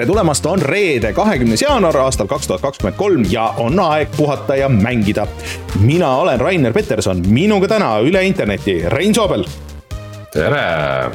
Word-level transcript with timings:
tere 0.00 0.08
tulemast, 0.08 0.46
on 0.48 0.62
reede, 0.64 1.10
kahekümnes 1.12 1.60
jaanuar 1.60 1.98
aastal 2.00 2.28
kaks 2.28 2.46
tuhat 2.48 2.62
kakskümmend 2.64 2.96
kolm 2.96 3.24
ja 3.28 3.50
on 3.60 3.76
aeg 3.84 4.08
puhata 4.16 4.56
ja 4.56 4.68
mängida. 4.72 5.26
mina 5.80 6.14
olen 6.16 6.40
Rainer 6.40 6.72
Peterson, 6.72 7.20
minuga 7.28 7.68
täna 7.68 7.98
üle 8.00 8.22
interneti 8.24 8.78
Rein 8.88 9.14
Soobel. 9.14 9.44
tere. 10.32 11.10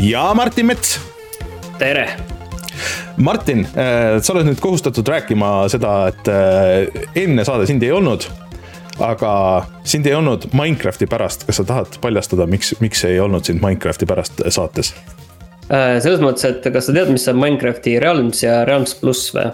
ja 0.00 0.34
Martin 0.34 0.66
Mets. 0.66 1.00
tere. 1.78 2.08
Martin, 3.16 3.60
äh, 3.60 4.18
sa 4.22 4.32
oled 4.32 4.50
nüüd 4.50 4.60
kohustatud 4.60 5.08
rääkima 5.08 5.68
seda, 5.70 6.08
et 6.08 6.28
äh, 6.28 7.06
enne 7.14 7.44
saade 7.44 7.66
sind 7.70 7.82
ei 7.82 7.92
olnud 7.92 8.26
aga 8.98 9.66
sind 9.84 10.06
ei 10.06 10.14
olnud 10.14 10.50
Minecrafti 10.52 11.06
pärast, 11.06 11.46
kas 11.46 11.62
sa 11.62 11.64
tahad 11.64 12.00
paljastada, 12.00 12.46
miks, 12.46 12.74
miks 12.80 13.04
ei 13.04 13.20
olnud 13.20 13.46
sind 13.46 13.62
Minecrafti 13.62 14.06
pärast 14.06 14.42
saates? 14.48 14.96
Äh, 15.64 15.96
selles 16.04 16.20
mõttes, 16.20 16.44
et 16.44 16.66
kas 16.74 16.90
sa 16.90 16.92
tead, 16.92 17.08
mis 17.14 17.24
on 17.30 17.38
Minecrafti 17.40 17.96
Realms 18.02 18.42
ja 18.44 18.58
Realms 18.68 18.98
pluss 19.00 19.30
või? 19.32 19.48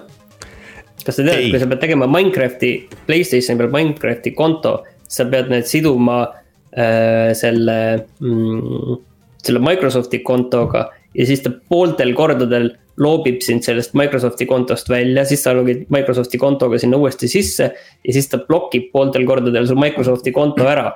kas 1.00 1.16
sa 1.16 1.24
tead, 1.24 1.46
kui 1.52 1.60
sa 1.62 1.68
pead 1.70 1.80
tegema 1.84 2.08
Minecrafti, 2.10 2.72
Playstationi 3.06 3.60
peal 3.60 3.70
Minecrafti 3.76 4.32
konto, 4.36 4.80
sa 5.06 5.28
pead 5.30 5.52
need 5.52 5.68
siduma 5.70 6.24
äh, 6.26 7.30
selle 7.38 7.78
mm,, 8.18 8.98
selle 9.40 9.62
Microsofti 9.64 10.20
kontoga. 10.26 10.88
ja 11.14 11.26
siis 11.26 11.42
ta 11.46 11.54
pooltel 11.70 12.12
kordadel 12.14 12.72
loobib 13.00 13.40
sind 13.46 13.64
sellest 13.64 13.94
Microsofti 13.94 14.46
kontost 14.50 14.90
välja, 14.90 15.24
siis 15.24 15.46
sa 15.46 15.54
logid 15.56 15.86
Microsofti 15.94 16.38
kontoga 16.38 16.78
sinna 16.78 16.98
uuesti 16.98 17.30
sisse. 17.30 17.70
ja 18.04 18.12
siis 18.12 18.28
ta 18.28 18.42
blokib 18.48 18.90
pooltel 18.92 19.24
kordadel 19.30 19.70
su 19.70 19.78
Microsofti 19.78 20.34
konto 20.34 20.66
ära 20.66 20.90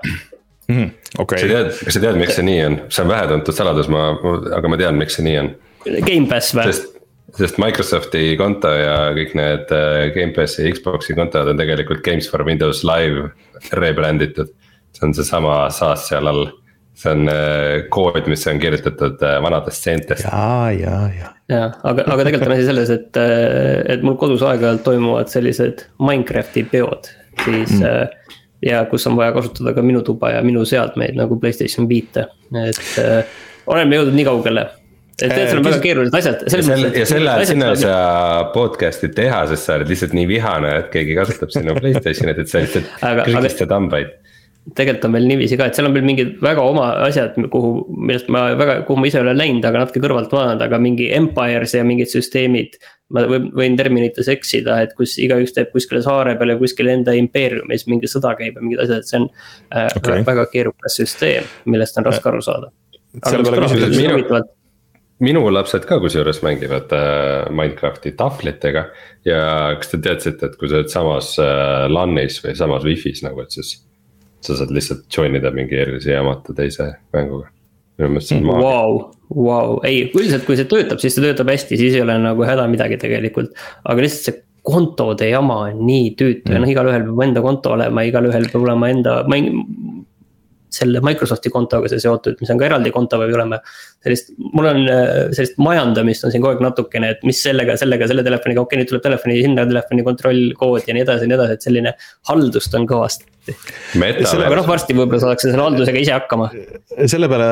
mm. 0.68 0.90
Okay. 1.18 1.38
kas 1.38 1.44
sa 1.44 1.50
tead, 1.50 1.70
kas 1.86 1.96
sa 1.96 2.02
tead, 2.02 2.18
miks 2.18 2.38
see 2.38 2.46
nii 2.46 2.64
on, 2.64 2.80
see 2.90 3.04
on 3.04 3.12
vähetuntud 3.12 3.56
saladus, 3.56 3.90
ma, 3.92 4.08
aga 4.56 4.70
ma 4.70 4.80
tean, 4.80 4.98
miks 4.98 5.18
see 5.18 5.26
nii 5.26 5.36
on. 5.42 5.52
Gamepass 5.84 6.54
või? 6.56 6.72
sest, 6.72 6.90
sest 7.38 7.60
Microsofti 7.62 8.24
konto 8.40 8.72
ja 8.72 8.96
kõik 9.16 9.36
need 9.38 9.72
äh, 9.74 10.08
Gamepassi 10.16 10.64
ja 10.64 10.74
Xbox'i 10.74 11.16
kontod 11.18 11.52
on 11.52 11.60
tegelikult 11.60 12.02
Games 12.06 12.28
for 12.30 12.44
Windows 12.46 12.82
Live 12.88 13.30
rebrand 13.78 14.24
itud. 14.24 14.52
see 14.94 15.08
on 15.08 15.14
seesama 15.16 15.64
SaaS 15.74 16.08
seal 16.08 16.30
all, 16.30 16.48
see 16.98 17.12
on 17.12 17.30
äh, 17.30 17.84
kood, 17.94 18.26
mis 18.30 18.46
on 18.50 18.62
kirjutatud 18.62 19.22
äh, 19.22 19.38
vanadest 19.44 19.86
seentest. 19.86 20.26
ja, 20.26 20.70
ja, 20.74 20.98
ja. 21.14 21.32
jah, 21.52 21.78
aga, 21.82 22.08
aga 22.08 22.26
tegelikult 22.26 22.50
on 22.50 22.56
asi 22.56 22.68
selles, 22.72 22.90
et, 22.94 23.22
et 23.94 24.02
mul 24.06 24.18
kodus 24.18 24.42
aeg-ajalt 24.46 24.82
toimuvad 24.86 25.30
sellised 25.30 25.86
Minecrafti 26.02 26.66
peod, 26.74 27.12
siis 27.44 27.78
mm 27.78 28.20
ja 28.64 28.84
kus 28.90 29.06
on 29.10 29.18
vaja 29.18 29.34
kasutada 29.36 29.74
ka 29.76 29.82
minu 29.84 30.02
tuba 30.06 30.34
ja 30.34 30.40
minu 30.44 30.64
seadmeid 30.68 31.18
nagu 31.18 31.38
Playstation 31.40 31.88
viite, 31.90 32.28
et 32.64 32.96
äh, 33.02 33.36
oleme 33.70 34.00
jõudnud 34.00 34.18
nii 34.18 34.26
kaugele 34.28 34.66
et 35.22 35.30
tead, 35.30 35.50
sul 35.50 35.60
on 35.60 35.68
väga 35.68 35.80
keerulised 35.84 36.18
asjad. 36.18 36.42
ja 36.48 36.62
selle, 36.68 36.90
ja 36.98 37.06
selle, 37.06 37.34
sinna 37.46 37.70
ei 37.70 37.80
saa 37.84 38.44
podcast'i 38.54 39.12
teha, 39.14 39.44
sest 39.52 39.68
sa 39.68 39.78
oled 39.78 39.92
lihtsalt 39.92 40.16
nii 40.16 40.26
vihane, 40.30 40.72
et 40.80 40.90
keegi 40.94 41.16
kasutab 41.18 41.54
sinu 41.54 41.76
Playstationit, 41.78 42.40
et 42.42 42.50
sa 42.50 42.64
lihtsalt 42.64 42.90
krigistad 43.22 43.74
hambaid 43.74 44.14
tegelikult 44.72 45.04
on 45.08 45.12
meil 45.12 45.26
niiviisi 45.28 45.58
ka, 45.60 45.68
et 45.68 45.76
seal 45.76 45.88
on 45.90 45.94
veel 45.96 46.06
mingid 46.06 46.36
väga 46.42 46.62
oma 46.64 46.86
asjad, 47.04 47.36
kuhu, 47.52 47.72
millest 48.08 48.30
ma 48.32 48.46
väga, 48.56 48.78
kuhu 48.88 49.02
ma 49.02 49.10
ise 49.10 49.20
olen 49.20 49.36
läinud, 49.36 49.66
aga 49.68 49.82
natuke 49.82 50.00
kõrvalt 50.00 50.32
vaadanud, 50.32 50.64
aga 50.64 50.80
mingi 50.80 51.10
empires 51.12 51.76
ja 51.76 51.84
mingid 51.84 52.12
süsteemid. 52.12 52.78
ma 53.14 53.26
võin, 53.28 53.50
võin 53.52 53.76
terminites 53.76 54.30
eksida, 54.32 54.78
et 54.82 54.94
kus 54.96 55.18
igaüks 55.20 55.52
teeb 55.54 55.68
kuskile 55.74 56.00
saare 56.02 56.32
peal 56.40 56.54
ja 56.54 56.56
kuskil 56.58 56.88
enda 56.88 57.12
impeeriumis 57.14 57.84
mingi 57.86 58.08
sõda 58.10 58.32
käib 58.38 58.56
ja 58.56 58.64
mingid 58.64 58.80
asjad, 58.86 59.04
et 59.04 59.10
see 59.10 59.20
on 59.20 59.28
äh, 59.28 59.90
okay. 60.00 60.24
väga 60.24 60.48
keerukas 60.50 60.96
süsteem, 61.02 61.46
millest 61.68 62.00
on 62.00 62.08
raske 62.08 62.32
aru 62.32 62.40
saada. 62.42 62.72
Minu, 63.14 64.40
minu 65.22 65.44
lapsed 65.52 65.84
ka 65.86 66.00
kusjuures 66.02 66.40
mängivad 66.42 66.96
äh, 66.96 67.52
Minecrafti 67.52 68.16
tahvlitega 68.16 68.88
ja 69.28 69.44
kas 69.78 69.92
te 69.92 70.00
teadsite, 70.08 70.48
et 70.48 70.56
kui 70.58 70.72
sa 70.72 70.80
oled 70.80 70.90
samas 70.90 71.34
äh, 71.44 71.84
LAN-is 71.92 72.40
või 72.42 72.56
samas 72.58 72.88
wifi's 72.88 73.22
nagu, 73.22 73.44
et 73.44 73.54
siis 73.54 73.76
sa 74.46 74.58
saad 74.58 74.72
lihtsalt 74.74 75.04
join 75.12 75.36
ida 75.38 75.52
mingi 75.54 75.78
erilise 75.80 76.14
jaamata 76.14 76.56
teise 76.56 76.90
mänguga. 77.14 77.50
Vau, 78.58 78.94
vau, 79.30 79.76
ei 79.86 80.08
üldiselt, 80.08 80.42
kui 80.48 80.56
see 80.58 80.66
töötab, 80.70 80.98
siis 81.02 81.14
see 81.14 81.22
töötab 81.22 81.52
hästi, 81.52 81.78
siis 81.78 81.94
ei 81.94 82.02
ole 82.02 82.16
nagu 82.18 82.42
häda 82.46 82.66
midagi 82.70 82.98
tegelikult. 83.00 83.54
aga 83.84 84.02
lihtsalt 84.02 84.30
see 84.30 84.40
kontode 84.64 85.28
jama 85.28 85.58
on 85.68 85.82
nii 85.86 86.14
tüütu 86.18 86.48
mm. 86.48 86.56
ja 86.56 86.62
noh, 86.62 86.70
igalühel 86.72 87.04
peab 87.06 87.20
enda 87.26 87.42
konto 87.44 87.74
olema, 87.76 88.04
igalühel 88.08 88.48
peab 88.50 88.64
olema 88.64 88.88
enda, 88.90 89.18
selle 90.74 91.02
Microsofti 91.04 91.52
kontoga 91.54 91.90
see 91.92 92.02
seotud, 92.02 92.40
mis 92.40 92.50
on 92.50 92.58
ka 92.58 92.66
eraldi 92.66 92.90
konto 92.94 93.20
peab 93.20 93.34
olema. 93.36 93.60
sellist, 94.04 94.32
mul 94.56 94.70
on 94.72 94.80
äh, 94.90 95.12
sellist 95.36 95.60
majandamist 95.62 96.26
on 96.26 96.34
siin 96.34 96.42
kogu 96.42 96.56
aeg 96.56 96.64
natukene, 96.64 97.12
et 97.14 97.22
mis 97.28 97.42
sellega, 97.46 97.76
sellega, 97.80 98.08
selle 98.10 98.24
telefoniga, 98.26 98.64
okei 98.64 98.74
okay,, 98.74 98.82
nüüd 98.82 98.90
tuleb 98.90 99.04
telefoni 99.04 99.38
hinna, 99.38 99.68
telefoni 99.70 100.06
kontrollkood 100.08 100.88
ja 100.88 100.96
nii 100.96 101.06
edasi 101.06 101.28
ja 101.28 101.30
nii 101.30 101.38
edasi, 101.38 101.58
et 101.58 101.68
selline 101.68 101.94
haldust 102.32 102.80
on 102.80 102.88
kõvasti 102.90 103.30
aga 103.44 104.56
noh, 104.56 104.66
varsti 104.66 104.94
võib-olla 104.96 105.20
saadakse 105.20 105.50
selle 105.50 105.64
haldusega 105.66 106.00
ise 106.00 106.14
hakkama. 106.14 106.48
selle 107.10 107.28
peale 107.28 107.48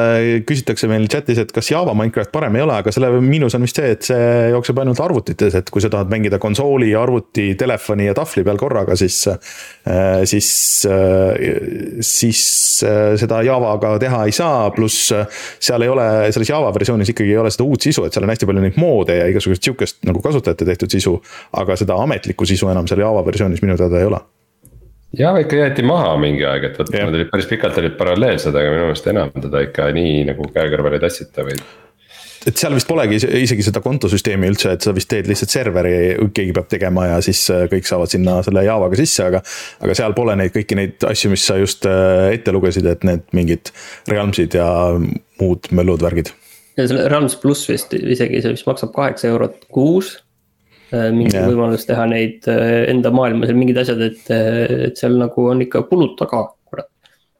küsitakse 0.49 0.89
meil 0.91 1.05
chat'is, 1.13 1.43
et 1.43 1.53
kas 1.53 1.69
Java 1.73 1.95
Minecraft 1.99 2.33
parem 2.33 2.57
ei 2.57 2.65
ole, 2.65 2.79
aga 2.81 2.95
selle 2.95 3.11
miinus 3.25 3.57
on 3.59 3.67
vist 3.67 3.79
see, 3.79 3.93
et 3.97 4.09
see 4.09 4.31
jookseb 4.55 4.81
ainult 4.83 5.03
arvutites, 5.05 5.57
et 5.59 5.73
kui 5.73 5.85
sa 5.85 5.91
tahad 5.93 6.13
mängida 6.13 6.41
konsooli, 6.43 6.93
arvuti, 6.99 7.51
telefoni 7.61 8.09
ja 8.09 8.17
tahvli 8.17 8.47
peal 8.47 8.61
korraga, 8.61 8.97
siis. 8.99 9.21
Äh, 9.29 10.23
siis, 10.29 10.49
äh, 10.89 12.01
siis 12.07 12.43
äh, 12.87 13.15
seda 13.21 13.43
Javaga 13.45 13.97
teha 14.03 14.25
ei 14.29 14.35
saa, 14.35 14.71
pluss 14.75 15.11
seal 15.13 15.85
ei 15.85 15.93
ole, 15.93 16.09
selles 16.35 16.53
Java 16.53 16.73
versioonis 16.75 17.13
ikkagi 17.13 17.35
ei 17.35 17.41
ole 17.43 17.53
seda 17.53 17.67
uut 17.67 17.85
sisu, 17.85 18.07
et 18.07 18.15
seal 18.15 18.27
on 18.27 18.33
hästi 18.33 18.49
palju 18.49 18.65
neid 18.65 18.79
moode 18.81 19.19
ja 19.19 19.27
igasugust 19.31 19.65
sihukest 19.67 20.03
nagu 20.09 20.23
kasutajate 20.25 20.69
tehtud 20.69 20.95
sisu. 20.95 21.19
aga 21.59 21.77
seda 21.77 21.99
ametlikku 22.03 22.47
sisu 22.49 22.71
enam 22.73 22.89
seal 22.91 23.03
Java 23.05 23.25
versioonis 23.27 23.63
minu 23.65 23.77
teada 23.81 24.01
ei 24.01 24.09
ole 24.09 24.23
jah, 25.19 25.39
ikka 25.41 25.61
jäeti 25.61 25.85
maha 25.87 26.17
mingi 26.21 26.45
aeg, 26.49 26.71
et 26.71 26.81
vot 26.81 26.91
nad 26.95 27.15
olid 27.15 27.31
päris 27.33 27.49
pikalt 27.51 27.79
olid 27.83 27.97
paralleelsed, 28.01 28.55
aga 28.57 28.75
minu 28.75 28.89
meelest 28.89 29.09
enam 29.13 29.33
teda 29.37 29.65
ikka 29.69 29.89
nii 29.97 30.27
nagu 30.33 30.49
käe 30.55 30.69
kõrval 30.73 30.99
ei 30.99 31.03
tassita 31.03 31.47
või 31.47 31.59
et 32.49 32.59
seal 32.59 32.75
vist 32.75 32.89
polegi 32.89 33.19
isegi 33.43 33.65
seda 33.67 33.83
kontosüsteemi 33.85 34.49
üldse, 34.51 34.73
et 34.75 34.85
sa 34.85 34.95
vist 34.97 35.11
teed 35.11 35.29
lihtsalt 35.31 35.53
serveri, 35.53 35.95
keegi 36.35 36.55
peab 36.57 36.69
tegema 36.71 37.07
ja 37.11 37.21
siis 37.25 37.43
äh, 37.55 37.67
kõik 37.71 37.87
saavad 37.89 38.11
sinna 38.11 38.39
selle 38.47 38.65
Javaga 38.67 38.99
sisse, 38.99 39.29
aga. 39.31 39.43
aga 39.85 39.97
seal 39.99 40.17
pole 40.17 40.37
neid 40.39 40.55
kõiki 40.55 40.79
neid 40.79 41.07
asju, 41.07 41.33
mis 41.35 41.47
sa 41.47 41.59
just 41.61 41.87
äh, 41.89 42.33
ette 42.35 42.55
lugesid, 42.55 42.89
et 42.91 43.07
need 43.07 43.25
mingid 43.37 43.73
Realmsid 44.11 44.59
ja 44.59 44.69
muud 45.43 45.71
möllud, 45.71 46.03
värgid. 46.03 46.33
ja 46.81 46.89
selle 46.89 47.07
Realms 47.13 47.39
pluss 47.39 47.69
vist 47.71 47.95
isegi 47.95 48.43
see 48.43 48.57
vist 48.57 48.67
maksab 48.67 48.95
kaheksa 48.97 49.31
eurot 49.31 49.67
kuus 49.73 50.17
mingi 50.93 51.35
yeah. 51.35 51.49
võimalus 51.49 51.87
teha 51.89 52.07
neid 52.11 52.49
äh, 52.51 52.85
enda 52.93 53.13
maailmas 53.15 53.53
ja 53.53 53.59
mingid 53.59 53.79
asjad, 53.83 54.03
et, 54.05 54.25
äh, 54.33 54.89
et 54.89 55.01
seal 55.01 55.19
nagu 55.21 55.47
on 55.53 55.63
ikka 55.65 55.85
kulud 55.91 56.17
taga, 56.21 56.45
kurat, 56.71 56.91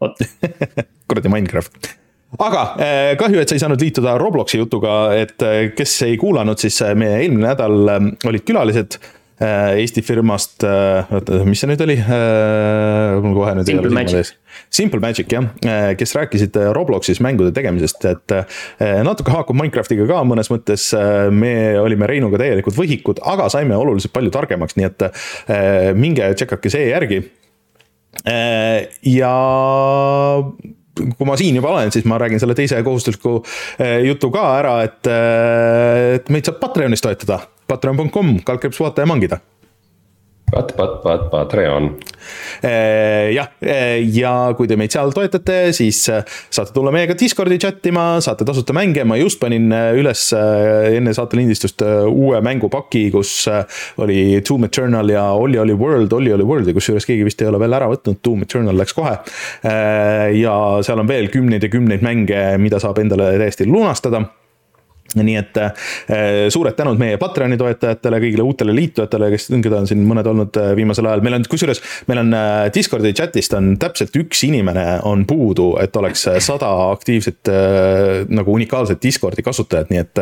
vot. 0.03 0.23
Kuradi 1.11 1.33
Minecraft. 1.33 1.91
Aga 2.41 2.63
kahju, 3.21 3.43
et 3.43 3.51
sa 3.51 3.59
ei 3.59 3.61
saanud 3.61 3.83
liituda 3.85 4.15
Robloksi 4.17 4.57
jutuga, 4.57 4.95
et 5.13 5.43
kes 5.77 5.97
ei 6.07 6.15
kuulanud, 6.17 6.57
siis 6.57 6.79
meie 6.97 7.19
eelmine 7.27 7.51
nädal 7.51 7.91
olid 8.31 8.47
külalised. 8.49 8.97
Äh, 8.97 9.19
Eesti 9.43 10.03
firmast, 10.07 10.63
äh, 10.67 11.09
oota, 11.15 11.41
mis 11.49 11.63
see 11.63 11.71
nüüd 11.71 11.83
oli? 11.83 11.97
Äh, 11.99 13.19
mul 13.25 13.35
kohe 13.35 13.55
nüüd 13.59 13.67
Simple 13.67 13.89
ei 13.89 13.91
ole 13.91 13.91
silmade 13.91 14.21
ees. 14.21 14.33
Simple 14.73 15.01
Magic 15.03 15.33
jah, 15.33 15.49
kes 15.99 16.15
rääkisid 16.17 16.57
Robloxis 16.77 17.21
mängude 17.25 17.55
tegemisest, 17.57 18.05
et 18.09 18.35
natuke 19.05 19.33
haakub 19.35 19.57
Minecraftiga 19.59 20.07
ka 20.09 20.21
mõnes 20.29 20.51
mõttes. 20.53 20.91
me 21.33 21.53
olime 21.81 22.09
Reinuga 22.09 22.41
täielikult 22.41 22.77
võhikud, 22.77 23.23
aga 23.33 23.49
saime 23.53 23.77
oluliselt 23.77 24.13
palju 24.15 24.33
targemaks, 24.35 24.77
nii 24.79 24.89
et 24.91 25.07
minge 25.97 26.29
tšekkake 26.37 26.73
see 26.73 26.91
järgi. 26.91 27.23
ja 29.09 29.33
kui 31.17 31.27
ma 31.29 31.39
siin 31.41 31.57
juba 31.57 31.73
olen, 31.73 31.93
siis 31.93 32.05
ma 32.09 32.21
räägin 32.21 32.41
selle 32.43 32.55
teise 32.55 32.83
kohustusliku 32.85 33.39
jutu 34.05 34.31
ka 34.35 34.45
ära, 34.61 34.77
et, 34.85 35.13
et 36.21 36.33
meid 36.33 36.49
saab 36.49 36.61
Patreonis 36.61 37.05
toetada 37.05 37.41
patreon.com, 37.73 38.37
kaldkriips 38.47 38.85
vaata 38.85 39.07
ja 39.07 39.11
mangida. 39.11 39.41
Pat, 40.53 40.75
pat, 40.77 40.99
pat, 41.01 41.23
Patreon. 41.33 41.87
Eh, 42.61 43.33
jah, 43.33 43.47
eh, 43.65 44.03
ja 44.13 44.53
kui 44.53 44.69
te 44.69 44.77
meid 44.77 44.93
seal 44.93 45.09
toetate, 45.17 45.71
siis 45.73 46.03
eh, 46.13 46.27
saate 46.53 46.75
tulla 46.77 46.93
meiega 46.93 47.17
Discordi 47.17 47.57
chat 47.63 47.89
ima, 47.89 48.05
saate 48.21 48.45
tasuta 48.45 48.77
mänge, 48.77 49.07
ma 49.09 49.17
just 49.17 49.41
panin 49.41 49.73
üles 49.73 50.27
enne 50.37 51.15
saate 51.17 51.41
lindistust 51.41 51.81
uue 51.87 52.43
mängupaki, 52.45 53.07
kus 53.15 53.33
oli 54.05 54.43
Doom 54.45 54.69
Eternal 54.69 55.15
ja 55.15 55.25
Olli 55.33 55.57
oli 55.63 55.79
World, 55.79 56.13
Olli 56.19 56.37
oli 56.37 56.45
World'i, 56.45 56.77
kusjuures 56.77 57.09
keegi 57.09 57.25
vist 57.25 57.41
ei 57.41 57.49
ole 57.49 57.63
veel 57.63 57.79
ära 57.81 57.89
võtnud, 57.95 58.21
Doom 58.21 58.45
Eternal 58.45 58.77
läks 58.77 58.93
kohe. 58.99 59.17
ja 60.37 60.55
seal 60.85 61.01
on 61.01 61.09
veel 61.09 61.33
kümneid 61.33 61.65
ja 61.65 61.73
kümneid 61.73 62.05
mänge, 62.05 62.45
mida 62.61 62.83
saab 62.83 63.01
endale 63.01 63.33
täiesti 63.41 63.65
lunastada 63.71 64.27
nii 65.21 65.37
et 65.39 65.59
äh, 65.61 65.73
suured 66.53 66.77
tänud 66.79 67.01
meie 67.01 67.19
Patreoni 67.21 67.59
toetajatele, 67.61 68.21
kõigile 68.23 68.47
uutele 68.47 68.75
liitujatele, 68.77 69.31
kes, 69.35 69.49
keda 69.65 69.83
on 69.83 69.89
siin 69.91 70.05
mõned 70.09 70.29
olnud 70.29 70.59
äh, 70.61 70.73
viimasel 70.79 71.09
ajal, 71.09 71.25
meil 71.25 71.39
on, 71.39 71.47
kusjuures 71.51 71.83
meil 72.11 72.23
on 72.23 72.33
äh, 72.37 72.67
Discordi 72.75 73.13
chat'ist 73.17 73.57
on 73.59 73.75
täpselt 73.83 74.17
üks 74.19 74.45
inimene 74.47 74.87
on 75.09 75.27
puudu, 75.29 75.73
et 75.83 75.97
oleks 75.97 76.25
sada 76.45 76.71
aktiivset 76.93 77.51
nagu 78.33 78.55
unikaalset 78.55 79.01
Discordi 79.03 79.43
kasutajat, 79.45 79.91
nii 79.93 80.01
et 80.01 80.21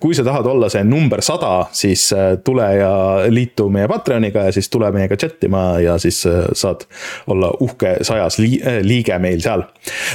kui 0.00 0.14
sa 0.16 0.24
tahad 0.26 0.46
olla 0.50 0.68
see 0.72 0.84
number 0.86 1.22
sada, 1.24 1.66
siis 1.76 2.08
tule 2.44 2.66
ja 2.78 2.92
liitu 3.32 3.68
meie 3.72 3.88
Patreoniga 3.90 4.46
ja 4.48 4.54
siis 4.54 4.70
tule 4.72 4.90
meiega 4.94 5.18
chat 5.20 5.44
ima 5.46 5.64
ja 5.82 5.96
siis 6.02 6.22
saad 6.26 6.86
olla 7.32 7.50
uhke 7.64 7.96
sajas 8.06 8.38
liige 8.40 9.18
meil 9.22 9.42
seal. 9.44 9.64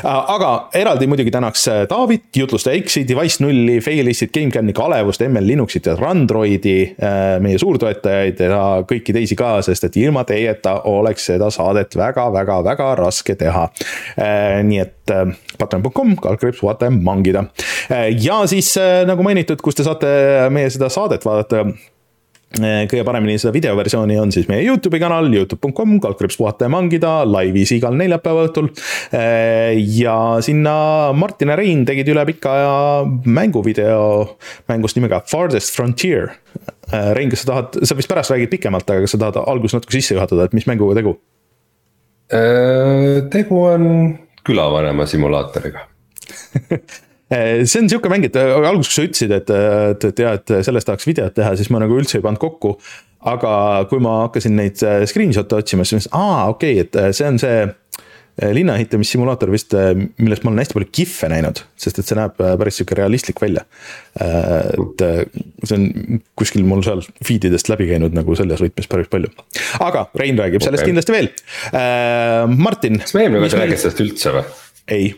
aga 0.04 0.52
eraldi 0.78 1.10
muidugi 1.12 1.34
tänaks 1.34 1.68
Taavit, 1.92 2.30
jutlustaja 2.36 2.80
X-i, 2.82 3.04
Device 3.08 3.44
null, 3.44 3.51
nulli, 3.52 3.80
Failistit, 3.82 4.32
GameCami, 4.34 4.74
Kalevust, 4.74 5.22
ML 5.22 5.48
Linuxit 5.48 5.86
ja 5.86 5.96
Randroidi, 5.96 6.96
äh, 7.04 7.40
meie 7.44 7.60
suurtoetajaid 7.62 8.40
ja 8.46 8.64
kõiki 8.88 9.16
teisi 9.16 9.38
ka, 9.40 9.54
sest 9.66 9.88
et 9.88 9.98
ilma 10.02 10.24
teieta 10.28 10.78
oleks 10.90 11.28
seda 11.32 11.52
saadet 11.54 11.96
väga-väga-väga 12.00 12.92
raske 13.00 13.36
teha. 13.40 13.68
Äh, 14.18 14.60
nii 14.68 14.82
et 14.84 15.14
äh, 15.14 15.34
patreon.com, 15.60 16.16
kaldkriips, 16.22 16.64
vaata 16.66 16.90
ja 16.90 16.96
mangida. 16.96 17.46
ja 18.22 18.42
siis 18.48 18.74
nagu 19.08 19.24
mainitud, 19.26 19.62
kus 19.62 19.78
te 19.78 19.86
saate 19.86 20.12
meie 20.54 20.70
seda 20.72 20.90
saadet 20.92 21.26
vaadata 21.26 21.66
kõige 22.60 23.04
paremini 23.08 23.38
seda 23.40 23.54
videoversiooni 23.56 24.18
on 24.20 24.34
siis 24.36 24.48
meie 24.52 24.66
Youtube'i 24.66 25.00
kanal, 25.00 25.30
Youtube.com, 25.32 25.98
kaldkriips 26.04 26.38
puhata 26.40 26.68
ja 26.68 26.74
mangida, 26.74 27.14
laivis 27.28 27.72
igal 27.78 27.96
neljapäeva 28.00 28.48
õhtul. 28.50 28.72
Eh, 29.16 29.80
ja 29.98 30.16
sinna 30.44 30.76
Martin 31.16 31.54
ja 31.54 31.60
Rein 31.60 31.86
tegid 31.88 32.12
üle 32.12 32.26
pika 32.28 32.56
aja 32.58 32.74
mänguvideo 33.26 34.02
mängust 34.72 35.00
nimega 35.00 35.22
Farthest 35.32 35.76
Frontier. 35.78 36.34
Eh, 36.92 37.14
Rein, 37.18 37.32
kas 37.32 37.46
sa 37.46 37.54
tahad, 37.54 37.80
sa 37.88 37.98
vist 38.00 38.12
pärast 38.12 38.36
räägid 38.36 38.52
pikemalt, 38.52 38.90
aga 38.90 39.06
kas 39.06 39.16
sa 39.16 39.22
tahad 39.22 39.44
alguses 39.46 39.80
natuke 39.80 39.96
sisse 39.96 40.18
juhatada, 40.18 40.50
et 40.50 40.58
mis 40.58 40.68
mänguga 40.70 41.00
tegu? 41.02 41.18
tegu 42.32 43.58
on 43.60 43.82
külavanema 44.48 45.04
simulaatoriga 45.04 45.82
Eh, 46.56 46.80
see 47.32 47.80
on 47.82 47.90
sihuke 47.92 48.12
mäng, 48.12 48.28
et 48.28 48.36
äh, 48.40 48.52
alguses, 48.58 48.96
sa 48.96 49.06
ütlesid, 49.08 49.32
et, 49.36 49.52
et, 49.56 50.10
et 50.12 50.24
jah, 50.26 50.36
et 50.40 50.56
sellest 50.68 50.90
tahaks 50.90 51.08
videot 51.08 51.36
teha, 51.38 51.54
siis 51.60 51.72
ma 51.72 51.82
nagu 51.84 52.00
üldse 52.00 52.20
ei 52.20 52.26
pannud 52.26 52.42
kokku. 52.42 52.78
aga 53.22 53.86
kui 53.86 54.02
ma 54.02 54.24
hakkasin 54.24 54.56
neid 54.58 54.82
äh, 54.82 55.04
screenshot'e 55.06 55.60
otsima, 55.62 55.86
siis 55.86 56.00
mõtlesin, 56.00 56.16
aa, 56.18 56.50
okei 56.50 56.80
okay,, 56.80 56.88
et 56.88 56.98
äh, 56.98 57.14
see 57.16 57.30
on 57.30 57.38
see 57.42 57.62
linna 58.56 58.74
ehitamissimulaator 58.80 59.52
vist, 59.54 59.76
millest 60.24 60.46
ma 60.46 60.50
olen 60.50 60.62
hästi 60.64 60.74
palju 60.74 60.88
kihve 60.96 61.28
näinud, 61.30 61.60
sest 61.78 62.00
et 62.00 62.08
see 62.08 62.18
näeb 62.18 62.40
päris 62.40 62.80
sihuke 62.80 62.96
realistlik 62.98 63.38
välja. 63.44 63.66
et 64.16 65.04
see 65.68 65.76
on 65.76 66.22
kuskil 66.40 66.66
mul 66.66 66.82
seal 66.88 67.04
feed 67.28 67.50
idest 67.52 67.70
läbi 67.70 67.92
käinud 67.92 68.16
nagu 68.18 68.40
selles 68.40 68.64
võtmes 68.64 68.90
päris 68.90 69.12
palju. 69.12 69.30
aga 69.84 70.08
Rein 70.18 70.40
räägib 70.40 70.64
okay. 70.64 70.72
sellest 70.72 70.90
kindlasti 70.90 71.18
veel. 71.20 71.32
Martin. 72.56 73.04
kas 73.04 73.20
me 73.20 73.28
eelmine 73.28 73.44
kord 73.44 73.60
rääkisime 73.60 73.84
sellest 73.84 74.06
üldse 74.08 74.38
või? 74.40 74.46
ei. 74.98 75.12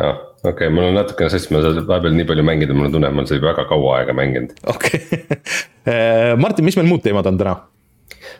aa 0.00 0.16
okei 0.44 0.66
okay,, 0.66 0.72
mul 0.74 0.90
on 0.90 0.98
natukene 0.98 1.32
sest, 1.32 1.52
ma 1.52 1.60
olen 1.62 1.86
vahepeal 1.88 2.16
nii 2.18 2.28
palju 2.28 2.44
mänginud, 2.46 2.76
mul 2.76 2.90
on 2.90 2.96
tunne, 2.98 3.08
et 3.08 3.16
ma 3.16 3.22
olen 3.22 3.30
seda 3.30 3.46
väga 3.48 3.68
kaua 3.70 4.00
aega 4.00 4.16
mänginud. 4.16 4.58
okei 4.74 5.04
okay. 5.04 5.38
Eh, 5.84 6.32
Martin, 6.40 6.64
mis 6.64 6.78
meil 6.78 6.86
muud 6.88 7.02
teemad 7.04 7.26
on 7.28 7.36
täna? 7.36 7.50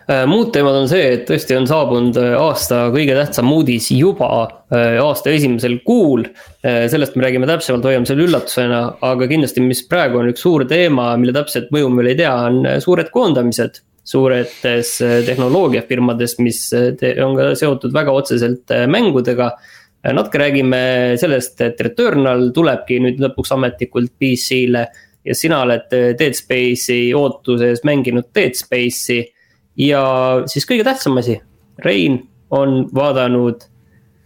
Eh, 0.08 0.22
muud 0.24 0.48
teemad 0.54 0.78
on 0.78 0.86
see, 0.88 1.10
et 1.12 1.26
tõesti 1.28 1.52
on 1.58 1.66
saabunud 1.68 2.16
eh, 2.16 2.36
aasta 2.40 2.86
kõige 2.94 3.12
tähtsam 3.18 3.50
uudis 3.52 3.90
juba 3.92 4.30
aasta 4.72 5.28
esimesel 5.28 5.76
kuul. 5.84 6.24
sellest 6.64 7.18
me 7.18 7.26
räägime 7.26 7.44
täpsemalt, 7.50 7.84
hoiame 7.84 8.08
selle 8.08 8.24
üllatusena, 8.24 8.78
aga 9.04 9.28
kindlasti, 9.28 9.60
mis 9.60 9.84
praegu 9.90 10.22
on 10.22 10.32
üks 10.32 10.40
suur 10.46 10.64
teema, 10.64 11.10
mille 11.20 11.36
täpset 11.36 11.68
mõju 11.74 11.92
me 11.92 12.00
veel 12.00 12.14
ei 12.14 12.20
tea, 12.22 12.32
on 12.48 12.64
suured 12.80 13.12
koondamised 13.12 13.82
suuretes 14.08 14.96
tehnoloogiafirmades, 15.28 16.38
mis 16.40 16.64
on 17.24 17.36
ka 17.36 17.52
seotud 17.60 17.92
väga 17.92 18.16
otseselt 18.16 18.72
mängudega 18.88 19.52
natuke 20.12 20.38
räägime 20.38 20.78
sellest, 21.16 21.60
et 21.64 21.80
Returnal 21.80 22.50
tulebki 22.54 22.98
nüüd 23.00 23.20
lõpuks 23.22 23.54
ametlikult 23.56 24.12
PC-le. 24.20 24.86
ja 25.24 25.34
sina 25.34 25.62
oled 25.64 25.88
Dead 25.88 26.36
Space'i 26.36 27.14
ootuses 27.16 27.80
mänginud 27.84 28.28
Dead 28.34 28.52
Space'i. 28.54 29.24
ja 29.76 30.02
siis 30.46 30.66
kõige 30.68 30.84
tähtsam 30.84 31.16
asi, 31.16 31.40
Rein 31.78 32.20
on 32.50 32.84
vaadanud 32.94 33.64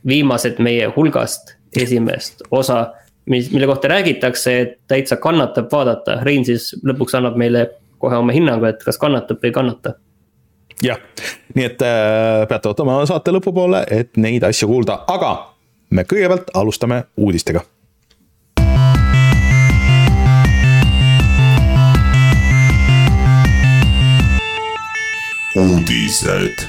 viimased 0.06 0.58
meie 0.58 0.90
hulgast 0.96 1.54
esimest 1.76 2.42
osa. 2.50 2.92
mis, 3.26 3.52
mille 3.52 3.66
kohta 3.66 3.88
räägitakse, 3.88 4.60
et 4.60 4.78
täitsa 4.88 5.16
kannatab 5.16 5.72
vaadata, 5.72 6.18
Rein 6.22 6.44
siis 6.44 6.74
lõpuks 6.84 7.14
annab 7.14 7.36
meile 7.36 7.68
kohe 7.98 8.16
oma 8.16 8.32
hinnangu, 8.32 8.64
et 8.64 8.82
kas 8.84 8.98
kannatab 8.98 9.38
või 9.42 9.52
ei 9.52 9.52
kannata 9.52 9.94
jah, 10.82 10.98
nii 11.54 11.64
et 11.64 11.82
äh, 11.82 12.46
peate 12.48 12.70
ootama 12.70 12.98
saate 13.06 13.34
lõpupoole, 13.34 13.84
et 13.90 14.16
neid 14.16 14.44
asju 14.46 14.68
kuulda, 14.70 15.02
aga 15.10 15.47
me 15.90 16.04
kõigepealt 16.04 16.52
alustame 16.54 17.04
uudistega. 17.16 17.64
uudised 25.58 26.60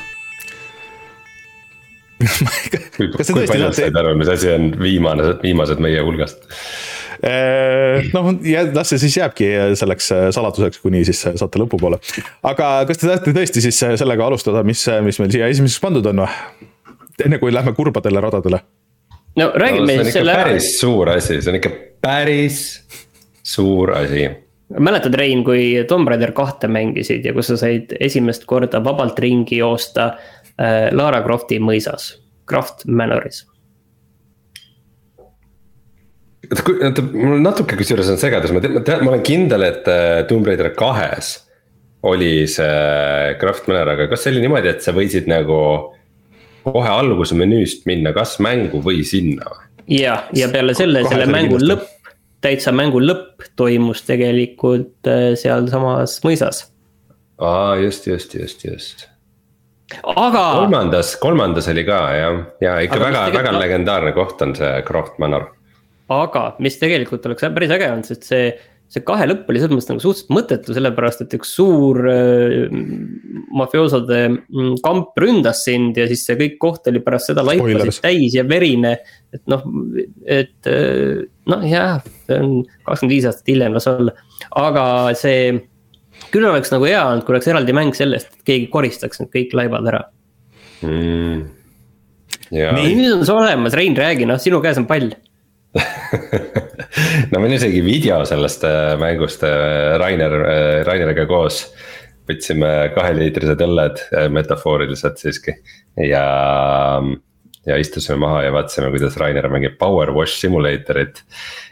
kas 2.26 3.28
see 3.30 3.36
tõesti 3.36 3.60
saab 3.60 3.76
see? 3.78 3.90
aru, 4.02 4.16
mis 4.18 4.32
asi 4.32 4.50
on 4.50 4.72
viimane, 4.82 5.36
viimased 5.44 5.84
meie 5.84 6.02
hulgast? 6.04 6.42
Äh, 7.20 8.10
noh, 8.16 8.32
las 8.74 8.90
see 8.90 9.02
siis 9.04 9.20
jääbki 9.20 9.52
selleks 9.78 10.10
äh, 10.16 10.26
saladuseks, 10.34 10.82
kuni 10.82 11.04
siis 11.08 11.22
äh, 11.30 11.38
saate 11.38 11.62
lõpupoole. 11.62 12.00
aga 12.50 12.72
kas 12.90 12.98
te 13.00 13.06
tahate 13.12 13.36
tõesti 13.36 13.64
siis 13.68 13.84
sellega 14.02 14.26
alustada, 14.26 14.66
mis, 14.68 14.88
mis 15.06 15.22
meil 15.22 15.32
siia 15.36 15.52
esimeseks 15.54 15.84
pandud 15.84 16.10
on 16.10 16.26
või? 16.26 16.68
enne 17.28 17.38
kui 17.44 17.54
lähme 17.54 17.76
kurbadele 17.78 18.24
radadele 18.24 18.64
no 19.38 19.52
räägime 19.56 19.98
no, 19.98 20.04
siis 20.04 20.14
selle 20.18 20.34
ära. 20.34 20.50
päris 20.50 20.72
suur 20.80 21.12
asi, 21.14 21.42
see 21.42 21.52
on 21.52 21.60
ikka 21.60 21.72
päris 22.02 22.62
suur 23.44 23.94
asi. 23.98 24.26
mäletad, 24.80 25.16
Rein, 25.18 25.44
kui 25.44 25.86
Tomb 25.90 26.10
Raider 26.10 26.34
kahte 26.38 26.70
mängisid 26.72 27.26
ja 27.26 27.36
kus 27.36 27.52
sa 27.54 27.60
said 27.60 27.96
esimest 28.00 28.46
korda 28.50 28.84
vabalt 28.86 29.20
ringi 29.20 29.62
joosta 29.62 30.12
äh, 30.14 30.90
Lara 30.96 31.24
Crofti 31.26 31.62
mõisas, 31.64 32.14
Croft 32.50 32.86
Manoris 32.88 33.46
oota, 36.50 37.04
mul 37.14 37.42
natuke 37.44 37.78
kusjuures 37.78 38.10
on 38.10 38.18
segadus, 38.22 38.54
ma 38.56 38.62
tean, 38.64 39.04
ma 39.04 39.14
olen 39.14 39.24
kindel, 39.26 39.66
et 39.68 39.88
äh, 39.92 40.24
Tomb 40.30 40.48
Raider 40.48 40.72
kahes 40.78 41.36
oli 42.08 42.48
see 42.48 43.36
Craft 43.40 43.68
Manor, 43.68 43.94
aga 43.96 44.08
kas 44.12 44.24
see 44.24 44.34
oli 44.34 44.44
niimoodi, 44.46 44.72
et 44.72 44.86
sa 44.86 44.94
võisid 44.96 45.28
nagu 45.30 45.60
kohe 46.64 46.90
alguse 46.90 47.38
menüüst 47.38 47.86
minna 47.90 48.14
kas 48.16 48.38
mängu 48.44 48.82
või 48.86 49.04
sinna. 49.08 49.52
ja, 49.88 50.24
ja 50.36 50.50
peale 50.54 50.76
selle, 50.78 51.04
selle 51.08 51.28
mängu 51.30 51.60
lõpp, 51.62 51.86
täitsa 52.44 52.74
mängu 52.76 53.02
lõpp 53.04 53.48
toimus 53.60 54.04
tegelikult 54.08 55.10
äh, 55.10 55.32
sealsamas 55.40 56.20
mõisas. 56.26 56.66
aa, 57.38 57.78
just, 57.82 58.08
just, 58.08 58.36
just, 58.36 58.66
just. 58.66 59.08
aga. 60.04 60.44
kolmandas, 60.62 61.16
kolmandas 61.22 61.70
oli 61.72 61.86
ka 61.88 62.02
jah, 62.16 62.42
ja 62.62 62.80
ikka 62.86 63.00
aga 63.00 63.08
väga, 63.08 63.24
väga 63.40 63.56
legendaarne 63.60 64.18
koht 64.18 64.42
on 64.46 64.56
see 64.58 64.74
Croft 64.88 65.22
Manor. 65.22 65.50
aga 66.10 66.52
mis 66.60 66.80
tegelikult 66.82 67.26
oleks 67.30 67.48
päris 67.56 67.78
äge 67.78 67.94
olnud, 67.94 68.12
sest 68.12 68.30
see 68.32 68.52
see 68.90 69.04
kahe 69.06 69.26
lõpp 69.30 69.50
oli 69.52 69.62
selles 69.62 69.76
mõttes 69.76 69.90
nagu 69.92 70.02
suhteliselt 70.02 70.32
mõttetu, 70.34 70.74
sellepärast 70.74 71.22
et 71.22 71.34
üks 71.38 71.52
suur 71.60 72.00
äh, 72.10 72.72
mafioosode 73.54 74.22
mm, 74.32 74.80
kamp 74.86 75.20
ründas 75.22 75.62
sind 75.68 75.98
ja 76.00 76.08
siis 76.10 76.24
see 76.26 76.38
kõik 76.40 76.56
koht 76.62 76.90
oli 76.90 77.02
pärast 77.06 77.30
seda 77.30 77.46
laipasid 77.46 78.02
täis 78.02 78.38
ja 78.38 78.46
verine. 78.50 78.96
et 79.36 79.44
noh, 79.52 79.62
et 80.26 80.70
äh, 80.72 81.22
noh, 81.54 81.68
jah, 81.70 82.02
see 82.26 82.40
on 82.42 82.56
kakskümmend 82.88 83.14
viis 83.14 83.30
aastat 83.30 83.54
hiljem, 83.54 83.78
las 83.78 83.90
olla, 83.92 84.16
aga 84.58 84.86
see. 85.18 85.54
küll 86.34 86.50
oleks 86.50 86.74
nagu 86.74 86.90
hea 86.90 87.04
olnud, 87.06 87.28
kui 87.28 87.36
oleks 87.36 87.52
eraldi 87.52 87.78
mäng 87.78 87.94
sellest, 87.98 88.34
et 88.34 88.50
keegi 88.50 88.72
koristaks 88.74 89.22
need 89.22 89.30
kõik 89.36 89.54
laibad 89.58 89.92
ära. 89.92 90.02
Mm.. 90.82 91.46
nii, 92.50 92.98
nüüd 92.98 93.20
on 93.20 93.26
see 93.28 93.38
olemas, 93.38 93.78
Rein, 93.78 93.98
räägi, 93.98 94.26
noh, 94.26 94.42
sinu 94.42 94.64
käes 94.66 94.82
on 94.82 94.90
pall 94.90 95.14
no 97.32 97.40
meil 97.40 97.52
on 97.52 97.58
isegi 97.58 97.82
video 97.86 98.20
sellest 98.26 98.64
äh, 98.68 98.96
mängust 99.00 99.44
äh, 99.44 99.98
Rainer, 100.02 100.36
äh, 100.42 100.82
Raineriga 100.88 101.28
koos. 101.30 101.68
võtsime 102.30 102.92
kaheliitrised 102.94 103.62
õlled, 103.66 104.02
metafooriliselt 104.30 105.18
siiski 105.18 105.56
ja, 106.06 106.26
ja 107.66 107.78
istusime 107.82 108.20
maha 108.22 108.44
ja 108.46 108.52
vaatasime, 108.54 108.92
kuidas 108.94 109.18
Rainer 109.18 109.48
mängib 109.50 109.80
Power 109.82 110.12
Wash 110.14 110.38
Simulatorit. 110.38 111.24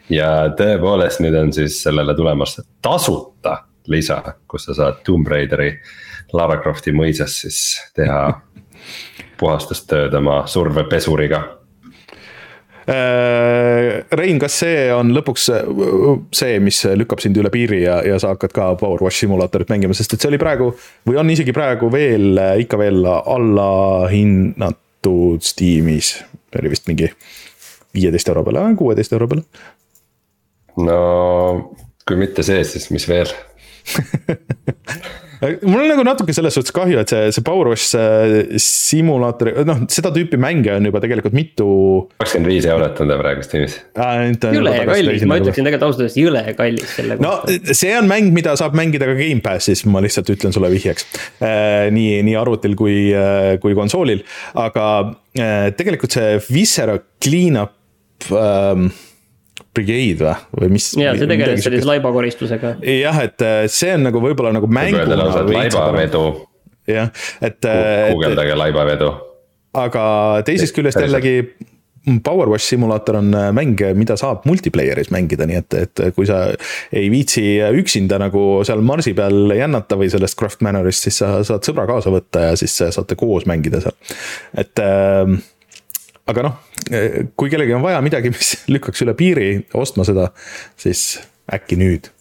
ja 0.09 0.49
tõepoolest, 0.57 1.21
nüüd 1.21 1.37
on 1.37 1.53
siis 1.53 1.77
sellele 1.83 2.15
tulemas 2.17 2.57
tasuta 2.81 3.53
lisa, 3.85 4.17
kus 4.49 4.65
sa 4.65 4.73
saad 4.79 5.05
Tomb 5.05 5.29
Raideri 5.29 5.75
Lara 6.33 6.57
Crofti 6.63 6.89
mõisas 6.91 7.37
siis 7.43 7.61
teha 7.93 8.23
puhastustööd 9.39 10.17
oma 10.17 10.41
survepesuriga 10.49 11.43
Rein, 12.87 14.37
kas 14.39 14.53
see 14.61 14.93
on 14.95 15.09
lõpuks 15.11 15.49
see, 16.39 16.59
mis 16.63 16.77
lükkab 16.95 17.19
sind 17.19 17.35
üle 17.41 17.49
piiri 17.51 17.81
ja, 17.83 17.97
ja 18.07 18.15
sa 18.21 18.29
hakkad 18.31 18.53
ka 18.55 18.79
Power 18.79 19.03
Wash 19.03 19.19
simulaatorit 19.25 19.67
mängima, 19.73 19.93
sest 19.97 20.13
et 20.15 20.21
see 20.23 20.31
oli 20.31 20.39
praegu 20.39 20.71
või 21.07 21.19
on 21.19 21.27
isegi 21.33 21.51
praegu 21.55 21.91
veel, 21.91 22.39
ikka 22.63 22.79
veel 22.79 23.03
allahinnatud 23.09 24.63
Steamis. 25.43 26.23
oli 26.55 26.69
vist 26.71 26.87
mingi 26.87 27.07
viieteist 27.97 28.31
euro 28.31 28.43
peale, 28.47 28.63
kuueteist 28.79 29.11
euro 29.17 29.27
peale. 29.27 29.43
no 30.87 30.99
kui 32.07 32.15
mitte 32.15 32.43
see, 32.47 32.63
siis 32.63 32.87
mis 32.95 33.07
veel 33.09 33.27
mul 35.41 35.83
on 35.83 35.91
nagu 35.91 36.05
natuke 36.07 36.33
selles 36.35 36.55
suhtes 36.57 36.73
kahju, 36.75 36.99
et 37.01 37.11
see, 37.13 37.31
see 37.35 37.45
Powerwash 37.45 37.91
simulaator, 38.63 39.51
noh, 39.67 39.83
seda 39.91 40.11
tüüpi 40.15 40.39
mänge 40.41 40.73
on 40.75 40.89
juba 40.89 41.01
tegelikult 41.03 41.35
mitu. 41.37 41.69
kakskümmend 42.21 42.51
viis 42.51 42.67
eurot 42.69 43.01
on 43.03 43.11
ta 43.11 43.19
praegu 43.21 43.45
Steamis. 43.45 43.77
jõle 43.97 44.75
kallis, 44.89 45.25
ma 45.29 45.39
ütleksin 45.41 45.67
tegelikult 45.67 45.87
ausalt 45.89 46.05
öeldes 46.05 46.19
jõle 46.19 46.43
kallis 46.57 46.95
selle 46.97 47.19
kohta. 47.19 47.57
no 47.61 47.73
see 47.77 47.93
on 47.97 48.09
mäng, 48.09 48.31
mida 48.35 48.55
saab 48.59 48.77
mängida 48.77 49.09
ka 49.09 49.17
Gamepassis, 49.19 49.85
ma 49.89 50.01
lihtsalt 50.03 50.31
ütlen 50.33 50.55
sulle 50.55 50.71
vihjeks. 50.73 51.07
Äh, 51.41 51.87
nii, 51.93 52.21
nii 52.27 52.37
arvutil 52.39 52.77
kui, 52.79 52.99
äh, 53.15 53.55
kui 53.63 53.75
konsoolil, 53.77 54.23
aga 54.57 54.87
äh, 55.37 55.69
tegelikult 55.77 56.17
see 56.17 56.37
Viscera 56.49 56.97
clean-up 57.23 57.75
ähm, 58.31 58.89
Brigade 59.77 60.17
või, 60.25 60.63
või 60.63 60.73
mis? 60.77 60.89
ja 60.99 61.13
see 61.17 61.29
tegeles 61.29 61.63
sellise 61.65 61.89
laibakoristusega. 61.91 62.75
jah, 62.81 63.21
et 63.23 63.45
äh, 63.45 63.61
see 63.71 63.93
on 63.95 64.07
nagu 64.09 64.21
võib-olla 64.23 64.55
nagu 64.57 64.69
mänguna. 64.71 65.31
laibavedu. 65.47 66.25
jah, 66.89 67.13
et. 67.41 67.61
guugeldage 67.63 68.59
laibavedu. 68.59 69.15
aga 69.85 70.03
teisest 70.47 70.75
küljest 70.77 71.01
jällegi 71.01 71.39
Power 72.23 72.47
Wash 72.47 72.63
simulaator 72.71 73.17
on 73.19 73.33
äh, 73.35 73.49
mäng, 73.51 73.81
mida 73.99 74.15
saab 74.19 74.45
multiplayer'is 74.47 75.09
mängida, 75.11 75.47
nii 75.49 75.57
et, 75.59 75.75
et 75.75 76.03
kui 76.15 76.27
sa 76.29 76.39
ei 76.95 77.09
viitsi 77.11 77.43
üksinda 77.81 78.19
nagu 78.21 78.43
seal 78.67 78.83
marsi 78.85 79.11
peal 79.17 79.51
jännata 79.57 79.97
või 79.99 80.07
sellest 80.13 80.37
Craft 80.39 80.63
Manorist, 80.63 81.07
siis 81.07 81.19
sa 81.19 81.33
saad 81.47 81.67
sõbra 81.67 81.87
kaasa 81.89 82.13
võtta 82.13 82.47
ja 82.49 82.55
siis 82.59 82.77
saate 82.79 83.19
koos 83.19 83.47
mängida 83.49 83.83
seal. 83.83 83.97
et 84.63 84.83
äh, 84.83 85.35
aga 86.31 86.47
noh, 86.47 86.57
kui 87.35 87.49
kellelgi 87.51 87.75
on 87.75 87.83
vaja 87.83 88.01
midagi, 88.05 88.31
mis 88.33 88.53
lükkaks 88.73 89.03
üle 89.05 89.15
piiri 89.17 89.49
ostma 89.77 90.05
seda, 90.07 90.29
siis 90.79 91.17
äkki 91.53 91.79
nüüd. 91.79 92.11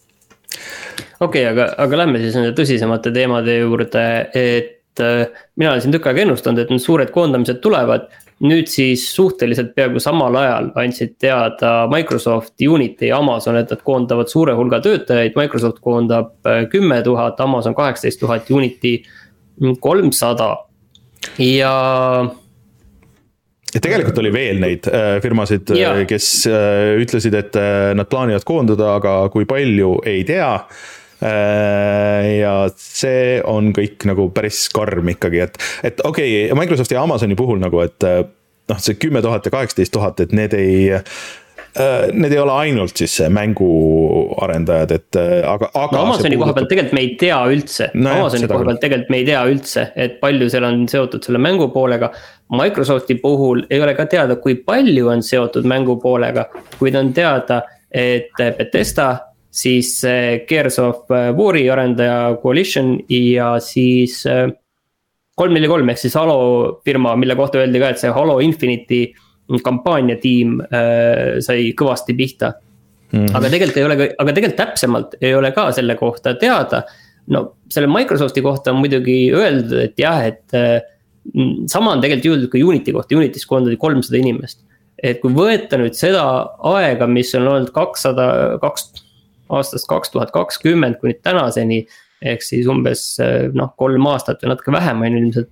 okei 1.21 1.45
okay,, 1.45 1.49
aga, 1.51 1.71
aga 1.85 2.03
lähme 2.03 2.23
siis 2.23 2.37
nende 2.39 2.55
tõsisemate 2.59 3.13
teemade 3.15 3.59
juurde, 3.59 4.07
et 4.35 5.03
äh, 5.03 5.27
mina 5.57 5.73
olen 5.73 5.85
siin 5.85 5.97
tükk 5.97 6.09
aega 6.11 6.25
ennustanud, 6.27 6.63
et 6.63 6.73
need 6.73 6.85
suured 6.85 7.13
koondamised 7.15 7.61
tulevad. 7.65 8.09
nüüd 8.37 8.69
siis 8.69 9.07
suhteliselt 9.17 9.71
peaaegu 9.73 9.97
samal 9.97 10.35
ajal 10.37 10.67
andsid 10.77 11.15
teada 11.17 11.87
Microsoft, 11.89 12.53
Unity 12.61 13.09
ja 13.09 13.17
Amazon, 13.23 13.57
et 13.57 13.71
nad 13.73 13.81
koondavad 13.81 14.29
suure 14.29 14.53
hulga 14.59 14.83
töötajaid, 14.85 15.33
Microsoft 15.39 15.81
koondab 15.81 16.35
äh, 16.45 16.67
kümme 16.69 17.01
tuhat, 17.03 17.41
Amazon 17.41 17.75
kaheksateist 17.75 18.21
tuhat, 18.21 18.51
Unity 18.51 18.99
kolmsada 19.81 20.51
ja 21.39 21.73
ja 23.77 23.83
tegelikult 23.85 24.21
oli 24.23 24.33
veel 24.35 24.61
neid 24.63 24.89
äh, 24.91 25.17
firmasid, 25.25 25.73
äh, 25.77 26.03
kes 26.09 26.31
äh, 26.51 26.97
ütlesid, 27.03 27.37
et 27.37 27.57
nad 27.97 28.09
plaanivad 28.11 28.47
koondada, 28.49 28.95
aga 29.01 29.19
kui 29.33 29.49
palju, 29.49 29.99
ei 30.09 30.25
tea. 30.29 30.53
ja 31.17 32.51
see 32.77 33.39
on 33.49 33.71
kõik 33.73 34.05
nagu 34.05 34.27
päris 34.37 34.67
karm 34.69 35.09
ikkagi, 35.15 35.39
et, 35.47 35.55
et 35.89 36.03
okei 36.05 36.43
okay,, 36.45 36.59
Microsofti 36.61 36.93
ja 36.93 37.07
Amazoni 37.07 37.39
puhul 37.39 37.57
nagu, 37.63 37.81
et 37.81 38.05
noh, 38.05 38.83
see 38.85 38.99
kümme 39.01 39.23
tuhat 39.25 39.49
ja 39.49 39.55
kaheksateist 39.55 39.95
tuhat, 39.97 40.21
et 40.21 40.35
need 40.37 40.53
ei 40.59 40.91
need 42.13 42.33
ei 42.33 42.39
ole 42.41 42.55
ainult 42.63 42.97
siis 42.97 43.19
mänguarendajad, 43.33 44.95
et 44.97 45.19
äh, 45.21 45.35
aga, 45.49 45.69
aga. 45.75 45.97
no 45.97 46.03
Amazoni 46.07 46.39
koha 46.41 46.55
pealt 46.57 46.71
tegelikult 46.73 46.97
me 46.97 47.05
ei 47.05 47.13
tea 47.21 47.39
üldse 47.53 47.89
no, 47.95 48.15
Amazoni 48.15 48.49
koha 48.51 48.67
pealt 48.71 48.83
tegelikult 48.85 49.13
me 49.13 49.21
ei 49.21 49.29
tea 49.29 49.43
üldse, 49.51 49.87
et 50.07 50.19
palju 50.23 50.49
seal 50.53 50.67
on 50.69 50.85
seotud 50.91 51.27
selle 51.27 51.41
mängu 51.43 51.69
poolega. 51.75 52.11
Microsofti 52.57 53.19
puhul 53.23 53.65
ei 53.71 53.81
ole 53.83 53.97
ka 53.99 54.07
teada, 54.11 54.37
kui 54.43 54.55
palju 54.67 55.11
on 55.11 55.25
seotud 55.27 55.67
mängu 55.69 55.99
poolega, 56.03 56.47
kuid 56.79 56.97
on 56.99 57.11
teada, 57.17 57.63
et 57.91 58.31
Betesta 58.59 59.11
siis 59.51 59.99
Gears 60.49 60.79
of 60.83 61.11
War'i 61.11 61.67
arendaja 61.73 62.37
Coalition 62.43 62.95
ja 63.11 63.57
siis 63.61 64.23
kolm 65.37 65.53
neli 65.57 65.69
kolm 65.69 65.93
ehk 65.93 66.01
siis 66.01 66.17
Halo 66.17 66.81
firma, 66.85 67.17
mille 67.21 67.37
kohta 67.37 67.61
öeldi 67.61 67.81
ka, 67.83 67.93
et 67.93 68.01
see 68.01 68.13
Halo 68.15 68.39
Infinite'i 68.45 69.11
kampaaniatiim 69.65 70.61
äh, 70.61 71.39
sai 71.45 71.71
kõvasti 71.79 72.17
pihta 72.19 72.53
mm. 73.13 73.19
-hmm. 73.19 73.37
aga 73.39 73.51
tegelikult 73.51 73.81
ei 73.81 73.85
ole, 73.89 74.09
aga 74.19 74.33
tegelikult 74.33 74.61
täpsemalt 74.61 75.17
ei 75.21 75.35
ole 75.35 75.53
ka 75.53 75.71
selle 75.73 75.95
kohta 75.95 76.35
teada. 76.35 76.83
no 77.27 77.57
selle 77.71 77.89
Microsofti 77.91 78.43
kohta 78.43 78.71
on 78.71 78.79
muidugi 78.79 79.33
öeldud, 79.35 79.79
et 79.83 79.99
jah, 79.99 80.21
et 80.27 80.55
äh, 80.55 80.81
sama 81.67 81.93
on 81.93 82.01
tegelikult 82.01 82.25
juhtunud 82.25 82.51
ka 82.53 82.59
Unity 82.59 82.93
kohta, 82.93 83.17
Unity's 83.17 83.47
koondati 83.47 83.77
kolmsada 83.77 84.19
inimest. 84.19 84.63
et 85.03 85.21
kui 85.21 85.33
võtta 85.35 85.77
nüüd 85.77 85.95
seda 85.95 86.23
aega, 86.65 87.07
mis 87.07 87.35
on 87.37 87.49
olnud 87.51 87.71
kakssada, 87.75 88.57
kaks, 88.63 89.05
aastast 89.53 89.87
kaks 89.91 90.11
tuhat 90.11 90.31
kakskümmend 90.35 90.99
kuni 91.01 91.19
tänaseni. 91.23 91.87
ehk 92.23 92.43
siis 92.43 92.67
umbes 92.67 93.19
äh, 93.21 93.51
noh, 93.53 93.75
kolm 93.77 94.07
aastat 94.09 94.43
või 94.43 94.55
natuke 94.55 94.73
vähem 94.73 95.03
on 95.05 95.19
ilmselt 95.19 95.51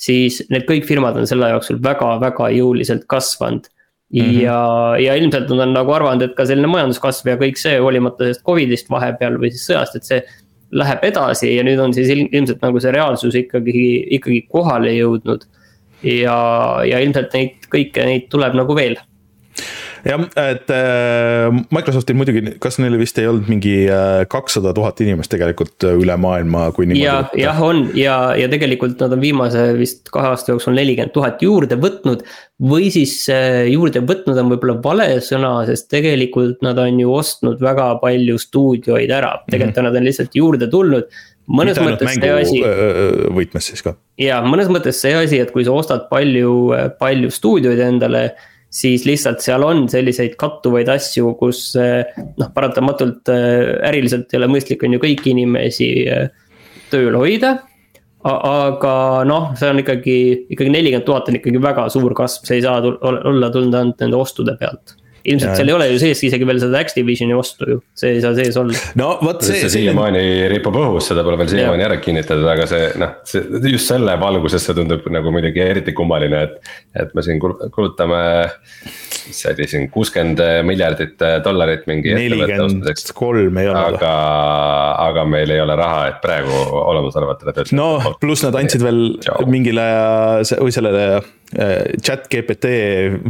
siis 0.00 0.40
need 0.52 0.64
kõik 0.68 0.86
firmad 0.88 1.18
on 1.20 1.28
selle 1.28 1.50
jooksul 1.52 1.80
väga-väga 1.84 2.48
jõuliselt 2.56 3.04
kasvanud 3.10 3.68
mm. 3.68 4.20
-hmm. 4.20 4.40
ja, 4.40 4.60
ja 4.98 5.16
ilmselt 5.20 5.50
nad 5.52 5.66
on 5.66 5.74
nagu 5.76 5.92
arvanud, 5.92 6.24
et 6.24 6.36
ka 6.38 6.46
selline 6.48 6.70
majanduskasv 6.72 7.32
ja 7.32 7.36
kõik 7.40 7.60
see, 7.60 7.78
hoolimata 7.78 8.24
sellest 8.24 8.44
Covidist 8.46 8.90
vahepeal 8.90 9.38
või 9.42 9.52
siis 9.54 9.66
sõjast, 9.70 9.96
et 9.96 10.08
see. 10.08 10.22
Läheb 10.70 11.02
edasi 11.02 11.48
ja 11.50 11.64
nüüd 11.66 11.80
on 11.82 11.90
siis 11.90 12.12
ilmselt 12.14 12.60
nagu 12.62 12.78
see 12.78 12.92
reaalsus 12.94 13.34
ikkagi, 13.34 13.80
ikkagi 14.14 14.44
kohale 14.46 14.92
jõudnud. 14.94 15.42
ja, 16.06 16.36
ja 16.86 17.00
ilmselt 17.02 17.34
neid 17.34 17.66
kõike 17.72 18.04
neid 18.06 18.28
tuleb 18.30 18.54
nagu 18.54 18.76
veel 18.78 18.94
jah, 20.06 20.22
et 20.40 20.70
äh, 20.74 21.48
Microsoftil 21.74 22.16
muidugi, 22.18 22.42
kas 22.62 22.78
neil 22.82 22.96
vist 23.00 23.18
ei 23.20 23.28
olnud 23.30 23.48
mingi 23.50 23.74
äh, 23.90 24.22
kakssada 24.30 24.72
tuhat 24.76 25.00
inimest 25.04 25.32
tegelikult 25.32 25.86
äh, 25.86 25.96
üle 26.00 26.16
maailma, 26.20 26.68
kui 26.76 26.88
niimoodi 26.88 27.04
ja, 27.04 27.16
võtta? 27.22 27.40
jah, 27.42 27.62
on 27.66 27.82
ja, 27.98 28.18
ja 28.38 28.50
tegelikult 28.52 29.00
nad 29.02 29.16
on 29.16 29.22
viimase 29.22 29.66
vist 29.78 30.12
kahe 30.14 30.32
aasta 30.32 30.54
jooksul 30.54 30.76
nelikümmend 30.78 31.14
tuhat 31.16 31.42
juurde 31.44 31.78
võtnud. 31.80 32.24
või 32.70 32.90
siis 32.92 33.24
juurde 33.72 34.02
võtnud 34.04 34.38
on 34.40 34.52
võib-olla 34.52 34.78
vale 34.84 35.08
sõna, 35.24 35.54
sest 35.68 35.88
tegelikult 35.92 36.60
nad 36.64 36.78
on 36.80 37.00
ju 37.00 37.12
ostnud 37.16 37.60
väga 37.62 37.94
palju 38.02 38.38
stuudioid 38.40 39.10
ära, 39.10 39.36
tegelikult 39.48 39.76
mm 39.76 39.80
-hmm. 39.80 39.90
nad 39.90 40.00
on 40.00 40.08
lihtsalt 40.08 40.36
juurde 40.36 40.70
tulnud 40.70 41.08
mõnes 41.50 41.78
Mitte 41.78 41.86
mõttes 41.88 42.14
see 42.14 42.30
asi. 42.30 42.62
võtmes 43.34 43.72
siis 43.72 43.82
ka. 43.82 43.94
ja 44.20 44.40
mõnes 44.44 44.70
mõttes 44.70 45.00
see 45.02 45.14
asi, 45.16 45.40
et 45.42 45.50
kui 45.54 45.64
sa 45.66 45.74
ostad 45.74 46.06
palju, 46.12 46.72
palju 47.00 47.30
stuudioid 47.34 47.80
endale 47.88 48.30
siis 48.70 49.04
lihtsalt 49.06 49.42
seal 49.44 49.64
on 49.66 49.84
selliseid 49.90 50.36
kattuvaid 50.40 50.90
asju, 50.92 51.34
kus 51.40 51.64
eh, 51.80 52.06
noh, 52.38 52.52
paratamatult 52.54 53.32
eh, 53.34 53.72
äriliselt 53.90 54.30
ei 54.32 54.40
ole 54.40 54.50
mõistlik, 54.54 54.84
on 54.86 54.94
ju 54.96 55.02
kõiki 55.02 55.34
inimesi 55.34 55.90
eh, 56.06 56.30
tööl 56.92 57.18
hoida. 57.18 57.58
aga 58.20 58.94
noh, 59.24 59.52
see 59.56 59.70
on 59.72 59.80
ikkagi, 59.80 60.16
ikkagi 60.52 60.70
nelikümmend 60.70 61.06
tuhat 61.08 61.30
on 61.30 61.38
ikkagi 61.38 61.62
väga 61.62 61.86
suur 61.88 62.12
kasv, 62.14 62.44
see 62.44 62.58
ei 62.58 62.64
saa 62.66 62.82
olla 62.84 63.48
tulnud 63.50 63.74
ainult 63.78 64.02
nende 64.04 64.18
ostude 64.18 64.56
pealt 64.60 64.99
ilmselt 65.24 65.50
ja, 65.50 65.56
seal 65.58 65.70
ei 65.70 65.74
ole 65.76 65.88
ju 65.90 65.98
sees 66.02 66.22
isegi 66.28 66.46
veel 66.48 66.60
seda 66.62 66.80
Activisioni 66.80 67.34
ostu 67.36 67.68
ju, 67.68 67.78
see 67.98 68.14
ei 68.16 68.22
saa 68.24 68.34
sees 68.38 68.56
olla. 68.60 68.76
no 69.00 69.10
vot 69.24 69.42
see. 69.44 69.60
see 69.64 69.72
siiamaani 69.76 70.22
ripub 70.52 70.78
õhus, 70.80 71.10
seda 71.10 71.24
pole 71.26 71.38
veel 71.40 71.50
siiamaani 71.52 71.86
ära 71.88 71.98
kinnitatud, 72.02 72.46
aga 72.52 72.68
see 72.70 72.90
noh, 73.00 73.16
see 73.28 73.74
just 73.74 73.90
selle 73.90 74.16
valguses 74.20 74.64
see 74.66 74.78
tundub 74.78 75.06
nagu 75.12 75.34
muidugi 75.34 75.62
eriti 75.64 75.94
kummaline, 75.96 76.44
et. 76.46 76.72
et 77.04 77.12
me 77.16 77.24
siin 77.26 77.40
kulutame, 77.42 78.22
mis 79.26 79.42
see 79.44 79.52
oli 79.52 79.68
siin 79.70 79.88
kuuskümmend 79.92 80.42
miljardit 80.68 81.20
dollarit 81.44 81.86
mingi. 81.90 82.14
nelikümmend 82.16 83.14
kolm 83.18 83.60
ei 83.60 83.70
ole. 83.72 83.84
aga, 83.96 84.14
aga 85.10 85.26
meil 85.28 85.52
ei 85.52 85.62
ole 85.62 85.76
raha, 85.80 86.06
et 86.14 86.22
praegu 86.24 86.54
olemasolevatele 86.80 87.52
töötajatele. 87.52 87.80
no 87.80 88.16
pluss 88.22 88.46
nad 88.46 88.56
andsid 88.60 88.84
veel 88.84 89.04
Ciao. 89.24 89.44
mingile 89.50 89.86
või 90.60 90.74
sellele 90.74 91.00
Äh, 91.00 91.22
chat 91.50 92.28
GPT 92.30 92.70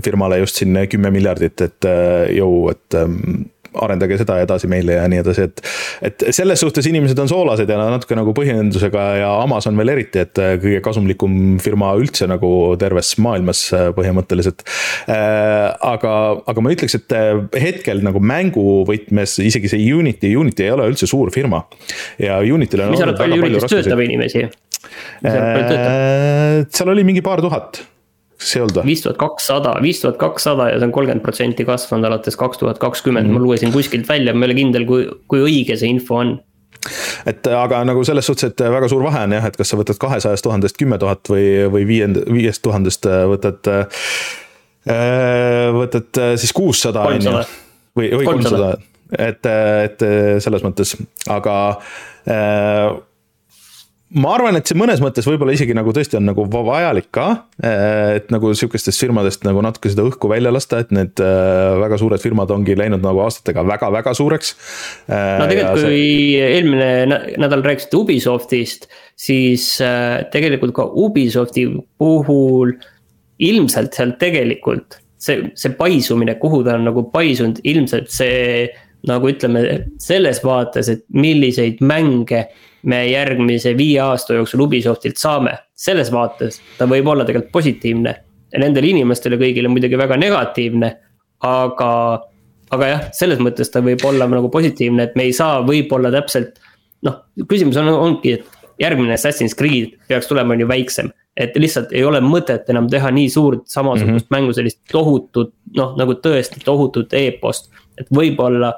firmale 0.04 0.42
just 0.42 0.60
siin 0.60 0.76
kümme 0.90 1.12
miljardit, 1.14 1.60
et 1.64 1.88
äh, 1.88 2.28
jõu, 2.36 2.68
et 2.72 2.96
ähm, 2.98 3.48
arendage 3.80 4.16
seda 4.18 4.34
edasi 4.42 4.66
meile 4.66 4.96
ja 4.96 5.04
nii 5.08 5.20
edasi, 5.22 5.44
et. 5.46 5.60
et 6.04 6.24
selles 6.34 6.58
suhtes 6.60 6.84
inimesed 6.90 7.18
on 7.22 7.28
soolased 7.30 7.70
ja 7.70 7.76
natuke 7.78 8.16
nagu 8.18 8.34
põhjendusega 8.34 9.04
ja 9.20 9.28
Amazon 9.44 9.78
veel 9.78 9.92
eriti, 9.94 10.24
et 10.24 10.40
äh, 10.42 10.56
kõige 10.60 10.80
kasumlikum 10.84 11.36
firma 11.62 11.92
üldse 12.00 12.26
nagu 12.28 12.50
terves 12.80 13.14
maailmas 13.22 13.62
põhimõtteliselt. 13.96 14.66
aga, 15.06 16.16
aga 16.50 16.64
ma 16.64 16.74
ütleks, 16.74 16.98
et 16.98 17.14
hetkel 17.62 18.02
nagu 18.04 18.20
mänguvõtmes 18.20 19.38
isegi 19.46 19.70
see 19.70 19.86
Unity, 19.94 20.34
Unity 20.36 20.66
ei 20.66 20.74
ole 20.74 20.90
üldse 20.90 21.08
suur 21.08 21.32
firma. 21.32 21.62
ja 22.20 22.40
Unityl 22.42 22.84
on. 22.84 22.92
mis 22.92 23.00
sa 23.00 23.08
arvad, 23.08 23.22
palju 23.22 23.40
Unity's 23.46 23.70
töötab 23.70 24.04
inimesi? 24.04 24.44
seal 26.74 26.92
oli 26.92 27.06
mingi 27.06 27.24
paar 27.24 27.40
tuhat 27.44 27.80
kas 28.40 28.54
ei 28.56 28.62
olnud 28.64 28.78
või? 28.80 28.90
viis 28.90 29.02
tuhat 29.04 29.18
kakssada, 29.20 29.74
viis 29.84 30.02
tuhat 30.02 30.18
kakssada 30.20 30.70
ja 30.72 30.78
see 30.78 30.88
on 30.88 30.94
kolmkümmend 30.96 31.24
protsenti 31.24 31.66
kasvanud 31.68 32.08
alates 32.08 32.38
kaks 32.40 32.62
tuhat 32.62 32.80
kakskümmend, 32.82 33.30
ma 33.32 33.42
lugesin 33.42 33.72
kuskilt 33.74 34.08
välja, 34.08 34.34
ma 34.34 34.46
ei 34.46 34.50
ole 34.50 34.58
kindel, 34.58 34.86
kui, 34.88 35.08
kui 35.30 35.42
õige 35.44 35.76
see 35.80 35.92
info 35.92 36.20
on. 36.22 36.38
Et 37.28 37.50
aga 37.52 37.82
nagu 37.84 38.02
selles 38.08 38.24
suhtes, 38.24 38.54
et 38.54 38.62
väga 38.72 38.88
suur 38.88 39.04
vahe 39.04 39.26
on 39.26 39.34
jah, 39.36 39.48
et 39.50 39.58
kas 39.60 39.72
sa 39.72 39.76
võtad 39.76 40.00
kahesajast 40.00 40.46
tuhandest 40.46 40.78
kümme 40.80 40.96
tuhat 41.00 41.28
või, 41.28 41.44
või 41.72 41.84
viiend-, 41.88 42.22
viiest 42.32 42.64
tuhandest 42.64 43.08
võtad. 43.34 43.72
võtad 45.76 46.22
siis 46.40 46.54
kuussada 46.56 47.04
on 47.10 47.20
ju, 47.20 47.34
või, 48.00 48.08
või 48.16 48.30
kolmsada, 48.30 48.72
et, 49.12 49.44
et 49.84 50.06
selles 50.40 50.64
mõttes, 50.64 50.96
aga 51.28 51.58
ma 54.10 54.32
arvan, 54.34 54.56
et 54.58 54.66
see 54.66 54.78
mõnes 54.78 55.00
mõttes 55.02 55.26
võib-olla 55.28 55.54
isegi 55.54 55.74
nagu 55.76 55.92
tõesti 55.94 56.18
on 56.18 56.26
nagu 56.26 56.44
vajalik 56.50 57.10
ka, 57.14 57.26
et 57.62 58.30
nagu 58.34 58.52
sihukestest 58.58 59.02
firmadest 59.04 59.44
nagu 59.46 59.62
natuke 59.62 59.92
seda 59.92 60.06
õhku 60.08 60.30
välja 60.32 60.52
lasta, 60.54 60.80
et 60.82 60.90
need 60.94 61.22
äh, 61.22 61.76
väga 61.82 61.98
suured 62.00 62.22
firmad 62.22 62.50
ongi 62.54 62.74
läinud 62.78 63.04
nagu 63.04 63.22
aastatega 63.26 63.64
väga-väga 63.68 64.14
suureks. 64.18 64.54
no 65.10 65.50
tegelikult, 65.50 65.84
kui 65.84 66.00
see... 66.00 66.48
eelmine 66.56 67.20
nädal 67.40 67.62
rääkisite 67.66 68.00
Ubisoftist, 68.00 68.88
siis 69.18 69.76
tegelikult 70.34 70.74
ka 70.76 70.88
Ubisofti 70.90 71.68
puhul 72.00 72.74
ilmselt 73.40 73.96
seal 73.96 74.16
tegelikult 74.20 75.00
see, 75.20 75.50
see 75.58 75.74
paisumine, 75.76 76.36
kuhu 76.40 76.62
ta 76.66 76.76
on 76.78 76.86
nagu 76.88 77.04
paisunud, 77.12 77.60
ilmselt 77.68 78.10
see 78.12 78.68
nagu 79.08 79.28
ütleme 79.30 79.62
selles 79.98 80.42
vaates, 80.44 80.88
et 80.88 81.04
milliseid 81.12 81.80
mänge 81.80 82.48
me 82.82 83.00
järgmise 83.10 83.74
viie 83.76 84.00
aasta 84.00 84.34
jooksul 84.34 84.66
Ubisoftilt 84.66 85.16
saame. 85.16 85.58
selles 85.74 86.12
vaates 86.12 86.60
ta 86.78 86.84
võib 86.84 87.06
olla 87.08 87.24
tegelikult 87.24 87.52
positiivne 87.52 88.14
ja 88.52 88.60
nendele 88.60 88.90
inimestele 88.90 89.38
kõigile 89.40 89.70
muidugi 89.72 89.98
väga 89.98 90.18
negatiivne, 90.20 90.90
aga. 91.46 91.92
aga 92.70 92.88
jah, 92.88 93.06
selles 93.16 93.40
mõttes 93.42 93.72
ta 93.72 93.82
võib 93.82 94.04
olla 94.06 94.28
nagu 94.30 94.50
positiivne, 94.52 95.08
et 95.08 95.16
me 95.18 95.24
ei 95.26 95.32
saa 95.36 95.60
võib-olla 95.66 96.12
täpselt. 96.14 96.60
noh, 97.02 97.22
küsimus 97.48 97.78
on, 97.80 97.88
ongi, 97.88 98.36
et 98.38 98.60
järgmine 98.80 99.16
Assassin's 99.16 99.56
Creed 99.56 99.96
peaks 100.08 100.28
tulema 100.28 100.54
on 100.54 100.60
ju 100.60 100.68
väiksem. 100.68 101.10
et 101.36 101.54
lihtsalt 101.56 101.92
ei 101.94 102.02
ole 102.04 102.18
mõtet 102.20 102.68
enam 102.68 102.88
teha 102.90 103.10
nii 103.14 103.28
suurt 103.30 103.62
samasugust 103.70 104.10
mm 104.12 104.18
-hmm. 104.18 104.30
mängu, 104.30 104.52
sellist 104.52 104.80
tohutut, 104.92 105.54
noh 105.76 105.96
nagu 105.96 106.12
tõesti 106.12 106.64
tohutut 106.64 107.12
e-post. 107.12 107.70
et 107.98 108.06
võib-olla 108.10 108.72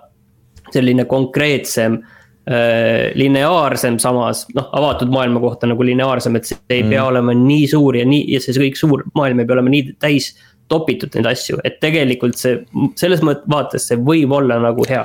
selline 0.75 1.07
konkreetsem 1.11 2.01
Äh, 2.43 3.13
lineaarsem 3.15 4.01
samas, 4.03 4.49
noh, 4.51 4.65
avatud 4.75 5.13
maailma 5.15 5.39
kohta 5.39 5.69
nagu 5.71 5.85
lineaarsem, 5.87 6.35
et 6.41 6.49
see 6.49 6.57
ei 6.75 6.81
mm. 6.83 6.89
pea 6.91 7.05
olema 7.07 7.37
nii 7.39 7.69
suur 7.71 7.95
ja 7.95 8.03
nii 8.03 8.25
ja 8.33 8.41
see 8.43 8.57
kõik 8.57 8.81
suur 8.81 9.05
maailm 9.15 9.39
ei 9.39 9.47
pea 9.47 9.55
olema 9.55 9.71
nii 9.71 9.93
täis 10.03 10.33
topitud 10.67 11.15
neid 11.15 11.29
asju, 11.31 11.61
et 11.63 11.77
tegelikult 11.79 12.35
see, 12.41 12.57
selles 12.99 13.23
mõttes 13.23 13.47
vaates 13.53 13.87
see 13.87 14.01
võib 14.11 14.35
olla 14.35 14.57
nagu 14.59 14.83
hea. 14.91 15.05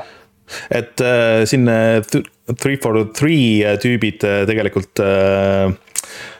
et 0.73 1.05
äh, 1.05 1.43
siin 1.45 1.69
äh, 1.69 2.01
three 2.57 2.81
for 2.81 3.03
three 3.13 3.61
äh, 3.61 3.77
tüübid 3.85 4.25
tegelikult 4.49 5.05
äh, 5.05 5.69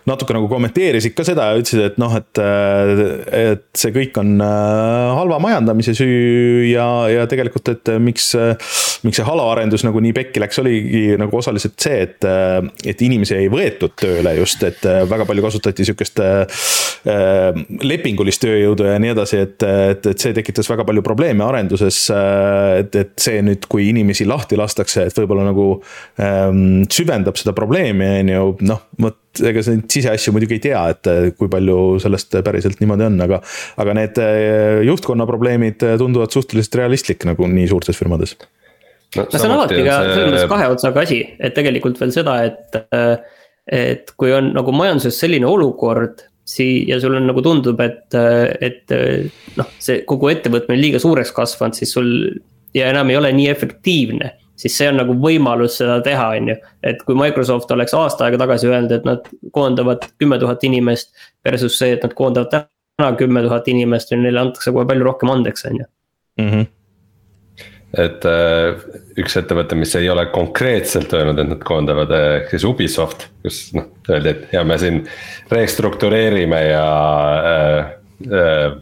natuke 0.08 0.36
nagu 0.36 0.48
kommenteerisid 0.52 1.16
ka 1.18 1.26
seda 1.28 1.50
ja 1.52 1.60
ütlesid, 1.60 1.84
et 1.84 1.98
noh, 2.02 2.14
et, 2.18 2.40
et 3.36 3.66
see 3.78 3.94
kõik 3.96 4.18
on 4.22 4.38
äh, 4.44 5.16
halva 5.18 5.40
majandamise 5.44 5.96
süü 5.98 6.68
ja, 6.70 6.88
ja 7.12 7.26
tegelikult, 7.30 7.74
et 7.74 7.92
miks, 8.04 8.32
miks 9.06 9.20
see 9.20 9.28
Halo 9.28 9.50
arendus 9.52 9.84
nagu 9.84 10.00
nii 10.04 10.16
pekki 10.16 10.42
läks, 10.44 10.62
oligi 10.64 11.04
nagu 11.20 11.40
osaliselt 11.40 11.76
see, 11.84 12.00
et, 12.08 12.28
et 12.88 13.04
inimesi 13.04 13.36
ei 13.38 13.52
võetud 13.52 13.98
tööle 14.00 14.38
just, 14.40 14.64
et 14.68 14.86
väga 15.12 15.28
palju 15.28 15.46
kasutati 15.48 15.88
sihukest 15.88 16.24
äh, 16.24 16.64
lepingulist 17.84 18.44
tööjõudu 18.44 18.88
ja 18.88 18.98
nii 19.02 19.14
edasi, 19.14 19.44
et, 19.44 19.68
et, 19.68 20.12
et 20.14 20.24
see 20.24 20.36
tekitas 20.38 20.72
väga 20.72 20.88
palju 20.88 21.04
probleeme 21.06 21.46
arenduses. 21.46 22.00
et, 22.12 22.96
et 22.96 23.14
see 23.20 23.42
nüüd, 23.44 23.68
kui 23.70 23.90
inimesi 23.92 24.26
lahti 24.28 24.58
lastakse, 24.60 25.08
et 25.08 25.20
võib-olla 25.20 25.48
nagu 25.50 25.70
ähm, 26.24 26.86
süvendab 26.92 27.40
seda 27.40 27.54
probleemi, 27.58 28.08
on 28.22 28.34
ju, 28.34 28.50
noh, 28.72 28.84
vot 29.04 29.22
ega 29.46 29.63
sa 29.63 29.74
neid 29.75 29.88
siseasju 29.91 30.34
muidugi 30.36 30.57
ei 30.57 30.64
tea, 30.68 30.83
et 30.94 31.09
kui 31.40 31.50
palju 31.51 31.98
sellest 32.03 32.40
päriselt 32.46 32.81
niimoodi 32.83 33.07
on, 33.07 33.18
aga. 33.25 33.42
aga 33.83 33.98
need 33.98 34.22
eh, 34.24 34.83
juhtkonna 34.88 35.27
probleemid 35.29 35.83
tunduvad 36.01 36.33
suhteliselt 36.33 36.79
realistlik 36.81 37.27
nagu 37.29 37.50
nii 37.51 37.68
suurtes 37.72 38.00
firmades. 38.00 38.38
no 39.18 39.27
see 39.31 39.46
on 39.48 39.57
alati 39.57 39.83
ka 39.83 40.00
selles 40.05 40.31
mõttes 40.31 40.50
kahe 40.53 40.72
otsaga 40.74 41.05
asi, 41.07 41.22
et 41.40 41.55
tegelikult 41.57 42.00
veel 42.01 42.16
seda, 42.16 42.40
et, 42.48 42.81
et 43.72 44.12
kui 44.20 44.33
on 44.35 44.51
nagu 44.57 44.74
majanduses 44.75 45.20
selline 45.24 45.48
olukord 45.48 46.25
sii- 46.48 46.85
ja 46.90 47.00
sul 47.03 47.16
on 47.20 47.27
nagu 47.27 47.44
tundub, 47.44 47.79
et, 47.83 48.16
et 48.64 48.94
noh, 49.59 49.72
see 49.83 50.03
kogu 50.07 50.31
ettevõtmine 50.31 50.79
liiga 50.79 51.01
suureks 51.03 51.33
kasvanud, 51.35 51.75
siis 51.75 51.92
sul 51.96 52.12
ja 52.75 52.92
enam 52.92 53.09
ei 53.12 53.18
ole 53.20 53.31
nii 53.35 53.50
efektiivne 53.51 54.33
siis 54.57 54.77
see 54.77 54.87
on 54.91 55.00
nagu 55.01 55.15
võimalus 55.22 55.77
seda 55.81 56.00
teha, 56.05 56.29
on 56.37 56.51
ju. 56.51 56.55
et 56.85 57.03
kui 57.07 57.17
Microsoft 57.17 57.72
oleks 57.74 57.93
aasta 57.98 58.27
aega 58.27 58.41
tagasi 58.43 58.72
öelnud, 58.72 58.96
et 58.96 59.05
nad 59.07 59.27
koondavad 59.55 60.07
kümme 60.22 60.39
tuhat 60.41 60.63
inimest 60.67 61.13
versus 61.46 61.77
see, 61.79 61.93
et 61.96 62.05
nad 62.05 62.15
koondavad 62.17 62.53
täna 62.53 63.11
kümme 63.20 63.43
tuhat 63.46 63.67
inimest 63.72 64.11
ja 64.11 64.20
neile 64.20 64.41
antakse 64.46 64.74
kohe 64.74 64.87
palju 64.89 65.07
rohkem 65.07 65.33
andeks, 65.33 65.67
on 65.70 65.83
ju. 65.83 65.91
Mhm. 66.41 66.67
et 67.98 68.25
äh, 68.29 68.81
üks 69.17 69.37
ettevõte, 69.39 69.75
mis 69.79 69.93
ei 69.96 70.09
ole 70.11 70.25
konkreetselt 70.29 71.13
öelnud, 71.15 71.39
et 71.39 71.48
nad 71.50 71.61
koondavad, 71.65 72.11
äh, 72.13 72.25
ehk 72.41 72.51
siis 72.51 72.65
Ubisoft, 72.67 73.29
kus 73.46 73.61
noh, 73.77 73.87
öeldi, 74.09 74.33
et 74.33 74.51
ja 74.53 74.63
me 74.67 74.75
siin 74.77 75.00
restruktureerime 75.50 76.59
ja 76.67 76.83
äh, 77.53 77.93
äh, 78.27 78.75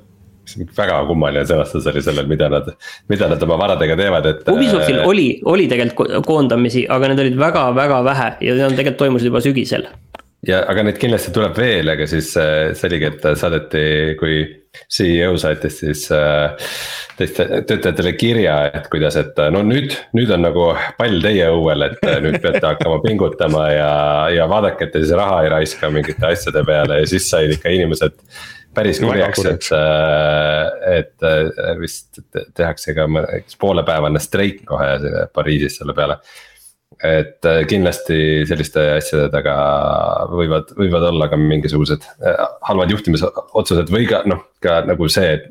väga 0.78 1.02
kummaline 1.10 1.46
sõnastus 1.50 1.88
oli 1.92 2.04
sellel, 2.06 2.28
mida 2.30 2.50
nad, 2.52 2.72
mida 3.12 3.30
nad 3.32 3.44
oma 3.48 3.60
varadega 3.62 3.98
teevad, 4.00 4.32
et. 4.32 4.50
Ubisoftil 4.52 5.02
äh, 5.02 5.08
oli, 5.10 5.28
oli 5.52 5.70
tegelikult 5.72 6.20
koondamisi, 6.28 6.86
aga 6.92 7.12
need 7.12 7.24
olid 7.26 7.40
väga-väga 7.40 8.02
vähe 8.06 8.34
ja 8.48 8.58
need 8.60 8.78
tegelikult 8.78 9.02
toimusid 9.06 9.32
juba 9.32 9.44
sügisel. 9.46 9.88
ja, 10.46 10.62
aga 10.70 10.86
neid 10.86 11.00
kindlasti 11.02 11.34
tuleb 11.34 11.58
veel, 11.58 11.90
aga 11.96 12.08
siis 12.10 12.36
äh, 12.38 12.76
see 12.78 12.92
oligi, 12.92 13.10
et 13.12 13.28
saadeti, 13.42 13.88
kui 14.20 14.44
CEO 14.92 15.38
saatis 15.40 15.80
siis 15.82 16.06
äh, 16.14 16.72
teiste 17.18 17.46
töötajatele 17.68 18.12
kirja, 18.20 18.58
et 18.76 18.90
kuidas, 18.92 19.16
et 19.20 19.38
no 19.54 19.62
nüüd, 19.66 19.96
nüüd 20.18 20.34
on 20.36 20.44
nagu 20.46 20.68
pall 20.98 21.22
teie 21.24 21.48
õuel, 21.54 21.88
et 21.88 22.04
nüüd 22.26 22.42
peate 22.44 22.66
hakkama 22.68 23.00
pingutama 23.06 23.70
ja, 23.72 23.94
ja 24.36 24.50
vaadake, 24.52 24.88
et 24.88 24.94
te 24.96 25.04
siis 25.04 25.16
raha 25.16 25.46
ei 25.46 25.54
raiska 25.56 25.90
mingite 25.94 26.28
asjade 26.28 26.66
peale 26.68 27.02
ja 27.02 27.08
siis 27.10 27.30
said 27.32 27.56
ikka 27.56 27.72
inimesed 27.72 28.20
päris 28.76 29.00
kurjaks, 29.04 29.46
et, 29.50 29.70
äh, 29.76 30.98
et 31.00 31.26
äh, 31.26 31.72
vist 31.80 32.20
tehakse 32.58 32.96
ka 32.98 33.08
poolepäevane 33.62 34.22
streik 34.24 34.64
kohe 34.68 34.92
Pariisis 35.34 35.80
selle 35.82 35.96
peale. 35.98 36.20
et 37.04 37.44
äh, 37.50 37.64
kindlasti 37.68 38.46
selliste 38.48 38.84
asjade 38.98 39.28
taga 39.34 39.56
võivad, 40.32 40.72
võivad 40.78 41.10
olla 41.10 41.28
ka 41.28 41.40
mingisugused 41.40 42.06
halvad 42.70 42.94
juhtimisotsused 42.94 43.92
või 43.92 44.08
ka 44.10 44.22
noh, 44.30 44.46
ka 44.64 44.80
nagu 44.88 45.10
see, 45.12 45.34
et 45.40 45.50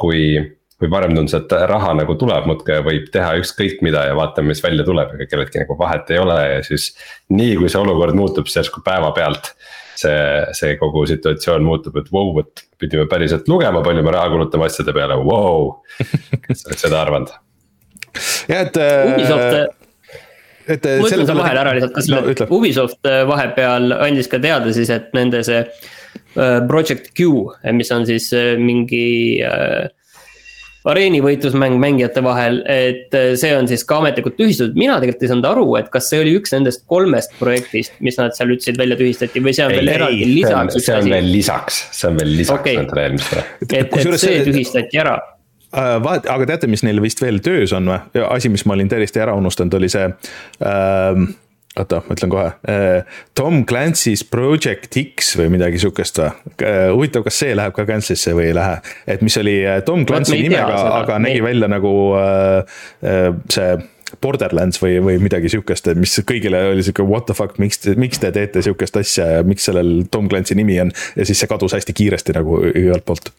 kui 0.00 0.42
või 0.82 0.90
varem 0.90 1.14
tundus, 1.16 1.36
et 1.38 1.52
raha 1.70 1.94
nagu 1.96 2.16
tuleb 2.20 2.48
muudkui 2.50 2.74
ja 2.74 2.82
võib 2.84 3.06
teha 3.14 3.36
ükskõik 3.40 3.80
mida 3.86 4.02
ja 4.08 4.16
vaatame, 4.18 4.50
mis 4.52 4.62
välja 4.64 4.84
tuleb, 4.84 5.14
ega 5.14 5.28
kelleltki 5.30 5.62
nagu 5.62 5.78
vahet 5.78 6.10
ei 6.12 6.20
ole 6.20 6.38
ja 6.56 6.60
siis. 6.66 6.90
nii 7.32 7.54
kui 7.60 7.70
see 7.72 7.80
olukord 7.80 8.18
muutub, 8.18 8.50
siis 8.50 8.64
järsku 8.64 8.82
päevapealt 8.84 9.54
see, 10.04 10.18
see 10.56 10.74
kogu 10.80 11.06
situatsioon 11.10 11.64
muutub, 11.66 11.96
et 12.00 12.10
vau 12.12 12.30
wow,, 12.30 12.44
et 12.44 12.64
pidime 12.80 13.06
päriselt 13.10 13.48
lugema, 13.50 13.82
palju 13.84 14.04
me 14.04 14.14
raha 14.14 14.32
kulutame 14.32 14.68
asjade 14.68 14.94
peale, 14.96 15.16
vau. 15.24 15.80
kes 16.44 16.66
oleks 16.68 16.86
seda 16.86 17.00
arvanud? 17.02 17.32
jah, 18.50 18.68
et. 18.68 18.78
Ubisoft 19.14 19.58
äh, 19.58 19.64
et 20.74 20.86
ma 20.86 21.08
ütlen 21.08 21.26
selle 21.26 21.36
vahele 21.40 21.60
ära 21.60 21.74
lihtsalt, 21.76 21.96
kas 21.96 22.08
no, 22.12 22.22
Ubisoft 22.56 23.10
äh, 23.10 23.24
vahepeal 23.28 23.92
andis 23.98 24.30
ka 24.32 24.40
teada 24.42 24.72
siis, 24.76 24.92
et 24.92 25.10
nende 25.16 25.42
see 25.46 25.60
uh, 25.64 26.60
Project 26.70 27.12
Q, 27.16 27.28
mis 27.76 27.92
on 27.94 28.06
siis 28.08 28.30
uh, 28.36 28.54
mingi 28.60 29.42
uh, 29.44 29.84
areenivõitlusmäng 30.88 31.78
mängijate 31.80 32.20
vahel, 32.24 32.60
et 32.68 33.14
äh, 33.16 33.32
see 33.40 33.52
on 33.56 33.68
siis 33.70 33.84
ka 33.88 34.02
ametlikult 34.02 34.36
tühistatud, 34.36 34.76
mina 34.78 34.98
tegelikult 35.00 35.24
ei 35.24 35.30
saanud 35.32 35.48
aru, 35.48 35.66
et 35.80 35.90
kas 35.92 36.10
see 36.12 36.20
oli 36.20 36.34
üks 36.38 36.52
nendest 36.52 36.84
kolmest 36.90 37.32
projektist, 37.40 37.94
mis 38.04 38.18
nad 38.20 38.36
seal 38.36 38.52
ütlesid, 38.52 38.78
välja 38.80 38.98
tühistati 39.00 39.42
või 39.44 39.54
see 39.56 39.64
on 39.64 39.72
ei, 39.72 39.80
veel 39.80 39.92
eraldi 39.94 40.28
lisaks. 40.28 40.80
see 40.84 40.98
on 40.98 41.12
veel 41.14 41.30
lisaks, 41.32 41.84
see 41.96 42.10
on 42.10 42.18
veel 42.20 42.34
lisaks 42.42 42.60
okay. 42.60 42.80
nendele 42.82 43.06
eelmistele. 43.08 43.46
et, 43.64 43.78
et 43.80 44.20
see 44.20 44.42
tühistati 44.50 45.00
ära 45.00 45.16
äh, 45.16 45.94
vaat-, 46.04 46.28
aga 46.36 46.50
teate, 46.52 46.68
mis 46.70 46.84
neil 46.84 47.00
vist 47.04 47.24
veel 47.24 47.40
töös 47.44 47.72
on 47.76 47.88
või? 47.88 48.26
asi, 48.28 48.52
mis 48.52 48.66
ma 48.68 48.76
olin 48.76 48.92
täiesti 48.92 49.24
ära 49.24 49.36
unustanud, 49.40 49.80
oli 49.80 49.88
see 49.92 50.04
äh, 50.10 51.24
oota, 51.80 52.00
ma 52.06 52.16
ütlen 52.16 52.32
kohe. 52.32 52.50
Äh, 52.70 53.16
Tom 53.34 53.64
Clancy's 53.68 54.24
Project 54.30 54.96
X 55.00 55.34
või 55.38 55.50
midagi 55.56 55.80
sihukest 55.82 56.20
või? 56.20 56.30
Äh, 56.62 56.90
huvitav, 56.94 57.24
kas 57.26 57.40
see 57.42 57.56
läheb 57.56 57.74
ka 57.76 57.86
Clancy'sse 57.88 58.34
või 58.36 58.50
ei 58.50 58.56
lähe? 58.56 58.78
et 59.10 59.24
mis 59.26 59.36
oli 59.40 59.56
äh, 59.66 59.80
Tom 59.86 60.04
Clancy 60.06 60.38
nimega, 60.38 60.78
aga 61.00 61.18
nägi 61.22 61.42
välja 61.44 61.70
nagu 61.70 61.94
see 63.52 63.74
Borderlands 64.22 64.78
või, 64.82 64.98
või 65.02 65.16
midagi 65.22 65.50
sihukest, 65.50 65.88
mis 65.98 66.14
kõigile 66.26 66.60
oli 66.70 66.84
sihuke 66.86 67.06
what 67.08 67.26
the 67.26 67.34
fuck, 67.36 67.58
miks 67.58 67.82
te, 67.82 67.96
miks 67.98 68.20
te 68.22 68.30
teete 68.34 68.62
sihukest 68.62 69.00
asja 69.00 69.26
ja 69.38 69.46
miks 69.46 69.66
sellel 69.66 70.04
Tom 70.12 70.28
Clancy 70.30 70.54
nimi 70.58 70.78
on. 70.82 70.92
ja 71.16 71.26
siis 71.26 71.42
see 71.42 71.50
kadus 71.50 71.74
hästi 71.74 71.96
kiiresti 71.96 72.36
nagu 72.36 72.60
igalt 72.70 73.06
poolt 73.08 73.32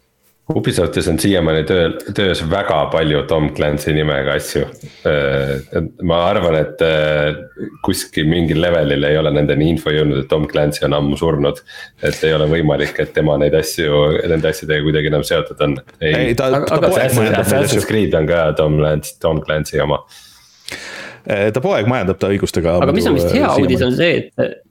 Ubisoftis 0.54 1.08
on 1.10 1.16
siiamaani 1.18 1.64
tööl, 1.66 1.96
töös 2.14 2.44
väga 2.46 2.84
palju 2.94 3.24
Tom 3.26 3.48
Clancy 3.58 3.96
nimega 3.96 4.36
asju. 4.38 4.68
Äh, 5.10 5.80
ma 6.06 6.20
arvan, 6.28 6.60
et 6.60 6.84
äh, 6.86 7.40
kuskil 7.86 8.30
mingil 8.30 8.62
levelil 8.62 9.08
ei 9.10 9.18
ole 9.18 9.32
nendeni 9.34 9.72
info 9.74 9.90
jõudnud, 9.90 10.22
et 10.22 10.30
Tom 10.30 10.46
Clancy 10.52 10.84
on 10.86 10.94
ammu 10.94 11.18
surnud. 11.18 11.64
et 12.06 12.22
ei 12.28 12.36
ole 12.38 12.46
võimalik, 12.52 12.94
et 13.02 13.14
tema 13.16 13.40
neid 13.42 13.58
asju, 13.58 14.04
nende 14.30 14.52
asjadega 14.52 14.86
kuidagi 14.86 15.10
enam 15.10 15.26
seotud 15.26 15.66
on. 15.66 15.76
ei, 15.98 16.38
ta, 16.38 16.52
ta, 16.54 16.78
ta 16.78 16.94
poeg. 16.94 17.34
Assassin's 17.40 17.90
Creed 17.90 18.14
on 18.14 18.30
ka 18.30 18.46
Tom 18.60 18.78
Clancy, 18.78 19.18
Tom 19.26 19.42
Clancy 19.42 19.82
oma 19.82 20.04
äh, 21.26 21.50
ta 21.50 21.64
poeg 21.64 21.90
majandab 21.90 22.22
ta 22.22 22.30
õigustega. 22.30 22.78
aga 22.86 22.94
mis 22.94 23.10
on 23.10 23.18
vist 23.18 23.34
hea 23.34 23.50
uudis, 23.58 23.82
on 23.82 23.98
see, 23.98 24.28
et 24.30 24.62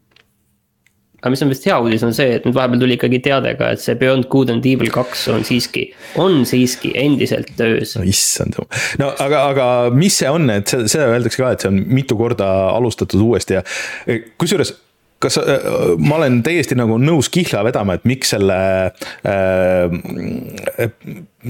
aga 1.24 1.32
mis 1.32 1.42
on 1.44 1.48
vist 1.48 1.64
hea 1.64 1.76
uudis, 1.80 2.02
on 2.04 2.12
see, 2.12 2.36
et 2.36 2.44
nüüd 2.44 2.56
vahepeal 2.56 2.82
tuli 2.82 2.98
ikkagi 2.98 3.22
teade 3.24 3.54
ka, 3.56 3.70
et 3.72 3.80
see 3.80 3.96
Beyond 3.96 4.28
Good 4.32 4.52
and 4.52 4.66
Evil 4.68 4.92
kaks 4.92 5.24
on 5.32 5.46
siiski, 5.48 5.86
on 6.20 6.42
siiski 6.48 6.92
endiselt 7.00 7.54
töös. 7.56 7.96
issand 8.04 8.58
jumal, 8.58 8.84
no 9.00 9.10
aga, 9.24 9.44
aga 9.54 9.68
mis 9.96 10.20
see 10.20 10.28
on, 10.28 10.50
et 10.52 10.68
seda, 10.68 10.88
seda 10.92 11.08
öeldakse 11.14 11.40
ka, 11.40 11.54
et 11.56 11.64
see 11.64 11.72
on 11.72 11.80
mitu 11.96 12.18
korda 12.20 12.50
alustatud 12.74 13.24
uuesti 13.24 13.56
ja 13.56 13.64
kusjuures 14.36 14.76
kas 15.24 15.38
äh, 15.40 15.64
ma 16.04 16.18
olen 16.18 16.42
täiesti 16.44 16.76
nagu 16.76 16.98
nõus 17.00 17.30
kihla 17.32 17.64
vedama, 17.64 17.96
et 17.96 18.04
miks 18.04 18.34
selle 18.34 18.58
äh,, 19.24 20.90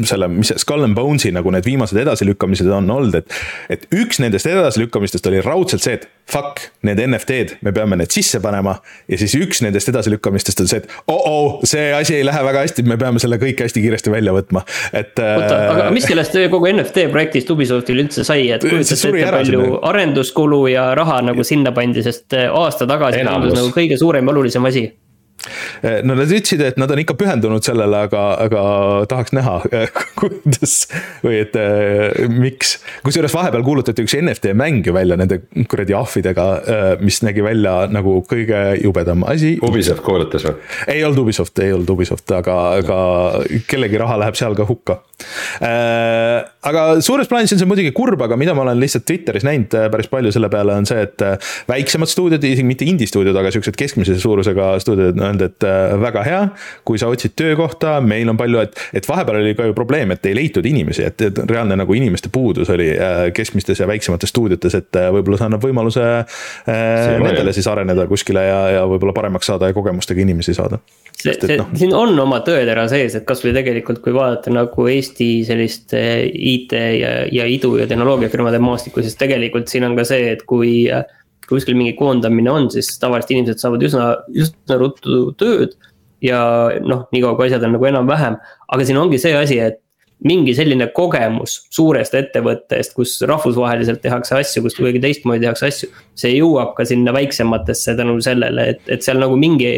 selle, 0.09 0.28
mis 0.33 0.50
see 0.50 0.61
Skull 0.61 0.85
and 0.87 0.96
Bones'i 0.98 1.30
nagu 1.35 1.52
need 1.54 1.66
viimased 1.66 1.98
edasilükkamised 2.00 2.68
on 2.74 2.90
olnud, 2.90 3.14
et. 3.20 3.38
et 3.72 3.87
üks 3.94 4.20
nendest 4.22 4.48
edasilükkamistest 4.50 5.26
oli 5.30 5.42
raudselt 5.44 5.85
see, 5.85 5.98
et 6.00 6.09
fuck, 6.30 6.62
need 6.87 7.00
NFT-d, 7.04 7.59
me 7.66 7.72
peame 7.76 7.98
need 8.00 8.12
sisse 8.14 8.40
panema. 8.44 8.76
ja 9.11 9.18
siis 9.20 9.37
üks 9.38 9.62
nendest 9.64 9.90
edasilükkamistest 9.92 10.64
on 10.64 10.70
see, 10.70 10.83
et 10.83 10.90
oh-oh, 11.11 11.61
see 11.68 11.92
asi 11.94 12.18
ei 12.18 12.26
lähe 12.26 12.42
väga 12.46 12.64
hästi, 12.64 12.87
me 12.88 12.98
peame 13.00 13.22
selle 13.22 13.38
kõik 13.42 13.62
hästi 13.66 13.85
kiiresti 13.85 14.12
välja 14.14 14.35
võtma, 14.37 14.64
et. 14.92 15.14
oota, 15.20 15.61
aga 15.74 15.88
mis 15.94 16.09
sellest 16.09 16.37
kogu 16.52 16.70
NFT 16.72 17.09
projektist 17.14 17.54
Ubisoftil 17.54 18.02
üldse 18.04 18.26
sai, 18.26 18.48
et 18.54 18.64
kujutate 18.64 19.12
ette 19.12 19.33
palju 19.38 19.78
arenduskulu 19.85 20.64
ja 20.72 20.90
raha 20.98 21.20
nagu 21.30 21.46
sinna 21.46 21.74
pandi, 21.76 22.02
sest 22.07 22.35
aasta 22.35 22.88
tagasi 22.90 23.24
tundus 23.24 23.57
nagu 23.61 23.72
kõige 23.74 24.00
suurem 24.00 24.24
ja 24.24 24.35
olulisem 24.35 24.70
asi 24.70 24.88
no 26.04 26.16
nad 26.16 26.30
ütlesid, 26.30 26.62
et 26.64 26.78
nad 26.80 26.90
on 26.90 27.00
ikka 27.02 27.16
pühendunud 27.18 27.64
sellele, 27.64 28.04
aga, 28.09 28.22
aga 28.46 28.62
tahaks 29.11 29.35
näha, 29.37 29.57
kuidas 30.20 30.76
või 31.24 31.40
et 31.42 31.57
äh, 31.59 32.24
miks. 32.33 32.78
kusjuures 33.04 33.35
vahepeal 33.35 33.64
kuulutati 33.66 34.04
üks 34.04 34.16
NFT 34.20 34.54
mäng 34.59 34.87
ju 34.87 34.94
välja 34.96 35.18
nende 35.20 35.42
kuradi 35.70 35.96
ahvidega 35.98 36.46
äh,, 36.57 36.85
mis 37.04 37.20
nägi 37.26 37.44
välja 37.44 37.76
nagu 37.92 38.20
kõige 38.28 38.62
jubedam 38.83 39.24
asi. 39.28 39.57
Ubisoft 39.64 40.04
kuulutas 40.07 40.46
või? 40.48 40.57
ei 40.94 41.04
olnud 41.04 41.24
Ubisoft, 41.24 41.59
ei 41.64 41.74
olnud 41.74 41.94
Ubisoft, 41.96 42.28
aga, 42.35 42.59
aga 42.80 42.98
kellegi 43.70 44.00
raha 44.00 44.18
läheb 44.24 44.38
seal 44.38 44.57
ka 44.59 44.66
hukka 44.68 45.00
äh,. 45.61 46.40
aga 46.64 46.87
suures 47.04 47.28
plaanis 47.30 47.52
on 47.54 47.61
see 47.61 47.68
muidugi 47.68 47.92
kurb, 47.96 48.22
aga 48.24 48.38
mida 48.40 48.57
ma 48.57 48.64
olen 48.64 48.80
lihtsalt 48.80 49.07
Twitteris 49.09 49.44
näinud 49.46 49.74
päris 49.92 50.09
palju 50.12 50.33
selle 50.35 50.48
peale, 50.52 50.76
on 50.80 50.88
see, 50.88 51.04
et 51.04 51.24
väiksemad 51.68 52.11
stuudiod, 52.11 52.44
isegi 52.44 52.66
mitte 52.66 52.88
indie 52.88 53.09
stuudiod, 53.11 53.37
aga 53.40 53.52
siuksed 53.54 53.76
keskmise 53.78 54.16
suurusega 54.20 54.74
stuudiod 54.83 55.18
öelnud, 55.35 55.42
et 55.42 55.64
äh, 55.64 56.01
väga 56.01 56.23
hea. 56.25 56.49
kui 56.85 56.99
sa 56.99 57.09
otsid 57.09 57.35
töökohta, 57.37 58.01
meil 58.01 58.29
on 58.29 58.37
palju, 58.37 58.61
et, 58.64 58.81
et 58.94 59.09
vahepeal 59.09 59.40
oli 59.40 59.55
ka 59.55 59.68
ju 59.68 59.75
probleem, 59.75 60.12
et 60.14 60.27
ei 60.27 60.35
leitud 60.37 60.66
inimesi, 60.66 61.05
et, 61.05 61.20
et 61.23 61.38
reaalne 61.51 61.77
nagu 61.77 61.94
inimeste 61.94 62.31
puudus 62.33 62.70
oli 62.70 62.90
äh, 62.92 63.31
keskmistes 63.35 63.81
ja 63.81 63.88
väiksemates 63.88 64.33
stuudiotes, 64.33 64.75
et 64.75 65.01
äh, 65.01 65.11
võib-olla 65.14 65.40
see 65.40 65.49
annab 65.49 65.64
võimaluse 65.64 66.05
nendele 66.66 67.53
siis 67.55 67.66
areneda 67.70 68.07
kuskile 68.11 68.44
ja, 68.47 68.61
ja 68.79 68.85
võib-olla 68.88 69.14
paremaks 69.16 69.49
saada 69.51 69.70
ja 69.70 69.77
kogemustega 69.77 70.23
inimesi 70.25 70.55
saada. 70.55 70.79
see, 71.18 71.35
see 71.35 71.59
no., 71.59 71.68
siin 71.79 71.94
on 71.97 72.14
oma 72.20 72.40
tõetera 72.47 72.87
sees, 72.90 73.16
et 73.18 73.27
kasvõi 73.29 73.55
tegelikult, 73.57 74.01
kui 74.05 74.14
vaadata 74.14 74.53
nagu 74.53 74.88
Eesti 74.90 75.29
sellist 75.47 75.94
IT 75.94 76.75
ja, 76.75 77.12
ja 77.33 77.49
idu 77.51 77.77
ja 77.81 77.88
tehnoloogiafirmade 77.90 78.61
maastikku, 78.62 79.03
siis 79.03 79.18
tegelikult 79.20 79.70
siin 79.73 79.87
on 79.88 79.97
ka 79.99 80.07
see, 80.09 80.33
et 80.35 80.44
kui 80.49 80.85
kui 81.48 81.59
kuskil 81.59 81.76
mingi 81.78 81.94
koondamine 81.98 82.50
on, 82.52 82.68
siis 82.72 82.92
tavaliselt 83.02 83.35
inimesed 83.35 83.62
saavad 83.62 83.85
üsna, 83.87 84.11
üsna 84.35 84.78
ruttu 84.80 85.26
tööd. 85.40 85.78
ja 86.24 86.38
noh, 86.80 87.04
niikaua 87.12 87.37
kui 87.37 87.50
asjad 87.50 87.64
on 87.66 87.74
nagu 87.76 87.85
enam-vähem, 87.85 88.38
aga 88.72 88.85
siin 88.87 88.96
ongi 88.96 89.18
see 89.20 89.35
asi, 89.37 89.59
et 89.61 89.83
mingi 90.24 90.54
selline 90.57 90.87
kogemus 90.94 91.57
suurest 91.74 92.14
ettevõttest, 92.16 92.94
kus 92.96 93.16
rahvusvaheliselt 93.28 94.00
tehakse 94.04 94.38
asju, 94.38 94.62
kus 94.64 94.76
kuidagi 94.78 95.02
teistmoodi 95.02 95.44
tehakse 95.44 95.68
asju. 95.68 95.90
see 96.16 96.33
jõuab 96.37 96.72
ka 96.78 96.87
sinna 96.88 97.12
väiksematesse 97.16 97.96
tänu 97.98 98.16
sellele, 98.24 98.68
et, 98.74 98.80
et 98.88 99.04
seal 99.04 99.20
nagu 99.20 99.37
mingi, 99.37 99.74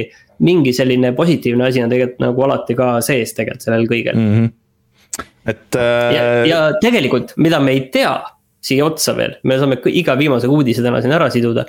mingi 0.47 0.75
selline 0.77 1.13
positiivne 1.17 1.67
asi 1.67 1.83
on 1.83 1.91
tegelikult 1.91 2.23
nagu 2.23 2.47
alati 2.47 2.79
ka 2.79 2.93
sees 3.05 3.35
tegelikult 3.35 3.67
sellel 3.67 3.91
kõigel 3.91 4.21
mm. 4.21 4.33
-hmm. 4.37 5.27
et 5.55 5.81
äh.... 5.81 6.15
ja, 6.15 6.25
ja 6.53 6.63
tegelikult, 6.81 7.35
mida 7.43 7.61
me 7.61 7.75
ei 7.75 7.87
tea 7.91 8.15
siia 8.67 8.87
otsa 8.87 9.15
veel, 9.19 9.37
me 9.47 9.59
saame 9.61 9.79
iga 9.93 10.17
viimase 10.19 10.51
uudise 10.51 10.85
täna 10.85 11.03
siin 11.03 11.15
ära 11.17 11.29
siduda. 11.33 11.67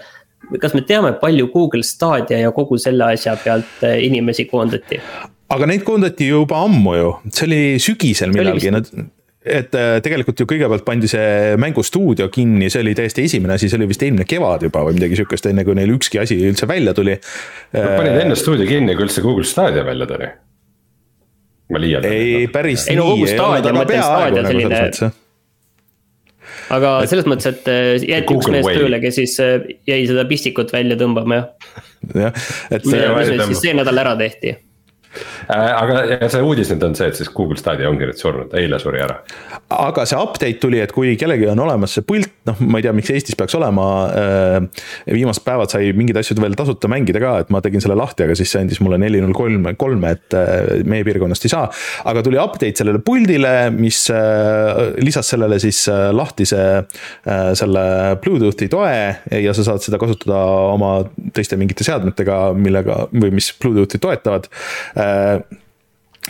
kas 0.62 0.73
me 0.77 0.83
teame, 0.88 1.13
palju 1.21 1.49
Google 1.53 1.83
Stadia 1.83 2.39
ja 2.39 2.53
kogu 2.55 2.77
selle 2.81 3.12
asja 3.13 3.36
pealt 3.43 3.83
eh, 3.86 3.99
inimesi 4.07 4.47
koondati? 4.49 5.01
aga 5.53 5.69
neid 5.69 5.86
koondati 5.88 6.31
juba 6.31 6.63
ammu 6.65 6.97
ju, 6.97 7.13
see 7.31 7.47
oli 7.47 7.62
sügisel 7.83 8.33
millalgi, 8.36 8.73
nad 8.73 8.89
et 9.47 9.75
eh, 9.77 9.97
tegelikult 10.03 10.41
ju 10.41 10.47
kõigepealt 10.49 10.83
pandi 10.88 11.10
see 11.12 11.53
mängustuudio 11.62 12.27
kinni, 12.33 12.71
see 12.73 12.81
oli 12.83 12.95
täiesti 12.97 13.23
esimene 13.27 13.55
asi, 13.55 13.69
see 13.71 13.79
oli 13.79 13.88
vist 13.91 14.03
eelmine 14.03 14.27
kevad 14.27 14.65
juba 14.67 14.83
või 14.88 14.97
midagi 14.97 15.19
sihukest, 15.19 15.47
enne 15.51 15.63
kui 15.67 15.77
neil 15.77 15.93
ükski 15.95 16.19
asi 16.21 16.39
üldse 16.49 16.67
välja 16.69 16.93
tuli. 16.97 17.15
Nad 17.75 17.93
panid 17.93 18.19
enne 18.25 18.36
stuudio 18.39 18.67
kinni, 18.67 18.97
kui 18.97 19.07
üldse 19.07 19.23
Google 19.25 19.47
Stadia 19.47 19.86
välja 19.88 20.10
tuli. 20.10 20.33
ma 21.71 21.79
liialdan. 21.83 22.12
ei, 22.12 22.47
päris 22.51 22.86
ei, 22.88 22.95
nii. 22.95 22.97
ei 22.97 22.99
no 22.99 23.07
Google 23.13 23.31
Stadia, 23.31 23.71
ma 23.71 23.86
mõtlen 23.86 24.03
Stadia 24.03 24.43
nagu 24.43 24.51
selline 24.51 25.15
aga 26.75 26.93
selles 27.10 27.27
mõttes, 27.30 27.49
et 27.51 27.69
äh, 27.71 27.89
jäeti 28.03 28.38
üks 28.38 28.51
mees 28.53 28.67
tööle, 28.67 29.01
kes 29.03 29.19
siis 29.21 29.36
äh, 29.43 29.67
jäi 29.88 30.01
seda 30.10 30.25
pistikut 30.30 30.73
välja 30.73 30.97
tõmbama, 30.99 31.41
jah. 31.41 31.84
jah, 32.27 32.47
et. 32.71 32.88
see, 32.88 33.39
siis 33.51 33.63
see 33.63 33.75
nädal 33.77 34.03
ära 34.03 34.15
tehti 34.19 34.56
aga 35.47 36.27
see 36.32 36.43
uudis 36.43 36.71
nüüd 36.73 36.84
on 36.88 36.95
see, 36.97 37.08
et 37.12 37.19
siis 37.19 37.30
Google 37.34 37.58
Stadia 37.60 37.89
ongi 37.89 38.08
nüüd 38.08 38.19
surnud, 38.19 38.53
eile 38.58 38.80
suri 38.82 39.01
ära. 39.03 39.19
aga 39.73 40.06
see 40.08 40.19
update 40.19 40.60
tuli, 40.63 40.82
et 40.84 40.93
kui 40.95 41.15
kellelgi 41.19 41.49
on 41.51 41.62
olemas 41.63 41.95
see 41.97 42.06
pult, 42.08 42.32
noh, 42.49 42.60
ma 42.67 42.82
ei 42.82 42.86
tea, 42.86 42.93
miks 42.95 43.12
Eestis 43.13 43.38
peaks 43.39 43.56
olema. 43.58 43.88
Äh, 44.17 44.84
viimased 45.17 45.43
päevad 45.45 45.71
sai 45.71 45.91
mingeid 45.97 46.19
asju 46.21 46.38
veel 46.41 46.56
tasuta 46.58 46.89
mängida 46.91 47.21
ka, 47.23 47.34
et 47.43 47.51
ma 47.53 47.62
tegin 47.63 47.84
selle 47.84 47.97
lahti, 47.99 48.25
aga 48.25 48.36
siis 48.38 48.51
see 48.53 48.63
andis 48.63 48.82
mulle 48.84 48.99
neli 49.01 49.21
null 49.23 49.36
kolm, 49.38 49.69
kolme, 49.80 50.13
et 50.17 50.38
äh, 50.38 50.84
meie 50.88 51.06
piirkonnast 51.08 51.47
ei 51.47 51.53
saa. 51.53 51.67
aga 52.08 52.23
tuli 52.25 52.39
update 52.41 52.84
sellele 52.84 53.01
puldile, 53.03 53.53
mis 53.75 54.06
lisas 55.03 55.27
sellele 55.34 55.58
siis 55.62 55.80
lahtise 56.15 56.62
selle 57.58 57.84
Bluetoothi 58.21 58.67
toe 58.71 58.91
ja 59.43 59.53
sa 59.56 59.65
saad 59.65 59.84
seda 59.84 59.99
kasutada 60.01 60.38
oma 60.73 60.91
teiste 61.36 61.58
mingite 61.60 61.86
seadmetega, 61.88 62.38
millega 62.58 62.99
või 63.12 63.34
mis 63.39 63.49
Bluetoothi 63.60 63.99
toetavad 64.03 64.47
Äh, 64.97 65.06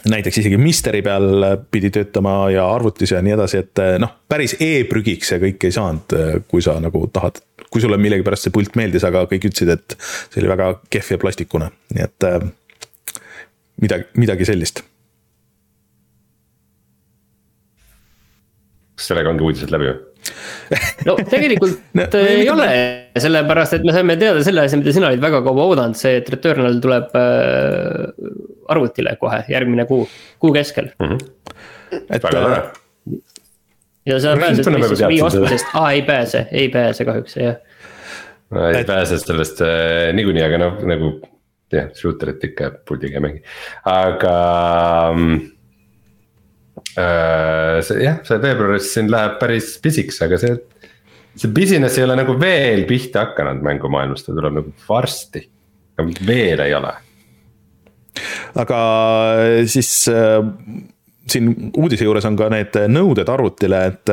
näiteks 0.06 0.38
isegi 0.44 0.58
Misteri 0.62 1.02
peal 1.06 1.46
pidi 1.72 1.90
töötama 1.94 2.50
ja 2.54 2.68
arvutis 2.70 3.12
ja 3.12 3.22
nii 3.24 3.36
edasi, 3.38 3.62
et 3.64 3.82
äh, 3.84 3.96
noh, 4.02 4.14
päris 4.30 4.56
e-prügiks 4.62 5.34
see 5.34 5.42
kõik 5.42 5.68
ei 5.68 5.76
saanud, 5.76 6.18
äh, 6.18 6.36
kui 6.48 6.64
sa 6.66 6.78
nagu 6.84 7.06
tahad. 7.14 7.42
kui 7.68 7.82
sulle 7.84 7.98
millegipärast 8.00 8.48
see 8.48 8.54
pult 8.56 8.78
meeldis, 8.80 9.04
aga 9.04 9.26
kõik 9.28 9.50
ütlesid, 9.50 9.70
et 9.74 9.96
see 10.00 10.40
oli 10.40 10.48
väga 10.48 10.70
kehv 10.90 11.10
ja 11.12 11.18
plastikune, 11.20 11.68
nii 11.92 12.06
et 12.06 12.26
midagi, 13.84 14.08
midagi 14.16 14.48
sellist. 14.48 14.84
kas 18.98 19.12
sellega 19.12 19.30
ongi 19.30 19.46
uudised 19.46 19.70
läbi 19.70 19.92
või? 19.92 20.07
No 21.08 21.16
tegelikult 21.18 21.78
no, 21.98 22.08
ei 22.22 22.48
ole, 22.52 22.68
sellepärast 23.18 23.78
et 23.78 23.86
me 23.88 23.96
saime 23.96 24.18
teada 24.20 24.44
selle 24.46 24.66
asja, 24.66 24.80
mida 24.82 24.96
sina 24.96 25.12
olid 25.12 25.24
väga 25.24 25.42
kaua 25.46 25.68
oodanud, 25.72 26.00
see, 26.00 26.18
et 26.22 26.32
Returnal 26.34 26.82
tuleb 26.84 27.16
äh, 27.20 28.28
arvutile 28.74 29.16
kohe 29.22 29.44
järgmine 29.52 29.88
kuu, 29.90 30.04
kuu 30.44 30.54
keskel 30.56 30.92
mm. 30.98 31.14
-hmm. 31.14 32.02
et. 32.10 32.24
väga 32.24 32.36
tore. 32.42 32.60
ja 34.06 34.20
sa 34.24 34.36
pääsed 34.40 35.08
Wii 35.08 35.22
ostmisest, 35.22 35.74
aa 35.74 35.92
ei 35.92 36.02
pääse, 36.02 36.48
ei 36.52 36.70
pääse 36.70 37.06
kahjuks 37.06 37.38
jah. 37.38 37.58
no 38.50 38.70
ei 38.70 38.82
et... 38.82 38.88
pääse 38.88 39.20
sellest 39.20 39.62
äh, 39.62 40.14
niikuinii, 40.14 40.44
aga 40.44 40.64
noh, 40.66 40.80
nagu 40.88 41.18
jah, 41.74 41.92
shooter'it 41.96 42.44
ikka 42.52 42.72
puldiga 42.88 43.20
ei 43.20 43.24
mängi, 43.28 43.44
aga 43.86 44.36
Äh, 45.12 45.57
see 46.98 48.04
jah, 48.04 48.20
see 48.26 48.42
veebruaris 48.42 48.90
siin 48.96 49.12
läheb 49.14 49.38
päris 49.42 49.76
pisiks, 49.84 50.22
aga 50.26 50.40
see. 50.42 50.58
see 51.38 51.52
business 51.54 52.00
ei 52.00 52.08
ole 52.08 52.16
nagu 52.18 52.34
veel 52.40 52.86
pihta 52.90 53.28
hakanud 53.28 53.62
mängumaailmas, 53.66 54.26
ta 54.26 54.34
tuleb 54.34 54.58
nagu 54.58 54.74
varsti, 54.88 55.44
veel 56.26 56.66
ei 56.66 56.74
ole. 56.74 56.94
aga 58.58 58.80
siis 59.70 59.92
äh, 60.10 60.42
siin 61.32 61.72
uudise 61.78 62.06
juures 62.08 62.26
on 62.28 62.38
ka 62.40 62.48
need 62.52 62.76
nõuded 62.92 63.30
arvutile, 63.32 63.82
et, 63.92 64.12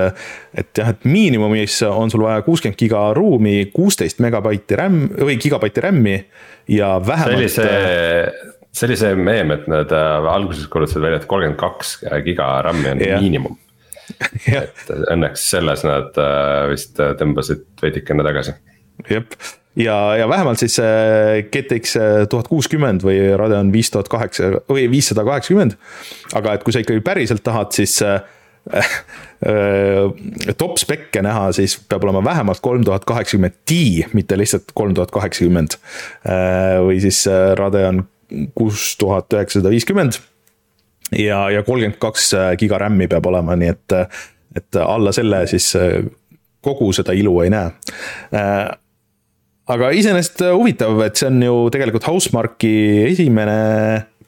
et 0.58 0.80
jah, 0.80 0.90
et 0.94 1.06
miinimumis 1.08 1.80
on 1.88 2.12
sul 2.12 2.24
vaja 2.26 2.42
kuuskümmend 2.46 2.78
giga 2.80 3.06
ruumi, 3.16 3.70
kuusteist 3.74 4.20
megabaiti 4.24 4.78
RAM 4.78 5.00
või 5.14 5.38
gigabaiti 5.40 5.84
RAM-i 5.84 6.16
ja 6.74 6.94
vähemalt. 7.06 7.34
see 7.34 7.40
oli 7.44 7.50
see, 7.52 8.50
see 8.74 8.88
oli 8.88 8.98
see 8.98 9.16
meem, 9.18 9.52
et 9.54 9.66
nad 9.70 9.92
äh, 9.94 10.28
alguses 10.34 10.68
kuulutasid 10.70 11.02
välja, 11.04 11.22
et 11.22 11.28
kolmkümmend 11.30 11.60
kaks 11.60 11.96
giga 12.26 12.48
RAM-i 12.66 12.90
on 12.94 13.02
yeah. 13.02 13.20
miinimum 13.22 13.58
et 14.64 14.94
õnneks 15.14 15.48
selles 15.54 15.84
nad 15.86 16.16
äh, 16.20 16.64
vist 16.72 16.98
tõmbasid 16.98 17.66
veidikene 17.82 18.26
tagasi. 18.26 18.56
jep, 19.10 19.38
ja, 19.80 19.96
ja 20.20 20.28
vähemalt 20.30 20.60
siis 20.62 20.76
GTX 21.54 21.96
tuhat 22.30 22.50
kuuskümmend 22.52 23.06
või 23.06 23.18
Radeon 23.38 23.72
viis 23.74 23.92
tuhat 23.94 24.10
kaheksa 24.12 24.56
või 24.70 24.88
viissada 24.92 25.24
kaheksakümmend. 25.26 25.78
aga 26.34 26.58
et 26.58 26.66
kui 26.66 26.74
sa 26.74 26.84
ikkagi 26.84 27.04
päriselt 27.04 27.46
tahad, 27.46 27.72
siis 27.76 27.96
äh, 28.04 28.20
äh, 29.46 30.54
top 30.58 30.78
spekke 30.80 31.22
näha, 31.24 31.50
siis 31.52 31.76
peab 31.88 32.04
olema 32.06 32.24
vähemalt 32.24 32.62
kolm 32.64 32.84
tuhat 32.84 33.04
kaheksakümmend 33.08 33.60
Ti, 33.68 34.06
mitte 34.12 34.38
lihtsalt 34.38 34.72
kolm 34.74 34.94
tuhat 34.96 35.12
kaheksakümmend. 35.14 35.76
Äh, 36.24 36.80
või 36.84 37.00
siis 37.04 37.24
Radeon 37.58 38.04
kuus 38.54 38.94
tuhat 39.00 39.32
üheksasada 39.32 39.72
viiskümmend. 39.72 40.20
ja, 41.18 41.50
ja 41.50 41.62
kolmkümmend 41.62 41.98
kaks 42.02 42.32
giga 42.60 42.78
RAM-i 42.82 43.08
peab 43.10 43.26
olema, 43.26 43.56
nii 43.56 43.74
et, 43.74 43.98
et 44.56 44.80
alla 44.82 45.12
selle 45.12 45.44
siis 45.50 45.72
kogu 46.64 46.92
seda 46.96 47.12
ilu 47.16 47.36
ei 47.44 47.52
näe 47.52 47.68
aga 49.72 49.92
iseenesest 49.96 50.42
äh, 50.44 50.54
huvitav, 50.56 50.98
et 51.06 51.20
see 51.20 51.30
on 51.30 51.44
ju 51.44 51.54
tegelikult 51.74 52.08
Housemarque'i 52.08 53.04
esimene 53.10 53.56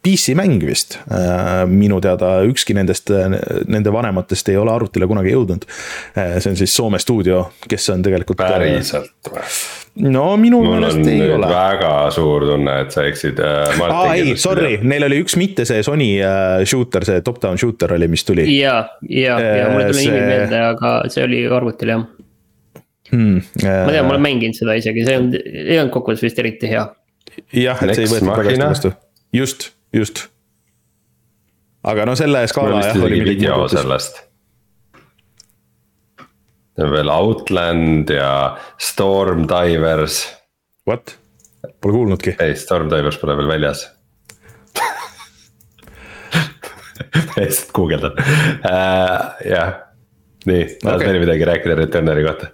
PC-mäng 0.06 0.62
vist. 0.68 0.98
Äh, 1.10 1.64
minu 1.70 1.98
teada 2.04 2.38
ükski 2.46 2.76
nendest, 2.76 3.10
äh, 3.12 3.28
nende 3.68 3.92
vanematest 3.94 4.52
ei 4.52 4.60
ole 4.60 4.72
arvutile 4.74 5.08
kunagi 5.10 5.34
jõudnud. 5.34 5.66
see 6.16 6.52
on 6.52 6.60
siis 6.60 6.76
Soome 6.76 7.00
stuudio, 7.02 7.46
kes 7.68 7.90
on 7.94 8.06
tegelikult. 8.06 8.40
päriselt 8.40 9.32
või? 9.32 9.44
No 10.04 10.24
minu 10.40 10.60
meelest 10.64 11.08
ei 11.08 11.30
ole. 11.32 11.48
väga 11.48 11.92
suur 12.14 12.44
tunne, 12.50 12.74
et 12.84 12.92
sa 12.92 13.06
eksid 13.08 13.40
äh,. 13.40 13.80
aa 13.86 14.12
ei, 14.14 14.34
sorry, 14.40 14.76
neil 14.84 15.06
oli 15.08 15.22
üks 15.24 15.38
mitte 15.40 15.64
see 15.68 15.82
Sony 15.86 16.10
äh, 16.20 16.64
shooter, 16.68 17.06
see 17.08 17.22
top-down 17.24 17.60
shooter 17.60 17.96
oli, 17.96 18.08
mis 18.12 18.26
tuli. 18.28 18.44
ja, 18.58 18.76
ja, 19.08 19.38
ja 19.40 19.70
mul 19.72 19.86
ei 19.86 19.94
tule 19.94 20.04
nimi 20.04 20.20
meelde, 20.20 20.60
aga 20.74 20.92
see 21.12 21.24
oli 21.24 21.40
arvutil 21.48 21.94
jah 21.94 22.04
hmm,. 23.12 23.40
ma 23.62 23.90
tean, 23.94 24.04
ma 24.04 24.14
olen 24.14 24.24
mänginud 24.28 24.58
seda 24.58 24.76
isegi, 24.80 25.06
see 25.08 25.18
on, 25.22 25.32
ei 25.40 25.80
olnud 25.80 25.94
kokkuvõttes 25.96 26.26
vist 26.28 26.44
eriti 26.44 26.70
hea. 26.74 26.84
jah, 27.56 27.82
et 27.86 27.96
see 27.96 28.06
ei 28.06 28.12
võetud 28.12 28.32
väga 28.34 28.52
hästi 28.52 28.64
vastu, 28.66 28.94
just, 29.40 29.70
just. 29.96 30.26
aga 31.88 32.08
no 32.08 32.18
selle 32.20 32.44
skaala 32.52 32.84
jah. 32.84 33.04
oli 33.08 33.24
video 33.24 33.64
sellest. 33.72 34.25
Veel 36.76 37.10
Outland 37.12 38.10
ja 38.12 38.30
Storm 38.78 39.46
Divers. 39.50 40.24
What? 40.86 41.18
Pole 41.80 41.92
kuulnudki. 41.98 42.36
ei, 42.38 42.56
Storm 42.56 42.90
Divers 42.92 43.18
pole 43.20 43.36
veel 43.36 43.48
väljas 43.56 43.86
lihtsalt 47.36 47.72
guugeldan 47.76 48.14
uh,, 48.16 49.16
jah, 49.44 49.74
nii, 50.48 50.62
tahad 50.82 51.00
okay. 51.00 51.10
veel 51.10 51.20
midagi 51.24 51.48
rääkida 51.48 51.76
Returneri 51.78 52.24
kohta? 52.26 52.48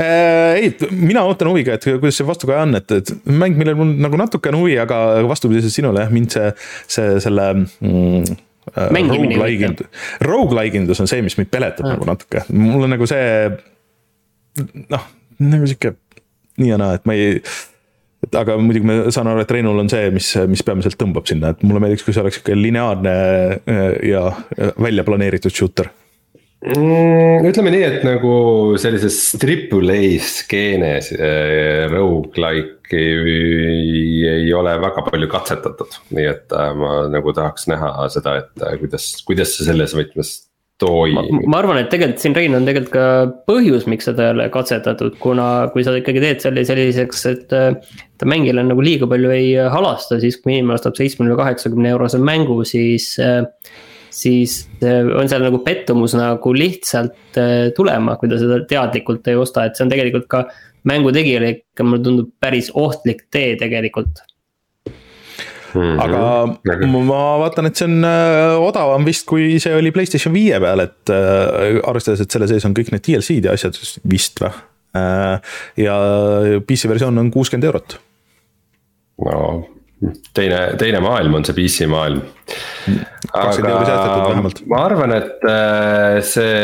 Äh, 0.00 0.58
ei, 0.60 0.72
mina 0.90 1.22
ootan 1.24 1.48
huviga, 1.48 1.78
et 1.78 1.86
kuidas 1.88 2.18
see 2.20 2.26
vastukaja 2.28 2.66
on, 2.66 2.76
et, 2.76 2.90
et 2.92 3.12
mäng, 3.24 3.56
millel 3.56 3.78
mul 3.78 3.94
nagu 4.04 4.18
natuke 4.20 4.52
on 4.52 4.60
huvi, 4.60 4.76
aga 4.80 4.98
vastupidiselt 5.28 5.72
sinule 5.72 6.04
jah, 6.04 6.12
mind 6.12 6.34
see, 6.34 6.50
see, 6.96 7.14
selle 7.24 7.46
mm, 7.56 8.36
äh, 8.72 8.88
mängimine. 8.94 9.74
Rogu-like'indus 10.24 11.02
on 11.04 11.10
see, 11.10 11.22
mis 11.26 11.36
mind 11.40 11.52
peletab 11.52 11.88
nagu 11.88 12.08
natuke, 12.08 12.44
mul 12.54 12.86
on 12.86 12.94
nagu 12.96 13.08
see. 13.10 13.50
noh, 14.90 15.06
nagu 15.42 15.70
sihuke 15.70 15.96
nii 16.62 16.70
ja 16.70 16.80
naa, 16.80 16.98
et 16.98 17.08
ma 17.08 17.16
ei. 17.18 17.40
et 18.24 18.38
aga 18.40 18.56
muidugi 18.56 18.86
ma 18.88 19.00
saan 19.12 19.28
aru, 19.32 19.42
et 19.44 19.50
Reinul 19.52 19.82
on 19.82 19.90
see, 19.92 20.08
mis, 20.14 20.30
mis 20.48 20.62
peamiselt 20.64 20.96
tõmbab 21.00 21.26
sinna, 21.28 21.52
et 21.52 21.66
mulle 21.66 21.82
meeldiks, 21.82 22.06
kui 22.06 22.14
see 22.16 22.22
oleks 22.22 22.40
sihuke 22.40 22.56
lineaarne 22.56 23.12
äh, 23.58 23.84
ja 24.10 24.30
välja 24.80 25.04
planeeritud 25.06 25.52
shooter 25.52 25.90
mm,? 26.64 27.44
ütleme 27.48 27.72
nii, 27.74 27.82
et 27.86 28.06
nagu 28.06 28.32
sellises 28.80 29.18
triple 29.40 29.98
A 29.98 30.14
skeenes 30.24 31.10
äh, 31.16 31.84
rogu-like'i 31.92 33.04
ei 34.30 34.48
ole 34.56 34.74
väga 34.82 35.04
palju 35.10 35.28
katsetatud, 35.32 36.00
nii 36.16 36.26
et 36.32 36.56
äh, 36.56 36.72
ma 36.78 36.96
nagu 37.12 37.36
tahaks 37.36 37.68
näha 37.72 38.08
seda, 38.12 38.38
et 38.42 38.64
äh, 38.64 38.76
kuidas, 38.82 39.12
kuidas 39.28 39.54
see 39.56 39.68
selles 39.68 39.94
võtmes 39.96 40.34
toimib. 40.82 41.44
ma 41.46 41.60
arvan, 41.60 41.78
et 41.82 41.90
tegelikult 41.92 42.22
siin 42.22 42.34
Rein 42.36 42.56
on 42.58 42.66
tegelikult 42.66 42.94
ka 42.94 43.06
põhjus, 43.48 43.86
miks 43.90 44.08
seda 44.10 44.28
ei 44.28 44.34
ole 44.34 44.48
katsetatud, 44.54 45.16
kuna 45.22 45.48
kui 45.74 45.86
sa 45.86 45.94
ikkagi 45.98 46.22
teed 46.24 46.44
selle 46.44 46.66
selliseks, 46.66 47.26
et. 47.30 47.48
ta 48.14 48.28
mängijale 48.30 48.62
nagu 48.66 48.82
liiga 48.84 49.08
palju 49.10 49.30
ei 49.34 49.48
halasta, 49.70 50.20
siis 50.22 50.38
kui 50.40 50.54
inimene 50.54 50.78
ostab 50.78 50.94
seitsmekümne, 50.98 51.36
kaheksakümne 51.38 51.90
eurose 51.94 52.20
mängu, 52.22 52.60
siis 52.68 53.12
äh, 53.22 53.42
siis 54.14 54.58
äh, 54.82 55.02
on 55.18 55.28
seal 55.30 55.42
nagu 55.44 55.60
pettumus 55.64 56.14
nagu 56.18 56.52
lihtsalt 56.54 57.40
äh, 57.40 57.70
tulema, 57.76 58.16
kui 58.20 58.30
ta 58.30 58.38
seda 58.40 58.60
teadlikult 58.68 59.26
ei 59.30 59.38
osta, 59.38 59.66
et 59.66 59.76
see 59.76 59.86
on 59.86 59.92
tegelikult 59.92 60.28
ka 60.30 60.44
mängu 60.88 61.12
tegijale 61.16 61.50
ikka, 61.56 61.86
mulle 61.86 62.04
tundub 62.04 62.30
päris 62.40 62.70
ohtlik 62.74 63.26
tee 63.34 63.56
tegelikult. 63.60 64.22
Mm 65.74 65.80
-hmm. 65.80 66.02
aga 66.04 66.86
ma 66.86 67.24
vaatan, 67.42 67.66
et 67.66 67.76
see 67.76 67.88
on 67.88 68.04
äh, 68.06 68.54
odavam 68.62 69.06
vist, 69.06 69.26
kui 69.26 69.58
see 69.58 69.74
oli 69.74 69.90
Playstation 69.90 70.34
viie 70.34 70.60
peal, 70.62 70.84
et 70.84 71.10
arvestades, 71.82 72.20
et 72.20 72.30
selle 72.30 72.46
sees 72.48 72.64
on 72.64 72.76
kõik 72.76 72.94
need 72.94 73.02
DLC-d 73.02 73.50
ja 73.50 73.58
asjad 73.58 73.74
vist 74.10 74.40
või. 74.40 74.54
ja 75.76 75.94
PC 76.66 76.88
versioon 76.88 77.18
on 77.18 77.30
kuuskümmend 77.34 77.64
eurot. 77.66 77.98
no 79.24 79.73
teine, 80.34 80.60
teine 80.80 81.00
maailm 81.04 81.34
on 81.38 81.44
see 81.46 81.56
PC 81.56 81.88
maailm. 81.90 82.22
kakskümmend 83.32 83.72
euri 83.72 83.86
säästetud 83.88 84.24
vähemalt. 84.28 84.60
ma 84.70 84.80
arvan, 84.84 85.14
et 85.16 85.46
äh, 85.48 86.18
see, 86.26 86.54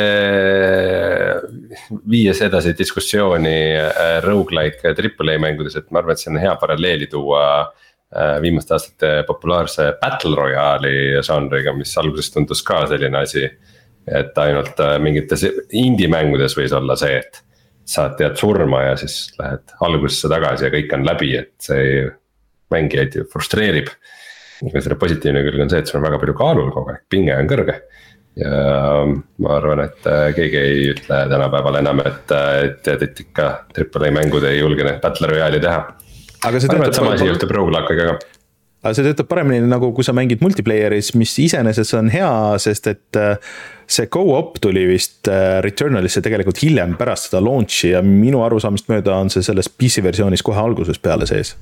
viies 2.11 2.43
edasi 2.47 2.75
diskussiooni 2.79 3.57
äh, 3.81 4.17
rogu-like 4.25 4.95
triple 4.99 5.35
A 5.35 5.43
mängudes, 5.43 5.79
et 5.81 5.91
ma 5.91 6.03
arvan, 6.03 6.17
et 6.17 6.23
see 6.23 6.33
on 6.33 6.41
hea 6.43 6.55
paralleeli 6.61 7.09
tuua 7.11 7.45
äh, 7.61 8.37
viimaste 8.45 8.77
aastate 8.77 9.13
populaarse 9.29 9.91
battle 10.03 10.37
royale'i 10.39 11.21
žanriga, 11.27 11.75
mis 11.77 11.97
alguses 12.01 12.33
tundus 12.35 12.65
ka 12.67 12.85
selline 12.91 13.25
asi. 13.25 13.49
et 14.11 14.39
ainult 14.43 14.79
mingites 15.05 15.43
indie 15.77 16.09
mängudes 16.11 16.55
võis 16.57 16.73
olla 16.75 16.95
see, 16.99 17.19
et 17.21 17.43
saad 17.87 18.15
tead 18.19 18.39
surma 18.41 18.81
ja 18.83 18.95
siis 18.99 19.29
lähed 19.39 19.75
algusesse 19.85 20.31
tagasi 20.33 20.67
ja 20.67 20.71
kõik 20.73 20.95
on 20.97 21.05
läbi, 21.07 21.35
et 21.37 21.53
see 21.63 21.83
ei 21.85 22.01
mängijaid 22.75 23.21
frustreerib. 23.33 23.91
aga 24.61 24.83
selle 24.85 24.99
positiivne 25.01 25.43
külg 25.47 25.63
on 25.65 25.71
see, 25.73 25.81
et 25.81 25.89
sul 25.89 26.01
on 26.01 26.05
väga 26.05 26.19
palju 26.21 26.37
kaalul 26.37 26.73
kogu 26.75 26.93
aeg, 26.93 27.05
pinge 27.13 27.37
on 27.37 27.49
kõrge. 27.51 27.79
ja 28.41 28.51
ma 29.43 29.55
arvan, 29.57 29.85
et 29.89 30.05
äh, 30.09 30.27
keegi 30.37 30.59
ei 30.59 30.83
ütle 30.93 31.23
tänapäeval 31.33 31.81
enam, 31.81 32.03
et, 32.07 32.35
äh, 32.35 32.51
et 32.69 32.83
tead, 32.87 33.07
et 33.09 33.25
ikka 33.27 33.49
Triple 33.75 34.11
A 34.11 34.19
mängud 34.21 34.47
ei 34.47 34.61
julge 34.61 34.87
neid 34.87 35.01
battle 35.03 35.33
royale'i 35.33 35.63
teha. 35.65 35.81
aga 36.47 36.61
see 36.61 36.71
töötab. 36.71 36.95
sama 37.01 37.17
asi 37.17 37.27
juhtub 37.27 37.57
Rogue-Like'iga 37.57 38.13
ka 38.13 38.21
aga 38.81 38.95
see 38.97 39.09
töötab 39.09 39.29
paremini 39.29 39.67
nagu, 39.69 39.91
kui 39.97 40.07
sa 40.07 40.15
mängid 40.17 40.45
multiplayer'is, 40.45 41.11
mis 41.19 41.35
iseenesest 41.43 41.99
on 41.99 42.13
hea, 42.13 42.31
sest 42.63 42.87
et 42.93 43.19
äh, 43.19 43.51
see 43.91 44.07
go-op 44.13 44.61
tuli 44.63 44.87
vist 44.93 45.29
Returnalisse 45.67 46.23
tegelikult 46.23 46.63
hiljem 46.63 46.95
pärast 47.01 47.29
seda 47.29 47.43
launch'i 47.45 47.97
ja 47.97 48.05
minu 48.07 48.45
arusaamist 48.47 48.93
mööda 48.93 49.19
on 49.19 49.33
see 49.33 49.43
selles 49.45 49.69
PC 49.73 50.05
versioonis 50.07 50.47
kohe 50.47 50.63
algusest 50.63 51.03
peale 51.03 51.27
sees 51.29 51.57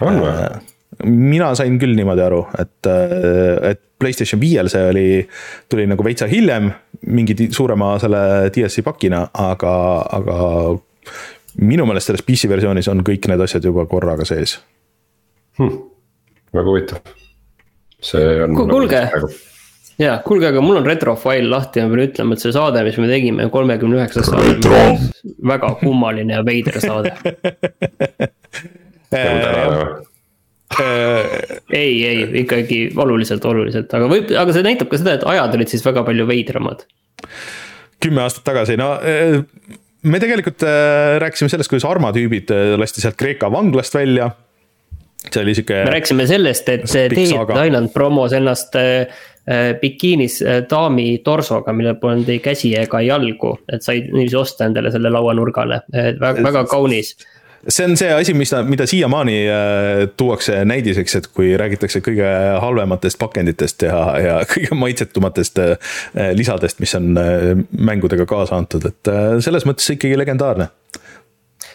on 0.00 0.20
või? 0.22 0.32
Äh, 0.32 0.72
mina 1.08 1.52
sain 1.58 1.78
küll 1.80 1.96
niimoodi 1.96 2.24
aru, 2.24 2.44
et, 2.58 2.90
äh, 2.90 3.72
et 3.72 3.82
Playstation 4.02 4.40
viiel 4.42 4.66
see 4.70 4.82
oli, 4.90 5.06
tuli 5.70 5.86
nagu 5.86 6.02
veitsa 6.02 6.26
hiljem 6.26 6.72
mingi 7.14 7.36
suurema 7.54 7.94
selle 8.02 8.50
DLC 8.54 8.82
pakina, 8.82 9.28
aga, 9.38 9.74
aga 10.18 10.38
minu 11.62 11.86
meelest 11.86 12.10
selles 12.10 12.26
PC 12.26 12.50
versioonis 12.50 12.90
on 12.90 13.04
kõik 13.06 13.30
need 13.30 13.44
asjad 13.46 13.64
juba 13.68 13.86
korraga 13.90 14.26
sees 14.26 14.56
hmm.. 15.60 15.78
väga 16.56 16.68
huvitav. 16.68 17.14
see 18.02 18.42
on. 18.42 18.58
kuulge, 18.58 19.04
ja 20.02 20.18
kuulge, 20.26 20.50
aga 20.50 20.66
mul 20.66 20.82
on 20.82 20.90
retrofail 20.90 21.50
lahti 21.52 21.82
ja 21.82 21.86
ma 21.86 21.94
pean 21.94 22.06
ütlema, 22.08 22.34
et 22.34 22.42
see 22.42 22.54
saade, 22.58 22.82
mis 22.86 22.98
me 22.98 23.10
tegime, 23.10 23.48
kolmekümne 23.54 24.00
üheksas 24.02 24.32
saade, 24.32 24.94
väga 25.54 25.74
kummaline 25.82 26.40
ja 26.40 26.46
veider 26.46 26.82
saade 26.82 27.14
ei, 31.72 32.04
ei 32.06 32.22
ikkagi 32.42 32.78
oluliselt, 32.96 33.44
oluliselt, 33.44 33.92
aga 33.96 34.08
võib, 34.10 34.30
aga 34.38 34.54
see 34.56 34.64
näitab 34.66 34.90
ka 34.92 35.00
seda, 35.00 35.16
et 35.18 35.26
ajad 35.28 35.56
olid 35.58 35.72
siis 35.72 35.84
väga 35.84 36.04
palju 36.06 36.26
veidramad. 36.28 36.86
kümme 38.02 38.24
aastat 38.24 38.44
tagasi, 38.46 38.76
no 38.80 38.94
äh, 38.98 39.42
me 40.02 40.20
tegelikult 40.22 40.64
äh, 40.66 41.18
rääkisime 41.22 41.52
sellest, 41.52 41.70
kuidas 41.70 41.86
armatüübid 41.88 42.54
äh, 42.54 42.72
lasti 42.80 43.04
sealt 43.04 43.18
Kreeka 43.20 43.50
vanglast 43.52 43.94
välja. 43.94 44.30
see 45.30 45.42
oli 45.42 45.54
sihuke. 45.54 45.84
me 45.84 45.98
rääkisime 45.98 46.26
sellest, 46.26 46.68
et 46.68 46.88
David 46.88 47.66
Island 47.66 47.92
promos 47.94 48.32
ennast 48.32 48.74
äh, 48.76 49.12
äh, 49.46 49.74
bikiinis 49.80 50.40
äh, 50.42 50.62
daami 50.70 51.20
torsoga, 51.24 51.72
millel 51.72 52.00
polnud 52.00 52.28
ei 52.32 52.40
käsi 52.42 52.72
ega 52.78 53.00
jalgu, 53.04 53.58
et 53.68 53.84
sai 53.86 54.06
niiviisi 54.08 54.40
osta 54.40 54.66
endale 54.66 54.90
selle 54.90 55.12
lauanurgale, 55.12 55.82
väga, 55.92 56.42
väga 56.48 56.64
kaunis 56.70 57.14
see 57.68 57.86
on 57.86 57.96
see 57.96 58.10
asi, 58.10 58.34
mis, 58.34 58.52
mida 58.66 58.86
siiamaani 58.90 59.36
tuuakse 60.16 60.62
näidiseks, 60.68 61.16
et 61.18 61.28
kui 61.34 61.52
räägitakse 61.58 62.02
kõige 62.04 62.28
halvematest 62.62 63.20
pakenditest 63.22 63.86
ja, 63.88 64.02
ja 64.22 64.36
kõige 64.52 64.78
maitsetumatest 64.78 65.62
lisadest, 66.38 66.82
mis 66.82 66.94
on 66.98 67.12
mängudega 67.78 68.26
kaasa 68.28 68.58
antud, 68.58 68.86
et 68.90 69.12
selles 69.44 69.68
mõttes 69.68 69.94
ikkagi 69.94 70.18
legendaarne. 70.18 70.72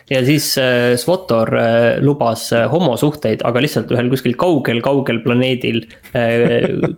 Ja 0.10 0.26
siis 0.26 0.58
äh, 0.58 0.96
Svotor 0.96 1.58
äh, 1.58 2.00
lubas 2.00 2.54
äh, 2.54 2.72
homosuhteid, 2.72 3.44
aga 3.44 3.62
lihtsalt 3.64 3.92
ühel 3.92 4.08
kuskil 4.12 4.38
kaugel, 4.40 4.80
kaugel 4.84 5.20
planeedil 5.24 5.82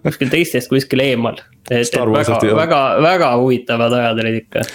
kuskil 0.03 0.29
teistest 0.29 0.69
kuskil 0.69 1.01
eemal. 1.01 1.39
et, 1.71 1.89
et 1.89 1.97
väga, 1.97 2.37
väga, 2.59 2.81
väga 3.01 3.31
huvitavad 3.41 3.95
ajad 3.97 4.21
olid 4.23 4.37
ikka 4.43 4.65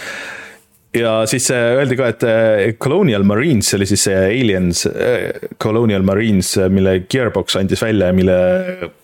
ja 0.94 1.12
siis 1.28 1.46
öeldi 1.52 1.96
ka, 1.98 2.08
et 2.12 2.24
eh, 2.28 2.74
Colonial 2.80 3.24
Marines, 3.26 3.66
see 3.68 3.78
oli 3.78 3.88
siis 3.88 4.04
see 4.06 4.16
Aliens 4.28 4.84
eh, 4.90 5.48
Colonial 5.60 6.04
Marines, 6.06 6.54
mille 6.72 6.96
Gearbox 7.10 7.58
andis 7.60 7.82
välja 7.82 8.10
ja 8.10 8.16
mille 8.16 8.36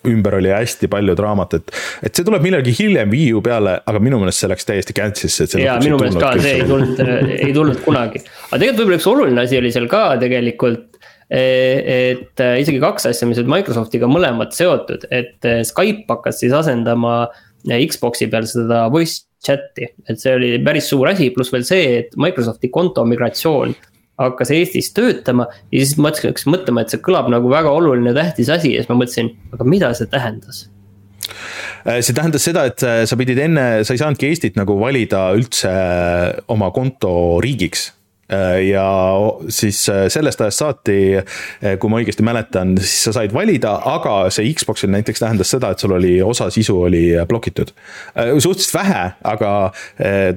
ümber 0.09 0.37
oli 0.39 0.53
hästi 0.53 0.89
palju 0.91 1.15
draamat, 1.19 1.57
et. 1.59 1.73
et 2.07 2.15
see 2.15 2.27
tuleb 2.27 2.43
millalgi 2.45 2.73
hiljem 2.77 3.11
Wii 3.11 3.31
U 3.37 3.43
peale, 3.45 3.77
aga 3.87 4.03
minu 4.03 4.21
meelest 4.21 4.43
see 4.43 4.51
läks 4.51 4.67
täiesti 4.69 4.95
cancel'isse, 4.97 5.49
jaa, 5.61 5.77
minu 5.83 5.99
meelest 6.01 6.21
ka, 6.21 6.33
see 6.41 6.59
ei 6.61 6.67
tulnud, 6.69 7.03
ei 7.47 7.55
tulnud 7.55 7.83
kunagi. 7.85 8.23
aga 8.23 8.61
tegelikult 8.61 8.83
võib-olla 8.83 9.01
üks 9.01 9.09
oluline 9.11 9.45
asi 9.45 9.59
oli 9.59 9.73
seal 9.75 9.89
ka 9.91 10.03
tegelikult 10.21 11.01
eh, 11.27 12.15
et 12.15 12.45
isegi 12.63 12.79
kaks 12.83 13.11
asja, 13.11 13.29
mis 13.29 13.41
olid 13.41 13.51
Microsoftiga 13.57 14.09
mõlemad 14.11 14.55
seotud, 14.55 15.09
et 15.11 15.51
Skype 15.67 16.07
hakkas 16.11 16.39
siis 16.43 16.55
asendama 16.55 17.25
Xbox'i 17.67 18.25
peal 18.31 18.47
seda 18.49 18.87
voice 18.93 19.27
chat'i, 19.45 19.87
et 20.09 20.19
see 20.21 20.35
oli 20.37 20.51
päris 20.65 20.89
suur 20.91 21.09
asi, 21.11 21.31
pluss 21.33 21.53
veel 21.53 21.65
see, 21.67 21.95
et 22.03 22.19
Microsofti 22.19 22.69
konto 22.73 23.05
migratsioon 23.09 23.73
hakkas 24.21 24.51
Eestis 24.53 24.91
töötama 24.93 25.47
ja 25.71 25.81
siis 25.81 25.97
ma 25.97 26.11
hakkasin 26.11 26.53
mõtlema, 26.53 26.83
et 26.83 26.93
see 26.93 27.01
kõlab 27.03 27.31
nagu 27.33 27.49
väga 27.51 27.71
oluline, 27.73 28.13
tähtis 28.17 28.51
asi 28.53 28.75
ja 28.75 28.83
siis 28.83 28.91
ma 28.91 28.99
mõtlesin, 28.99 29.33
aga 29.55 29.67
mida 29.67 29.91
see 29.97 30.09
tähendas? 30.11 30.67
Äh, 31.87 32.01
see 32.05 32.13
tähendas 32.17 32.45
seda, 32.45 32.67
et 32.69 32.83
äh, 32.85 33.01
sa 33.09 33.17
pidid 33.17 33.39
enne, 33.41 33.65
sa 33.87 33.95
ei 33.95 34.01
saanudki 34.01 34.29
Eestit 34.29 34.59
nagu 34.59 34.77
valida 34.81 35.29
üldse 35.37 35.71
oma 36.53 36.69
konto 36.75 37.13
riigiks. 37.43 37.89
Äh, 37.89 38.00
ja 38.67 38.85
siis 39.51 39.89
äh, 39.89 40.05
sellest 40.11 40.41
ajast 40.41 40.61
saati, 40.61 40.97
äh, 41.19 41.75
kui 41.79 41.91
ma 41.91 41.99
õigesti 41.99 42.23
mäletan, 42.25 42.75
siis 42.79 43.07
sa 43.07 43.15
said 43.15 43.33
valida, 43.35 43.73
aga 43.91 44.15
see 44.33 44.51
Xbox'il 44.55 44.91
näiteks 44.93 45.23
tähendas 45.23 45.51
seda, 45.51 45.73
et 45.73 45.83
sul 45.83 45.95
oli 45.97 46.13
osa 46.23 46.49
sisu 46.53 46.77
oli 46.87 47.03
blokitud. 47.27 47.73
suhteliselt 48.15 48.73
vähe, 48.75 49.03
aga 49.27 49.51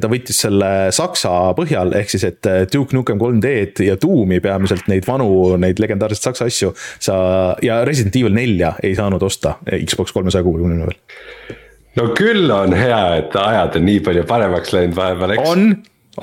ta 0.00 0.10
võttis 0.10 0.38
selle 0.44 0.70
saksa 0.94 1.30
põhjal, 1.56 1.94
ehk 1.98 2.10
siis, 2.10 2.24
et 2.28 2.48
Duke 2.72 2.96
Nukem 2.96 3.20
3D-d 3.20 3.86
ja 3.88 3.96
Doom'i 4.00 4.40
peamiselt 4.44 4.88
neid 4.90 5.06
vanu, 5.06 5.28
neid 5.60 5.80
legendaarseid 5.82 6.30
saksa 6.30 6.48
asju. 6.50 6.72
sa 6.98 7.16
ja 7.62 7.82
Resident 7.84 8.16
Evil 8.16 8.34
nelja 8.34 8.74
ei 8.82 8.94
saanud 8.96 9.22
osta 9.22 9.58
Xbox 9.64 10.12
kolmesaja 10.12 10.44
kuuekümne 10.44 10.84
peal. 10.84 11.56
no 12.00 12.10
küll 12.18 12.50
on 12.50 12.74
hea, 12.76 13.02
et 13.22 13.36
ajad 13.38 13.78
on 13.78 13.88
nii 13.88 14.02
palju 14.04 14.26
paremaks 14.28 14.74
läinud 14.74 14.96
vahepeal, 14.98 15.36
eks. 15.36 15.50
on, 15.50 15.66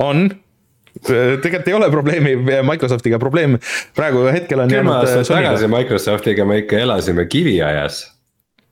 on 0.00 0.24
tegelikult 1.06 1.68
ei 1.68 1.74
ole 1.74 1.90
probleemi 1.90 2.34
Microsoftiga, 2.70 3.18
probleem 3.22 3.58
praegu 3.96 4.26
hetkel 4.32 4.64
on. 4.64 4.70
kümme 4.72 4.94
aastat 4.96 5.30
tagasi 5.30 5.70
Microsoftiga 5.70 6.46
me 6.48 6.62
ikka 6.62 6.82
elasime 6.82 7.26
kiviajas. 7.26 8.04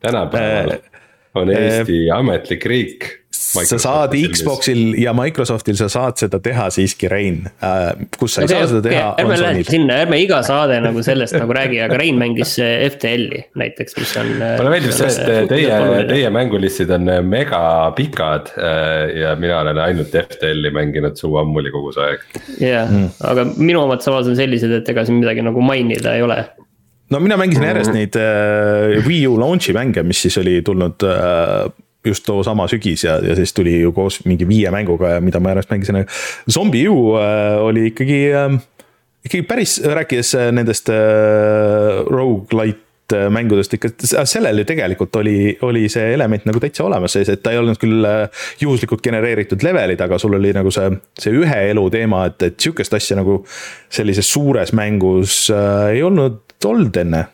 tänapäeval 0.00 0.70
äh, 0.70 1.00
on 1.34 1.50
Eesti 1.50 2.06
äh, 2.10 2.18
ametlik 2.18 2.66
riik 2.66 3.19
sa 3.50 3.78
saad 3.82 4.14
Xbox'il 4.14 4.94
ja 5.00 5.14
Microsoftil 5.16 5.78
sa 5.78 5.88
saad 5.92 6.20
seda 6.20 6.40
teha 6.42 6.68
siiski, 6.74 7.08
Rein. 7.10 7.42
Äh, 7.64 8.06
kus 8.18 8.36
sa 8.36 8.44
ei 8.44 8.48
okay, 8.50 8.60
saa 8.60 8.70
seda 8.72 8.82
teha 8.86 9.06
okay,. 9.12 9.24
ärme 9.24 9.38
lähe 9.42 9.64
sinna, 9.68 9.98
ärme 10.04 10.20
iga 10.22 10.40
saade 10.46 10.78
nagu 10.84 11.02
sellest 11.06 11.36
nagu 11.38 11.56
räägi, 11.56 11.80
aga 11.86 11.98
Rein 12.00 12.20
mängis 12.20 12.56
FTL-i 12.60 13.42
näiteks, 13.60 13.98
mis 13.98 14.14
on. 14.20 14.32
mulle 14.38 14.74
meeldib 14.74 14.96
see, 14.96 15.10
et 15.10 15.50
teie, 15.50 15.82
teie 16.10 16.32
mängulistid 16.34 16.94
on 16.96 17.10
mega 17.26 17.62
pikad 17.96 18.54
ja 19.20 19.34
mina 19.40 19.60
olen 19.64 19.82
ainult 19.82 20.14
FTL-i 20.24 20.72
mänginud 20.74 21.18
suu 21.20 21.36
ammuli 21.42 21.72
kogu 21.74 21.94
see 21.96 22.08
aeg. 22.08 22.26
jah 22.56 22.66
yeah. 22.70 22.90
mm., 22.90 23.12
aga 23.32 23.46
minu 23.56 23.84
omad 23.84 24.04
samas 24.04 24.28
on 24.30 24.38
sellised, 24.38 24.72
et 24.80 24.94
ega 24.94 25.06
siin 25.06 25.20
midagi 25.20 25.44
nagu 25.44 25.62
mainida 25.64 26.14
ei 26.16 26.24
ole 26.26 26.42
no 27.10 27.20
mina 27.22 27.38
mängisin 27.40 27.66
järjest 27.66 27.94
neid 27.94 28.16
äh, 28.20 29.00
Wii 29.06 29.26
U 29.30 29.36
launch'i 29.40 29.74
mänge, 29.76 30.04
mis 30.06 30.22
siis 30.26 30.38
oli 30.40 30.60
tulnud 30.66 31.06
äh, 31.06 31.66
just 32.06 32.24
too 32.26 32.42
sama 32.46 32.66
sügis 32.68 33.04
ja, 33.04 33.18
ja 33.24 33.36
siis 33.36 33.52
tuli 33.56 33.80
ju 33.80 33.92
koos 33.92 34.22
mingi 34.24 34.48
viie 34.48 34.70
mänguga 34.72 35.16
ja 35.16 35.24
mida 35.24 35.40
ma 35.40 35.54
järjest 35.54 35.72
mängisin. 35.72 36.04
Zombie 36.50 36.88
U 36.88 37.16
äh, 37.20 37.56
oli 37.60 37.88
ikkagi 37.90 38.20
äh,, 38.32 38.60
ikkagi 39.24 39.42
päris, 39.48 39.80
rääkides 39.84 40.34
äh, 40.34 40.52
nendest 40.52 40.88
äh, 40.88 42.00
rogu-lite 42.08 43.26
äh, 43.26 43.30
mängudest 43.32 43.74
ikka, 43.76 43.92
sellel 44.24 44.62
ju 44.62 44.68
tegelikult 44.68 45.16
oli, 45.20 45.56
oli 45.66 45.88
see 45.92 46.14
element 46.14 46.46
nagu 46.48 46.62
täitsa 46.62 46.86
olemas 46.86 47.16
sees, 47.16 47.28
et 47.28 47.42
ta 47.44 47.52
ei 47.52 47.60
olnud 47.60 47.80
küll 47.80 48.06
äh, 48.08 48.46
juhuslikult 48.62 49.04
genereeritud 49.04 49.64
levelid, 49.66 50.00
aga 50.00 50.18
sul 50.18 50.38
oli 50.38 50.54
nagu 50.56 50.72
see, 50.74 50.88
see 51.20 51.34
ühe 51.36 51.58
elu 51.74 51.84
teema, 51.92 52.24
et, 52.30 52.48
et 52.48 52.56
sihukest 52.60 52.96
asja 52.96 53.20
nagu 53.20 53.42
sellises 53.92 54.32
suures 54.32 54.72
mängus 54.76 55.42
äh, 55.52 55.98
ei 55.98 56.06
olnud 56.06 56.46
olnud 56.60 56.96
enne 57.00 57.24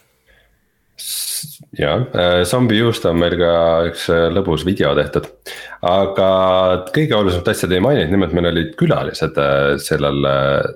jah, 1.79 2.07
äh, 2.15 2.45
Zombie 2.45 2.83
Used 2.83 3.05
on 3.09 3.19
meil 3.21 3.37
ka 3.39 3.53
üks 3.91 4.07
äh, 4.13 4.27
lõbus 4.33 4.65
video 4.67 4.95
tehtud. 4.97 5.29
aga 5.87 6.29
kõige 6.95 7.17
olulisemat 7.19 7.51
asja 7.53 7.69
te 7.69 7.79
ei 7.79 7.85
maininud, 7.85 8.13
nimelt 8.13 8.35
meil 8.37 8.51
olid 8.51 8.75
külalised 8.81 9.37
äh, 9.41 9.77
sellel, 9.83 10.29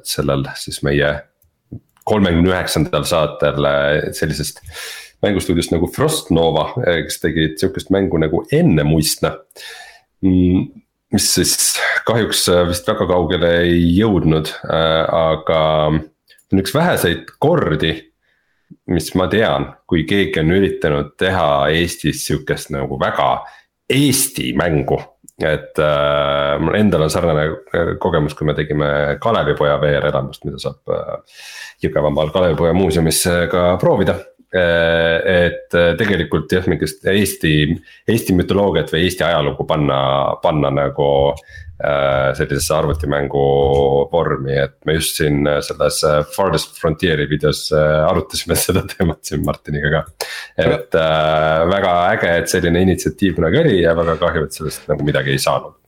sellel 0.06 0.44
siis 0.60 0.82
meie 0.86 1.14
kolmekümne 2.10 2.50
üheksandal 2.50 3.04
saatel 3.06 3.66
sellisest 4.16 4.62
mängustuudiost 5.22 5.72
nagu 5.74 5.88
Frost 5.92 6.30
Nova, 6.32 6.70
kes 6.80 7.20
tegid 7.22 7.58
sihukest 7.60 7.90
mängu 7.92 8.18
nagu 8.18 8.40
Ennemuistna. 8.56 9.34
Mm, 10.24 10.64
mis 11.12 11.26
siis 11.36 11.52
kahjuks 12.08 12.46
vist 12.70 12.88
väga 12.88 13.06
kaugele 13.10 13.50
ei 13.66 13.84
jõudnud, 13.98 14.48
aga 14.64 15.60
on 15.92 16.62
üks 16.64 16.72
väheseid 16.74 17.28
kordi 17.38 17.92
mis 18.90 19.14
ma 19.18 19.26
tean, 19.30 19.66
kui 19.88 20.04
keegi 20.08 20.42
on 20.42 20.52
üritanud 20.56 21.14
teha 21.18 21.46
Eestis 21.74 22.24
sihukest 22.26 22.72
nagu 22.74 22.98
väga 23.00 23.32
Eesti 23.90 24.52
mängu. 24.58 25.00
et 25.40 25.78
äh, 25.80 26.58
mul 26.60 26.74
endal 26.76 27.06
on 27.06 27.10
sarnane 27.10 27.46
äh, 27.48 27.94
kogemus, 27.98 28.34
kui 28.36 28.44
me 28.44 28.52
tegime 28.52 29.16
Kalevipoja 29.24 29.78
VR-elamust, 29.80 30.44
mida 30.44 30.58
saab 30.60 30.92
äh, 30.92 31.14
Jõgevamaal 31.80 32.28
Kalevipoja 32.34 32.74
muuseumis 32.76 33.22
äh, 33.26 33.46
ka 33.48 33.78
proovida 33.80 34.18
et 34.50 35.74
tegelikult 35.98 36.50
jah, 36.50 36.64
mingit 36.66 37.04
Eesti, 37.06 37.52
Eesti 38.10 38.34
mütoloogiat 38.34 38.90
või 38.90 39.04
Eesti 39.06 39.22
ajalugu 39.22 39.62
panna, 39.68 40.00
panna 40.42 40.72
nagu 40.74 41.10
Äh, 41.80 42.34
sellisesse 42.36 42.74
arvutimängu 42.76 43.42
vormi, 44.12 44.52
et 44.52 44.74
me 44.84 44.98
just 44.98 45.16
siin 45.16 45.46
selles 45.64 46.02
Farthest 46.34 46.76
Frontier'i 46.76 47.24
videos 47.30 47.62
arutasime 47.72 48.58
seda 48.66 48.82
teemat 48.84 49.24
siin 49.24 49.46
Martiniga 49.46 49.94
ka. 49.94 50.28
et 50.60 50.98
äh, 51.00 51.64
väga 51.72 51.94
äge, 52.10 52.36
et 52.42 52.52
selline 52.52 52.84
initsiatiiv 52.84 53.38
kunagi 53.38 53.62
oli 53.62 53.78
ja 53.80 53.96
väga 53.96 54.18
kahju, 54.20 54.44
et 54.44 54.60
sellest 54.60 54.92
nagu 54.92 55.08
midagi 55.08 55.32
ei 55.32 55.40
saanud 55.40 55.79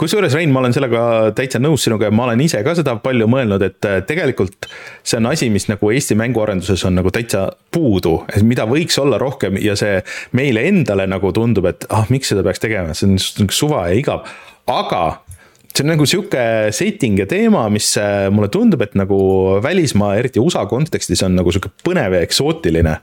kusjuures, 0.00 0.34
Rein, 0.36 0.52
ma 0.54 0.62
olen 0.62 0.74
sellega 0.76 1.02
täitsa 1.36 1.60
nõus 1.62 1.84
sinuga 1.86 2.08
ja 2.08 2.14
ma 2.14 2.26
olen 2.28 2.42
ise 2.44 2.60
ka 2.66 2.74
seda 2.78 2.96
palju 3.02 3.28
mõelnud, 3.30 3.64
et 3.66 3.88
tegelikult 4.08 4.68
see 5.02 5.20
on 5.20 5.30
asi, 5.32 5.50
mis 5.54 5.68
nagu 5.70 5.92
Eesti 5.94 6.16
mänguarenduses 6.18 6.84
on 6.88 6.98
nagu 6.98 7.12
täitsa 7.14 7.46
puudu, 7.74 8.20
et 8.32 8.44
mida 8.46 8.66
võiks 8.68 8.98
olla 9.02 9.20
rohkem 9.20 9.60
ja 9.62 9.76
see 9.78 10.00
meile 10.38 10.66
endale 10.70 11.08
nagu 11.10 11.32
tundub, 11.36 11.70
et 11.70 11.88
ah, 11.94 12.06
miks 12.12 12.32
seda 12.32 12.44
peaks 12.46 12.62
tegema, 12.62 12.96
see 12.96 13.10
on 13.14 13.50
suva 13.54 13.88
ja 13.90 13.98
igav, 13.98 14.28
aga 14.68 15.02
see 15.78 15.84
on 15.84 15.92
nagu 15.92 16.06
sihuke 16.08 16.44
setting 16.74 17.18
ja 17.20 17.26
teema, 17.30 17.68
mis 17.72 17.92
äh, 18.00 18.26
mulle 18.34 18.50
tundub, 18.52 18.82
et 18.82 18.96
nagu 18.98 19.18
välismaa, 19.62 20.16
eriti 20.18 20.42
USA 20.42 20.64
kontekstis 20.70 21.22
on 21.26 21.36
nagu 21.38 21.52
sihuke 21.54 21.70
põnev 21.86 22.16
ja 22.18 22.22
eksootiline. 22.26 22.96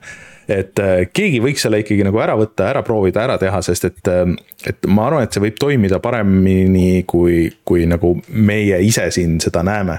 Et 0.48 0.78
äh, 0.82 1.06
keegi 1.14 1.40
võiks 1.42 1.64
selle 1.66 1.80
ikkagi 1.82 2.04
nagu 2.06 2.20
ära 2.22 2.36
võtta, 2.38 2.68
ära 2.70 2.82
proovida, 2.86 3.24
ära 3.26 3.36
teha, 3.40 3.60
sest 3.66 3.88
et, 3.88 4.10
äh, 4.10 4.30
et 4.70 4.86
ma 4.88 5.08
arvan, 5.08 5.26
et 5.26 5.34
see 5.34 5.42
võib 5.42 5.58
toimida 5.60 5.98
paremini, 6.02 7.02
kui, 7.08 7.46
kui 7.66 7.86
nagu 7.90 8.12
meie 8.30 8.78
ise 8.86 9.08
siin 9.14 9.40
seda 9.42 9.64
näeme. 9.66 9.98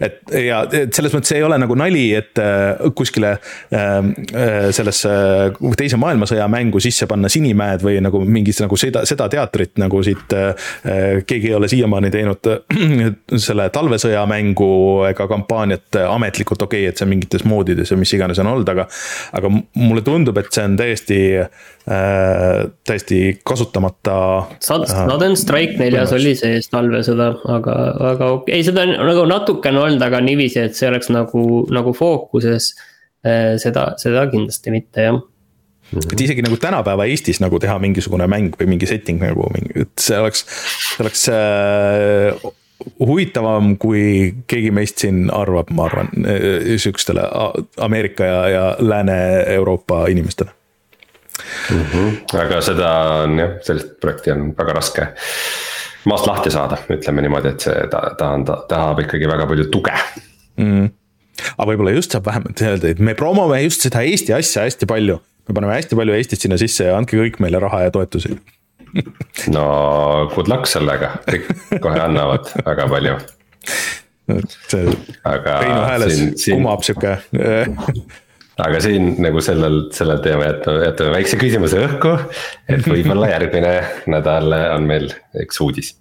et 0.00 0.20
ja 0.44 0.62
et 0.72 0.94
selles 0.94 1.14
mõttes 1.14 1.34
ei 1.34 1.42
ole 1.42 1.58
nagu 1.58 1.74
nali, 1.78 2.06
et 2.14 2.38
äh, 2.42 2.78
kuskile 2.98 3.36
sellesse 3.68 5.10
teise 5.78 5.98
maailmasõja 6.00 6.46
mängu 6.50 6.80
sisse 6.82 7.06
panna 7.10 7.28
Sinimäed 7.32 7.82
või 7.84 7.98
nagu 8.02 8.20
mingit 8.24 8.58
nagu 8.62 8.76
seda, 8.80 9.04
seda 9.08 9.28
teatrit 9.30 9.76
nagu 9.80 10.00
siit 10.04 10.32
keegi 11.28 11.50
ei 11.50 11.54
ole 11.54 11.68
siiamaani 11.70 12.10
teinud 12.12 12.48
selle 13.46 13.68
talvesõja 13.74 14.24
mängu 14.30 14.70
ega 15.08 15.28
kampaaniat 15.30 16.00
ametlikult 16.04 16.64
okei 16.66 16.84
okay,, 16.86 16.92
et 16.92 17.00
see 17.00 17.10
mingites 17.10 17.44
moodides 17.48 17.92
ja 17.92 17.98
mis 18.00 18.12
iganes 18.16 18.40
on 18.42 18.50
olnud, 18.52 18.72
aga 18.72 18.88
aga 19.38 19.52
mulle 19.88 20.04
tundub, 20.06 20.36
et 20.40 20.50
see 20.54 20.64
on 20.68 20.76
täiesti 20.78 21.20
äh,, 21.38 22.68
täiesti 22.88 23.20
kasutamata. 23.46 24.18
Sudden 24.64 25.32
äh, 25.32 25.38
Strike 25.40 25.78
neljas 25.80 26.12
oli 26.16 26.34
sees 26.38 26.70
talvesõda, 26.72 27.32
aga, 27.56 27.78
aga 28.12 28.30
okei 28.36 28.60
okay., 28.60 28.68
seda 28.68 28.84
on 28.86 28.94
nagu 29.08 29.24
natukene 29.30 29.82
olnud, 29.86 30.04
aga 30.04 30.22
niiviisi, 30.24 30.62
et 30.68 30.78
see 30.78 30.90
oleks 30.90 31.12
nagu, 31.14 31.64
nagu 31.74 31.96
fookuses 31.96 32.72
äh,. 33.26 33.56
seda, 33.62 33.90
seda 34.00 34.28
kindlasti 34.32 34.74
mitte, 34.74 35.08
jah 35.08 35.20
et 35.96 36.20
isegi 36.20 36.42
nagu 36.44 36.58
tänapäeva 36.60 37.06
Eestis 37.08 37.38
nagu 37.40 37.56
teha 37.62 37.78
mingisugune 37.80 38.26
mäng 38.28 38.56
või 38.60 38.74
mingi 38.74 38.88
setting 38.90 39.22
nagu 39.24 39.48
mingi, 39.54 39.86
et 39.86 40.02
see 40.02 40.18
oleks, 40.20 40.44
see 40.44 41.04
oleks 41.04 41.22
äh, 41.32 42.48
huvitavam, 43.00 43.76
kui 43.80 44.34
keegi 44.46 44.70
meist 44.70 45.02
siin 45.02 45.26
arvab, 45.34 45.70
ma 45.74 45.88
arvan, 45.88 46.12
sihukestele 46.76 47.24
Ameerika 47.82 48.24
ja, 48.24 48.48
ja 48.48 48.64
Lääne-Euroopa 48.78 50.06
inimestele 50.06 50.50
mm. 51.70 51.84
-hmm. 51.92 52.38
aga 52.40 52.60
seda 52.60 52.90
on 53.24 53.38
jah, 53.38 53.56
sellist 53.62 53.98
projekti 54.00 54.32
on 54.32 54.52
väga 54.58 54.72
raske 54.78 55.06
maast 56.08 56.26
lahti 56.26 56.50
saada, 56.50 56.78
ütleme 56.92 57.22
niimoodi, 57.24 57.54
et 57.54 57.66
see 57.66 57.86
ta, 57.92 58.02
ta 58.18 58.32
on, 58.36 58.44
ta 58.48 58.60
tahab 58.68 59.02
ikkagi 59.04 59.28
väga 59.28 59.46
palju 59.46 59.68
tuge 59.72 59.94
mm. 60.56 60.68
-hmm. 60.68 60.90
aga 61.56 61.70
võib-olla 61.72 61.96
just 61.96 62.14
saab 62.14 62.26
vähemalt 62.30 62.62
öelda, 62.62 62.94
et 62.94 62.98
me 62.98 63.14
promome 63.14 63.62
just 63.62 63.86
seda 63.86 64.02
Eesti 64.02 64.34
asja 64.34 64.66
hästi 64.66 64.86
palju. 64.86 65.20
me 65.48 65.54
paneme 65.54 65.74
hästi 65.74 65.96
palju 65.96 66.14
Eestit 66.14 66.40
sinna 66.40 66.58
sisse 66.58 66.84
ja 66.84 66.96
andke 66.96 67.18
kõik 67.18 67.40
meile 67.42 67.60
raha 67.60 67.82
ja 67.86 67.90
toetusi 67.90 68.38
no 69.54 69.66
good 70.34 70.50
luck 70.50 70.68
sellega, 70.70 71.16
kõik 71.28 71.50
kohe 71.84 72.00
annavad 72.02 72.50
väga 72.64 72.88
palju. 72.92 73.18
see 74.68 74.96
aga 75.24 75.60
Reinu 75.64 75.84
hääles 75.88 76.24
kumab 76.44 76.82
sihuke 76.84 77.14
aga 78.58 78.80
siin 78.82 79.14
nagu 79.22 79.40
sellel, 79.44 79.80
sellel 79.94 80.20
teemal 80.24 80.48
jätame, 80.50 80.82
jätame 80.88 81.14
väikse 81.14 81.38
küsimuse 81.40 81.80
õhku. 81.86 82.14
et 82.70 82.86
võib-olla 82.86 83.30
järgmine 83.36 83.74
nädal 84.10 84.54
on 84.74 84.88
meil 84.88 85.08
üks 85.44 85.62
uudis. 85.64 85.94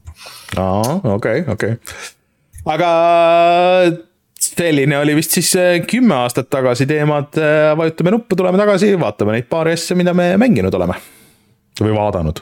aa, 0.57 0.97
okei, 1.13 1.45
okei. 1.53 1.77
aga 2.73 2.91
selline 4.41 4.99
oli 4.99 5.15
vist 5.17 5.37
siis 5.37 5.53
äh, 5.59 5.77
kümme 5.85 6.17
aastat 6.23 6.49
tagasi 6.53 6.87
teemad, 6.89 7.37
äh, 7.41 7.71
vajutame 7.77 8.13
nuppu, 8.17 8.37
tuleme 8.37 8.59
tagasi, 8.59 8.93
vaatame 8.99 9.37
neid 9.37 9.49
paari 9.51 9.77
asja, 9.77 9.97
mida 9.99 10.15
me 10.17 10.33
mänginud 10.41 10.73
oleme. 10.73 10.97
või 11.77 11.93
vaadanud 11.93 12.41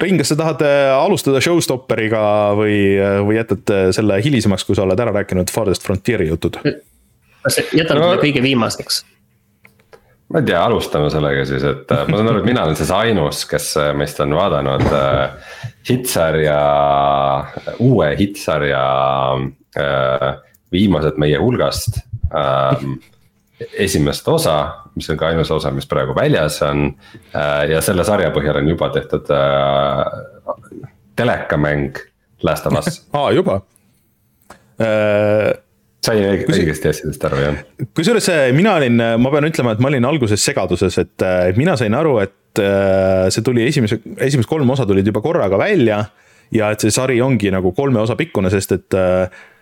Rein, 0.00 0.18
kas 0.20 0.28
sa 0.32 0.36
tahad 0.36 0.62
äh, 0.66 0.92
alustada 0.92 1.40
Showstopperiga 1.40 2.22
või, 2.58 2.76
äh, 3.00 3.18
või 3.24 3.38
jätad 3.38 3.72
äh, 3.72 3.88
selle 3.96 4.18
hilisemaks, 4.24 4.66
kui 4.68 4.76
sa 4.76 4.84
oled 4.84 5.00
ära 5.00 5.14
rääkinud 5.16 5.52
Farthest 5.52 5.86
Frontieri 5.86 6.28
jutud? 6.28 6.58
jätame 7.72 8.00
no, 8.00 8.10
selle 8.10 8.22
kõige 8.24 8.42
viimaseks? 8.44 9.04
ma 10.32 10.42
ei 10.42 10.48
tea, 10.48 10.58
alustame 10.58 11.08
sellega 11.12 11.44
siis, 11.46 11.64
et 11.64 11.92
ma 12.10 12.18
saan 12.18 12.32
aru, 12.32 12.42
et 12.42 12.48
mina 12.48 12.64
olen 12.66 12.78
siis 12.78 12.90
ainus, 12.92 13.44
kes 13.48 13.68
meist 13.96 14.20
on 14.24 14.34
vaadanud 14.36 14.86
äh, 14.90 15.52
hitsarja, 15.88 16.58
uue 17.86 18.10
hitsarja 18.18 18.82
äh, 19.78 20.26
viimased 20.74 21.20
meie 21.22 21.38
hulgast 21.40 22.00
äh, 22.34 22.82
esimest 23.78 24.28
osa, 24.28 24.56
mis 24.96 25.08
on 25.10 25.18
ka 25.20 25.30
ainus 25.30 25.50
osa, 25.54 25.70
mis 25.74 25.88
praegu 25.88 26.14
väljas 26.16 26.58
on. 26.66 26.90
Äh, 27.32 27.62
ja 27.72 27.80
selle 27.84 28.04
sarja 28.04 28.32
põhjal 28.34 28.60
on 28.60 28.68
juba 28.68 28.90
tehtud 28.94 29.30
äh, 29.32 30.82
telekamäng 31.16 31.96
Last 32.44 32.66
of 32.68 32.76
Us 32.76 33.00
aa, 33.16 33.30
juba 33.32 33.60
äh,. 34.80 35.54
sain 36.04 36.44
õigesti 36.44 36.90
asjadest 36.92 37.24
aru, 37.26 37.40
jah? 37.40 37.62
kusjuures 37.96 38.28
äh, 38.32 38.50
mina 38.56 38.76
olin, 38.76 39.00
ma 39.22 39.32
pean 39.32 39.48
ütlema, 39.48 39.72
et 39.72 39.80
ma 39.80 39.88
olin 39.90 40.08
alguses 40.08 40.44
segaduses, 40.44 41.00
et 41.00 41.26
mina 41.56 41.78
sain 41.80 41.96
aru, 41.96 42.18
et 42.26 42.34
see 42.56 43.42
tuli 43.44 43.66
esimese, 43.68 43.98
esimesed 44.16 44.48
kolm 44.48 44.70
osa 44.72 44.86
tulid 44.88 45.04
juba 45.04 45.20
korraga 45.24 45.58
välja. 45.60 46.04
ja 46.52 46.70
et 46.72 46.80
see 46.80 46.92
sari 46.94 47.18
ongi 47.20 47.50
nagu 47.52 47.72
kolme 47.76 48.00
osa 48.00 48.14
pikkune, 48.16 48.52
sest 48.52 48.72
et 48.76 48.96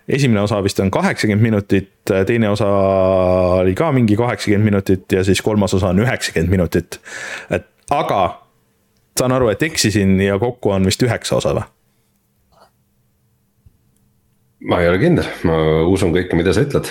esimene 0.08 0.40
osa 0.40 0.62
vist 0.64 0.80
on 0.80 0.90
kaheksakümmend 0.90 1.42
minutit, 1.42 1.92
teine 2.26 2.48
osa 2.52 2.68
oli 3.60 3.74
ka 3.74 3.92
mingi 3.92 4.16
kaheksakümmend 4.16 4.64
minutit 4.64 5.12
ja 5.12 5.24
siis 5.24 5.42
kolmas 5.42 5.74
osa 5.74 5.92
on 5.92 6.02
üheksakümmend 6.04 6.50
minutit. 6.50 7.00
et 7.50 7.66
aga 7.90 8.44
saan 9.18 9.32
aru, 9.32 9.48
et 9.48 9.62
eksisin 9.62 10.20
ja 10.20 10.38
kokku 10.38 10.70
on 10.74 10.86
vist 10.86 11.02
üheksa 11.02 11.38
osa 11.40 11.54
või? 11.56 11.66
ma 14.64 14.80
ei 14.80 14.88
ole 14.88 15.00
kindel, 15.02 15.28
ma 15.44 15.58
usun 15.92 16.14
kõike, 16.14 16.36
mida 16.36 16.54
sa 16.56 16.64
ütled. 16.64 16.88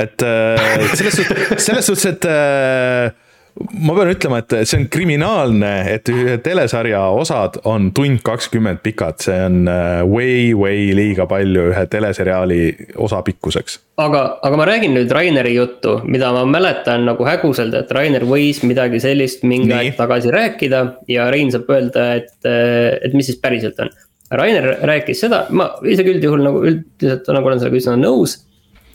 et 0.00 0.24
äh, 0.24 0.94
selles 0.96 1.20
suhtes, 1.20 1.66
selles 1.66 1.86
suhtes, 1.90 2.06
et 2.12 2.28
äh, 2.28 3.23
ma 3.54 3.94
pean 3.94 4.10
ütlema, 4.10 4.40
et 4.42 4.54
see 4.66 4.80
on 4.80 4.86
kriminaalne, 4.90 5.70
et 5.94 6.08
ühe 6.10 6.36
telesarja 6.42 7.04
osad 7.14 7.60
on 7.70 7.90
tund 7.94 8.22
kakskümmend 8.26 8.80
pikad, 8.82 9.20
see 9.22 9.36
on 9.46 9.68
äh, 9.70 10.02
way, 10.10 10.48
way 10.58 10.88
liiga 10.96 11.28
palju 11.30 11.68
ühe 11.70 11.84
teleseriaali 11.90 12.60
osa 13.06 13.22
pikkuseks. 13.26 13.78
aga, 14.02 14.22
aga 14.42 14.58
ma 14.58 14.66
räägin 14.66 14.96
nüüd 14.98 15.12
Raineri 15.14 15.54
juttu, 15.54 16.00
mida 16.10 16.32
ma 16.34 16.42
mäletan 16.50 17.06
nagu 17.06 17.26
häguselt, 17.28 17.76
et 17.78 17.92
Rainer 17.94 18.26
võis 18.26 18.62
midagi 18.66 18.98
sellist 19.02 19.46
mingi 19.46 19.74
aeg 19.74 19.94
tagasi 19.98 20.32
rääkida 20.34 20.80
ja 21.10 21.28
Rein 21.30 21.52
saab 21.54 21.70
öelda, 21.70 22.08
et, 22.18 22.34
äh, 22.48 22.96
et 23.06 23.14
mis 23.14 23.30
siis 23.30 23.38
päriselt 23.42 23.78
on. 23.84 23.92
Rainer 24.34 24.66
rääkis 24.82 25.20
seda, 25.22 25.44
ma 25.54 25.68
isegi 25.86 26.16
üldjuhul 26.16 26.42
nagu 26.42 26.64
üldiselt 26.64 27.30
nagu 27.30 27.52
olen 27.52 27.62
sellega 27.62 27.78
üsna 27.78 27.94
nõus 28.00 28.40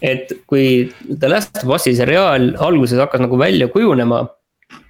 et 0.03 0.31
kui 0.47 0.89
The 1.07 1.29
Last 1.31 1.61
of 1.61 1.71
Us'i 1.75 1.91
seriaal 1.95 2.53
alguses 2.63 2.99
hakkas 2.99 3.23
nagu 3.23 3.39
välja 3.39 3.67
kujunema 3.71 4.21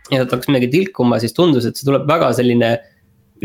ja 0.09 0.21
sealt 0.21 0.33
hakkas 0.35 0.49
midagi 0.51 0.69
tilkuma, 0.73 1.19
siis 1.21 1.35
tundus, 1.37 1.67
et 1.67 1.77
see 1.77 1.87
tuleb 1.87 2.07
väga 2.09 2.31
selline 2.37 2.73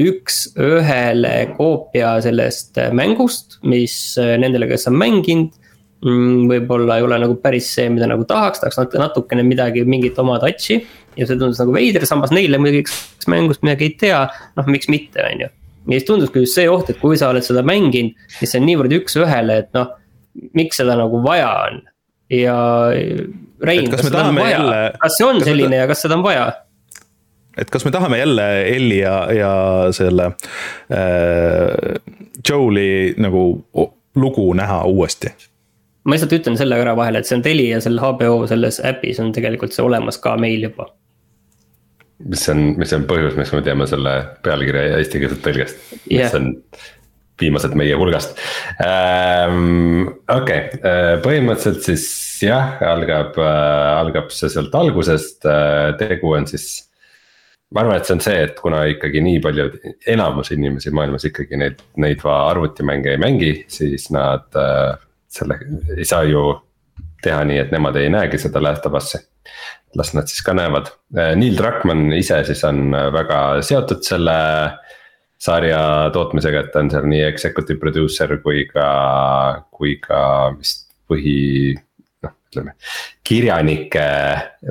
üks-ühele 0.01 1.35
koopia 1.55 2.17
sellest 2.25 2.81
mängust, 2.97 3.61
mis 3.69 3.95
äh, 4.21 4.35
nendele, 4.43 4.69
kes 4.71 4.89
on 4.91 4.99
mänginud. 4.99 5.61
Mm, 6.05 6.49
võib-olla 6.51 6.99
ei 6.99 7.05
ole 7.07 7.17
nagu 7.23 7.39
päris 7.41 7.71
see, 7.73 7.87
mida 7.89 8.05
nagu 8.11 8.27
tahaks, 8.29 8.61
tahaks 8.61 8.99
natukene 9.01 9.45
midagi, 9.47 9.87
mingit 9.89 10.19
oma 10.21 10.37
touch'i. 10.43 10.83
ja 11.17 11.29
see 11.29 11.39
tundus 11.39 11.61
nagu 11.63 11.73
veider, 11.73 12.05
samas 12.11 12.33
neile 12.35 12.59
muidugi, 12.61 12.91
kes 12.91 13.29
mängust 13.31 13.63
midagi 13.65 13.87
ei 13.87 13.95
tea, 14.03 14.19
noh 14.59 14.69
miks 14.69 14.91
mitte, 14.93 15.23
on 15.23 15.45
ju. 15.47 15.49
ja 15.87 15.95
siis 15.95 16.09
tunduski 16.11 16.43
just 16.43 16.59
see 16.59 16.67
oht, 16.69 16.91
et 16.91 16.99
kui 17.01 17.17
sa 17.17 17.31
oled 17.33 17.47
seda 17.47 17.63
mänginud, 17.65 18.19
siis 18.35 18.53
see 18.53 18.61
on 18.61 18.67
niivõrd 18.69 18.97
üks-ühele, 18.99 19.61
et 19.63 19.71
noh, 19.79 19.95
miks 20.59 20.83
seda 20.83 20.99
nagu 20.99 21.23
vaja 21.25 21.49
on 21.71 21.81
ja 22.31 22.57
Rein, 23.65 23.91
kas, 23.91 24.01
kas 24.01 24.11
seda 24.11 24.25
on 24.29 24.37
vaja 24.37 24.51
jälle..., 24.59 24.93
kas 25.01 25.17
see 25.19 25.27
on 25.27 25.41
kas 25.41 25.51
selline 25.51 25.75
me... 25.77 25.83
ja 25.83 25.89
kas 25.91 26.05
seda 26.05 26.19
on 26.19 26.25
vaja? 26.27 26.47
et 27.59 27.71
kas 27.71 27.85
me 27.85 27.91
tahame 27.95 28.19
jälle 28.19 28.47
Elli 28.69 28.99
ja, 28.99 29.17
ja 29.33 29.53
selle 29.95 30.25
äh, 30.25 31.99
Joe'i 32.49 33.15
nagu 33.23 33.45
lugu 34.15 34.53
näha 34.55 34.83
uuesti? 34.85 35.33
ma 36.05 36.17
lihtsalt 36.17 36.35
ütlen 36.37 36.59
selle 36.61 36.77
ära 36.81 36.97
vahele, 36.97 37.23
et 37.23 37.29
see 37.29 37.39
on 37.39 37.45
Telia 37.45 37.81
seal 37.85 38.01
HBO 38.03 38.45
selles 38.51 38.81
äpis 38.85 39.21
on 39.23 39.33
tegelikult 39.37 39.77
see 39.77 39.85
olemas 39.85 40.19
ka 40.21 40.37
meil 40.41 40.67
juba. 40.69 40.91
mis 42.25 42.45
on, 42.53 42.67
mis 42.81 42.93
on 42.97 43.07
põhjus, 43.11 43.39
miks 43.39 43.53
me 43.55 43.63
teeme 43.65 43.87
selle 43.91 44.13
pealkirja 44.45 44.99
eestikeelset 44.99 45.41
tõlgest 45.45 45.95
yeah., 46.11 46.27
mis 46.27 46.37
on 46.39 46.51
viimased 47.41 47.75
meie 47.79 47.97
hulgast 47.99 48.39
ähm,. 48.85 50.07
okei 50.31 50.61
okay., 50.69 50.81
äh, 50.81 51.13
põhimõtteliselt 51.25 51.87
siis 51.87 52.07
jah, 52.47 52.77
algab 52.87 53.39
äh,, 53.41 53.93
algab 53.99 54.33
see 54.35 54.51
sealt 54.53 54.75
algusest 54.79 55.47
äh,, 55.49 55.95
tegu 56.01 56.35
on 56.37 56.47
siis. 56.51 56.85
ma 57.75 57.83
arvan, 57.83 57.99
et 57.99 58.07
see 58.07 58.15
on 58.15 58.23
see, 58.23 58.39
et 58.47 58.61
kuna 58.61 58.85
ikkagi 58.93 59.23
nii 59.25 59.41
palju, 59.43 59.69
enamus 60.15 60.53
inimesi 60.55 60.95
maailmas 60.95 61.27
ikkagi 61.27 61.59
neid, 61.59 61.83
neid 61.99 62.23
arvutimänge 62.31 63.17
ei 63.17 63.21
mängi, 63.21 63.53
siis 63.73 64.11
nad 64.15 64.47
äh, 64.61 64.95
selle 65.35 65.59
ei 65.97 66.07
saa 66.07 66.23
ju 66.29 66.53
teha 67.25 67.43
nii, 67.49 67.63
et 67.65 67.73
nemad 67.75 67.97
ei 67.99 68.13
näegi 68.13 68.39
seda 68.39 68.63
Last 68.63 68.87
of 68.87 69.01
Us'i 69.01 69.19
las 69.95 70.11
nad 70.15 70.27
siis 70.27 70.43
ka 70.43 70.55
näevad, 70.57 70.89
Neil 71.39 71.55
Druckmann 71.55 72.13
ise 72.17 72.41
siis 72.49 72.65
on 72.67 72.89
väga 73.15 73.63
seotud 73.63 74.03
selle 74.03 74.35
sarja 75.45 76.11
tootmisega, 76.15 76.65
et 76.65 76.73
ta 76.73 76.81
on 76.81 76.91
seal 76.93 77.09
nii 77.11 77.25
executive 77.27 77.81
producer 77.83 78.39
kui 78.45 78.65
ka, 78.71 78.89
kui 79.75 79.99
ka 80.03 80.21
vist 80.57 80.87
põhi 81.11 81.75
noh, 82.25 82.35
ütleme. 82.49 82.75
kirjanike 83.25 84.07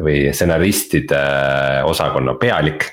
või 0.02 0.18
stsenaristide 0.34 1.24
osakonna 1.90 2.36
pealik. 2.42 2.90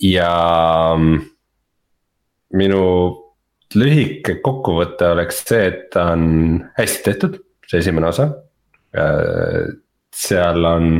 ja 0.00 0.32
minu 2.50 2.82
lühike 3.78 4.40
kokkuvõte 4.42 5.12
oleks 5.14 5.44
see, 5.46 5.68
et 5.70 5.86
ta 5.94 6.08
on 6.16 6.58
hästi 6.78 7.04
tehtud, 7.06 7.38
see 7.70 7.78
esimene 7.84 8.10
osa. 8.10 8.26
seal 10.10 10.66
on 10.66 10.90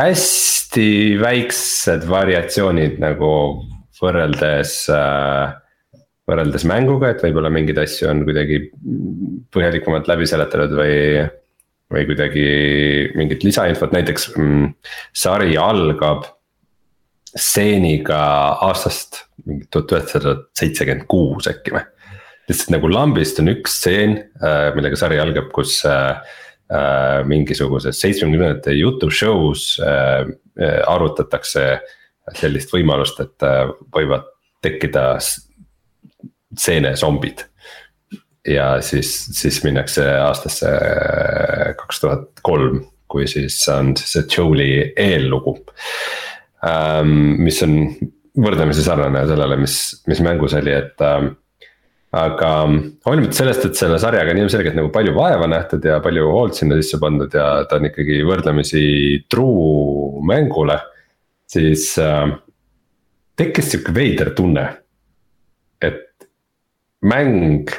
hästi 0.00 0.88
väiksed 1.20 2.08
variatsioonid 2.08 2.96
nagu 3.02 3.30
võrreldes, 4.00 4.76
võrreldes 6.28 6.66
mänguga, 6.68 7.12
et 7.12 7.24
võib-olla 7.24 7.50
mingeid 7.52 7.78
asju 7.84 8.08
on 8.10 8.22
kuidagi 8.26 8.60
põhjalikumalt 9.54 10.10
läbi 10.10 10.28
seletatud 10.30 10.76
või. 10.80 11.00
või 11.94 12.06
kuidagi 12.08 12.44
mingit 13.14 13.44
lisainfot, 13.44 13.92
näiteks 13.94 14.30
mm, 14.34 14.70
sari 15.14 15.52
algab 15.60 16.24
stseeniga 17.34 18.20
aastast 18.62 19.24
mingi 19.48 19.66
tuhat 19.72 19.92
üheksasada 19.92 20.36
seitsekümmend 20.56 21.06
kuus 21.10 21.48
äkki 21.50 21.74
või. 21.74 21.82
lihtsalt 22.48 22.74
nagu 22.74 22.90
lambist 22.92 23.40
on 23.40 23.50
üks 23.54 23.78
stseen, 23.80 24.18
äh, 24.44 24.70
millega 24.76 24.98
sari 25.00 25.18
algab, 25.20 25.50
kus 25.54 25.78
äh, 25.88 26.20
äh, 26.70 27.20
mingisuguses 27.28 28.00
seitsmekümnendate 28.00 28.76
jutushow's 28.78 29.78
arutatakse 30.86 31.64
sellist 32.32 32.72
võimalust, 32.72 33.20
et 33.20 33.44
võivad 33.92 34.30
tekkida 34.64 35.18
stseene 35.20 36.94
zombid. 36.96 37.44
ja 38.48 38.80
siis, 38.84 39.10
siis 39.32 39.62
minnakse 39.64 40.04
aastasse 40.20 40.70
kaks 41.78 42.00
tuhat 42.02 42.42
kolm, 42.44 42.82
kui 43.08 43.28
siis 43.30 43.56
on 43.72 43.94
see 43.96 44.26
Joe'li 44.28 44.92
eellugu 45.00 45.56
ähm,. 46.66 47.40
mis 47.40 47.62
on 47.64 47.78
võrdlemisi 48.34 48.84
sarnane 48.84 49.24
sellele, 49.30 49.56
mis, 49.62 49.78
mis 50.10 50.20
mängus 50.24 50.56
oli, 50.58 50.74
et 50.76 51.04
äh,. 51.04 51.30
aga 52.14 52.50
hoolimata 53.06 53.40
sellest, 53.40 53.64
et 53.68 53.78
selle 53.78 53.98
sarjaga 54.02 54.34
on 54.34 54.42
ilmselgelt 54.44 54.76
nagu 54.78 54.92
palju 54.94 55.14
vaeva 55.16 55.48
nähtud 55.50 55.84
ja 55.88 56.00
palju 56.04 56.28
hoolt 56.30 56.58
sinna 56.58 56.76
sisse 56.78 57.00
pandud 57.02 57.32
ja 57.34 57.64
ta 57.68 57.80
on 57.80 57.88
ikkagi 57.88 58.20
võrdlemisi 58.28 58.84
true 59.30 60.22
mängule. 60.28 60.78
Siis 61.54 61.92
äh, 62.02 62.28
tekkis 63.38 63.72
sihuke 63.72 63.94
veider 63.94 64.34
tunne, 64.36 64.66
et 65.82 66.28
mäng 67.04 67.70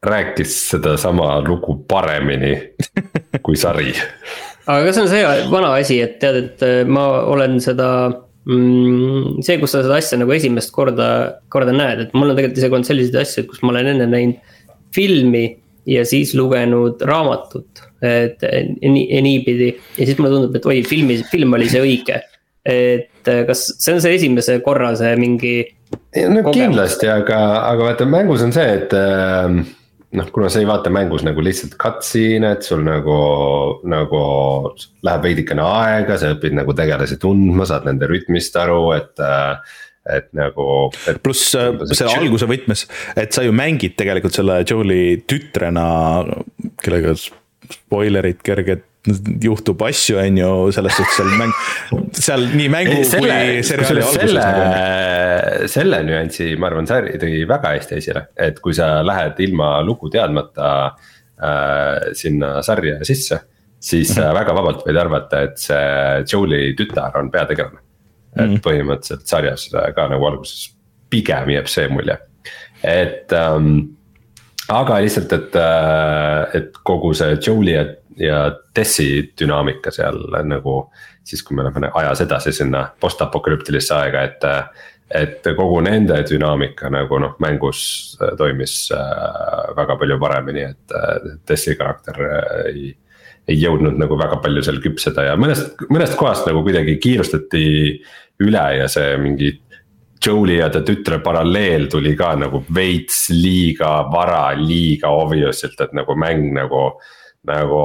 rääkis 0.00 0.54
sedasama 0.70 1.34
lugu 1.44 1.82
paremini 1.88 2.54
kui 3.44 3.58
sari 3.60 3.92
aga 4.70 4.92
see 4.92 5.02
on 5.02 5.10
see 5.10 5.22
vana 5.52 5.72
asi, 5.78 6.00
et 6.04 6.18
tead, 6.22 6.38
et 6.44 6.64
äh, 6.66 6.82
ma 6.88 7.06
olen 7.30 7.58
seda 7.62 7.88
mm,. 8.48 9.40
see, 9.46 9.58
kus 9.62 9.74
sa 9.74 9.84
seda 9.84 9.98
asja 10.00 10.20
nagu 10.20 10.34
esimest 10.36 10.72
korda, 10.74 11.10
korda 11.52 11.74
näed, 11.76 12.06
et 12.06 12.14
mul 12.16 12.32
on 12.32 12.38
tegelikult 12.38 12.60
isegi 12.60 12.78
olnud 12.78 12.90
selliseid 12.90 13.20
asju, 13.22 13.46
kus 13.50 13.62
ma 13.64 13.74
olen 13.74 13.92
enne 13.94 14.08
näinud 14.10 14.56
filmi 14.94 15.44
ja 15.90 16.04
siis 16.08 16.34
lugenud 16.38 17.02
raamatut. 17.08 17.86
et 18.00 18.40
nii, 18.80 19.20
niipidi 19.20 19.70
ja 19.74 20.06
siis 20.06 20.16
mulle 20.18 20.32
tundub, 20.32 20.54
et 20.56 20.66
oi, 20.66 20.80
filmis, 20.88 21.24
film 21.28 21.56
oli 21.58 21.68
see 21.68 21.82
õige. 21.84 22.20
Et 22.66 23.28
äh, 23.28 23.42
kas 23.48 23.66
see 23.78 23.94
on 23.94 24.02
see 24.04 24.16
esimese 24.18 24.58
korra 24.64 24.92
see 24.98 25.12
mingi. 25.20 25.54
no 25.90 26.42
kogemus? 26.44 26.56
kindlasti, 26.56 27.10
aga, 27.12 27.40
aga 27.70 27.90
vaata 27.90 28.08
mängus 28.08 28.44
on 28.44 28.52
see, 28.56 28.66
et 28.78 28.96
äh, 28.96 29.60
noh, 30.18 30.30
kuna 30.34 30.50
sa 30.52 30.60
ei 30.60 30.68
vaata 30.68 30.92
mängus 30.92 31.24
nagu 31.26 31.44
lihtsalt 31.44 31.76
cutscene'e, 31.80 32.56
et 32.56 32.66
sul 32.66 32.82
nagu, 32.86 33.20
nagu 33.88 34.24
läheb 35.06 35.28
veidikene 35.28 35.64
aega, 35.64 36.18
sa 36.20 36.34
õpid 36.34 36.56
nagu 36.58 36.74
tegelasi 36.76 37.20
tundma, 37.22 37.68
saad 37.68 37.88
nende 37.88 38.10
rütmist 38.10 38.58
aru, 38.60 38.82
et 38.98 39.24
et 40.10 40.30
nagu. 40.34 40.90
pluss 41.22 41.54
äh, 41.58 41.72
selle 41.92 42.16
alguse 42.18 42.48
võtmes, 42.50 42.86
et 43.20 43.36
sa 43.36 43.44
ju 43.46 43.54
mängid 43.54 43.96
tegelikult 44.00 44.36
selle 44.36 44.60
Joe'i 44.64 45.20
tütrena, 45.28 45.86
kellega 46.82 47.14
spoilerid 47.70 48.40
kerged 48.42 48.86
juhtub 49.40 49.80
asju, 49.86 50.18
on 50.20 50.38
ju, 50.38 50.48
selles 50.76 50.96
suhtes 50.98 51.16
seal 51.16 51.30
mäng, 51.40 51.52
seal 52.26 52.42
nii 52.52 52.68
mängu 52.72 52.96
selle, 53.08 53.36
kui 53.46 53.62
seriaali 53.64 54.02
alguses 54.04 54.24
selle, 54.26 54.42
nagu. 54.44 55.68
selle 55.72 56.00
nüansi, 56.04 56.48
ma 56.60 56.68
arvan, 56.68 56.88
Sari 56.90 57.20
tõi 57.20 57.38
väga 57.48 57.74
hästi 57.76 57.96
esile, 57.96 58.26
et 58.36 58.60
kui 58.60 58.76
sa 58.76 58.98
lähed 59.06 59.40
ilma 59.46 59.78
lugu 59.86 60.10
teadmata 60.12 60.72
äh, 60.90 62.10
sinna 62.18 62.58
sarja 62.66 62.98
sisse. 63.04 63.40
siis 63.80 64.10
mm 64.16 64.22
-hmm. 64.22 64.34
väga 64.34 64.54
vabalt 64.54 64.82
võid 64.86 64.98
arvata, 65.00 65.40
et 65.42 65.56
see 65.58 66.24
Joe'i 66.32 66.74
tütar 66.76 67.16
on 67.16 67.30
peategelane. 67.30 67.78
et 68.36 68.46
mm 68.46 68.54
-hmm. 68.54 68.60
põhimõtteliselt 68.60 69.24
sarjas 69.24 69.70
ka 69.94 70.08
nagu 70.08 70.26
alguses 70.26 70.74
pigem 71.10 71.50
jääb 71.50 71.66
see 71.66 71.88
mulje, 71.88 72.18
et 72.84 73.32
ähm, 73.32 73.96
aga 74.70 75.00
lihtsalt, 75.02 75.32
et, 75.32 75.56
äh, 75.58 76.60
et 76.60 76.78
kogu 76.86 77.14
see 77.16 77.36
Joe'i 77.36 77.74
ja 77.74 77.88
ja 78.20 78.40
Tessi 78.74 79.32
dünaamika 79.40 79.90
seal 79.94 80.18
nagu. 80.44 80.90
siis 81.24 81.42
kui 81.46 81.54
me 81.56 81.62
läheme 81.62 81.90
ajas 81.94 82.20
edasi 82.24 82.52
sinna 82.52 82.88
postapokalüptilisse 83.00 83.94
aega, 83.94 84.22
et, 84.22 84.44
et 85.14 85.46
kogu 85.56 85.78
nende 85.84 86.16
dünaamika 86.26 86.90
nagu 86.90 87.18
noh, 87.22 87.36
mängus 87.38 88.16
toimis 88.38 88.90
äh, 88.92 89.76
väga 89.76 89.96
palju 89.96 90.18
paremini, 90.18 90.64
et 90.64 90.96
Tessi 91.46 91.76
karakter 91.78 92.18
ei 92.66 92.90
ei 93.50 93.58
jõudnud 93.58 93.98
nagu 93.98 94.18
väga 94.18 94.38
palju 94.42 94.62
seal 94.64 94.78
küpseda 94.82 95.24
ja 95.30 95.36
mõnest, 95.40 95.80
mõnest 95.90 96.16
kohast 96.18 96.46
nagu 96.48 96.62
kuidagi 96.66 96.96
kiirustati 97.02 97.64
üle 98.44 98.66
ja 98.78 98.88
see 98.90 99.16
mingi. 99.22 99.54
Joe'i 100.20 100.58
ja 100.58 100.68
ta 100.72 100.82
tütre 100.84 101.20
paralleel 101.24 101.88
tuli 101.92 102.12
ka 102.18 102.34
nagu 102.38 102.62
veits 102.74 103.28
liiga 103.32 104.00
vara, 104.12 104.50
liiga 104.58 105.12
obvious'ilt, 105.16 105.80
et 105.80 105.96
nagu 105.96 106.16
mäng 106.18 106.52
nagu 106.56 106.90
nagu 107.48 107.84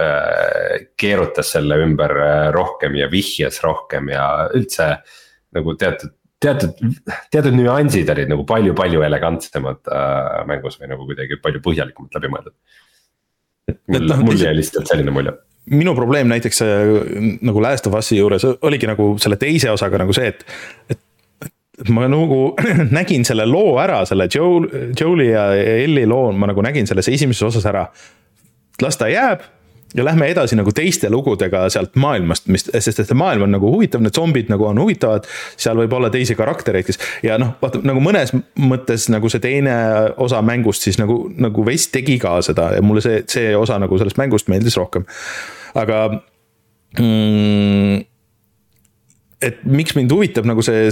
äh, 0.00 0.88
keerutas 0.96 1.50
selle 1.52 1.76
ümber 1.84 2.14
äh, 2.24 2.44
rohkem 2.54 2.94
ja 2.96 3.10
vihjas 3.12 3.60
rohkem 3.60 4.08
ja 4.08 4.48
üldse 4.56 4.94
nagu 5.52 5.74
teatud 5.76 6.14
teatud, 6.42 6.78
teatud 7.32 7.56
nüansid 7.56 8.08
olid 8.14 8.30
nagu 8.30 8.46
palju-palju 8.48 9.02
elegantsemad 9.06 9.90
äh, 9.92 10.38
mängus 10.48 10.78
või 10.80 10.92
nagu 10.92 11.08
kuidagi 11.08 11.40
palju 11.42 11.62
põhjalikumalt 11.64 12.16
läbi 12.18 12.32
mõeldud. 12.34 12.56
mul, 13.92 14.06
no, 14.06 14.18
mul 14.30 14.40
jäi 14.40 14.54
lihtsalt 14.56 14.88
selline 14.90 15.14
mulje. 15.14 15.34
minu 15.74 15.94
probleem 15.98 16.30
näiteks 16.32 16.62
äh, 16.64 16.94
nagu 17.44 17.62
Last 17.64 17.90
of 17.90 17.98
Us'i 17.98 18.20
juures 18.20 18.46
oligi 18.56 18.88
nagu 18.90 19.10
selle 19.20 19.36
teise 19.40 19.74
osaga 19.74 20.00
nagu 20.00 20.16
see, 20.16 20.30
et, 20.32 20.46
et 20.88 21.02
ma 21.94 22.08
nagu 22.10 22.40
nägin 22.98 23.26
selle 23.28 23.46
loo 23.46 23.76
ära, 23.82 24.02
selle 24.08 24.28
Joe, 24.34 24.88
Joe'i 24.98 25.30
ja 25.30 25.50
Ellie 25.54 26.08
loo, 26.08 26.32
ma 26.32 26.50
nagu 26.50 26.64
nägin 26.64 26.88
selles 26.90 27.08
esimeses 27.12 27.46
osas 27.50 27.68
ära 27.70 27.86
las 28.82 28.98
ta 28.98 29.08
jääb 29.10 29.42
ja 29.94 30.04
lähme 30.04 30.26
edasi 30.28 30.56
nagu 30.56 30.72
teiste 30.72 31.08
lugudega 31.10 31.62
sealt 31.72 31.96
maailmast, 31.96 32.48
mis, 32.52 32.66
sest 32.68 33.00
et 33.00 33.08
see 33.08 33.16
maailm 33.16 33.46
on 33.46 33.54
nagu 33.56 33.70
huvitav, 33.72 34.02
need 34.04 34.14
zombid 34.16 34.50
nagu 34.52 34.66
on 34.68 34.80
huvitavad. 34.82 35.24
seal 35.56 35.80
võib 35.80 35.94
olla 35.96 36.10
teisi 36.12 36.36
karaktereid, 36.36 36.84
kes 36.86 37.00
ja 37.24 37.38
noh, 37.40 37.54
vaata 37.62 37.80
nagu 37.88 38.02
mõnes 38.04 38.34
mõttes 38.60 39.08
nagu 39.12 39.30
see 39.32 39.40
teine 39.44 39.78
osa 40.20 40.42
mängust 40.44 40.84
siis 40.84 41.00
nagu, 41.00 41.22
nagu 41.36 41.64
veits 41.64 41.88
tegi 41.94 42.18
ka 42.20 42.36
seda 42.44 42.72
ja 42.76 42.84
mulle 42.84 43.04
see, 43.04 43.22
see 43.30 43.56
osa 43.56 43.78
nagu 43.80 43.98
sellest 43.98 44.20
mängust 44.20 44.52
meeldis 44.52 44.76
rohkem. 44.76 45.08
aga 45.74 46.04
mm, 46.98 48.04
et 49.42 49.60
miks 49.62 49.94
mind 49.94 50.10
huvitab 50.10 50.46
nagu 50.48 50.62
see 50.66 50.88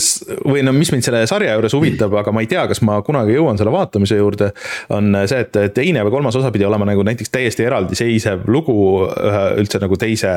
või 0.47 0.63
no 0.67 0.75
mis 0.77 0.93
mind 0.95 1.07
selle 1.07 1.25
sarja 1.27 1.57
juures 1.57 1.75
huvitab, 1.75 2.15
aga 2.21 2.35
ma 2.35 2.45
ei 2.45 2.51
tea, 2.51 2.63
kas 2.71 2.81
ma 2.87 3.01
kunagi 3.07 3.35
jõuan 3.35 3.59
selle 3.59 3.75
vaatamise 3.75 4.19
juurde. 4.21 4.53
on 4.95 5.11
see, 5.27 5.43
et 5.43 5.75
teine 5.75 6.05
või 6.07 6.15
kolmas 6.15 6.39
osa 6.39 6.53
pidi 6.55 6.67
olema 6.69 6.87
nagu 6.87 7.03
näiteks 7.07 7.33
täiesti 7.35 7.67
eraldiseisev 7.67 8.47
lugu 8.47 8.77
ühe 9.07 9.45
üldse 9.63 9.83
nagu 9.83 9.99
teise 9.99 10.33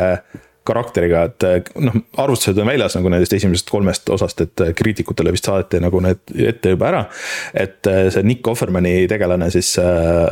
karakteriga, 0.68 1.24
et 1.30 1.72
noh, 1.82 1.96
arvustused 2.22 2.60
on 2.62 2.70
väljas 2.70 2.96
nagu 2.98 3.10
nendest 3.12 3.34
esimesest 3.34 3.70
kolmest 3.72 4.10
osast, 4.14 4.44
et 4.46 4.64
kriitikutele 4.78 5.34
vist 5.34 5.48
saadeti 5.50 5.82
nagu 5.82 6.02
need 6.04 6.22
ette 6.50 6.76
juba 6.76 6.90
ära. 6.92 7.04
et 7.54 7.88
see 8.14 8.24
Nick 8.28 8.48
Offermani 8.48 9.08
tegelane 9.10 9.50
siis 9.54 9.72
äh, 9.82 10.28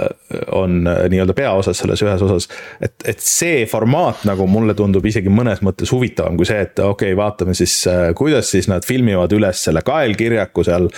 on 0.51 0.83
nii-öelda 0.85 1.33
peaosas 1.37 1.81
selles 1.81 2.03
ühes 2.05 2.21
osas. 2.21 2.47
et, 2.81 2.95
et 3.05 3.23
see 3.23 3.65
formaat 3.69 4.25
nagu 4.29 4.47
mulle 4.51 4.75
tundub 4.77 5.05
isegi 5.05 5.31
mõnes 5.33 5.63
mõttes 5.65 5.91
huvitavam 5.93 6.37
kui 6.37 6.47
see, 6.49 6.59
et 6.67 6.79
okei 6.79 7.13
okay,, 7.13 7.17
vaatame 7.17 7.55
siis, 7.57 7.79
äh, 7.89 8.11
kuidas 8.17 8.51
siis 8.53 8.69
nad 8.71 8.85
filmivad 8.87 9.33
üles 9.37 9.63
selle 9.67 9.83
kaelkirjaku 9.85 10.65
seal 10.67 10.89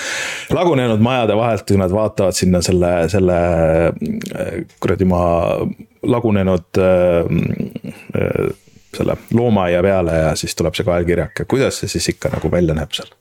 lagunenud 0.55 1.03
majade 1.03 1.37
vahelt, 1.39 1.67
kui 1.67 1.79
nad 1.79 1.93
vaatavad 1.93 2.37
sinna 2.37 2.61
selle, 2.65 2.93
selle 3.11 3.37
äh, 3.89 4.55
kuradi 4.79 5.07
maa 5.09 5.59
lagunenud 6.09 6.79
äh, 6.79 8.49
selle 8.95 9.17
loomaaia 9.33 9.83
peale 9.85 10.15
ja 10.23 10.31
siis 10.39 10.55
tuleb 10.57 10.77
see 10.77 10.87
kaelkirjake, 10.87 11.45
kuidas 11.49 11.81
see 11.81 11.91
siis 11.91 12.09
ikka 12.15 12.33
nagu 12.35 12.51
välja 12.51 12.77
näeb 12.77 12.95
seal? 12.95 13.11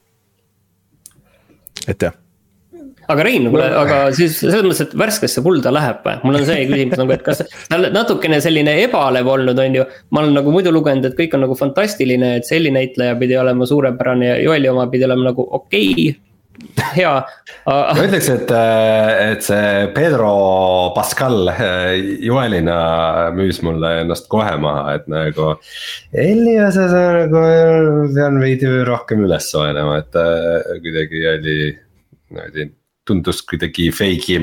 et 1.89 2.03
jah 2.03 2.17
aga 3.09 3.25
Rein, 3.25 3.49
kuule, 3.49 3.67
aga 3.73 3.99
siis 4.17 4.37
selles 4.43 4.65
mõttes, 4.67 4.83
et 4.85 4.95
värskesse 5.01 5.43
kulda 5.45 5.73
läheb 5.73 6.03
või? 6.05 6.17
mul 6.27 6.39
on 6.41 6.47
see 6.49 6.67
küsimus 6.69 7.01
nagu, 7.01 7.15
et 7.17 7.25
kas 7.25 7.43
ta 7.71 7.81
natukene 7.95 8.41
selline 8.45 8.75
ebalev 8.85 9.31
olnud, 9.33 9.61
on 9.65 9.79
ju. 9.81 9.87
ma 10.13 10.23
olen 10.23 10.37
nagu 10.37 10.53
muidu 10.53 10.73
lugenud, 10.75 11.09
et 11.09 11.17
kõik 11.17 11.37
on 11.37 11.47
nagu 11.47 11.57
fantastiline, 11.59 12.35
et 12.41 12.49
Selli 12.49 12.73
näitleja 12.75 13.17
pidi 13.21 13.37
olema 13.41 13.69
suurepärane 13.69 14.33
ja 14.33 14.39
Joeli 14.45 14.69
oma 14.73 14.87
pidi 14.93 15.09
olema 15.09 15.31
nagu 15.31 15.47
okei 15.61 15.93
okay 15.95 16.28
hea. 16.95 17.13
ma 17.67 18.05
ütleks, 18.07 18.31
et, 18.33 18.53
et 18.53 19.45
see 19.47 19.89
Pedro 19.97 20.33
Pascal 20.97 21.53
Joelina 22.25 22.79
müüs 23.37 23.61
mulle 23.67 23.93
ennast 24.05 24.31
kohe 24.33 24.57
maha, 24.63 24.99
et 24.99 25.11
nagu. 25.13 25.55
Eliasas 26.13 26.95
nagu 26.95 27.45
pean 28.15 28.41
veidi 28.43 28.73
rohkem 28.89 29.27
üles 29.29 29.51
soenema, 29.53 30.01
et 30.03 30.19
kuidagi 30.83 31.27
oli 31.35 31.61
niimoodi 32.29 32.71
tundus 33.09 33.43
kuidagi 33.49 33.89
fake'i 33.95 34.39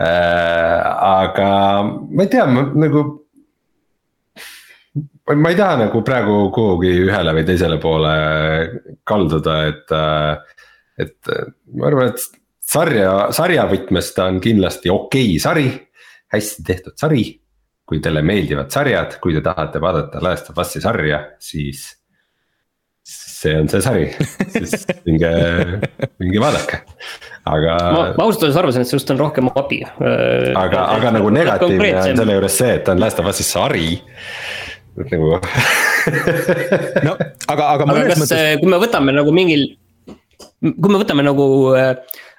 äh,. 0.00 0.80
aga 1.02 1.48
ma 1.84 2.24
ei 2.24 2.32
tea, 2.32 2.46
ma 2.46 2.66
nagu. 2.74 3.04
ma 5.34 5.50
ei 5.50 5.58
taha 5.58 5.80
nagu 5.84 6.02
praegu 6.06 6.36
kuhugi 6.54 6.92
ühele 7.04 7.34
või 7.36 7.46
teisele 7.48 7.80
poole 7.82 8.16
kalduda, 9.04 9.56
et, 9.72 9.90
äh, 9.92 10.55
et 11.00 11.32
ma 11.76 11.90
arvan, 11.90 12.12
et 12.12 12.22
sarja, 12.66 13.10
sarja 13.36 13.66
võtmes 13.70 14.12
ta 14.16 14.28
on 14.30 14.40
kindlasti 14.42 14.92
okei 14.92 15.34
okay 15.34 15.42
sari, 15.42 15.66
hästi 16.34 16.66
tehtud 16.66 16.96
sari. 17.00 17.26
kui 17.86 18.00
teile 18.02 18.18
meeldivad 18.26 18.66
sarjad, 18.74 19.12
kui 19.22 19.30
te 19.36 19.38
tahate 19.44 19.78
vaadata 19.78 20.18
Last 20.18 20.48
of 20.50 20.56
Us'i 20.58 20.80
sarja, 20.82 21.20
siis 21.38 21.84
see 23.06 23.52
on 23.54 23.68
see 23.70 23.82
sari, 23.84 24.08
siis 24.56 24.82
minge, 25.04 25.30
minge 26.18 26.42
vaadake, 26.42 26.80
aga. 27.46 27.76
ma, 27.94 28.00
ma 28.16 28.24
ausalt 28.24 28.42
öeldes 28.42 28.58
arvasin, 28.58 28.82
et 28.82 28.90
sinust 28.90 29.12
on 29.14 29.20
rohkem 29.22 29.52
abi. 29.54 29.84
Äh, 29.86 30.50
aga, 30.58 30.88
aga 30.96 31.14
nagu 31.14 31.30
negatiivne 31.30 31.92
on 32.00 32.24
selle 32.24 32.38
juures 32.40 32.58
see, 32.58 32.74
et 32.80 32.82
ta 32.88 32.96
on 32.96 33.04
Last 33.04 33.22
of 33.22 33.30
Us'i 33.30 33.46
sari 33.46 33.92
nagu 34.96 35.30
no 37.06 37.12
aga, 37.52 37.64
aga. 37.76 37.84
aga 37.84 38.04
kas 38.08 38.22
mõttes..., 38.22 38.60
kui 38.62 38.70
me 38.72 38.80
võtame 38.80 39.14
nagu 39.14 39.34
mingil, 39.34 39.68
kui 40.74 40.92
me 40.92 41.02
võtame 41.02 41.26
nagu 41.26 41.46
äh, 41.76 41.94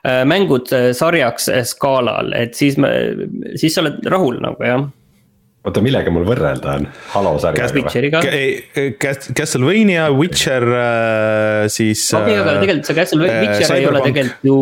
äh 0.08 0.22
mängud 0.30 0.72
sarjaks 0.98 1.50
skaalal, 1.72 2.34
et 2.38 2.56
siis 2.56 2.78
me, 2.82 2.92
siis 3.56 3.76
sa 3.76 3.86
oled 3.86 4.04
rahul 4.12 4.42
nagu 4.44 4.68
jah. 4.68 4.88
Oota, 5.68 5.82
millega 5.84 6.12
mul 6.14 6.24
võrrelda 6.28 6.78
on, 6.78 6.86
Halo 7.12 7.34
sarjaga 7.44 7.74
või? 7.76 8.92
Castlevania, 9.36 10.06
Witcher 10.16 10.64
äh, 10.64 11.66
siis. 11.72 12.06
okei 12.14 12.38
okay,, 12.38 12.44
aga 12.44 12.54
äh, 12.54 12.62
tegelikult 12.62 12.88
see 12.88 12.98
Castlevania, 13.02 13.42
Witcher 13.44 13.74
äh, 13.74 13.82
ei 13.82 13.90
ole 13.90 14.04
tegelikult 14.06 14.48
ju 14.48 14.60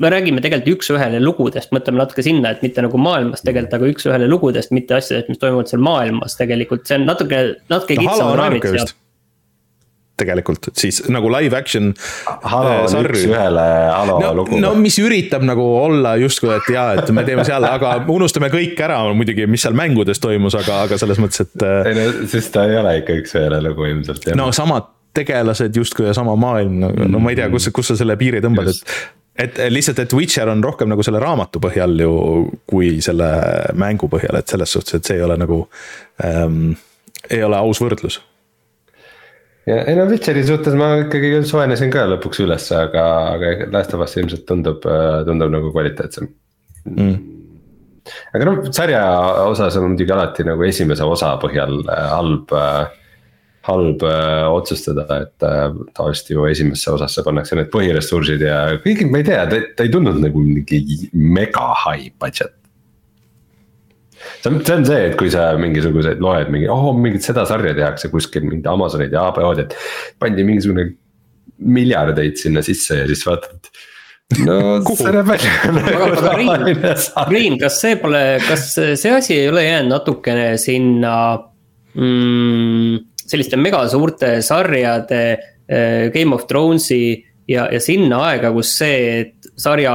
me 0.00 0.08
räägime 0.12 0.40
tegelikult 0.44 0.80
üks-ühele 0.80 1.20
lugudest, 1.20 1.72
mõtleme 1.76 2.00
natuke 2.00 2.24
sinna, 2.24 2.54
et 2.54 2.62
mitte 2.64 2.84
nagu 2.84 3.00
maailmast 3.00 3.44
tegelikult, 3.44 3.76
aga 3.76 3.90
üks-ühele 3.94 4.28
lugudest, 4.28 4.72
mitte 4.76 4.96
asjadest, 4.96 5.28
mis 5.28 5.40
toimuvad 5.40 5.68
seal 5.72 5.82
maailmas 5.84 6.36
tegelikult, 6.40 6.86
see 6.88 6.96
on 6.96 7.04
natuke, 7.08 7.40
natuke 7.72 7.96
no, 7.98 8.04
kitsam 8.06 8.32
raamid 8.40 8.64
seal 8.64 8.92
tegelikult, 10.20 10.70
siis 10.78 11.02
nagu 11.12 11.30
live 11.32 11.56
action. 11.56 11.90
Halo 12.26 12.76
on 12.84 12.98
äh, 13.00 13.08
üks-ühele 13.10 13.66
Halo 13.90 14.18
no, 14.22 14.32
lugu. 14.42 14.60
no 14.62 14.72
mis 14.78 14.98
üritab 15.02 15.44
nagu 15.46 15.64
olla 15.80 16.16
justkui, 16.20 16.52
et 16.56 16.70
jaa, 16.74 16.88
et 17.00 17.12
me 17.14 17.24
teeme 17.26 17.44
seal, 17.48 17.66
aga 17.66 17.96
unustame 18.12 18.50
kõik 18.52 18.78
ära 18.84 19.00
muidugi, 19.16 19.48
mis 19.50 19.64
seal 19.66 19.76
mängudes 19.78 20.22
toimus, 20.22 20.56
aga, 20.58 20.84
aga 20.86 21.00
selles 21.00 21.20
mõttes, 21.22 21.46
et. 21.46 21.54
Äh, 21.66 21.92
ei 21.92 21.98
no 21.98 22.08
siis 22.30 22.50
ta 22.54 22.66
ei 22.68 22.78
ole 22.80 22.98
ikka 23.02 23.20
üks-ühele 23.22 23.62
lugu 23.68 23.88
ilmselt. 23.90 24.32
no 24.38 24.50
samad 24.56 24.90
tegelased 25.16 25.74
justkui 25.74 26.06
ja 26.06 26.14
sama 26.14 26.36
maailm, 26.38 26.84
no 27.10 27.22
ma 27.22 27.32
ei 27.32 27.40
tea, 27.40 27.48
kus, 27.50 27.66
kus 27.74 27.90
sa 27.90 27.98
selle 27.98 28.14
piiri 28.20 28.42
tõmbad, 28.44 28.70
et 28.70 28.84
et 29.40 29.60
lihtsalt, 29.72 30.02
et 30.02 30.12
Witcher 30.12 30.50
on 30.52 30.60
rohkem 30.64 30.90
nagu 30.90 31.04
selle 31.06 31.20
raamatu 31.22 31.62
põhjal 31.64 31.94
ju, 32.02 32.14
kui 32.68 32.98
selle 33.04 33.28
mängu 33.78 34.10
põhjal, 34.12 34.36
et 34.36 34.52
selles 34.52 34.74
suhtes, 34.76 34.98
et 34.98 35.06
see 35.06 35.16
ei 35.16 35.24
ole 35.24 35.38
nagu 35.40 35.62
ähm,. 36.26 36.74
ei 37.30 37.42
ole 37.46 37.56
aus 37.56 37.80
võrdlus 37.80 38.20
ja 39.70 39.80
ei 39.88 39.96
no 39.98 40.06
Witcheri 40.10 40.44
suhtes 40.46 40.76
ma 40.78 40.92
ikkagi 41.04 41.32
soojenesin 41.48 41.92
ka 41.94 42.06
lõpuks 42.10 42.42
üles, 42.44 42.68
aga, 42.76 43.04
aga 43.36 43.70
Last 43.74 43.94
of 43.96 44.04
Us 44.04 44.16
ilmselt 44.20 44.46
tundub, 44.48 44.86
tundub 45.26 45.52
nagu 45.52 45.72
kvaliteetsem 45.74 46.30
mm. 46.90 47.18
aga 48.34 48.48
noh, 48.48 48.62
sarja 48.74 49.02
osas 49.46 49.78
on 49.80 49.92
muidugi 49.92 50.16
alati 50.16 50.46
nagu 50.48 50.66
esimese 50.66 51.06
osa 51.06 51.36
põhjal 51.42 51.82
äh, 51.86 52.08
halb 52.14 52.56
äh, 52.56 52.96
halb 53.68 54.00
äh, 54.08 54.46
otsustada, 54.48 55.04
et 55.20 55.34
tavaliselt 55.94 56.30
ju 56.32 56.46
esimesse 56.48 56.94
osasse 56.94 57.22
pannakse 57.26 57.58
need 57.58 57.68
põhiressursid 57.72 58.40
ja 58.46 58.62
kuigi 58.80 59.04
ma 59.10 59.20
ei 59.20 59.28
tea, 59.28 59.44
ta 59.76 59.84
ei 59.84 59.92
tundunud 59.92 60.24
nagu 60.24 60.44
mingi 60.44 61.10
mega 61.12 61.68
high 61.84 62.08
budget 62.18 62.56
see 64.40 64.50
on, 64.50 64.58
see 64.64 64.76
on 64.76 64.88
see, 64.88 65.04
et 65.10 65.18
kui 65.20 65.30
sa 65.32 65.50
mingisuguseid 65.60 66.22
loed 66.24 66.50
mingi, 66.52 66.68
oh 66.72 66.90
mingit 66.96 67.26
seda 67.26 67.46
sarja 67.48 67.74
tehakse 67.76 68.10
kuskil 68.12 68.46
mingid 68.48 68.68
Amazonid 68.70 69.14
ja 69.16 69.28
HBO-d, 69.30 69.66
et. 69.66 69.76
pandi 70.20 70.46
mingisugune 70.46 70.90
miljardeid 71.60 72.38
sinna 72.40 72.62
sisse 72.64 73.02
ja 73.02 73.08
siis 73.08 73.22
vaatad 73.26 73.70
no 74.46 74.56
see 74.96 75.12
näeb 75.14 75.28
välja 75.28 75.72
nagu 75.76 76.10
Rein, 77.30 77.58
kas 77.60 77.80
see 77.82 77.96
pole, 78.00 78.24
kas 78.46 78.72
see 78.76 79.14
asi 79.14 79.36
ei 79.36 79.48
ole 79.50 79.64
jäänud 79.66 79.94
natukene 79.96 80.52
sinna 80.60 81.14
mm, 81.94 83.00
selliste 83.30 83.58
megasuurte 83.60 84.38
sarjade 84.46 85.22
äh, 85.30 86.08
Game 86.14 86.34
of 86.36 86.46
Thrones'i 86.50 87.18
ja, 87.50 87.66
ja 87.72 87.80
sinna 87.82 88.20
aega, 88.28 88.52
kus 88.54 88.72
see, 88.78 89.32
sarja, 89.60 89.94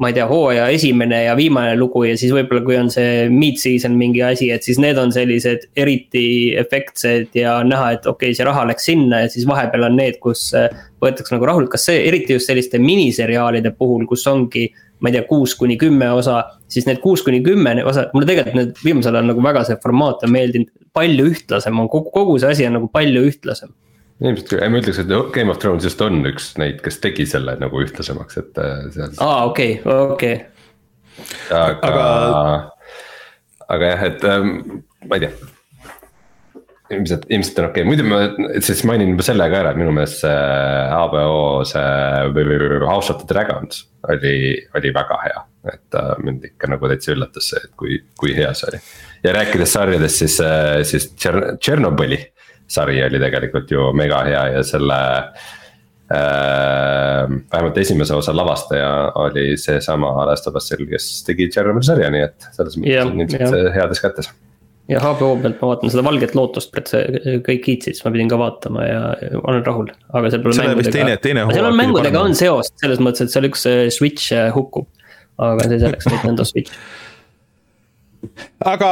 ma 0.00 0.10
ei 0.10 0.16
tea, 0.16 0.26
hooaja 0.30 0.68
esimene 0.72 1.22
ja 1.26 1.34
viimane 1.38 1.74
lugu 1.76 2.04
ja 2.06 2.14
siis 2.18 2.32
võib-olla, 2.34 2.62
kui 2.64 2.78
on 2.78 2.90
see 2.92 3.26
mid-season 3.32 3.96
mingi 3.98 4.22
asi, 4.24 4.50
et 4.54 4.64
siis 4.66 4.80
need 4.82 5.00
on 5.00 5.12
sellised 5.14 5.66
eriti 5.76 6.24
efektsed 6.62 7.34
ja 7.38 7.58
näha, 7.66 7.92
et 7.96 8.06
okei 8.06 8.30
okay,, 8.30 8.38
see 8.38 8.46
raha 8.48 8.64
läks 8.70 8.88
sinna 8.88 9.24
ja 9.24 9.32
siis 9.32 9.48
vahepeal 9.48 9.88
on 9.90 9.98
need, 9.98 10.20
kus 10.22 10.48
äh, 10.58 10.70
võetakse 11.02 11.34
nagu 11.34 11.50
rahulikult, 11.50 11.74
kas 11.74 11.90
see 11.90 12.06
eriti 12.08 12.38
just 12.38 12.50
selliste 12.50 12.80
miniseriaalide 12.82 13.74
puhul, 13.76 14.06
kus 14.08 14.26
ongi 14.30 14.68
ma 15.02 15.10
ei 15.10 15.16
tea, 15.16 15.26
kuus 15.26 15.56
kuni 15.58 15.74
kümme 15.80 16.06
osa, 16.14 16.44
siis 16.70 16.86
need 16.86 17.00
kuus 17.02 17.24
kuni 17.26 17.40
kümme 17.42 17.74
osa, 17.82 18.06
mulle 18.14 18.28
tegelikult 18.28 18.58
need 18.60 18.84
viimasel 18.86 19.18
ajal 19.18 19.32
nagu 19.32 19.42
väga 19.42 19.64
see 19.66 19.80
formaat 19.82 20.22
on 20.22 20.30
meeldinud. 20.30 20.70
palju 20.94 21.24
ühtlasem 21.32 21.78
on, 21.80 21.88
kogu, 21.90 22.12
kogu 22.14 22.36
see 22.38 22.52
asi 22.54 22.66
on 22.68 22.76
nagu 22.78 22.86
palju 22.92 23.24
ühtlasem 23.26 23.72
ilmselt, 24.22 24.54
ma 24.70 24.80
ütleks, 24.80 25.00
et 25.02 25.12
Game 25.34 25.50
of 25.52 25.60
Thrones 25.62 25.86
just 25.86 26.00
on 26.04 26.22
üks 26.28 26.52
neid, 26.60 26.80
kes 26.84 27.00
tegi 27.02 27.26
selle 27.28 27.56
nagu 27.60 27.82
ühtlasemaks, 27.82 28.38
et 28.42 28.60
äh, 28.62 28.84
seal. 28.94 29.16
aa, 29.22 29.44
okei 29.50 29.80
okei 29.84 30.36
aga, 31.50 31.78
aga, 31.88 32.04
aga 33.68 33.90
jah, 33.94 34.06
et 34.08 34.28
ähm, 34.28 34.54
ma 35.08 35.18
ei 35.18 35.26
tea. 35.26 35.50
ilmselt, 36.92 37.24
ilmselt 37.32 37.62
on 37.62 37.70
okei 37.70 37.82
okay., 37.82 37.88
muidu 37.88 38.04
ma 38.04 38.18
siis 38.64 38.82
mainin 38.88 39.14
juba 39.14 39.24
selle 39.24 39.46
ka 39.48 39.62
ära, 39.62 39.72
et 39.72 39.80
minu 39.80 39.94
meelest 39.96 40.20
see 40.20 40.34
HBO 40.92 41.62
see 41.68 42.82
House 42.84 43.12
of 43.12 43.22
the 43.22 43.28
Dragons 43.30 43.86
oli, 44.12 44.34
oli 44.76 44.92
väga 44.92 45.18
hea. 45.24 45.46
et 45.72 45.98
äh, 45.98 46.12
mind 46.24 46.44
ikka 46.50 46.68
nagu 46.72 46.90
täitsa 46.90 47.14
üllatas 47.14 47.48
see, 47.52 47.62
et 47.64 47.72
kui, 47.78 48.00
kui 48.18 48.36
hea 48.36 48.52
see 48.58 48.68
oli. 48.72 48.82
ja 49.24 49.34
rääkides 49.38 49.74
sarjadest, 49.78 50.24
siis, 50.24 50.38
äh, 50.44 50.82
siis 50.88 51.10
Tšernobõli 51.16 52.20
sari 52.72 53.02
oli 53.04 53.20
tegelikult 53.22 53.72
ju 53.72 53.90
mega 53.96 54.22
hea 54.28 54.44
ja 54.56 54.62
selle 54.66 55.00
äh,. 56.12 57.26
vähemalt 57.52 57.78
esimese 57.78 58.14
osa 58.14 58.34
lavastaja 58.36 59.12
oli 59.22 59.56
seesama 59.56 60.12
Last 60.28 60.48
of 60.50 60.58
Us'il, 60.60 60.86
kes 60.90 61.10
tegi 61.28 61.50
Chernobyl 61.52 61.84
sarja, 61.86 62.10
nii 62.12 62.24
et 62.28 62.48
selles 62.52 62.78
mõttes 62.78 63.04
on 63.06 63.20
ilmselt 63.26 63.76
heades 63.76 64.02
kätes 64.02 64.32
ja 64.90 65.00
HBO 65.02 65.36
pealt 65.42 65.60
ma 65.62 65.70
vaatan 65.72 65.92
seda 65.92 66.04
Valget 66.06 66.34
lootust, 66.36 66.72
et 66.78 66.90
see 66.90 67.36
kõik 67.46 67.62
kiitsid, 67.66 67.96
siis 67.96 68.06
ma 68.06 68.12
pidin 68.14 68.30
ka 68.30 68.38
vaatama 68.40 68.86
ja 68.86 69.02
olen 69.40 69.62
rahul, 69.66 69.92
aga 70.10 70.32
seal 70.32 70.42
pole 70.44 70.58
mängudega. 70.58 71.46
seal 71.54 71.68
on 71.68 71.78
mängudega 71.78 72.24
on 72.26 72.34
seost 72.38 72.74
selles 72.82 73.02
mõttes, 73.04 73.28
et 73.28 73.34
seal 73.34 73.46
üks 73.48 73.64
äh, 73.70 73.84
Switch 73.94 74.34
äh, 74.36 74.50
hukkub. 74.54 74.88
aga 75.42 75.68
see 75.70 75.80
selleks, 75.80 76.06
Nintendo 76.10 76.44
Switch 76.46 76.74
aga 78.64 78.90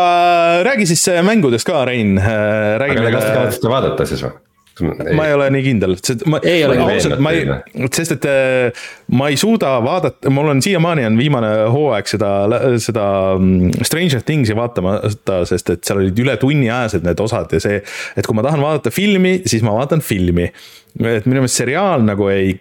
räägi 0.66 0.90
siis 0.92 1.08
äh, 1.08 1.24
mängudest 1.26 1.68
ka, 1.68 1.84
Rein. 1.88 2.18
aga 2.18 3.10
kas 3.10 3.26
te 3.26 3.34
kavatsete 3.34 3.74
vaadata 3.74 4.08
siis 4.08 4.24
või? 4.26 4.38
ma 4.80 5.26
ei 5.28 5.34
ole 5.34 5.48
nii 5.52 5.64
kindel, 5.64 5.94
sest 6.00 6.22
ma, 6.30 6.40
ausalt, 6.40 7.20
ma 7.22 7.32
ei, 7.36 7.44
sest 7.92 8.14
et 8.16 8.26
äh, 8.30 8.82
ma 9.18 9.28
ei 9.32 9.38
suuda 9.40 9.74
vaadata, 9.84 10.32
mul 10.32 10.52
on 10.54 10.62
siiamaani 10.64 11.04
on 11.08 11.18
viimane 11.20 11.50
hooaeg 11.74 12.08
seda, 12.10 12.30
seda 12.82 13.06
mm, 13.36 13.84
Stranger 13.86 14.24
Things'i 14.26 14.56
vaatamata, 14.56 15.42
sest 15.48 15.74
et 15.74 15.84
seal 15.86 16.02
olid 16.02 16.24
üle 16.24 16.36
tunniajased 16.40 17.06
need 17.06 17.20
osad 17.22 17.52
ja 17.56 17.62
see, 17.62 17.80
et 18.16 18.28
kui 18.28 18.38
ma 18.38 18.46
tahan 18.46 18.62
vaadata 18.64 18.92
filmi, 18.94 19.40
siis 19.50 19.64
ma 19.66 19.76
vaatan 19.76 20.04
filmi 20.04 20.48
et 20.98 21.26
minu 21.28 21.40
meelest 21.40 21.60
seriaal 21.60 22.04
nagu 22.04 22.28
ei, 22.32 22.54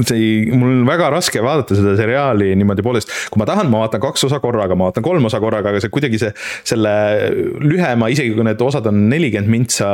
see 0.00 0.16
ei, 0.16 0.28
mul 0.52 0.72
on 0.72 0.84
väga 0.88 1.08
raske 1.14 1.42
vaadata 1.44 1.76
seda 1.78 1.94
seriaali 1.98 2.52
niimoodi 2.58 2.84
poolest, 2.84 3.12
kui 3.32 3.40
ma 3.40 3.48
tahan, 3.48 3.70
ma 3.72 3.84
vaatan 3.84 4.02
kaks 4.02 4.26
osa 4.28 4.40
korraga, 4.42 4.76
ma 4.78 4.90
vaatan 4.90 5.06
kolm 5.06 5.28
osa 5.28 5.40
korraga, 5.42 5.72
aga 5.72 5.82
see 5.82 5.92
kuidagi 5.94 6.20
see, 6.22 6.32
selle 6.66 6.94
lühema, 7.62 8.10
isegi 8.12 8.34
kui 8.36 8.46
need 8.46 8.64
osad 8.66 8.88
on 8.90 9.04
nelikümmend 9.10 9.52
mintsa, 9.52 9.90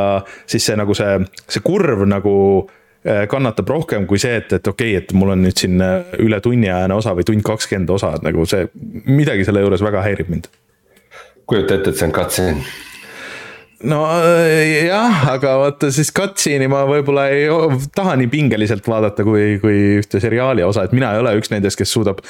siis 0.48 0.68
see 0.68 0.78
nagu 0.78 0.96
see, 0.98 1.18
see 1.52 1.64
kurv 1.64 2.06
nagu 2.08 2.36
äh, 2.62 3.24
kannatab 3.30 3.74
rohkem 3.74 4.06
kui 4.10 4.22
see, 4.22 4.38
et, 4.40 4.56
et 4.58 4.72
okei 4.72 4.96
okay,, 4.96 5.02
et 5.04 5.16
mul 5.18 5.34
on 5.36 5.44
nüüd 5.46 5.64
siin 5.64 5.82
äh, 5.84 6.16
üle 6.22 6.40
tunniajane 6.44 6.96
osa 6.96 7.16
või 7.18 7.28
tund 7.28 7.44
kakskümmend 7.46 7.92
osa, 7.92 8.14
et 8.16 8.24
nagu 8.28 8.46
see, 8.48 8.70
midagi 9.10 9.46
selle 9.48 9.64
juures 9.66 9.84
väga 9.84 10.06
häirib 10.08 10.32
mind. 10.32 10.48
kujuta 11.46 11.76
ette, 11.76 11.92
et 11.92 12.00
see 12.00 12.08
on 12.08 12.16
cutscene 12.16 12.90
no 13.88 14.02
äh, 14.22 14.86
jah, 14.86 15.24
aga 15.32 15.56
vaata 15.60 15.90
siis 15.94 16.12
cutscene'i 16.14 16.70
ma 16.70 16.84
võib-olla 16.88 17.28
ei 17.34 17.48
taha 17.94 18.16
nii 18.20 18.30
pingeliselt 18.32 18.86
vaadata 18.88 19.26
kui, 19.26 19.56
kui 19.62 19.98
ühte 20.00 20.20
seriaali 20.22 20.64
osa, 20.66 20.86
et 20.86 20.94
mina 20.96 21.12
ei 21.14 21.22
ole 21.22 21.34
üks 21.40 21.52
nendest, 21.52 21.80
kes 21.80 21.92
suudab. 21.94 22.22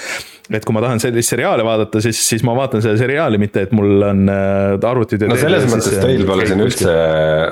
Et 0.59 0.67
kui 0.67 0.77
ma 0.77 0.83
tahan 0.85 1.03
sellist 1.03 1.33
seriaali 1.33 1.65
vaadata, 1.67 2.03
siis, 2.05 2.19
siis 2.29 2.45
ma 2.47 2.55
vaatan 2.57 2.85
seda 2.85 2.99
seriaali, 3.01 3.41
mitte 3.43 3.65
et 3.67 3.73
mul 3.77 4.07
on 4.09 4.25
äh, 4.33 4.89
arvutid. 4.91 5.25
no 5.29 5.39
selles 5.41 5.67
mõttes 5.71 5.97
teil 6.03 6.27
pole 6.29 6.47
siin 6.49 6.63
üldse 6.65 6.97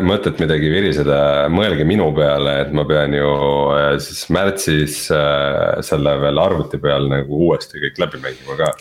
mõtet 0.06 0.42
midagi 0.42 0.72
viriseda, 0.72 1.20
mõelge 1.52 1.86
minu 1.88 2.10
peale, 2.16 2.56
et 2.66 2.74
ma 2.76 2.86
pean 2.88 3.16
ju 3.16 3.32
äh, 3.76 3.94
siis 4.02 4.26
märtsis 4.34 5.00
selle 5.10 6.14
veel 6.22 6.38
arvuti 6.42 6.78
peal 6.82 7.08
nagu 7.10 7.42
uuesti 7.48 7.80
kõik 7.82 7.98
läbi 8.04 8.22
mängima 8.22 8.58
ka. 8.60 8.72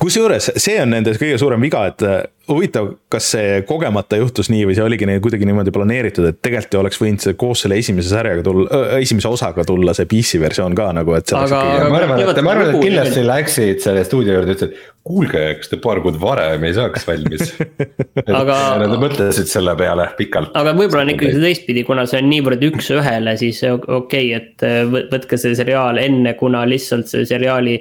kusjuures 0.00 0.52
see 0.56 0.78
on 0.82 0.94
nende 0.96 1.14
kõige 1.20 1.38
suurem 1.40 1.62
viga, 1.62 1.86
et 1.90 2.04
huvitav, 2.50 2.88
kas 3.12 3.30
see 3.34 3.60
kogemata 3.68 4.18
juhtus 4.20 4.50
nii 4.52 4.66
või 4.68 4.76
see 4.76 4.84
oligi 4.84 5.06
neil 5.08 5.20
kuidagi 5.22 5.46
niimoodi 5.48 5.72
planeeritud, 5.74 6.26
et 6.30 6.40
tegelikult 6.42 6.74
ju 6.74 6.80
oleks 6.82 7.00
võinud 7.00 7.24
see 7.24 7.36
koos 7.38 7.64
selle 7.64 7.78
esimese 7.80 8.10
sarjaga 8.12 8.44
tulla 8.46 8.66
äh,, 8.76 8.94
esimese 9.04 9.30
osaga 9.30 9.64
tulla 9.66 9.94
see 9.96 10.08
PC 10.10 10.40
versioon 10.42 10.74
ka 10.78 10.90
nagu, 10.96 11.14
et. 11.18 11.32
aga, 11.36 11.60
aga 11.76 11.90
ma 11.92 12.00
arvan, 12.00 12.22
et 12.24 12.42
ma 12.46 12.54
arvan, 12.54 12.72
et 12.72 12.84
kindlasti 12.86 13.24
läksid 13.60 13.84
selle 13.84 14.02
stuudio 14.04 14.36
juurde, 14.36 14.54
ütlesid, 14.56 14.88
kuulge, 15.06 15.42
kas 15.60 15.70
te 15.70 15.78
paar 15.82 16.00
kuud 16.04 16.18
varem 16.20 16.64
ei 16.66 16.74
saaks 16.76 17.06
valmis 17.08 17.54
aga. 18.40 18.58
Nad 18.80 18.96
mõtlesid 19.00 19.50
selle 19.50 19.74
peale 19.78 20.08
pikalt. 20.18 20.52
aga 20.58 20.74
võib-olla 20.76 21.04
on 21.06 21.14
ikkagi 21.14 21.36
see 21.36 21.44
teistpidi, 21.44 21.84
kuna 21.88 22.06
see 22.08 22.20
on 22.22 22.28
niivõrd 22.32 22.66
üks-ühele, 22.70 23.36
siis 23.40 23.62
okei 23.70 23.96
okay,, 23.96 24.34
et 24.36 24.66
äh, 24.66 24.82
võtke 25.12 25.40
see 25.40 25.56
seriaal 25.58 26.00
enne, 26.02 26.34
kuna 26.40 26.66
lihtsalt 26.68 27.10
see 27.10 27.26
seriaali 27.28 27.78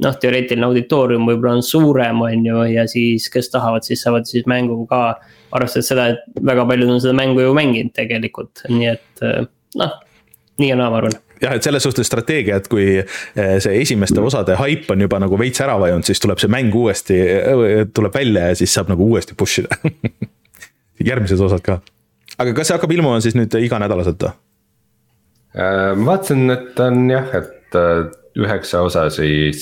noh, 0.00 0.16
teoreetiline 0.20 0.68
auditoorium 0.68 1.26
võib-olla 1.28 1.58
on 1.58 1.66
suurem, 1.66 2.22
on 2.24 2.46
ju, 2.46 2.60
ja 2.72 2.86
siis, 2.88 3.28
kes 3.32 3.52
tahavad, 3.52 3.84
siis 3.86 4.04
saavad 4.04 4.28
siis 4.28 4.46
mängu 4.48 4.82
ka. 4.90 5.18
arvestades 5.50 5.88
seda, 5.90 6.06
et 6.12 6.44
väga 6.46 6.62
paljud 6.68 6.92
on 6.94 7.00
seda 7.02 7.16
mängu 7.18 7.42
ju 7.42 7.56
mänginud 7.56 7.92
tegelikult, 7.96 8.62
nii 8.70 8.86
et 8.92 9.24
noh, 9.80 9.98
nii 10.62 10.70
ja 10.70 10.78
naa, 10.78 10.92
ma 10.92 11.00
arvan 11.02 11.18
jah, 11.42 11.54
et 11.56 11.64
selles 11.64 11.82
suhtes 11.82 12.06
strateegia, 12.06 12.56
et 12.60 12.68
kui 12.70 12.86
eh, 13.00 13.54
see 13.62 13.80
esimeste 13.80 14.20
osade 14.20 14.56
haip 14.60 14.90
on 14.92 15.00
juba 15.06 15.20
nagu 15.22 15.38
veits 15.40 15.60
ära 15.64 15.76
vajunud, 15.80 16.06
siis 16.06 16.20
tuleb 16.22 16.38
see 16.42 16.50
mäng 16.52 16.74
uuesti, 16.76 17.16
eh, 17.16 17.86
tuleb 17.94 18.14
välja 18.14 18.42
ja 18.50 18.58
siis 18.60 18.74
saab 18.76 18.88
nagu 18.92 19.02
uuesti 19.12 19.36
push 19.38 19.62
ida 19.62 19.70
järgmised 21.10 21.40
osad 21.40 21.62
ka. 21.64 21.74
aga 22.38 22.50
kas 22.56 22.66
see 22.68 22.76
hakkab 22.76 22.92
ilmuma 22.96 23.20
siis 23.24 23.36
nüüd 23.38 23.52
iganädalaselt 23.60 24.20
või? 24.26 24.32
Äh, 25.50 25.92
ma 25.98 26.04
vaatasin, 26.12 26.42
et 26.54 26.80
on 26.84 27.10
jah, 27.10 27.28
et 27.40 27.72
äh, 27.78 28.06
üheksa 28.38 28.76
osa 28.86 29.02
siis 29.10 29.58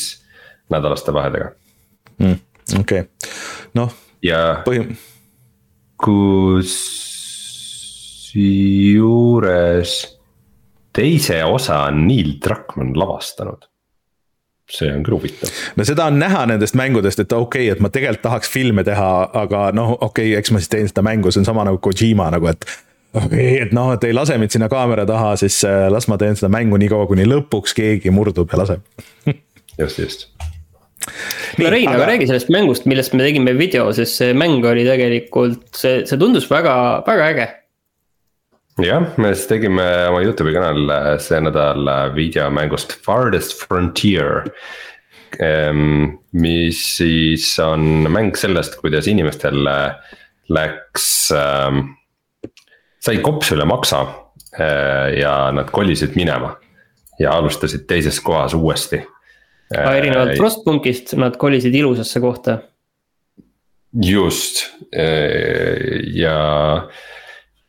nädalaste 0.72 1.12
vahedega 1.16 1.46
mm,. 2.18 2.38
okei 2.80 3.00
okay., 3.00 3.08
noh. 3.78 3.90
ja 4.22 4.62
põhim... 4.66 4.86
kusjuures 5.98 6.98
teise 10.98 11.42
osa 11.46 11.84
on 11.88 12.06
Neil 12.08 12.36
Druckmann 12.44 12.96
lavastanud 12.98 13.68
see 14.68 14.90
on 14.92 15.04
küll 15.04 15.16
huvitav. 15.16 15.52
no 15.76 15.86
seda 15.88 16.08
on 16.10 16.18
näha 16.20 16.44
nendest 16.50 16.76
mängudest, 16.78 17.22
et 17.24 17.32
okei 17.32 17.68
okay,, 17.68 17.72
et 17.72 17.80
ma 17.80 17.90
tegelikult 17.92 18.26
tahaks 18.26 18.50
filme 18.52 18.84
teha, 18.84 19.08
aga 19.42 19.68
noh, 19.76 19.94
okei 19.96 20.32
okay,, 20.32 20.36
eks 20.40 20.52
ma 20.52 20.60
siis 20.62 20.72
teen 20.74 20.90
seda 20.90 21.04
mängu, 21.06 21.32
see 21.32 21.42
on 21.42 21.48
sama 21.48 21.64
nagu 21.68 21.80
Kojima 21.82 22.28
nagu, 22.34 22.50
et. 22.52 22.68
okei 23.14 23.24
okay,, 23.24 23.54
et 23.64 23.72
noh, 23.76 23.94
et 23.96 24.04
ei 24.04 24.16
lase 24.16 24.36
mind 24.40 24.52
sinna 24.52 24.68
kaamera 24.72 25.06
taha, 25.08 25.34
siis 25.40 25.62
äh, 25.64 25.86
las 25.92 26.08
ma 26.12 26.20
teen 26.20 26.36
seda 26.36 26.52
mängu 26.52 26.80
nii 26.80 26.92
kaua, 26.92 27.08
kuni 27.08 27.24
lõpuks 27.28 27.76
keegi 27.78 28.12
murdub 28.12 28.52
ja 28.52 28.60
laseb 28.60 28.84
just, 29.80 30.02
just 30.04 30.28
kuule 31.56 31.70
Rein, 31.72 31.88
aga 31.88 32.10
räägi 32.12 32.28
sellest 32.28 32.52
mängust, 32.52 32.84
millest 32.90 33.14
me 33.16 33.24
tegime 33.24 33.54
video, 33.56 33.88
sest 33.96 34.20
see 34.20 34.34
mäng 34.36 34.64
oli 34.66 34.84
tegelikult, 34.86 35.64
see, 35.76 36.02
see 36.08 36.20
tundus 36.20 36.48
väga, 36.50 36.74
väga 37.06 37.30
äge. 37.32 37.46
Jah, 38.82 39.08
me 39.18 39.32
siis 39.34 39.48
tegime 39.50 39.86
oma 40.10 40.22
Youtube'i 40.24 40.54
kanal 40.56 40.92
see 41.22 41.40
nädal 41.44 41.90
videomängust 42.14 42.98
Farthest 43.04 43.56
Frontier. 43.62 44.46
Ehm, 45.44 46.16
mis 46.32 46.80
siis 46.96 47.50
on 47.60 48.08
mäng 48.08 48.36
sellest, 48.38 48.78
kuidas 48.80 49.10
inimestel 49.10 49.60
läks 50.48 51.08
äh,, 51.36 51.82
sai 53.04 53.18
kops 53.20 53.52
üle 53.52 53.66
maksa 53.68 54.00
äh, 54.56 55.18
ja 55.20 55.34
nad 55.52 55.68
kolisid 55.74 56.16
minema 56.16 56.54
ja 57.20 57.34
alustasid 57.36 57.84
teises 57.90 58.22
kohas 58.24 58.56
uuesti 58.56 59.02
aga 59.74 59.94
erinevalt 59.98 60.32
äh, 60.32 60.40
Frostpunkist 60.40 61.14
nad 61.20 61.36
kolisid 61.40 61.74
ilusasse 61.74 62.20
kohta. 62.20 62.58
just 63.92 64.66
äh, 64.92 66.00
ja, 66.14 66.88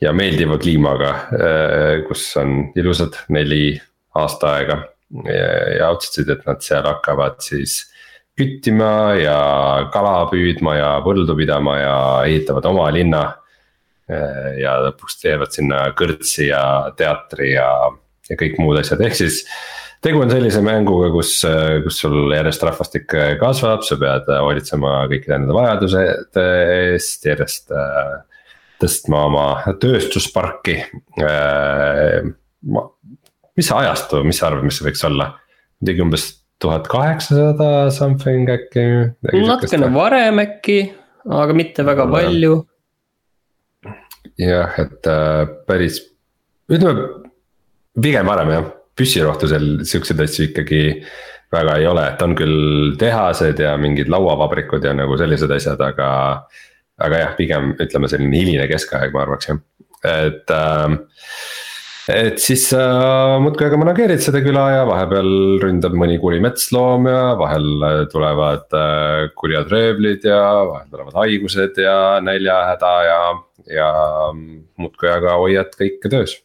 ja 0.02 0.14
meeldiva 0.16 0.58
kliimaga, 0.62 1.10
äh, 1.36 1.94
kus 2.08 2.30
on 2.40 2.72
ilusad 2.80 3.18
neli 3.36 3.74
aastaaega 4.16 4.80
ja, 5.80 5.90
otsustasid, 5.90 6.30
et 6.34 6.46
nad 6.48 6.62
seal 6.64 6.86
hakkavad 6.88 7.40
siis 7.44 7.82
küttima 8.40 9.18
ja 9.20 9.40
kala 9.94 10.24
püüdma 10.32 10.78
ja 10.78 10.92
põldu 11.04 11.36
pidama 11.38 11.76
ja 11.80 11.98
ehitavad 12.30 12.70
oma 12.70 12.88
linna. 12.96 13.24
ja 14.58 14.72
lõpuks 14.82 15.20
teevad 15.22 15.52
sinna 15.54 15.84
kõrtsi 15.94 16.48
ja 16.48 16.62
teatri 16.98 17.52
ja, 17.52 17.68
ja 18.26 18.38
kõik 18.40 18.56
muud 18.58 18.80
asjad, 18.80 19.04
ehk 19.06 19.14
siis 19.20 19.44
tegu 20.02 20.24
on 20.24 20.32
sellise 20.32 20.64
mänguga, 20.66 21.12
kus, 21.14 21.36
kus 21.84 22.00
sul 22.02 22.34
järjest 22.34 22.66
rahvastik 22.66 23.06
kasvab, 23.38 23.84
sa 23.86 24.00
pead 24.02 24.32
hoolitsema 24.34 25.04
kõikide 25.12 25.38
nende 25.38 25.54
vajadused 25.54 26.42
eest, 26.42 27.28
järjest 27.30 27.70
äh, 27.76 28.18
tõstma 28.82 29.24
oma 29.28 29.46
tööstusparki. 29.82 30.78
Äh, 31.22 32.30
mis 33.58 33.68
see 33.68 33.78
ajastu, 33.78 34.24
mis 34.28 34.40
sa 34.40 34.50
arvad, 34.50 34.68
mis 34.68 34.80
see 34.80 34.90
võiks 34.90 35.06
olla? 35.10 35.34
midagi 35.80 36.04
umbes 36.04 36.24
tuhat 36.60 36.90
kaheksasada 36.92 37.88
something 37.96 38.50
äkki? 38.52 38.84
natukene 39.32 39.88
varem 39.94 40.42
äkki, 40.44 40.80
aga 41.24 41.56
mitte 41.56 41.86
väga 41.88 42.08
palju. 42.12 42.58
jah, 44.40 44.76
et 44.84 45.08
äh, 45.08 45.46
päris, 45.68 46.02
ütleme 46.72 47.08
pigem 48.00 48.28
varem 48.28 48.52
jah 48.56 48.68
püssirohtusel 49.00 49.86
siukseid 49.88 50.20
asju 50.26 50.50
ikkagi 50.50 50.82
väga 51.54 51.78
ei 51.80 51.88
ole, 51.90 52.06
et 52.12 52.22
on 52.22 52.36
küll 52.38 52.96
tehased 53.00 53.62
ja 53.64 53.76
mingid 53.82 54.12
lauavabrikud 54.12 54.84
ja 54.86 54.94
nagu 54.98 55.18
sellised 55.20 55.52
asjad, 55.56 55.82
aga. 55.82 56.10
Aga 57.00 57.24
jah, 57.24 57.34
pigem 57.40 57.74
ütleme 57.80 58.12
selline 58.12 58.44
hiline 58.44 58.68
keskaeg, 58.72 59.16
ma 59.16 59.26
arvaks 59.26 59.52
jah, 59.52 59.64
et 60.10 60.54
äh, 60.56 61.00
et 62.10 62.40
siis 62.42 62.64
äh, 62.74 63.36
muudkui 63.44 63.68
aga 63.68 63.78
manageerid 63.78 64.24
seda 64.24 64.42
küla 64.42 64.64
ja 64.74 64.86
vahepeal 64.90 65.60
ründab 65.62 65.94
mõni 66.00 66.18
kuri 66.22 66.40
metsloom 66.42 67.06
ja 67.10 67.22
vahel 67.38 67.86
tulevad 68.10 68.78
äh, 68.78 69.30
kurjad 69.38 69.70
röövlid 69.70 70.26
ja 70.26 70.42
vahel 70.72 70.90
tulevad 70.90 71.20
haigused 71.22 71.78
ja 71.84 71.96
näljahäda 72.26 72.94
ja, 73.06 73.24
ja 73.78 73.90
muudkui 74.34 75.12
aga 75.12 75.38
hoiad 75.42 75.76
kõike 75.78 76.12
töös. 76.12 76.40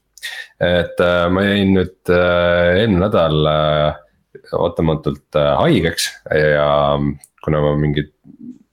Et 0.62 1.00
äh, 1.02 1.26
ma 1.32 1.44
jäin 1.44 1.74
nüüd 1.76 2.12
äh, 2.12 2.80
eelmine 2.80 3.06
nädal 3.06 3.48
äh, 3.50 4.50
ootamatult 4.54 5.36
haigeks 5.36 6.10
ja 6.34 6.68
kuna 7.44 7.60
ma 7.64 7.74
mingeid 7.80 8.13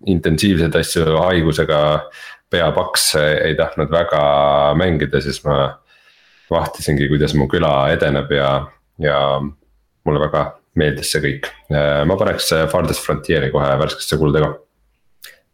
intensiivseid 0.09 0.75
asju 0.79 1.05
haigusega 1.19 1.81
peapaks 2.51 3.13
ei 3.21 3.55
tahtnud 3.55 3.91
väga 3.91 4.23
mängida, 4.79 5.21
siis 5.23 5.39
ma 5.45 5.57
vahtisingi, 6.51 7.07
kuidas 7.11 7.35
mu 7.37 7.47
küla 7.51 7.91
edeneb 7.93 8.31
ja, 8.35 8.49
ja 8.99 9.19
mulle 9.41 10.23
väga 10.25 10.45
meeldis 10.79 11.13
see 11.13 11.23
kõik. 11.23 11.47
ma 12.07 12.17
paneks 12.19 12.51
Farthest 12.71 13.03
Frontier'i 13.05 13.51
kohe 13.53 13.71
värskesse 13.79 14.19
kulda 14.19 14.43
ka. 14.43 14.51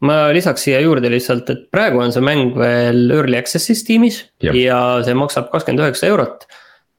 ma 0.08 0.18
lisaks 0.34 0.68
siia 0.68 0.82
juurde 0.84 1.10
lihtsalt, 1.14 1.50
et 1.54 1.66
praegu 1.74 2.02
on 2.02 2.14
see 2.14 2.26
mäng 2.26 2.58
veel 2.58 3.12
early 3.14 3.39
access'is 3.39 3.84
tiimis 3.86 4.24
ja, 4.43 4.54
ja 4.58 4.80
see 5.06 5.18
maksab 5.18 5.52
kakskümmend 5.54 5.86
üheksa 5.86 6.10
eurot. 6.12 6.48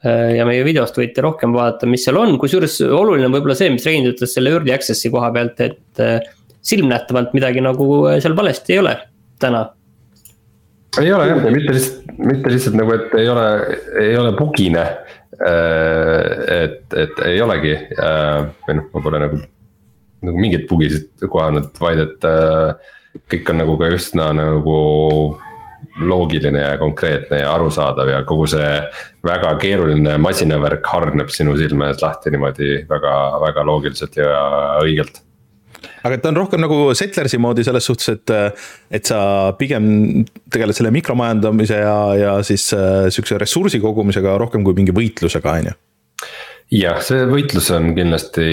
Ja 0.07 0.45
meie 0.47 0.63
videost 0.63 0.95
võite 0.95 1.23
rohkem 1.25 1.51
vaadata, 1.51 1.89
mis 1.91 2.05
seal 2.07 2.15
on, 2.21 2.37
kusjuures 2.39 2.77
oluline 2.87 3.27
on 3.27 3.33
võib-olla 3.35 3.57
see, 3.59 3.67
mis 3.75 3.87
Rein 3.87 4.07
ütles 4.07 4.31
selle 4.31 4.53
early 4.55 4.71
access'i 4.71 5.11
koha 5.11 5.33
pealt, 5.35 5.59
et 5.65 6.03
silmnähtavalt 6.63 7.35
midagi 7.37 7.65
nagu 7.65 7.89
äh, 8.09 8.19
seal 8.23 8.37
valesti 8.37 8.77
ei 8.77 8.83
ole 8.85 8.95
täna 9.41 9.67
ei 10.99 11.13
ole 11.13 11.29
jah, 11.29 11.45
ja 11.45 11.53
mitte 11.53 11.75
lihtsalt, 11.77 12.17
mitte 12.19 12.51
lihtsalt 12.51 12.79
nagu, 12.79 12.95
et 12.97 13.15
ei 13.21 13.29
ole, 13.29 13.47
ei 14.01 14.17
ole 14.19 14.33
bugine. 14.35 14.87
et, 15.39 16.95
et 16.99 17.21
ei 17.29 17.39
olegi 17.45 17.77
või 17.93 18.75
noh, 18.75 18.87
ma 18.91 19.03
pole 19.05 19.21
nagu 19.23 19.39
nagu 20.27 20.41
mingeid 20.41 20.67
bugisid 20.71 21.27
kohanud, 21.31 21.71
vaid 21.81 22.03
et 22.03 22.27
äh, 22.27 22.95
kõik 23.31 23.53
on 23.53 23.63
nagu 23.63 23.77
ka 23.81 23.91
üsna 23.95 24.31
nagu 24.37 24.79
loogiline 25.99 26.61
ja 26.63 26.75
konkreetne 26.79 27.41
ja 27.43 27.53
arusaadav 27.55 28.11
ja 28.11 28.19
kogu 28.27 28.47
see 28.51 28.67
väga 29.27 29.55
keeruline 29.63 30.17
masinavärk 30.23 30.87
hargneb 30.87 31.31
sinu 31.35 31.57
silme 31.59 31.91
ees 31.91 32.03
lahti 32.03 32.33
niimoodi 32.35 32.85
väga, 32.91 33.15
väga 33.43 33.65
loogiliselt 33.67 34.19
ja 34.19 34.29
õigelt 34.83 35.23
aga 36.07 36.19
ta 36.23 36.33
on 36.33 36.41
rohkem 36.43 36.63
nagu 36.63 36.81
Settlersi 36.99 37.41
moodi 37.43 37.65
selles 37.67 37.89
suhtes, 37.89 38.13
et, 38.15 38.35
et 39.01 39.09
sa 39.09 39.21
pigem 39.59 40.25
tegeled 40.53 40.77
selle 40.77 40.93
mikromajandamise 40.95 41.81
ja, 41.83 41.99
ja 42.19 42.37
siis 42.47 42.71
äh, 42.77 43.09
sihukese 43.13 43.41
ressursi 43.41 43.83
kogumisega 43.83 44.37
rohkem 44.41 44.67
kui 44.67 44.77
mingi 44.79 44.95
võitlusega, 44.97 45.59
on 45.59 45.73
ju 45.73 45.79
jah, 46.69 46.99
see 47.01 47.25
võitlus 47.31 47.71
on 47.73 47.95
kindlasti 47.97 48.49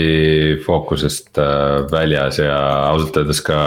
fookusest 0.63 1.39
äh, 1.41 1.83
väljas 1.91 2.39
ja 2.39 2.55
ausalt 2.91 3.19
öeldes 3.21 3.43
ka 3.45 3.59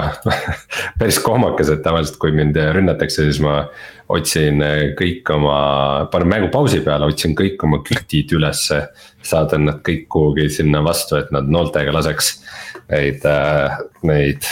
päris 1.01 1.21
kohmakas, 1.25 1.73
et 1.75 1.85
tavaliselt, 1.85 2.19
kui 2.23 2.33
mind 2.37 2.57
rünnatakse, 2.77 3.29
siis 3.29 3.43
ma 3.45 3.61
otsin 4.09 4.63
kõik 4.97 5.29
oma, 5.35 5.59
panen 6.13 6.31
mängu 6.33 6.49
pausi 6.53 6.81
peale, 6.85 7.11
otsin 7.11 7.35
kõik 7.37 7.61
oma 7.69 7.83
kütid 7.85 8.33
ülesse. 8.39 8.87
saadan 9.29 9.67
nad 9.67 9.83
kõik 9.85 10.07
kuhugi 10.09 10.47
sinna 10.49 10.81
vastu, 10.81 11.19
et 11.19 11.29
nad 11.35 11.51
nooltega 11.53 11.93
laseks 11.93 12.31
neid, 12.93 13.27
äh, 13.29 13.79
neid 14.09 14.49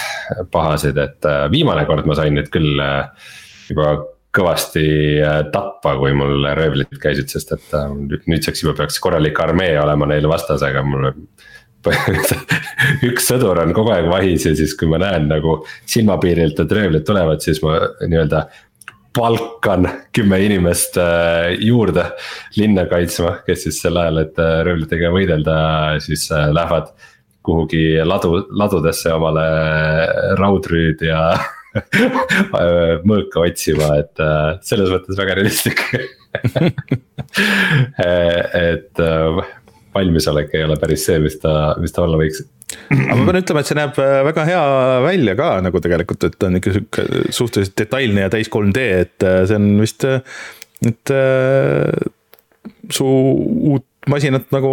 pahasid, 0.53 0.99
et 1.01 1.29
äh, 1.29 1.47
viimane 1.53 1.87
kord 1.89 2.07
ma 2.09 2.19
sain 2.19 2.37
nüüd 2.37 2.53
küll 2.55 2.85
juba 3.71 3.97
kõvasti 4.37 4.87
äh, 5.23 5.41
tappa, 5.53 5.97
kui 6.01 6.15
mul 6.17 6.45
röövlid 6.59 6.99
käisid, 7.03 7.31
sest 7.33 7.55
et 7.57 7.77
äh, 7.77 7.89
nüüdseks 8.29 8.65
juba 8.65 8.77
peaks 8.83 9.01
korralik 9.03 9.39
armee 9.43 9.75
olema 9.81 10.09
neil 10.11 10.29
vastas, 10.31 10.65
aga 10.67 10.85
mul 10.87 11.13
üks 13.07 13.29
sõdur 13.29 13.61
on 13.63 13.73
kogu 13.77 13.93
aeg 13.95 14.09
vahis 14.11 14.47
ja 14.49 14.55
siis, 14.59 14.75
kui 14.79 14.91
ma 14.91 14.99
näen 14.99 15.29
nagu 15.31 15.61
silmapiirilt, 15.87 16.59
et 16.65 16.73
röövlid 16.79 17.07
tulevad, 17.07 17.43
siis 17.45 17.63
ma 17.63 17.79
nii-öelda 18.03 18.47
palkan 19.17 19.87
kümme 20.17 20.41
inimest 20.45 20.99
äh, 21.01 21.55
juurde 21.63 22.11
linna 22.59 22.85
kaitsma, 22.91 23.39
kes 23.47 23.69
siis 23.69 23.81
sel 23.85 23.97
ajal, 24.03 24.25
et 24.27 24.43
röövlitega 24.69 25.13
võidelda, 25.15 25.59
siis 26.05 26.27
lähevad 26.33 26.93
kuhugi 27.47 27.85
ladu, 28.05 28.41
ladudesse 28.59 29.13
omale 29.15 29.47
raudrüüd 30.41 31.05
ja 31.07 31.21
mõõka 33.09 33.45
otsima, 33.45 33.93
et 34.01 34.23
äh, 34.23 34.57
selles 34.67 34.91
mõttes 34.93 35.19
väga 35.19 35.37
realistlik 35.39 35.83
et 38.57 39.03
äh, 39.03 39.41
valmisolek 39.97 40.55
ei 40.57 40.67
ole 40.67 40.77
päris 40.81 41.07
see, 41.09 41.21
mis 41.23 41.39
ta, 41.43 41.53
mis 41.81 41.95
ta 41.95 42.05
olla 42.05 42.21
võiks. 42.21 42.43
aga 42.93 43.19
ma 43.21 43.29
pean 43.29 43.41
ütlema, 43.43 43.63
et 43.63 43.71
see 43.71 43.79
näeb 43.79 44.01
äh, 44.03 44.19
väga 44.31 44.49
hea 44.51 44.65
välja 45.07 45.37
ka 45.39 45.53
nagu 45.67 45.85
tegelikult, 45.85 46.29
et 46.29 46.37
ta 46.39 46.51
on 46.51 46.61
ikka 46.61 46.77
sihuke 46.77 47.07
suhteliselt 47.29 47.79
detailne 47.85 48.27
ja 48.27 48.33
täis 48.33 48.53
3D, 48.53 48.87
et 49.05 49.29
see 49.49 49.61
on 49.61 49.71
vist, 49.83 50.09
et 50.87 51.15
su 52.93 53.07
uut 53.07 53.87
masinat 54.11 54.53
nagu 54.55 54.71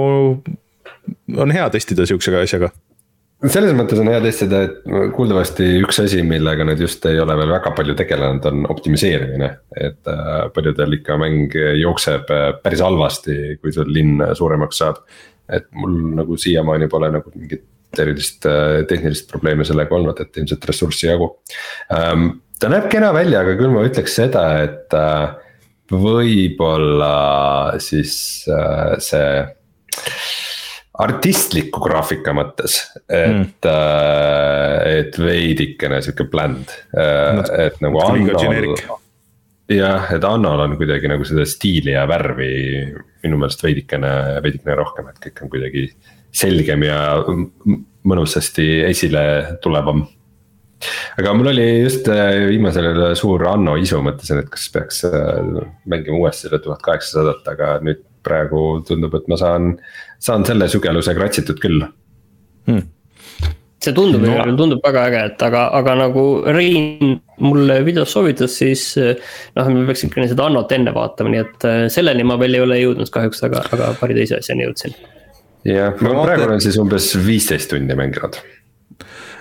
on 1.37 1.51
hea 1.51 1.69
testida 1.73 2.07
sihukese 2.09 2.41
asjaga 2.41 2.71
selles 3.51 3.73
mõttes 3.75 3.99
on 3.99 4.07
hea 4.11 4.21
testida, 4.23 4.61
et 4.67 5.11
kuuldavasti 5.15 5.65
üks 5.81 5.99
asi, 6.03 6.21
millega 6.25 6.65
nad 6.67 6.79
just 6.79 7.03
ei 7.09 7.19
ole 7.19 7.35
veel 7.39 7.51
väga 7.51 7.73
palju 7.75 7.95
tegelenud, 7.99 8.45
on 8.47 8.63
optimiseerimine. 8.71 9.49
et 9.75 10.07
äh, 10.07 10.31
paljudel 10.55 10.99
ikka 10.99 11.17
mäng 11.19 11.55
jookseb 11.81 12.31
äh, 12.31 12.47
päris 12.63 12.83
halvasti, 12.83 13.57
kui 13.61 13.73
sul 13.75 13.91
linn 13.91 14.23
suuremaks 14.35 14.79
saab. 14.83 15.03
et 15.49 15.67
mul 15.75 16.15
nagu 16.15 16.37
siiamaani 16.39 16.87
pole 16.87 17.09
nagu 17.11 17.31
mingit 17.35 17.99
erilist 17.99 18.45
äh, 18.47 18.85
tehnilist 18.87 19.27
probleemi 19.31 19.65
sellega 19.67 19.95
olnud, 19.95 20.19
et 20.23 20.37
ilmselt 20.39 20.69
ressurssi 20.69 21.09
jagu 21.09 21.33
ähm,. 21.91 22.39
ta 22.59 22.71
näeb 22.71 22.87
kena 22.89 23.11
välja, 23.13 23.43
aga 23.43 23.57
küll 23.59 23.73
ma 23.73 23.83
ütleks 23.83 24.15
seda, 24.21 24.45
et 24.63 24.95
võib-olla 25.91 27.75
siis 27.83 28.15
see 29.03 29.27
artistliku 31.01 31.81
graafika 31.81 32.33
mõttes, 32.37 32.77
et 33.09 33.29
mm., 33.33 33.47
et 34.93 35.15
veidikene 35.17 36.01
sihuke 36.05 36.27
bland 36.29 36.69
no,, 36.93 37.45
et 37.57 37.79
nagu 37.81 38.01
Annol. 38.03 38.75
jah, 39.73 40.11
et 40.13 40.27
Annol 40.27 40.65
on 40.67 40.75
kuidagi 40.77 41.09
nagu 41.09 41.25
seda 41.25 41.47
stiili 41.49 41.95
ja 41.95 42.05
värvi 42.09 42.51
minu 43.23 43.39
meelest 43.41 43.63
veidikene, 43.65 44.13
veidikene 44.45 44.77
rohkem, 44.77 45.09
et 45.09 45.21
kõik 45.25 45.45
on 45.45 45.53
kuidagi 45.55 45.87
selgem 46.33 46.85
ja 46.85 46.99
mõnusasti 48.03 48.67
esile 48.85 49.23
tulevam 49.63 50.05
aga 51.17 51.33
mul 51.37 51.53
oli 51.53 51.67
just 51.87 52.09
äh, 52.11 52.43
viimasel 52.51 53.15
suur 53.17 53.47
Anno 53.49 53.79
isu, 53.79 54.01
mõtlesin, 54.03 54.43
et 54.43 54.49
kas 54.51 54.69
peaks 54.73 55.05
mängima 55.89 56.19
uuesti 56.19 56.49
seda 56.49 56.61
tuhat 56.61 56.83
kaheksasadat, 56.85 57.47
aga 57.55 57.77
nüüd 57.85 58.03
praegu 58.23 58.65
tundub, 58.87 59.15
et 59.19 59.29
ma 59.31 59.39
saan, 59.39 59.73
saan 60.23 60.45
selle 60.47 60.69
sügeluse 60.71 61.15
kratsitud 61.17 61.61
küll 61.63 61.85
hmm 62.69 62.91
see 63.83 63.93
tundub 63.95 64.23
no., 64.23 64.55
tundub 64.57 64.83
väga 64.83 65.05
äge, 65.09 65.21
et 65.31 65.45
aga, 65.47 65.65
aga 65.79 65.95
nagu 66.03 66.23
Rein 66.55 67.17
mulle 67.43 67.79
videos 67.85 68.13
soovitas, 68.15 68.55
siis. 68.61 68.85
noh, 69.57 69.71
me 69.73 69.85
peaks 69.89 70.05
ikkagi 70.07 70.31
seda 70.31 70.47
Annot 70.47 70.71
enne 70.75 70.93
vaatama, 70.95 71.33
nii 71.33 71.43
et 71.43 71.67
äh, 71.69 71.81
selleni 71.93 72.25
ma 72.27 72.37
veel 72.41 72.59
ei 72.59 72.65
ole 72.65 72.79
jõudnud 72.81 73.11
kahjuks, 73.13 73.43
aga, 73.47 73.63
aga 73.75 73.91
paari 73.99 74.17
teise 74.19 74.39
asjani 74.39 74.67
jõudsin. 74.67 74.97
jah, 75.67 75.95
ma 76.03 76.15
praegu 76.23 76.47
olen 76.47 76.63
siis 76.63 76.79
umbes 76.81 77.13
viisteist 77.25 77.71
tundi 77.73 77.97
mänginud 77.97 78.39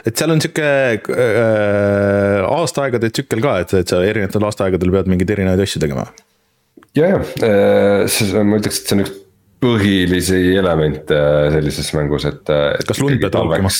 et 0.06 0.18
seal 0.18 0.34
on 0.34 0.42
sihuke 0.42 0.66
äh, 0.66 2.42
aastaaegade 2.48 3.12
tsükkel 3.14 3.42
ka, 3.44 3.56
et, 3.62 3.78
et 3.82 3.94
sa 3.94 4.02
erinevatel 4.06 4.50
aastaaegadel 4.50 4.94
pead 4.96 5.10
mingeid 5.12 5.34
erinevaid 5.36 5.66
asju 5.66 5.82
tegema 5.82 6.08
ja, 6.96 7.08
ja 7.08 7.18
äh, 7.18 8.44
ma 8.46 8.60
ütleks, 8.60 8.82
et 8.82 8.88
see 8.88 8.98
on 8.98 9.04
üks 9.06 9.18
põhilisi 9.62 10.40
elemente 10.58 11.18
sellises 11.54 11.92
mängus, 11.94 12.26
et. 12.26 12.50
kas 12.88 12.98
lund 12.98 13.20
pead 13.22 13.36
röökima? 13.38 13.70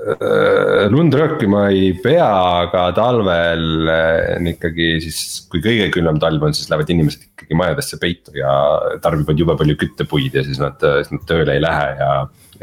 Äh, 0.00 0.86
lund 0.88 1.16
röökima 1.18 1.66
ei 1.74 1.90
pea, 2.00 2.28
aga 2.64 2.86
talvel 2.96 3.90
äh, 3.92 4.38
on 4.38 4.48
ikkagi 4.54 4.94
siis, 5.04 5.20
kui 5.52 5.60
kõige 5.64 5.90
külmem 5.92 6.20
talv 6.22 6.46
on, 6.48 6.56
siis 6.56 6.70
lähevad 6.72 6.94
inimesed 6.94 7.26
ikkagi 7.28 7.58
majadesse 7.58 8.00
peitu 8.00 8.32
ja 8.38 8.54
tarbivad 9.04 9.42
jube 9.42 9.58
palju 9.60 9.76
küttepuid 9.82 10.40
ja 10.40 10.46
siis 10.46 10.62
nad, 10.62 10.80
siis 10.80 11.12
nad 11.12 11.26
tööle 11.28 11.58
ei 11.58 11.64
lähe 11.66 11.92
ja. 12.00 12.10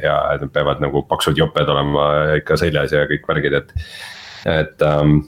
ja 0.02 0.18
nad 0.42 0.50
peavad 0.56 0.82
nagu 0.82 1.06
paksud 1.10 1.38
joped 1.38 1.70
olema 1.74 2.10
ikka 2.40 2.58
seljas 2.58 2.96
ja 2.96 3.06
kõik 3.12 3.30
värgid, 3.30 3.60
et, 3.62 3.76
et 4.50 4.88
um, 4.88 5.20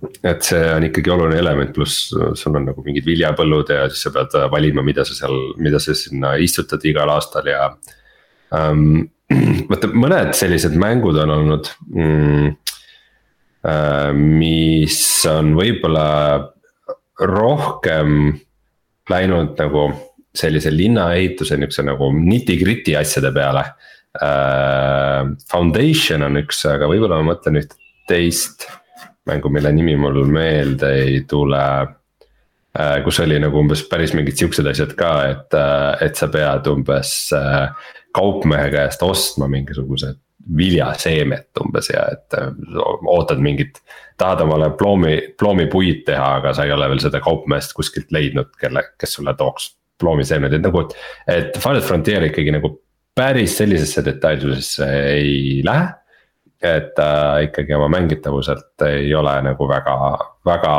et 0.00 0.44
see 0.44 0.60
on 0.72 0.84
ikkagi 0.86 1.12
oluline 1.12 1.38
element, 1.40 1.72
pluss 1.76 2.10
sul 2.10 2.56
on 2.56 2.68
nagu 2.70 2.82
mingid 2.84 3.04
viljapõllud 3.08 3.72
ja 3.74 3.84
siis 3.90 4.06
sa 4.06 4.12
pead 4.14 4.36
valima, 4.52 4.84
mida 4.84 5.04
sa 5.04 5.16
seal, 5.16 5.36
mida 5.60 5.80
sa 5.82 5.96
sinna 5.96 6.34
istutad 6.40 6.84
igal 6.88 7.12
aastal 7.12 7.48
ja 7.50 7.70
ähm,. 8.56 9.08
vaata, 9.70 9.86
mõned 9.94 10.32
sellised 10.34 10.74
mängud 10.80 11.20
on 11.22 11.30
olnud 11.30 11.68
mm, 11.94 12.48
äh,, 13.68 14.08
mis 14.16 14.96
on 15.30 15.52
võib-olla 15.54 16.06
rohkem 17.20 18.32
läinud 19.10 19.54
nagu 19.60 19.84
sellise 20.34 20.72
linnaehituse 20.74 21.58
niukse 21.60 21.84
nagu 21.86 22.10
nitty-gritty 22.16 22.96
asjade 22.98 23.30
peale 23.36 23.68
äh,. 24.16 25.30
Foundation 25.52 26.26
on 26.26 26.42
üks, 26.42 26.64
aga 26.72 26.88
võib-olla 26.90 27.20
ma 27.20 27.34
mõtlen 27.34 27.62
ühte 27.62 27.78
teist 28.10 28.66
mängu, 29.26 29.48
mille 29.52 29.72
nimi 29.72 29.96
mul 29.96 30.24
meelde 30.24 30.92
ei 31.02 31.20
tule. 31.28 31.62
Äh, 32.78 33.00
kus 33.04 33.18
oli 33.20 33.38
nagu 33.42 33.58
umbes 33.58 33.82
päris 33.90 34.12
mingid 34.14 34.38
siuksed 34.38 34.66
asjad 34.70 34.92
ka, 34.98 35.14
et, 35.26 35.54
äh, 35.58 36.04
et 36.06 36.18
sa 36.18 36.28
pead 36.30 36.68
umbes 36.70 37.32
äh, 37.34 37.88
kaupmehe 38.14 38.68
käest 38.70 39.02
ostma 39.02 39.48
mingisugused 39.50 40.20
viljaseemet 40.56 41.60
umbes 41.60 41.90
ja 41.90 42.04
et 42.14 42.36
ootad 43.10 43.42
mingit. 43.42 43.82
tahad 44.20 44.42
omale 44.44 44.70
ploomi, 44.76 45.14
ploomipuid 45.38 46.04
teha, 46.06 46.26
aga 46.38 46.52
sa 46.54 46.64
ei 46.64 46.72
ole 46.72 46.88
veel 46.92 46.98
seda 47.00 47.20
kaupmeest 47.24 47.72
kuskilt 47.72 48.10
leidnud, 48.12 48.50
kelle, 48.60 48.82
kes 49.00 49.14
sulle 49.16 49.34
tooks 49.34 49.70
ploomiseemned, 50.00 50.52
et 50.54 50.64
nagu. 50.64 50.84
et 51.26 51.58
Final 51.58 51.82
Frontier 51.82 52.26
ikkagi 52.28 52.52
nagu 52.54 52.74
päris 53.16 53.56
sellisesse 53.58 54.04
detailsusesse 54.04 54.86
ei 55.10 55.60
lähe 55.64 55.88
et 56.60 56.92
ta 56.96 57.08
äh, 57.38 57.46
ikkagi 57.48 57.74
oma 57.76 57.88
mängitavuselt 57.92 58.84
ei 58.84 59.08
ole 59.16 59.32
nagu 59.46 59.68
väga, 59.68 59.94
väga 60.46 60.74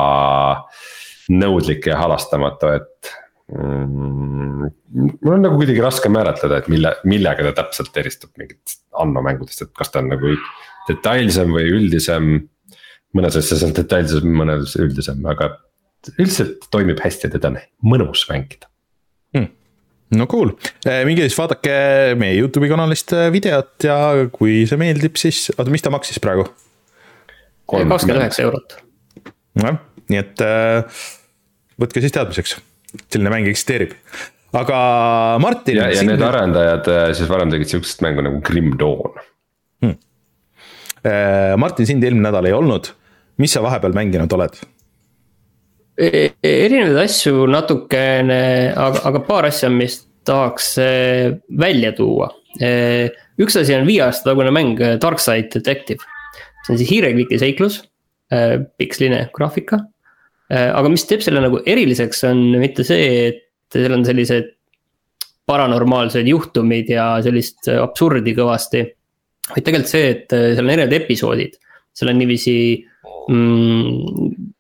nõudlik 1.34 1.88
ja 1.90 1.98
halastamatu, 2.02 2.74
et 2.78 3.12
mm,. 3.56 4.70
mul 5.24 5.36
on 5.36 5.46
nagu 5.48 5.58
kuidagi 5.58 5.84
raske 5.84 6.12
määratleda, 6.14 6.62
et 6.62 6.70
mille, 6.72 6.94
millega 7.10 7.48
ta 7.50 7.56
täpselt 7.64 7.98
eristub 7.98 8.36
mingitest 8.38 8.84
Anno 9.02 9.24
mängudest, 9.26 9.64
et 9.66 9.72
kas 9.78 9.90
ta 9.90 10.02
on 10.04 10.12
nagu 10.12 10.36
detailsem 10.90 11.54
või 11.56 11.70
üldisem. 11.72 12.32
mõnes 13.18 13.38
asjas 13.40 13.64
on 13.66 13.74
detailsem, 13.76 14.28
mõnes 14.36 14.76
üldisem, 14.80 15.24
aga 15.28 15.54
üldiselt 16.18 16.68
toimib 16.72 17.02
hästi 17.02 17.30
teda 17.32 17.54
on 17.54 17.58
mõnus 17.94 18.28
mängida 18.30 18.70
hmm 19.34 19.61
no 20.18 20.28
cool, 20.32 20.52
eh, 20.86 21.04
minge 21.08 21.26
siis 21.28 21.38
vaadake 21.40 21.76
meie 22.20 22.36
Youtube'i 22.40 22.72
kanalist 22.72 23.14
eh, 23.16 23.30
videot 23.34 23.88
ja 23.88 23.98
kui 24.34 24.62
see 24.70 24.80
meeldib, 24.80 25.16
siis, 25.20 25.48
oota, 25.56 25.72
mis 25.74 25.86
ta 25.86 25.94
maksis 25.94 26.20
praegu? 26.24 26.48
kakskümmend 27.72 28.20
üheksa 28.20 28.44
eurot. 28.44 28.76
jah, 29.62 29.80
nii 30.12 30.20
et 30.20 30.44
äh, 30.44 31.02
võtke 31.80 32.04
siis 32.04 32.16
teadmiseks, 32.16 32.58
selline 33.08 33.32
mäng 33.32 33.48
eksisteerib. 33.52 33.96
aga 34.58 34.80
Martin. 35.44 35.80
ja, 35.80 35.88
ja 35.94 36.02
sind... 36.02 36.12
need 36.12 36.26
arendajad 36.28 36.92
siis 37.16 37.32
varem 37.32 37.54
tegid 37.54 37.72
sihukest 37.72 38.04
mängu 38.04 38.26
nagu 38.28 38.42
Grim 38.44 38.74
Dawn 38.80 39.16
hmm.. 39.86 39.96
Martin, 41.58 41.88
sind 41.88 42.04
eelmine 42.04 42.28
nädal 42.28 42.46
ei 42.50 42.54
olnud, 42.54 42.92
mis 43.42 43.56
sa 43.56 43.64
vahepeal 43.64 43.96
mänginud 43.96 44.36
oled? 44.36 44.60
E-, 46.02 46.32
erinevaid 46.42 46.98
asju 47.04 47.46
natukene, 47.52 48.42
aga, 48.74 49.04
aga 49.12 49.22
paar 49.28 49.48
asja, 49.52 49.70
mis 49.74 50.00
tahaks 50.26 50.72
e, 50.82 50.88
välja 51.62 51.92
tuua. 51.98 52.32
E, 52.58 52.72
üks 53.42 53.58
asi 53.62 53.76
on 53.78 53.86
viie 53.88 54.02
aasta 54.06 54.32
tagune 54.32 54.54
mäng 54.54 54.80
Darkside 55.02 55.52
Detective. 55.54 56.02
see 56.62 56.74
on 56.74 56.80
siis 56.80 56.92
hiirekliki 56.92 57.40
seiklus, 57.42 57.80
piksline 58.78 59.24
graafika. 59.34 59.80
aga 60.52 60.90
mis 60.92 61.04
teeb 61.10 61.24
selle 61.26 61.42
nagu 61.42 61.62
eriliseks, 61.66 62.22
on 62.30 62.44
mitte 62.62 62.84
see, 62.86 63.32
et 63.32 63.74
seal 63.74 63.96
on 63.96 64.06
sellised 64.06 64.52
paranormaalsed 65.50 66.28
juhtumid 66.28 66.92
ja 66.92 67.08
sellist 67.24 67.70
absurdi 67.72 68.36
kõvasti. 68.38 68.84
vaid 69.56 69.66
tegelikult 69.66 69.92
see, 69.92 70.12
et 70.14 70.28
seal 70.30 70.64
on 70.66 70.74
erinevad 70.76 70.98
episoodid, 71.02 71.58
seal 71.98 72.14
on 72.14 72.22
niiviisi 72.22 72.56
mm, 73.32 74.52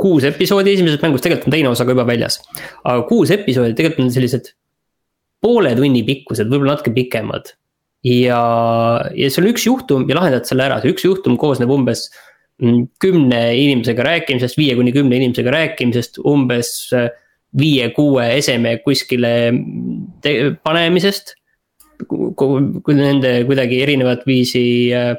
kuus 0.00 0.24
episoodi 0.28 0.74
esimesest 0.74 1.04
mängust, 1.04 1.24
tegelikult 1.26 1.50
on 1.50 1.56
teine 1.56 1.70
osa 1.70 1.86
ka 1.86 1.94
juba 1.94 2.06
väljas. 2.08 2.40
aga 2.84 3.04
kuus 3.08 3.32
episoodi 3.34 3.76
tegelikult 3.76 4.06
on 4.08 4.14
sellised 4.14 4.52
poole 5.44 5.72
tunni 5.76 6.02
pikkused, 6.06 6.48
võib-olla 6.50 6.76
natuke 6.76 6.92
pikemad. 6.96 7.54
ja, 8.06 8.40
ja 9.12 9.28
see 9.28 9.42
on 9.42 9.50
üks 9.52 9.66
juhtum 9.68 10.06
ja 10.08 10.16
lahendad 10.16 10.48
selle 10.48 10.64
ära, 10.68 10.80
see 10.80 10.94
üks 10.94 11.04
juhtum 11.04 11.36
koosneb 11.40 11.72
umbes 11.72 12.06
mm, 12.62 12.86
kümne 13.02 13.42
inimesega 13.60 14.06
rääkimisest, 14.06 14.56
viie 14.60 14.76
kuni 14.78 14.94
kümne 14.96 15.18
inimesega 15.20 15.52
rääkimisest, 15.52 16.22
umbes 16.28 16.72
äh, 16.96 17.10
viie-kuue 17.60 18.24
eseme 18.38 18.78
kuskile 18.84 19.34
panemisest. 20.64 21.36
kui 22.08 22.94
nende 22.96 23.42
kuidagi 23.44 23.82
erinevat 23.84 24.22
viisi 24.24 24.62
äh, 24.96 25.12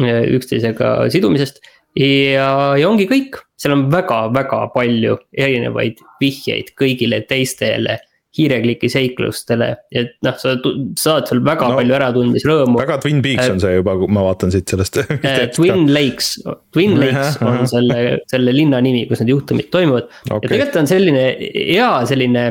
üksteisega 0.00 1.10
sidumisest 1.12 1.58
ja, 1.98 2.46
ja 2.80 2.88
ongi 2.88 3.04
kõik, 3.10 3.36
seal 3.62 3.76
on 3.76 3.84
väga-väga 3.92 4.62
palju 4.74 5.18
erinevaid 5.38 6.00
vihjeid 6.22 6.72
kõigile 6.78 7.22
teistele 7.28 8.00
hiirekliki 8.32 8.88
seiklustele, 8.88 9.66
et 9.92 10.14
noh, 10.24 10.36
sa 10.40 10.54
saad 10.56 11.26
seal 11.28 11.42
väga 11.44 11.68
no, 11.68 11.76
palju 11.76 11.96
ära 11.98 12.08
tunda, 12.14 12.38
siis 12.38 12.48
rõõmu. 12.48 12.78
väga 12.80 12.96
Twin 13.02 13.18
Peaks 13.24 13.50
on 13.52 13.60
see 13.60 13.74
juba, 13.74 13.96
ma 14.08 14.22
vaatan 14.24 14.52
siit 14.54 14.72
sellest 14.72 15.02
äh, 15.02 15.42
Twin 15.56 15.90
Lakes, 15.92 16.38
Twin 16.72 16.96
Lakes 17.00 17.36
on 17.44 17.66
selle, 17.68 17.98
selle 18.32 18.54
linna 18.56 18.80
nimi, 18.84 19.04
kus 19.10 19.20
need 19.20 19.34
juhtumid 19.34 19.68
toimuvad. 19.74 20.08
Okay.. 20.30 20.38
ja 20.38 20.52
tegelikult 20.54 20.78
on 20.80 20.88
selline 20.88 21.26
hea 21.42 21.90
selline, 22.08 22.46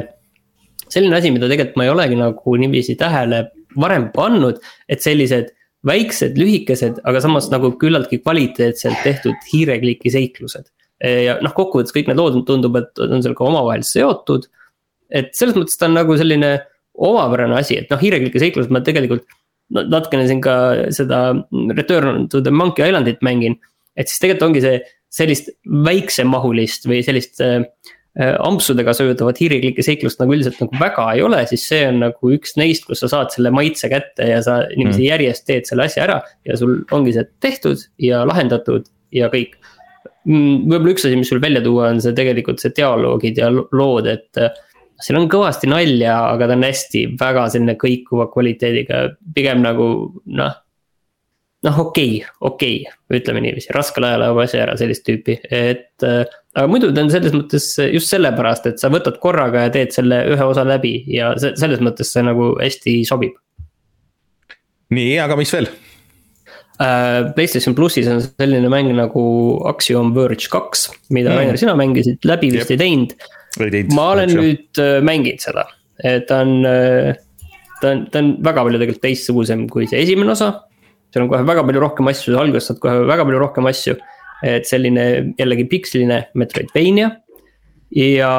selline 0.85 1.17
asi, 1.17 1.33
mida 1.33 1.49
tegelikult 1.49 1.81
ma 1.81 1.87
ei 1.87 1.95
olegi 1.95 2.19
nagu 2.19 2.55
niiviisi 2.61 2.95
tähele 3.01 3.47
varem 3.81 4.11
pannud, 4.13 4.61
et 4.91 5.01
sellised 5.01 5.49
väiksed, 5.87 6.37
lühikesed, 6.37 7.01
aga 7.09 7.23
samas 7.23 7.49
nagu 7.49 7.73
küllaltki 7.81 8.21
kvaliteetselt 8.21 9.01
tehtud 9.01 9.49
hiirekliki 9.49 10.13
seiklused. 10.13 10.69
Ja 11.01 11.37
noh, 11.41 11.53
kokkuvõttes 11.57 11.93
kõik 11.95 12.09
need 12.09 12.19
lood 12.19 12.41
tundub, 12.47 12.77
et 12.77 13.01
on 13.01 13.23
seal 13.23 13.35
ka 13.37 13.47
omavahel 13.47 13.85
seotud. 13.87 14.47
et 15.11 15.33
selles 15.35 15.57
mõttes 15.57 15.79
ta 15.79 15.89
on 15.89 15.97
nagu 15.97 16.15
selline 16.17 16.53
omapärane 17.01 17.57
asi, 17.57 17.79
et 17.81 17.91
noh, 17.91 17.99
hiireklike 18.01 18.39
seiklused 18.39 18.71
ma 18.73 18.83
tegelikult 18.85 19.25
natukene 19.71 20.27
siin 20.27 20.41
ka 20.43 20.55
seda 20.93 21.31
Return 21.77 22.27
to 22.29 22.41
the 22.43 22.51
Monkey 22.51 22.87
Islandit 22.87 23.23
mängin. 23.25 23.57
et 23.95 24.07
siis 24.07 24.21
tegelikult 24.21 24.49
ongi 24.49 24.61
see 24.63 24.77
sellist 25.11 25.49
väiksemahulist 25.65 26.85
või 26.87 27.01
sellist 27.03 27.41
äh, 27.43 27.65
ampsudega 28.19 28.93
söödavat 28.95 29.39
hiiriklike 29.39 29.83
seiklust 29.83 30.19
nagu 30.19 30.33
üldiselt 30.35 30.59
nagu 30.59 30.79
väga 30.79 31.05
ei 31.15 31.21
ole, 31.23 31.41
siis 31.47 31.63
see 31.67 31.85
on 31.87 32.01
nagu 32.03 32.31
üks 32.35 32.57
neist, 32.59 32.83
kus 32.87 33.03
sa 33.03 33.09
saad 33.11 33.31
selle 33.31 33.53
maitse 33.55 33.87
kätte 33.91 34.27
ja 34.27 34.41
sa 34.43 34.61
niiviisi 34.69 34.99
mm. 34.99 35.07
järjest 35.07 35.45
teed 35.47 35.69
selle 35.69 35.87
asja 35.87 36.05
ära. 36.07 36.17
ja 36.47 36.57
sul 36.59 36.81
ongi 36.91 37.15
see 37.15 37.27
tehtud 37.43 37.85
ja 38.03 38.25
lahendatud 38.27 38.89
ja 39.15 39.31
kõik. 39.31 39.55
Mm, 40.29 40.67
võib-olla 40.69 40.93
üks 40.93 41.05
asi, 41.07 41.17
mis 41.17 41.31
sul 41.31 41.41
välja 41.41 41.63
tuua, 41.65 41.89
on 41.89 42.01
see 42.03 42.13
tegelikult 42.17 42.61
see 42.61 42.73
dialoogid 42.77 43.39
ja 43.41 43.49
lood, 43.51 44.09
et 44.11 44.37
äh, 44.37 44.51
seal 45.01 45.17
on 45.17 45.29
kõvasti 45.31 45.69
nalja, 45.71 46.17
aga 46.35 46.49
ta 46.49 46.57
on 46.57 46.65
hästi 46.67 47.05
väga 47.19 47.47
selline 47.53 47.77
kõikuva 47.81 48.27
kvaliteediga, 48.33 49.07
pigem 49.33 49.63
nagu 49.65 49.87
noh 50.29 50.59
noh, 51.65 51.79
okei 51.79 52.21
okay,, 52.21 52.35
okei 52.39 52.77
okay,, 52.85 53.17
ütleme 53.19 53.41
niiviisi, 53.45 53.73
raskel 53.75 54.05
ajal 54.07 54.25
ajab 54.27 54.41
asja 54.43 54.63
ära 54.63 54.77
sellist 54.79 55.05
tüüpi, 55.07 55.37
et 55.49 56.05
äh, 56.05 56.23
aga 56.55 56.65
muidu 56.69 56.89
ta 56.93 57.05
on 57.05 57.13
selles 57.13 57.35
mõttes 57.37 57.67
just 57.91 58.13
sellepärast, 58.13 58.69
et 58.69 58.81
sa 58.81 58.89
võtad 58.93 59.19
korraga 59.21 59.67
ja 59.67 59.73
teed 59.73 59.93
selle 59.95 60.23
ühe 60.33 60.49
osa 60.53 60.65
läbi 60.67 60.99
ja 61.11 61.33
selles 61.37 61.81
mõttes 61.83 62.13
see 62.13 62.25
nagu 62.25 62.53
hästi 62.61 63.01
sobib. 63.09 63.37
nii, 64.93 65.15
aga 65.23 65.37
mis 65.39 65.53
veel? 65.53 65.69
Äh, 66.81 67.27
PlayStation 67.35 67.75
plussis 67.77 68.07
on 68.09 68.23
selline 68.23 68.71
mäng 68.71 68.89
nagu 68.97 69.23
Axiom 69.69 70.15
Verge 70.15 70.49
kaks, 70.49 70.87
mida 71.13 71.29
mm. 71.29 71.37
Rainer, 71.37 71.59
sina 71.61 71.75
mängisid, 71.77 72.23
läbi 72.25 72.49
vist 72.55 72.71
Jep. 72.71 72.79
ei 72.79 72.81
teinud. 72.81 73.13
ma 73.93 74.07
olen 74.15 74.31
Axiom. 74.31 74.47
nüüd 74.47 74.81
äh, 74.81 74.97
mänginud 75.05 75.43
seda, 75.43 75.67
et 76.01 76.25
ta 76.29 76.41
on, 76.41 76.63
ta 77.81 77.91
on, 77.91 78.03
ta 78.09 78.23
on 78.23 78.33
väga 78.41 78.65
palju 78.65 78.81
tegelikult 78.81 79.05
teistsugusem 79.05 79.67
kui 79.69 79.85
see 79.91 80.01
esimene 80.01 80.33
osa 80.33 80.53
seal 81.11 81.25
on 81.25 81.31
kohe 81.31 81.43
väga 81.47 81.63
palju 81.67 81.83
rohkem 81.83 82.09
asju, 82.11 82.35
alguses 82.39 82.71
saad 82.71 82.79
kohe 82.83 83.03
väga 83.09 83.27
palju 83.27 83.43
rohkem 83.43 83.69
asju. 83.71 83.97
et 84.41 84.65
selline 84.65 85.03
jällegi 85.37 85.67
piksline 85.69 86.15
Metroidvania. 86.33 87.11
Ja 87.95 88.31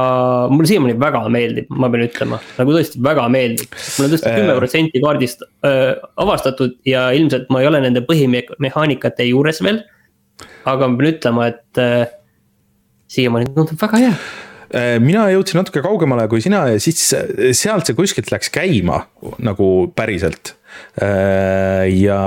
mulle 0.50 0.68
siiamaani 0.70 0.94
väga 1.00 1.22
meeldib, 1.32 1.72
ma 1.76 1.90
pean 1.92 2.06
ütlema, 2.06 2.38
nagu 2.58 2.76
tõesti 2.76 3.02
väga 3.04 3.26
meeldib. 3.32 3.74
mul 3.96 4.06
on 4.06 4.14
tõesti 4.14 4.30
äh. 4.30 4.38
kümme 4.38 4.54
protsenti 4.56 5.02
kaardist 5.02 5.44
äh, 5.68 5.90
avastatud 6.24 6.78
ja 6.88 7.10
ilmselt 7.16 7.52
ma 7.52 7.60
ei 7.62 7.68
ole 7.68 7.82
nende 7.84 8.04
põhimehaanikate 8.08 9.28
juures 9.28 9.60
veel. 9.64 9.82
aga 10.64 10.88
ma 10.88 11.00
pean 11.00 11.12
ütlema, 11.12 11.50
et 11.52 11.82
äh, 11.82 12.06
siiamaani 13.12 13.52
tundub 13.52 13.76
väga 13.82 14.02
hea 14.06 14.14
äh, 14.14 14.96
mina 15.04 15.28
jõudsin 15.34 15.60
natuke 15.60 15.84
kaugemale 15.84 16.28
kui 16.32 16.40
sina 16.44 16.64
ja 16.72 16.80
siis 16.80 17.04
sealt 17.12 17.88
see 17.88 17.98
kuskilt 17.98 18.32
läks 18.32 18.52
käima 18.52 19.04
nagu 19.42 19.68
päriselt 19.96 20.56
Äh, 20.56 20.61
ja 21.88 22.18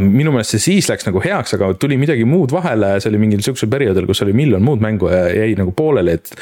minu 0.00 0.32
meelest 0.34 0.56
see 0.56 0.62
siis 0.62 0.88
läks 0.90 1.06
nagu 1.06 1.20
heaks, 1.22 1.54
aga 1.54 1.70
tuli 1.78 1.98
midagi 2.00 2.24
muud 2.26 2.50
vahele, 2.54 2.96
see 2.98 3.12
oli 3.12 3.20
mingil 3.22 3.42
sihukesel 3.44 3.70
perioodil, 3.70 4.08
kus 4.08 4.22
oli 4.24 4.34
miljon 4.36 4.64
muud 4.64 4.82
mängu 4.82 5.10
ja 5.12 5.28
jäi 5.30 5.52
nagu 5.58 5.72
pooleli, 5.76 6.16
et. 6.18 6.32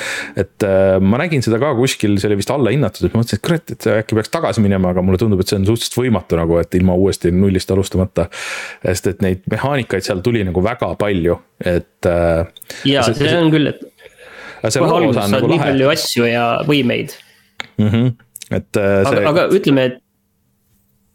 et 0.41 0.67
äh, 0.67 0.97
ma 1.03 1.21
nägin 1.21 1.45
seda 1.45 1.61
ka 1.63 1.75
kuskil, 1.79 2.17
see 2.21 2.31
oli 2.31 2.39
vist 2.41 2.53
allahinnatud, 2.55 3.05
et 3.07 3.17
ma 3.17 3.23
mõtlesin, 3.23 3.41
et 3.41 3.45
kurat, 3.45 3.75
et 3.75 3.89
äkki 3.93 4.19
peaks 4.19 4.33
tagasi 4.33 4.65
minema, 4.65 4.95
aga 4.95 5.05
mulle 5.05 5.21
tundub, 5.21 5.43
et 5.43 5.53
see 5.53 5.59
on 5.61 5.69
suhteliselt 5.69 5.99
võimatu 6.01 6.41
nagu, 6.41 6.57
et 6.63 6.79
ilma 6.79 6.97
uuesti 6.97 7.33
nullist 7.35 7.71
alustamata. 7.75 8.29
sest 8.87 9.11
et 9.13 9.23
neid 9.25 9.45
mehaanikaid 9.51 10.07
seal 10.07 10.23
tuli 10.25 10.45
nagu 10.47 10.65
väga 10.65 10.95
palju, 11.01 11.39
et. 11.61 12.09
Äh, 12.09 12.47
ja 12.89 13.05
see, 13.07 13.21
see 13.21 13.37
on 13.37 13.53
küll, 13.53 13.73
et. 13.75 13.85
kohe 14.65 14.97
alguses 15.03 15.21
saad 15.23 15.37
nagu 15.37 15.53
nii 15.53 15.63
palju 15.63 15.93
asju 15.93 16.31
ja 16.31 16.47
võimeid 16.67 17.13
mm. 17.77 17.89
-hmm. 17.89 18.11
et 18.57 18.69
see. 18.73 19.13
aga, 19.13 19.29
aga 19.31 19.47
ütleme, 19.55 19.89
et 19.93 20.03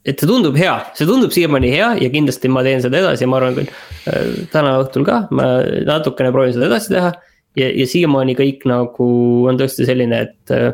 et 0.06 0.22
see 0.22 0.30
tundub 0.30 0.58
hea, 0.58 0.74
see 0.98 1.08
tundub 1.10 1.34
siiamaani 1.34 1.72
hea 1.74 1.90
ja 2.02 2.12
kindlasti 2.14 2.50
ma 2.50 2.64
teen 2.66 2.82
seda 2.84 3.02
edasi 3.04 3.26
ja 3.26 3.30
ma 3.30 3.38
arvan 3.42 3.58
küll 3.60 3.70
äh, 3.70 4.32
täna 4.54 4.78
õhtul 4.82 5.06
ka, 5.08 5.26
ma 5.38 5.50
natukene 5.88 6.34
proovin 6.34 6.56
seda 6.56 6.70
edasi 6.72 6.96
teha. 6.96 7.12
ja, 7.60 7.68
ja 7.70 7.88
siiamaani 7.90 8.38
kõik 8.40 8.66
nagu 8.70 9.10
on 9.52 9.60
tõesti 9.62 9.86
selline, 9.90 10.26
et 10.28 10.56
äh, 10.56 10.72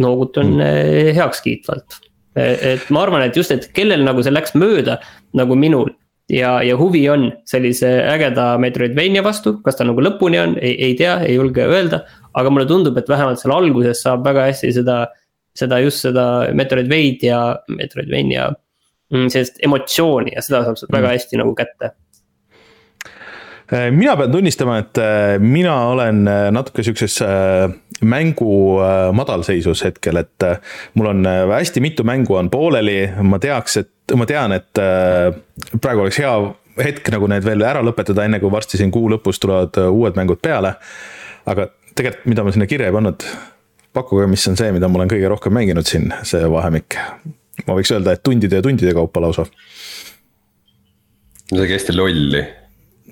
noogutan 0.00 0.56
mm. 0.58 1.12
heakskiitvalt. 1.14 2.00
et 2.34 2.88
ma 2.90 3.04
arvan, 3.04 3.22
et 3.22 3.36
just, 3.38 3.52
et 3.54 3.68
kellel 3.76 4.02
nagu 4.02 4.22
see 4.26 4.34
läks 4.34 4.56
mööda 4.58 4.98
nagu 5.38 5.54
minul 5.54 5.92
ja, 6.28 6.62
ja 6.62 6.76
huvi 6.76 7.08
on 7.08 7.28
sellise 7.48 7.88
ägeda 8.10 8.54
Metroidvania 8.58 9.22
vastu, 9.24 9.58
kas 9.64 9.78
ta 9.78 9.86
nagu 9.86 10.02
lõpuni 10.02 10.40
on, 10.40 10.56
ei 10.60 10.94
tea, 10.98 11.18
ei 11.26 11.36
julge 11.38 11.64
öelda. 11.64 12.04
aga 12.34 12.50
mulle 12.50 12.66
tundub, 12.66 12.96
et 12.98 13.08
vähemalt 13.08 13.38
seal 13.38 13.54
alguses 13.54 14.00
saab 14.02 14.24
väga 14.26 14.48
hästi 14.48 14.72
seda 14.74 14.96
seda 15.58 15.80
just 15.84 16.04
seda 16.04 16.26
Metroidvania, 16.56 17.40
Metroidvania 17.68 18.48
mm, 19.12 19.28
sellist 19.32 19.60
emotsiooni 19.64 20.34
ja 20.36 20.42
seda 20.42 20.64
saab 20.64 20.80
sealt 20.80 20.90
mm. 20.90 20.98
väga 20.98 21.12
hästi 21.14 21.40
nagu 21.42 21.54
kätte 21.58 21.94
Äh, 23.72 23.90
mina 23.90 24.16
pean 24.16 24.32
tunnistama, 24.32 24.78
et 24.78 24.98
äh, 24.98 25.38
mina 25.38 25.86
olen 25.88 26.28
äh, 26.28 26.50
natuke 26.52 26.82
sihukeses 26.82 27.22
mängu 28.04 28.80
madalseisus 29.16 29.84
hetkel, 29.86 30.18
et 30.20 30.44
mul 30.94 31.06
on 31.08 31.28
hästi 31.48 31.80
mitu 31.80 32.04
mängu 32.04 32.34
on 32.36 32.50
pooleli, 32.50 33.06
ma 33.22 33.38
teaks, 33.40 33.76
et 33.80 34.14
ma 34.18 34.26
tean, 34.28 34.52
et 34.52 34.80
praegu 35.80 36.02
oleks 36.02 36.18
hea 36.20 36.32
hetk 36.84 37.08
nagu 37.14 37.30
need 37.30 37.46
veel 37.46 37.64
ära 37.64 37.80
lõpetada, 37.86 38.26
enne 38.26 38.42
kui 38.42 38.52
varsti 38.52 38.76
siin 38.76 38.92
kuu 38.92 39.08
lõpus 39.14 39.40
tulevad 39.40 39.78
uued 39.86 40.18
mängud 40.18 40.42
peale. 40.42 40.74
aga 41.46 41.68
tegelikult, 41.94 42.26
mida 42.26 42.44
ma 42.44 42.52
sinna 42.52 42.66
kirja 42.68 42.90
ei 42.90 42.96
pannud, 42.98 43.24
pakkuge, 43.94 44.26
mis 44.30 44.44
on 44.50 44.58
see, 44.60 44.72
mida 44.74 44.90
ma 44.90 45.00
olen 45.00 45.12
kõige 45.12 45.30
rohkem 45.32 45.54
mänginud 45.56 45.88
siin, 45.88 46.10
see 46.26 46.42
vahemik. 46.50 46.98
ma 47.66 47.78
võiks 47.78 47.94
öelda, 47.94 48.16
et 48.16 48.24
tundide 48.26 48.60
ja 48.60 48.66
tundide 48.66 48.94
kaupa 48.96 49.22
lausa. 49.24 49.46
midagi 51.52 51.78
hästi 51.78 51.96
lolli 51.96 52.44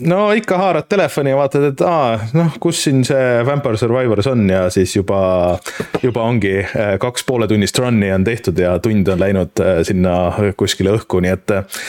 no 0.01 0.31
ikka 0.33 0.59
haarad 0.59 0.89
telefoni 0.89 1.33
ja 1.33 1.37
vaatad, 1.37 1.67
et 1.73 1.83
aa, 1.85 2.17
noh, 2.37 2.57
kus 2.63 2.81
siin 2.87 3.03
see 3.07 3.43
Vampire 3.47 3.79
Survivors 3.81 4.29
on 4.31 4.47
ja 4.51 4.65
siis 4.73 4.95
juba, 4.97 5.59
juba 6.03 6.25
ongi 6.25 6.55
äh, 6.63 6.95
kaks 7.03 7.27
poole 7.29 7.49
tunnist 7.51 7.79
run'i 7.79 8.13
on 8.15 8.25
tehtud 8.25 8.59
ja 8.59 8.79
tund 8.83 9.09
on 9.13 9.21
läinud 9.21 9.63
äh, 9.63 9.83
sinna 9.87 10.17
kuskile 10.57 10.97
õhku, 10.97 11.21
nii 11.25 11.35
et 11.35 11.55
äh, 11.59 11.85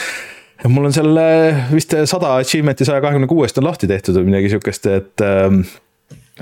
mul 0.68 0.90
on 0.90 0.96
seal 0.96 1.16
vist 1.72 1.96
sada 2.10 2.36
achievement'i 2.42 2.86
saja 2.88 3.02
kahekümne 3.04 3.28
kuuest 3.30 3.58
on 3.60 3.68
lahti 3.68 3.88
tehtud 3.90 4.20
või 4.20 4.30
midagi 4.32 4.52
sihukest, 4.52 4.90
et 4.92 5.24
ähm, 5.24 5.64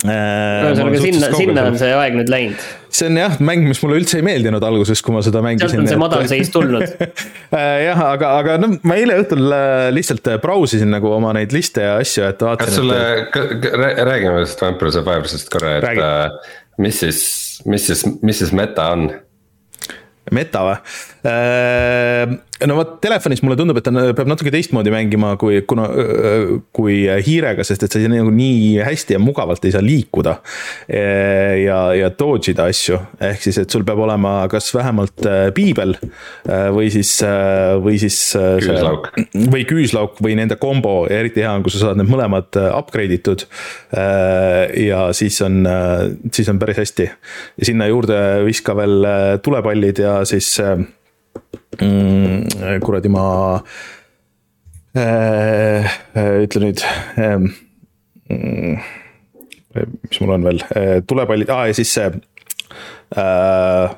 ühesõnaga 0.00 1.00
sinna, 1.02 1.28
sinna 1.36 1.64
on 1.68 1.74
see 1.76 1.90
aeg 1.92 2.14
nüüd 2.16 2.30
läinud. 2.32 2.60
see 2.96 3.10
on 3.10 3.18
jah, 3.20 3.34
mäng, 3.44 3.66
mis 3.68 3.80
mulle 3.84 3.98
üldse 4.00 4.22
ei 4.22 4.24
meeldinud 4.24 4.64
alguses, 4.64 5.02
kui 5.04 5.12
ma 5.12 5.20
seda 5.24 5.42
mängisin. 5.44 5.68
sealt 5.68 5.84
on 5.84 5.90
see 5.90 6.00
madalseis 6.00 6.52
tulnud 6.54 6.86
äh, 6.96 7.82
jah, 7.84 8.00
aga, 8.06 8.30
aga 8.40 8.56
noh, 8.62 8.78
ma 8.88 8.96
eile 8.96 9.18
õhtul 9.20 9.52
äh, 9.52 9.90
lihtsalt 9.92 10.32
äh, 10.32 10.38
brausisin 10.40 10.88
nagu 10.94 11.12
oma 11.12 11.34
neid 11.36 11.52
liste 11.52 11.84
ja 11.84 11.98
asju, 12.00 12.24
et 12.24 12.40
vaatasin. 12.40 12.72
kas 12.72 12.78
sulle 12.80 13.98
räägime 14.08 14.38
sellest 14.38 14.64
Vampire 14.64 14.94
Survivorsist 14.96 15.52
korra, 15.52 15.76
et 15.76 15.84
Räägi. 15.90 16.08
mis 16.86 17.02
siis, 17.04 17.20
mis 17.68 17.84
siis, 17.90 18.06
mis 18.24 18.40
siis 18.40 18.54
meta 18.56 18.88
on? 18.96 19.10
meta 20.32 20.64
või? 20.70 20.80
No 22.68 22.76
vot, 22.78 22.96
telefonis 23.02 23.42
mulle 23.42 23.56
tundub, 23.58 23.78
et 23.80 23.86
ta 23.86 23.92
peab 24.16 24.28
natuke 24.30 24.52
teistmoodi 24.54 24.92
mängima 24.92 25.34
kui, 25.40 25.60
kuna, 25.68 25.88
kui 26.74 27.02
hiirega, 27.26 27.64
sest 27.66 27.86
et 27.86 27.94
sa 27.94 28.00
nagu 28.10 28.32
nii 28.34 28.76
hästi 28.84 29.16
ja 29.16 29.20
mugavalt 29.22 29.64
ei 29.66 29.74
saa 29.74 29.82
liikuda. 29.84 30.36
Äh, 30.86 31.62
ja, 31.64 31.80
ja 31.96 32.10
dodge 32.18 32.52
ida 32.52 32.68
asju, 32.70 33.00
ehk 33.30 33.42
siis, 33.44 33.58
et 33.62 33.74
sul 33.74 33.86
peab 33.88 34.02
olema 34.04 34.34
kas 34.52 34.70
vähemalt 34.76 35.26
äh, 35.28 35.48
piibel 35.56 35.96
või 36.74 36.88
siis, 36.92 37.14
või 37.82 37.98
siis. 38.02 38.18
küüslauk. 38.36 39.10
või 39.52 39.66
küüslauk 39.68 40.20
või 40.24 40.36
nende 40.38 40.58
kombo 40.60 41.02
ja 41.10 41.20
eriti 41.22 41.42
hea 41.44 41.52
on, 41.56 41.64
kui 41.64 41.74
sa 41.74 41.86
saad 41.86 42.00
need 42.00 42.10
mõlemad 42.10 42.58
upgrade 42.70 43.18
itud. 43.18 43.46
ja 43.92 45.04
siis 45.16 45.38
on, 45.44 45.62
siis 46.32 46.48
on 46.50 46.60
päris 46.62 46.82
hästi 46.82 47.06
ja 47.08 47.68
sinna 47.68 47.88
juurde 47.90 48.18
viska 48.46 48.74
veel 48.76 49.06
tulepallid 49.44 50.02
ja 50.02 50.20
siis 50.28 50.54
kuradi 52.82 53.08
ma 53.08 53.24
äh, 54.96 55.84
äh, 56.14 56.42
ütle 56.44 56.66
nüüd 56.66 56.84
äh,. 57.16 57.38
mis 60.08 60.20
mul 60.20 60.34
on 60.36 60.44
veel 60.44 60.62
äh,, 60.76 61.00
tulepallid 61.06 61.50
ah,, 61.50 61.66
ja 61.68 61.76
siis 61.76 61.94
see 61.96 62.10
äh, 63.16 63.94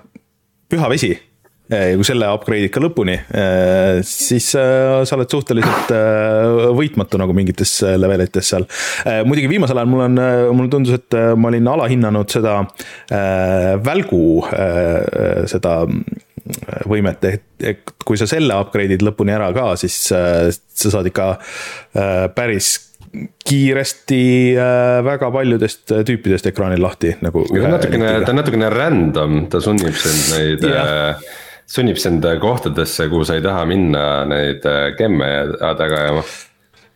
püha 0.70 0.91
vesi 0.91 1.14
ja 1.72 1.95
kui 1.97 2.05
selle 2.05 2.28
upgrade'id 2.35 2.72
ka 2.72 2.82
lõpuni, 2.82 3.14
äh, 3.32 4.01
siis 4.05 4.51
äh, 4.59 5.01
sa 5.09 5.16
oled 5.16 5.32
suhteliselt 5.32 5.93
äh, 5.97 6.68
võitmatu 6.76 7.20
nagu 7.20 7.35
mingites 7.37 7.72
levelites 7.97 8.51
seal. 8.53 8.66
muidugi 9.24 9.49
viimasel 9.49 9.80
ajal 9.80 9.91
mul 9.91 10.05
on, 10.05 10.20
mulle 10.59 10.72
tundus, 10.72 10.99
et 10.99 11.16
ma 11.41 11.49
olin 11.51 11.70
alahinnanud 11.74 12.30
seda 12.32 12.59
välgu, 13.85 14.24
seda 15.51 15.74
võimet, 16.91 17.25
et 17.25 17.93
kui 18.05 18.19
sa 18.21 18.29
selle 18.29 18.57
upgrade'id 18.61 19.05
lõpuni 19.05 19.33
ära 19.33 19.51
ka, 19.57 19.71
siis 19.81 19.97
sa 20.11 20.91
saad 20.93 21.09
ikka 21.09 21.29
päris 22.37 22.75
kiiresti 23.47 24.25
väga 25.07 25.31
paljudest 25.31 25.93
tüüpidest 26.05 26.51
ekraanil 26.51 26.83
lahti 26.83 27.15
nagu. 27.23 27.47
ta 27.49 27.63
on 27.63 27.75
natukene, 27.77 28.13
ta 28.25 28.35
on 28.35 28.41
natukene 28.43 28.71
random, 28.75 29.41
ta 29.53 29.63
sunnib 29.63 29.97
sind 29.97 30.35
neid 30.35 30.67
sunnib 31.67 32.01
sind 32.01 32.27
kohtadesse, 32.41 33.09
kuhu 33.09 33.25
sa 33.25 33.39
ei 33.39 33.45
taha 33.45 33.65
minna 33.69 34.25
neid 34.29 34.67
äh, 34.69 34.91
gemme 34.99 35.31
taga 35.61 36.03
ajama 36.03 36.25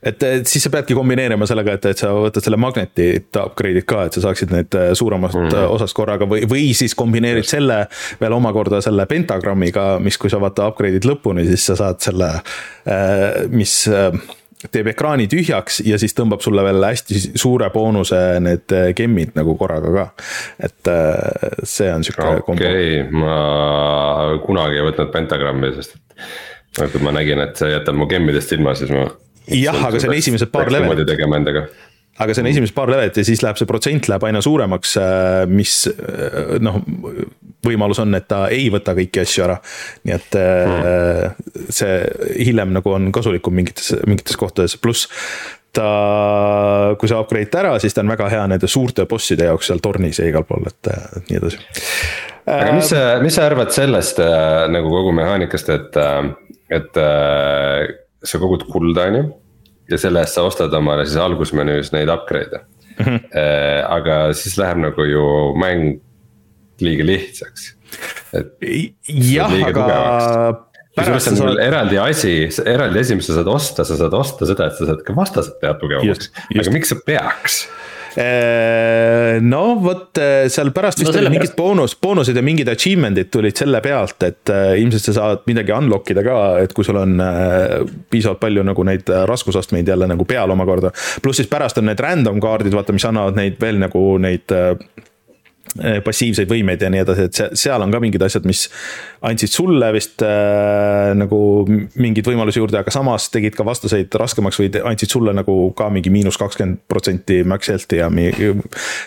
et, 0.03 0.23
et 0.23 0.47
siis 0.49 0.65
sa 0.65 0.73
peadki 0.73 0.97
kombineerima 0.99 1.47
sellega, 1.49 1.77
et, 1.79 1.91
et 1.93 2.03
sa 2.05 2.13
võtad 2.15 2.45
selle 2.45 2.61
magneti 2.61 3.11
upgrade'id 3.27 3.87
ka, 3.89 4.07
et 4.09 4.19
sa 4.19 4.25
saaksid 4.29 4.55
need 4.55 4.79
äh, 4.79 4.91
suuremast 4.99 5.39
mm. 5.39 5.61
osast 5.75 5.97
korraga 5.99 6.29
või, 6.31 6.45
või 6.51 6.71
siis 6.79 6.97
kombineerid 6.99 7.49
selle 7.49 7.85
veel 8.21 8.39
omakorda 8.39 8.83
selle 8.85 9.07
pentagrammiga, 9.11 9.91
mis, 10.03 10.19
kui 10.21 10.33
sa 10.33 10.41
vaata 10.43 10.71
upgrade'id 10.73 11.09
lõpuni, 11.09 11.47
siis 11.49 11.71
sa 11.71 11.79
saad 11.83 12.03
selle, 12.05 12.33
mis 13.53 13.75
teeb 14.73 14.91
ekraani 14.91 15.29
tühjaks 15.31 15.81
ja 15.87 15.99
siis 16.01 16.15
tõmbab 16.19 16.43
sulle 16.43 16.65
veel 16.67 16.83
hästi 16.83 17.21
suure 17.39 17.69
boonuse 17.75 18.19
need 18.43 18.75
äh, 18.75 18.91
gemmid 18.97 19.37
nagu 19.39 19.55
korraga 19.61 19.93
ka. 19.95 20.07
et 20.67 20.91
äh, 20.91 21.63
see 21.63 21.91
on 21.93 22.07
sihuke 22.07 22.25
okay, 22.25 22.45
kombo. 22.47 22.65
okei, 22.65 23.05
ma 23.15 23.39
kunagi 24.45 24.81
ei 24.81 24.87
võtnud 24.89 25.13
pentagrammi, 25.15 25.73
sest 25.79 25.99
et 26.79 26.93
kui 26.93 27.03
ma 27.03 27.15
nägin, 27.15 27.41
et 27.43 27.59
see 27.59 27.71
jätab 27.73 27.97
mu 27.99 28.07
gemmidest 28.11 28.53
ilma, 28.55 28.75
siis 28.79 28.91
ma. 28.95 29.07
Jah, 29.55 29.79
aga 29.89 30.01
see 30.01 30.11
on 30.11 30.19
esimesed 30.19 30.53
paar 30.53 30.73
levelit. 30.73 31.07
tegema 31.09 31.41
endaga 31.41 31.67
aga 32.19 32.35
see 32.35 32.43
on 32.43 32.51
esimesed 32.51 32.75
paar 32.75 32.91
levelit 32.91 33.19
ja 33.21 33.27
siis 33.27 33.43
läheb 33.45 33.59
see 33.61 33.69
protsent 33.69 34.09
läheb 34.11 34.25
aina 34.27 34.43
suuremaks, 34.45 34.97
äh, 35.01 35.43
mis 35.51 35.75
noh, 36.65 36.81
võimalus 37.67 38.01
on, 38.03 38.15
et 38.19 38.27
ta 38.31 38.47
ei 38.55 38.69
võta 38.75 38.95
kõiki 38.99 39.23
asju 39.23 39.45
ära. 39.47 39.59
nii 40.07 40.17
et 40.17 40.39
mm. 40.39 41.69
see 41.75 42.01
hiljem 42.49 42.75
nagu 42.77 42.95
on 42.95 43.13
kasulikum 43.15 43.55
mingites, 43.55 43.93
mingites 44.07 44.39
kohtades, 44.41 44.77
pluss 44.83 45.09
ta, 45.75 46.95
kui 46.99 47.11
sa 47.11 47.21
upgrade'id 47.23 47.55
ära, 47.61 47.77
siis 47.83 47.95
ta 47.95 48.03
on 48.05 48.13
väga 48.13 48.31
hea 48.33 48.47
nende 48.51 48.71
suurte 48.71 49.07
bosside 49.11 49.49
jaoks 49.51 49.71
seal 49.71 49.83
tornis 49.85 50.21
ja 50.21 50.27
igal 50.29 50.47
pool, 50.49 50.67
et 50.71 50.91
nii 51.29 51.39
edasi. 51.41 51.63
aga 52.49 52.75
mis 52.77 52.91
sa, 52.95 53.07
mis 53.23 53.39
sa 53.39 53.47
arvad 53.49 53.73
sellest 53.75 54.23
äh, 54.25 54.67
nagu 54.73 54.91
kogu 54.93 55.15
mehaanikast, 55.19 55.73
et, 55.75 55.99
et 56.81 57.03
sa 58.33 58.41
kogud 58.43 58.67
kulda, 58.71 59.09
on 59.11 59.21
ju. 59.21 59.25
ja 59.93 60.01
selle 60.01 60.25
eest 60.25 60.37
sa 60.37 60.45
ostad 60.49 60.75
omale 60.77 61.07
siis 61.07 61.21
algusmenüüs 61.23 61.93
neid 61.95 62.13
upgrade'e 62.13 62.61
mm. 62.99 63.05
-hmm. 63.07 63.89
aga 63.89 64.21
siis 64.37 64.59
läheb 64.61 64.85
nagu 64.85 65.09
ju 65.09 65.25
mäng 65.57 66.01
liiga 66.81 67.05
lihtsaks. 67.05 67.75
jah, 69.09 69.53
aga 69.69 70.65
kusjuures 70.99 71.25
see 71.25 71.35
on 71.35 71.41
saad... 71.41 71.61
eraldi 71.63 72.01
asi, 72.03 72.33
eraldi 72.67 73.03
asi, 73.03 73.19
mis 73.19 73.29
sa 73.29 73.39
saad 73.39 73.51
osta, 73.53 73.87
sa 73.87 73.99
saad 73.99 74.15
osta 74.19 74.49
seda, 74.49 74.69
et 74.69 74.79
sa 74.79 74.89
saad 74.91 75.05
ka 75.07 75.17
vastased 75.17 75.59
teha 75.63 75.75
tugevamaks, 75.81 76.33
aga 76.55 76.75
miks 76.75 76.93
sa 76.93 76.99
peaks? 77.07 77.61
Äh, 78.19 79.39
no 79.41 79.77
vot 79.79 80.19
äh, 80.19 80.49
seal 80.51 80.73
pärast 80.75 80.99
vist 80.99 81.13
no, 81.13 81.21
olid 81.21 81.31
mingid 81.37 81.53
boonus, 81.55 81.93
boonused 82.03 82.35
ja 82.35 82.43
mingid 82.43 82.67
achievement'id 82.73 83.29
tulid 83.31 83.61
selle 83.61 83.79
pealt, 83.85 84.17
et 84.27 84.51
äh, 84.51 84.73
ilmselt 84.83 85.05
sa 85.07 85.15
saad 85.15 85.45
midagi 85.47 85.71
unlock 85.77 86.11
ida 86.11 86.25
ka, 86.27 86.39
et 86.65 86.75
kui 86.75 86.87
sul 86.87 86.99
on 86.99 87.15
piisavalt 88.11 88.41
palju 88.43 88.65
nagu 88.67 88.87
neid 88.89 89.13
raskusastmeid 89.31 89.93
jälle 89.93 90.09
nagu 90.11 90.27
peal 90.27 90.51
omakorda. 90.51 90.91
pluss 91.23 91.39
siis 91.39 91.51
pärast 91.53 91.79
on 91.79 91.87
need 91.93 92.03
random 92.03 92.41
kaardid, 92.43 92.75
vaata, 92.75 92.97
mis 92.97 93.07
annavad 93.07 93.39
neid 93.39 93.61
veel 93.63 93.79
nagu 93.85 94.03
neid 94.25 94.59
passiivseid 96.05 96.51
võimeid 96.51 96.83
ja 96.83 96.91
nii 96.93 97.03
edasi, 97.05 97.27
et 97.29 97.59
seal 97.59 97.85
on 97.85 97.93
ka 97.95 98.01
mingid 98.03 98.23
asjad, 98.25 98.47
mis 98.49 98.67
andsid 99.29 99.53
sulle 99.53 99.91
vist 99.95 100.23
äh, 100.27 101.13
nagu 101.19 101.41
mingeid 101.69 102.29
võimalusi 102.29 102.63
juurde, 102.63 102.81
aga 102.81 102.95
samas 102.95 103.29
tegid 103.35 103.57
ka 103.59 103.67
vastaseid 103.69 104.15
raskemaks 104.21 104.61
või 104.61 104.71
andsid 104.93 105.15
sulle 105.15 105.35
nagu 105.37 105.59
ka 105.79 105.91
mingi 105.95 106.13
miinus 106.15 106.39
kakskümmend 106.41 106.85
protsenti 106.91 107.43
max 107.49 107.73
health'i 107.73 108.03
ja 108.03 108.09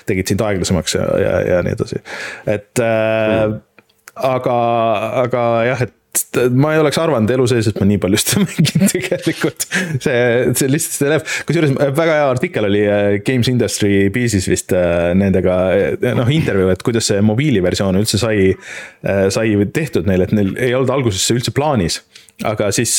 tegid 0.09 0.33
sind 0.33 0.43
aeglasemaks 0.45 0.97
ja, 0.97 1.07
ja, 1.21 1.33
ja 1.53 1.63
nii 1.65 1.77
edasi, 1.77 2.03
et 2.49 2.83
äh, 2.83 3.47
mm. 3.47 3.57
aga, 4.31 4.59
aga 5.25 5.47
jah, 5.69 5.87
et 5.87 5.97
ma 6.55 6.73
ei 6.75 6.79
oleks 6.81 6.99
arvanud 6.99 7.31
elu 7.31 7.45
sees, 7.47 7.69
et 7.71 7.79
ma 7.79 7.87
nii 7.87 7.99
palju 8.03 8.19
seda 8.19 8.41
mängin 8.45 8.91
tegelikult. 8.91 9.65
see, 10.03 10.19
see 10.59 10.69
lihtsalt 10.71 10.97
see 10.97 11.11
läheb, 11.11 11.25
kusjuures 11.47 11.73
väga 11.97 12.17
hea 12.19 12.27
artikkel 12.31 12.67
oli 12.67 12.83
äh, 12.87 13.07
Games 13.27 13.49
Industry 13.51 14.09
Pieces 14.13 14.47
vist 14.51 14.75
äh, 14.75 15.11
nendega, 15.17 15.57
äh, 15.95 16.13
noh 16.17 16.31
intervjuu, 16.31 16.71
et 16.73 16.83
kuidas 16.87 17.07
see 17.11 17.23
mobiiliversioon 17.25 17.99
üldse 17.99 18.19
sai, 18.21 18.51
sai 19.31 19.55
tehtud 19.73 20.07
neil, 20.09 20.23
et 20.25 20.35
neil 20.35 20.53
ei 20.59 20.75
olnud 20.77 20.91
alguses 20.93 21.23
see 21.23 21.37
üldse 21.39 21.53
plaanis. 21.55 22.01
aga 22.47 22.71
siis 22.73 22.97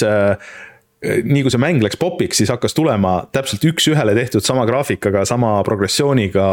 nii 1.02 1.42
kui 1.42 1.50
see 1.50 1.60
mäng 1.60 1.82
läks 1.82 1.98
popiks, 1.98 2.38
siis 2.38 2.52
hakkas 2.52 2.76
tulema 2.78 3.16
täpselt 3.34 3.64
üks-ühele 3.66 4.14
tehtud 4.14 4.44
sama 4.46 4.62
graafikaga, 4.68 5.24
sama 5.26 5.56
progressiooniga 5.66 6.44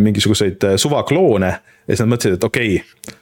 mingisuguseid 0.00 0.64
suvakloone 0.80 1.50
ja 1.52 1.92
siis 1.92 2.00
nad 2.00 2.14
mõtlesid, 2.14 2.38
et 2.38 2.48
okei 2.48 2.78
okay, 2.78 3.20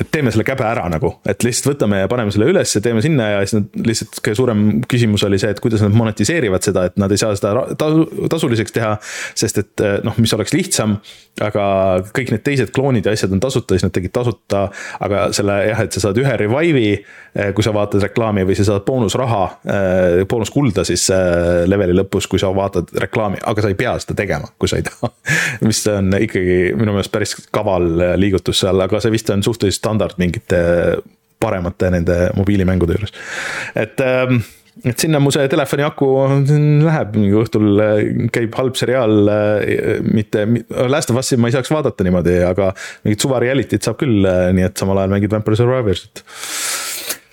et 0.00 0.08
teeme 0.08 0.30
selle 0.32 0.44
käbe 0.48 0.64
ära 0.64 0.86
nagu, 0.88 1.10
et 1.28 1.44
lihtsalt 1.44 1.74
võtame 1.74 1.98
ja 2.00 2.08
paneme 2.08 2.32
selle 2.32 2.48
üles 2.48 2.70
ja 2.72 2.80
teeme 2.84 3.02
sinna 3.04 3.26
ja 3.28 3.40
siis 3.44 3.58
nad 3.58 3.88
lihtsalt 3.88 4.20
kõige 4.24 4.38
suurem 4.38 4.62
küsimus 4.88 5.24
oli 5.28 5.40
see, 5.40 5.52
et 5.52 5.60
kuidas 5.60 5.82
nad 5.84 5.92
monetiseerivad 5.92 6.64
seda, 6.64 6.86
et 6.88 6.96
nad 7.00 7.12
ei 7.12 7.20
saa 7.20 7.36
seda 7.36 7.66
tasuliseks 8.32 8.72
teha. 8.72 8.94
sest 9.36 9.60
et 9.60 9.84
noh, 10.06 10.16
mis 10.22 10.32
oleks 10.32 10.54
lihtsam, 10.56 10.96
aga 11.44 11.64
kõik 12.16 12.32
need 12.32 12.44
teised 12.46 12.72
kloonid 12.72 13.06
ja 13.06 13.12
asjad 13.12 13.34
on 13.36 13.42
tasuta, 13.42 13.76
siis 13.76 13.84
nad 13.84 13.92
tegid 13.92 14.14
tasuta. 14.16 14.62
aga 15.00 15.26
selle 15.36 15.58
jah, 15.68 15.84
et 15.84 15.92
sa 15.92 16.06
saad 16.06 16.20
ühe 16.22 16.32
revive'i, 16.40 16.92
eh, 17.36 17.52
kui 17.52 17.64
sa 17.64 17.74
vaatad 17.76 18.02
reklaami 18.08 18.46
või 18.48 18.56
sa 18.56 18.66
saad 18.70 18.86
boonusraha, 18.88 19.42
eh, 19.76 20.24
boonuskulda 20.28 20.86
siis 20.88 21.04
eh, 21.12 21.66
leveli 21.68 21.96
lõpus, 22.00 22.30
kui 22.32 22.40
sa 22.40 22.48
vaatad 22.54 22.92
reklaami, 23.04 23.40
aga 23.44 23.64
sa 23.64 23.72
ei 23.72 23.76
pea 23.76 23.94
seda 24.00 24.16
tegema, 24.22 24.48
kui 24.56 24.72
sa 24.72 24.80
ei 24.80 24.88
taha 24.88 25.12
mis 25.68 25.84
on 25.92 26.16
ikkagi 26.16 26.72
minu 26.80 26.96
meelest 26.96 27.12
päris 27.12 27.36
kaval 27.52 28.16
liigutus 28.16 28.64
seal, 28.64 28.80
aga 28.84 29.00
see 29.02 29.12
vist 29.12 29.30
on 29.32 29.44
suhteliselt 29.44 29.81
standard 29.82 30.18
mingite 30.22 30.62
paremate 31.42 31.90
nende 31.90 32.18
mobiilimängude 32.38 32.98
juures, 32.98 33.14
et 33.74 34.02
ähm, 34.06 34.42
et 34.88 34.98
sinna 34.98 35.20
mu 35.20 35.30
see 35.32 35.44
telefoni 35.52 35.84
aku 35.84 36.06
läheb, 36.86 37.16
mingi 37.18 37.34
õhtul 37.42 37.82
äh, 37.84 37.98
käib 38.32 38.54
halb 38.56 38.78
seriaal, 38.78 39.18
äh, 39.28 39.98
mitte, 40.06 40.46
Last 40.88 41.12
of 41.12 41.20
Us'i 41.20 41.36
ma 41.36 41.50
ei 41.50 41.56
saaks 41.56 41.70
vaadata 41.72 42.06
niimoodi, 42.06 42.38
aga 42.48 42.70
mingit 43.04 43.24
suva 43.24 43.42
reality't 43.42 43.84
saab 43.84 44.00
küll, 44.00 44.22
äh, 44.24 44.48
nii 44.56 44.70
et 44.70 44.80
samal 44.80 45.02
ajal 45.02 45.12
mängid 45.12 45.34
Vampire 45.34 45.60
Survivorsit 45.60 46.24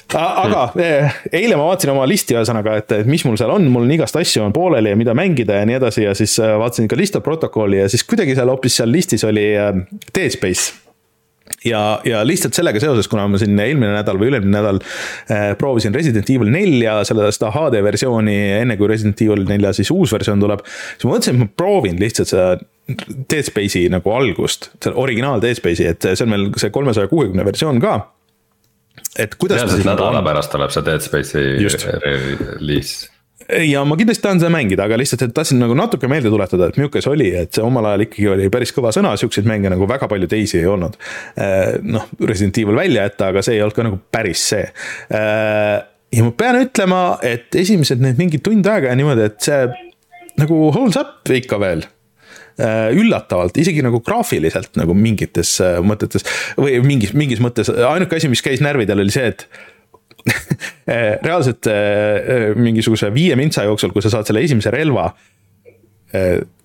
aga 0.09 0.63
hmm. 0.73 1.17
eile 1.37 1.53
ma 1.53 1.67
vaatasin 1.67 1.91
oma 1.93 2.07
listi 2.09 2.33
ühesõnaga, 2.33 2.79
et, 2.81 2.93
et 2.97 3.09
mis 3.09 3.21
mul 3.27 3.37
seal 3.37 3.53
on, 3.53 3.67
mul 3.69 3.85
on 3.85 3.93
igast 3.93 4.17
asju 4.17 4.41
on 4.41 4.55
pooleli 4.55 4.89
ja 4.89 4.97
mida 4.97 5.13
mängida 5.17 5.61
ja 5.61 5.69
nii 5.69 5.77
edasi 5.77 6.07
ja 6.07 6.15
siis 6.17 6.33
vaatasin 6.41 6.89
ka 6.89 6.97
lista 6.97 7.21
protokolli 7.21 7.83
ja 7.83 7.87
siis 7.93 8.03
kuidagi 8.09 8.33
seal 8.35 8.49
hoopis 8.49 8.81
seal 8.81 8.89
listis 8.89 9.23
oli 9.29 9.51
Dead 9.53 10.33
Space 10.33 10.88
ja, 11.65 11.81
ja 12.07 12.21
lihtsalt 12.27 12.57
sellega 12.57 12.81
seoses, 12.81 13.07
kuna 13.11 13.27
ma 13.29 13.39
siin 13.41 13.59
eelmine 13.59 13.91
nädal 13.93 14.19
või 14.19 14.31
üle-eelmine 14.31 14.55
nädal 14.55 14.81
äh, 14.81 15.51
proovisin 15.59 15.95
Resident 15.95 16.29
Evil 16.31 16.51
nelja, 16.53 16.99
selle, 17.07 17.29
seda 17.35 17.51
HD 17.55 17.83
versiooni, 17.85 18.37
enne 18.59 18.77
kui 18.79 18.89
Resident 18.91 19.21
Evil 19.25 19.45
nelja 19.49 19.73
siis 19.77 19.91
uus 19.95 20.13
versioon 20.15 20.41
tuleb. 20.43 20.63
siis 20.65 21.07
ma 21.07 21.15
mõtlesin, 21.15 21.39
et 21.39 21.43
ma 21.43 21.49
proovin 21.63 21.99
lihtsalt 22.01 22.33
seda 22.33 22.49
Dead 22.89 23.45
Space'i 23.45 23.89
nagu 23.93 24.13
algust, 24.15 24.71
selle 24.81 24.97
originaal 25.01 25.43
Dead 25.43 25.57
Space'i, 25.59 25.89
et 25.91 26.09
see 26.09 26.25
on 26.25 26.33
meil 26.33 26.49
see 26.61 26.73
kolmesaja 26.73 27.11
kuuekümne 27.11 27.45
versioon 27.45 27.81
ka. 27.83 27.99
et 29.17 29.35
kuidas. 29.35 29.61
reaalselt 29.61 29.87
nädala 29.87 30.23
pärast 30.25 30.53
tuleb 30.55 30.73
see 30.73 30.85
Dead 30.87 31.05
Space'i 31.05 31.47
reliis 32.03 32.99
ja 33.49 33.83
ma 33.87 33.97
kindlasti 33.97 34.23
tahan 34.23 34.41
seda 34.41 34.51
mängida, 34.53 34.85
aga 34.85 34.97
lihtsalt, 34.99 35.23
et 35.25 35.33
tahtsin 35.35 35.59
nagu 35.61 35.75
natuke 35.77 36.09
meelde 36.11 36.31
tuletada, 36.31 36.69
et 36.69 36.79
milline 36.79 37.01
see 37.01 37.11
oli, 37.11 37.29
et 37.41 37.55
see 37.55 37.65
omal 37.65 37.87
ajal 37.89 38.05
ikkagi 38.05 38.31
oli 38.35 38.49
päris 38.53 38.73
kõva 38.75 38.91
sõna, 38.95 39.15
siukseid 39.19 39.47
mänge 39.49 39.71
nagu 39.73 39.87
väga 39.89 40.09
palju 40.11 40.29
teisi 40.29 40.59
ei 40.61 40.67
olnud. 40.69 40.97
Äh, 41.39 41.77
noh, 41.85 42.09
Resident 42.21 42.59
Evil 42.61 42.77
välja 42.77 43.07
jätta, 43.07 43.31
aga 43.33 43.43
see 43.45 43.57
ei 43.57 43.63
olnud 43.65 43.77
ka 43.77 43.85
nagu 43.87 44.01
päris 44.13 44.43
see. 44.51 44.65
Äh, 45.15 45.77
ja 46.15 46.25
ma 46.25 46.33
pean 46.37 46.59
ütlema, 46.61 47.03
et 47.25 47.55
esimesed 47.57 48.03
need 48.03 48.19
mingi 48.21 48.41
tund 48.45 48.67
aega 48.69 48.91
ja 48.91 48.99
niimoodi, 48.99 49.29
et 49.31 49.39
see 49.45 49.63
nagu 50.39 50.59
holds 50.75 50.99
up 51.01 51.33
ikka 51.33 51.59
veel 51.61 51.83
äh, 52.61 52.91
üllatavalt, 52.93 53.57
isegi 53.61 53.83
nagu 53.85 54.03
graafiliselt 54.05 54.77
nagu 54.79 54.93
mingites 54.97 55.57
mõtetes 55.85 56.27
või 56.59 56.77
mingis, 56.85 57.17
mingis 57.17 57.41
mõttes, 57.43 57.73
ainuke 57.73 58.21
asi, 58.21 58.31
mis 58.31 58.45
käis 58.45 58.63
närvidel, 58.63 59.01
oli 59.01 59.13
see, 59.15 59.33
et 59.33 59.49
reaalselt 61.25 61.67
eh, 61.69 61.79
eh, 61.79 62.45
mingisuguse 62.57 63.11
viie 63.13 63.37
mintsa 63.39 63.65
jooksul, 63.67 63.93
kui 63.95 64.05
sa 64.05 64.11
saad 64.13 64.29
selle 64.29 64.45
esimese 64.45 64.73
relva 64.73 65.11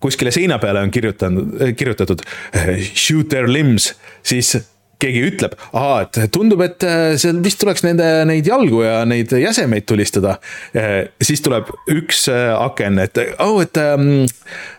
kuskile 0.01 0.31
seina 0.33 0.57
peale 0.57 0.81
on 0.81 0.89
kirjutanud, 0.89 1.59
kirjutatud 1.77 2.23
shoot 2.97 3.29
their 3.29 3.45
limbs, 3.45 3.91
siis 4.25 4.55
keegi 5.03 5.23
ütleb, 5.29 5.55
aa, 5.77 6.05
et 6.05 6.19
tundub, 6.35 6.63
et 6.65 6.85
äh, 6.87 7.15
seal 7.21 7.41
vist 7.45 7.61
tuleks 7.61 7.85
nende, 7.87 8.07
neid 8.29 8.47
jalgu 8.49 8.83
ja 8.85 9.03
neid 9.09 9.33
jäsemeid 9.39 9.87
tulistada. 9.89 10.39
Äh, 10.77 11.11
siis 11.23 11.43
tuleb 11.45 11.71
üks 11.93 12.25
äh, 12.33 12.53
aken, 12.55 13.01
et 13.05 13.21
oh, 13.43 13.59
et, 13.63 13.79
ähm, 13.81 14.25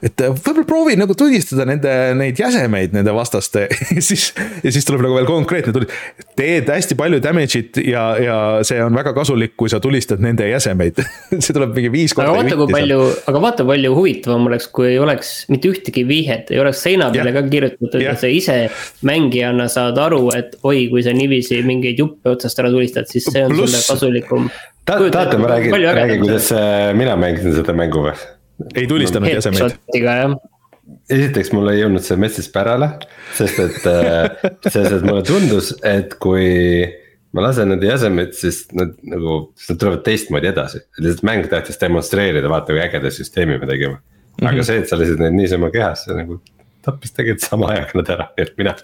et 0.06 0.24
võib-olla 0.26 0.66
proovi 0.68 0.98
nagu 1.00 1.16
tulistada 1.18 1.68
nende, 1.68 1.92
neid 2.18 2.40
jäsemeid 2.40 2.96
nende 2.96 3.14
vastaste 3.16 3.68
siis, 4.08 4.32
ja 4.64 4.74
siis 4.74 4.88
tuleb 4.88 5.04
nagu 5.06 5.18
veel 5.20 5.30
konkreetne 5.30 5.74
tuli-. 5.76 5.90
teed 6.38 6.70
hästi 6.72 6.98
palju 7.00 7.22
damage'it 7.24 7.80
ja, 7.86 8.06
ja 8.22 8.38
see 8.68 8.82
on 8.84 8.96
väga 8.98 9.14
kasulik, 9.18 9.56
kui 9.60 9.72
sa 9.72 9.82
tulistad 9.84 10.24
nende 10.24 10.48
jäsemeid 10.50 11.02
see 11.44 11.56
tuleb 11.56 11.76
mingi 11.78 11.92
viis 11.94 12.16
korda. 12.16 12.32
aga 12.32 12.42
vaata, 12.42 12.60
kui 12.62 12.76
palju, 12.76 13.02
aga 13.32 13.44
vaata, 13.44 13.68
palju 13.68 13.94
huvitavam 13.98 14.50
oleks, 14.50 14.70
kui 14.76 14.94
ei 14.94 15.00
oleks 15.02 15.36
mitte 15.54 15.72
ühtegi 15.72 16.06
vihjet, 16.08 16.52
ei 16.54 16.62
oleks 16.64 16.84
seina 16.86 17.12
peale 17.14 17.34
ja. 17.34 17.40
ka 17.40 17.46
kirjutatud 17.52 18.04
ja 18.04 18.16
sa 18.20 18.32
ise 18.32 18.60
mängijana 19.06 19.68
saad 19.72 20.00
aru 20.02 20.05
aru, 20.06 20.22
et 20.38 20.56
oi, 20.64 20.88
kui 20.92 21.04
sa 21.06 21.14
niiviisi 21.16 21.62
mingeid 21.66 22.00
juppe 22.02 22.34
otsast 22.36 22.60
ära 22.62 22.72
tulistad, 22.74 23.10
siis 23.12 23.28
see 23.32 23.44
on 23.46 23.54
Plus... 23.54 23.70
sulle 23.70 23.84
kasulikum. 23.90 24.50
tahate, 24.86 25.38
ma 25.42 25.52
räägin, 25.54 25.78
räägin, 26.00 26.20
kuidas 26.24 26.52
äh, 26.56 26.90
mina 26.98 27.16
mängisin 27.20 27.56
seda 27.58 27.76
mängu 27.78 28.06
või? 28.08 28.18
ei 28.76 28.88
tulistanud 28.88 29.30
jäsemeid. 29.30 29.80
esiteks 31.10 31.52
mul 31.54 31.72
ei 31.74 31.82
jõudnud 31.82 32.06
see 32.06 32.18
messis 32.22 32.50
pärale, 32.54 32.92
sest 33.38 33.62
et, 33.64 33.82
äh, 33.90 34.46
sest 34.74 35.00
et 35.00 35.06
mulle 35.08 35.26
tundus, 35.28 35.74
et 35.84 36.16
kui 36.22 36.86
ma 37.36 37.44
lasen 37.50 37.72
nende 37.74 37.90
jäsemeid, 37.90 38.36
siis 38.38 38.64
nad 38.78 38.94
nagu, 39.12 39.40
siis 39.60 39.74
nad 39.74 39.82
tulevad 39.82 40.04
teistmoodi 40.06 40.52
edasi, 40.54 40.84
lihtsalt 41.02 41.26
mäng 41.28 41.48
tahtis 41.52 41.82
demonstreerida, 41.82 42.52
vaata 42.52 42.74
kui 42.74 42.84
ägeda 42.84 43.12
süsteemi 43.12 43.60
me 43.60 43.68
tegime. 43.70 43.98
aga 44.42 44.52
mm 44.52 44.60
-hmm. 44.60 44.64
see, 44.68 44.78
et 44.78 44.90
sa 44.90 45.00
lasid 45.00 45.20
neid 45.20 45.34
niisama 45.34 45.72
kehasse 45.72 46.14
nagu 46.14 46.42
tappis 46.86 47.16
tegelikult 47.16 47.48
sama 47.48 47.72
ajaga 47.74 48.00
nad 48.00 48.14
ära, 48.18 48.28
nii 48.36 48.48
et 48.48 48.60
mina, 48.62 48.76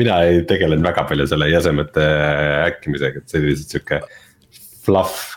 mina 0.00 0.22
ei 0.28 0.44
tegelenud 0.48 0.86
väga 0.90 1.06
palju 1.10 1.28
selle 1.30 1.50
jäsemete 1.52 2.06
häkkimisega, 2.66 3.22
et 3.22 3.32
see 3.32 3.42
oli 3.42 3.52
lihtsalt 3.52 3.76
sihuke 3.76 4.02
fluff 4.84 5.28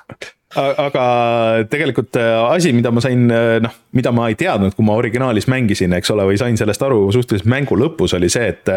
aga 0.55 1.05
tegelikult 1.71 2.17
äh, 2.19 2.35
asi, 2.53 2.73
mida 2.75 2.91
ma 2.93 3.01
sain, 3.03 3.25
äh, 3.33 3.57
noh, 3.63 3.73
mida 3.97 4.13
ma 4.15 4.27
ei 4.29 4.37
teadnud, 4.39 4.75
kui 4.77 4.85
ma 4.85 4.97
originaalis 4.99 5.47
mängisin, 5.51 5.95
eks 5.97 6.13
ole, 6.13 6.27
või 6.29 6.37
sain 6.39 6.57
sellest 6.59 6.83
aru 6.85 7.07
suhteliselt 7.15 7.49
mängu 7.49 7.77
lõpus, 7.79 8.15
oli 8.17 8.29
see, 8.31 8.51
et. 8.53 8.69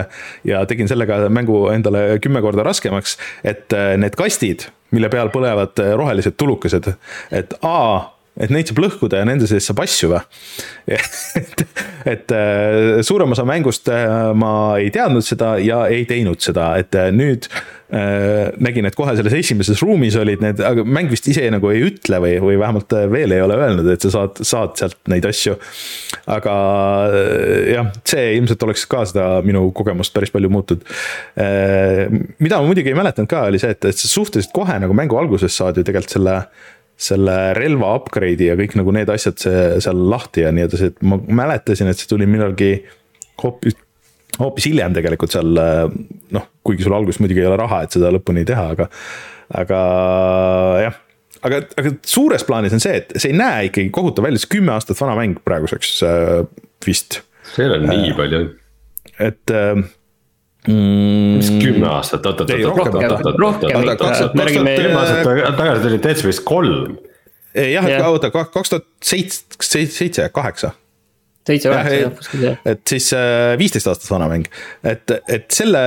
ja 0.47 0.65
tegin 0.69 0.89
sellega 0.89 1.27
mängu 1.33 1.67
endale 1.75 2.19
kümme 2.23 2.43
korda 2.45 2.65
raskemaks, 2.67 3.17
et 3.45 3.73
äh, 3.77 3.95
need 4.01 4.17
kastid, 4.19 4.69
mille 4.95 5.11
peal 5.13 5.33
põlevad 5.35 5.81
rohelised 5.99 6.39
tulukesed, 6.41 6.93
et 7.35 7.57
A 7.67 7.79
et 8.37 8.53
neid 8.53 8.69
saab 8.69 8.83
lõhkuda 8.85 9.23
ja 9.23 9.29
nende 9.29 9.49
sees 9.49 9.65
saab 9.69 9.81
asju 9.85 10.11
või 10.13 10.21
et, 10.97 11.63
et 12.07 12.35
äh, 12.37 13.01
suurem 13.07 13.33
osa 13.33 13.47
mängust 13.49 13.89
äh, 13.93 14.35
ma 14.37 14.53
ei 14.81 14.93
teadnud 14.95 15.25
seda 15.25 15.57
ja 15.63 15.87
ei 15.93 16.05
teinud 16.09 16.45
seda, 16.45 16.75
et 16.81 16.95
äh, 16.99 17.09
nüüd 17.17 17.49
äh, 17.49 18.53
nägin, 18.63 18.87
et 18.89 18.99
kohe 18.99 19.17
selles 19.17 19.35
esimeses 19.39 19.81
ruumis 19.83 20.19
olid 20.21 20.45
need, 20.45 20.61
aga 20.61 20.85
mäng 20.85 21.09
vist 21.13 21.29
ise 21.33 21.49
nagu 21.53 21.73
ei 21.73 21.87
ütle 21.89 22.21
või, 22.23 22.37
või 22.45 22.61
vähemalt 22.61 22.93
veel 23.13 23.35
ei 23.35 23.43
ole 23.43 23.57
öelnud, 23.57 23.89
et 23.95 24.05
sa 24.05 24.13
saad, 24.19 24.45
saad 24.45 24.77
sealt 24.83 25.01
neid 25.11 25.27
asju. 25.29 25.57
aga 26.37 26.55
jah, 27.73 27.91
see 28.07 28.31
ilmselt 28.37 28.69
oleks 28.69 28.87
ka 28.91 29.05
seda 29.09 29.27
minu 29.47 29.71
kogemust 29.77 30.15
päris 30.15 30.35
palju 30.35 30.53
muutnud 30.53 30.85
äh,. 31.41 32.07
mida 32.43 32.61
ma 32.61 32.69
muidugi 32.69 32.93
ei 32.93 32.99
mäletanud 32.99 33.33
ka, 33.33 33.47
oli 33.51 33.63
see, 33.63 33.73
et, 33.73 33.89
et 33.89 33.99
sa 33.99 34.13
suhteliselt 34.13 34.55
kohe 34.57 34.77
nagu 34.83 34.97
mängu 34.97 35.19
alguses 35.19 35.57
saad 35.57 35.81
ju 35.81 35.87
tegelikult 35.87 36.19
selle 36.19 36.41
selle 36.97 37.37
relva 37.57 37.93
upgrade'i 37.99 38.51
ja 38.51 38.57
kõik 38.59 38.77
nagu 38.79 38.93
need 38.97 39.11
asjad 39.13 39.41
see 39.41 39.65
seal 39.85 39.99
lahti 40.11 40.47
ja 40.47 40.53
nii 40.55 40.65
edasi, 40.65 40.93
et 40.93 41.03
ma 41.05 41.19
mäletasin, 41.43 41.91
et 41.93 42.01
see 42.01 42.09
tuli 42.09 42.29
millalgi 42.31 42.71
hoopis, 43.43 43.77
hoopis 44.39 44.71
hiljem 44.71 44.97
tegelikult 44.97 45.35
seal 45.37 45.51
noh, 45.53 46.47
kuigi 46.65 46.87
sul 46.87 46.97
alguses 46.97 47.21
muidugi 47.21 47.45
ei 47.45 47.51
ole 47.51 47.59
raha, 47.61 47.83
et 47.85 47.97
seda 47.97 48.13
lõpuni 48.15 48.47
teha, 48.49 48.71
aga, 48.73 48.89
aga 49.61 49.81
jah 50.87 51.03
aga, 51.47 51.61
aga 51.81 51.93
suures 52.07 52.45
plaanis 52.47 52.75
on 52.77 52.83
see, 52.83 53.03
et 53.03 53.15
see 53.17 53.33
ei 53.33 53.39
näe 53.39 53.69
ikkagi 53.71 53.93
kohutav 53.95 54.27
välja, 54.27 54.41
see 54.43 54.57
kümme 54.57 54.75
aastat 54.75 54.99
vana 55.01 55.17
mäng 55.19 55.39
praeguseks 55.47 55.93
vist. 56.87 57.21
see 57.53 57.67
ei 57.67 57.71
ole 57.71 57.83
nii 57.85 58.11
äh, 58.11 58.17
palju. 58.19 58.43
et 59.29 59.55
äh, 59.55 59.85
mm,. 60.69 61.37
mis 61.41 61.51
kümme 61.61 61.91
aastat, 61.91 62.27
oot, 62.27 62.41
oot, 62.41 62.51
oot, 62.51 62.65
oot, 62.65 62.95
oot, 62.95 63.27
oot, 63.27 63.43
oot, 63.43 63.67
kümme 63.67 64.99
aastat 65.01 65.61
tagasi 65.61 65.85
tuli 65.85 66.01
Dead 66.03 66.23
Space 66.23 66.43
kolm. 66.45 66.97
jah, 67.55 67.87
et 67.91 68.03
oota, 68.07 68.33
kaks 68.35 68.75
tuhat 68.75 68.91
seitse, 69.05 69.87
seitse, 69.91 70.29
kaheksa. 70.35 70.73
Seitse, 71.47 71.71
kaheksa 71.71 71.99
jah, 72.01 72.15
kuskil 72.19 72.45
jah. 72.49 72.59
et 72.67 72.83
siis 72.91 73.07
äh, 73.15 73.55
viisteist 73.59 73.87
aastat 73.87 74.11
vana 74.11 74.27
mäng, 74.33 74.49
et, 74.83 75.15
et 75.31 75.47
selle 75.55 75.83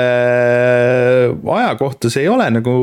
aja 1.57 1.73
kohta 1.79 2.11
see 2.11 2.23
ei 2.23 2.31
ole 2.31 2.47
nagu 2.55 2.75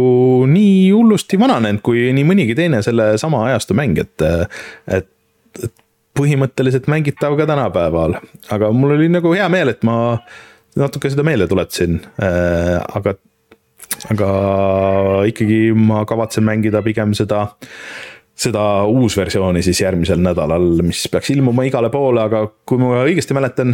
nii 0.51 0.90
hullusti 0.90 1.40
vananenud 1.40 1.81
kui 1.86 2.10
nii 2.16 2.27
mõnigi 2.28 2.59
teine 2.59 2.82
selle 2.85 3.14
sama 3.23 3.47
ajastu 3.48 3.77
mäng, 3.78 3.97
et, 4.05 4.27
et, 4.93 5.09
et 5.64 5.74
põhimõtteliselt 6.16 6.89
mängitav 6.90 7.36
ka 7.39 7.48
tänapäeval, 7.48 8.18
aga 8.52 8.70
mul 8.77 8.97
oli 8.97 9.09
nagu 9.12 9.32
hea 9.36 9.48
meel, 9.52 9.73
et 9.73 9.82
ma 9.86 10.18
natuke 10.80 11.10
seda 11.12 11.24
meelde 11.26 11.48
tuletasin, 11.50 11.98
äh, 12.22 12.76
aga, 12.98 13.16
aga 14.12 14.28
ikkagi 15.30 15.72
ma 15.76 16.04
kavatsen 16.08 16.46
mängida 16.46 16.84
pigem 16.86 17.16
seda 17.16 17.48
seda 18.36 18.84
uusversiooni 18.92 19.62
siis 19.64 19.78
järgmisel 19.80 20.20
nädalal, 20.20 20.74
mis 20.84 21.06
peaks 21.08 21.30
ilmuma 21.32 21.64
igale 21.64 21.88
poole, 21.88 22.20
aga 22.26 22.42
kui 22.68 22.76
ma 22.76 22.98
õigesti 23.06 23.32
mäletan, 23.32 23.72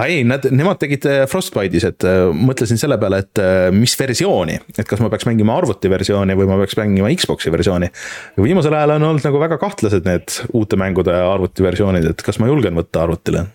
ei, 0.00 0.22
nad, 0.24 0.46
nemad 0.48 0.80
tegid 0.80 1.04
äh, 1.04 1.18
Frostbite'is, 1.28 1.84
et 1.84 2.06
äh, 2.08 2.22
mõtlesin 2.32 2.80
selle 2.80 2.96
peale, 3.02 3.20
et 3.26 3.42
mis 3.76 3.92
versiooni, 4.00 4.56
et 4.72 4.88
kas 4.88 5.04
ma 5.04 5.12
peaks 5.12 5.28
mängima 5.28 5.58
arvuti 5.60 5.92
versiooni 5.92 6.38
või 6.38 6.48
ma 6.48 6.56
peaks 6.62 6.78
mängima 6.80 7.12
Xbox'i 7.12 7.52
versiooni. 7.52 7.92
viimasel 8.40 8.78
ajal 8.78 8.96
on 8.96 9.10
olnud 9.10 9.28
nagu 9.28 9.44
väga 9.44 9.60
kahtlased 9.60 10.08
need 10.08 10.38
uute 10.56 10.80
mängude 10.80 11.12
arvuti 11.20 11.68
versioonid, 11.68 12.08
et 12.08 12.24
kas 12.24 12.40
ma 12.40 12.48
julgen 12.48 12.80
võtta 12.80 13.04
arvutile. 13.04 13.50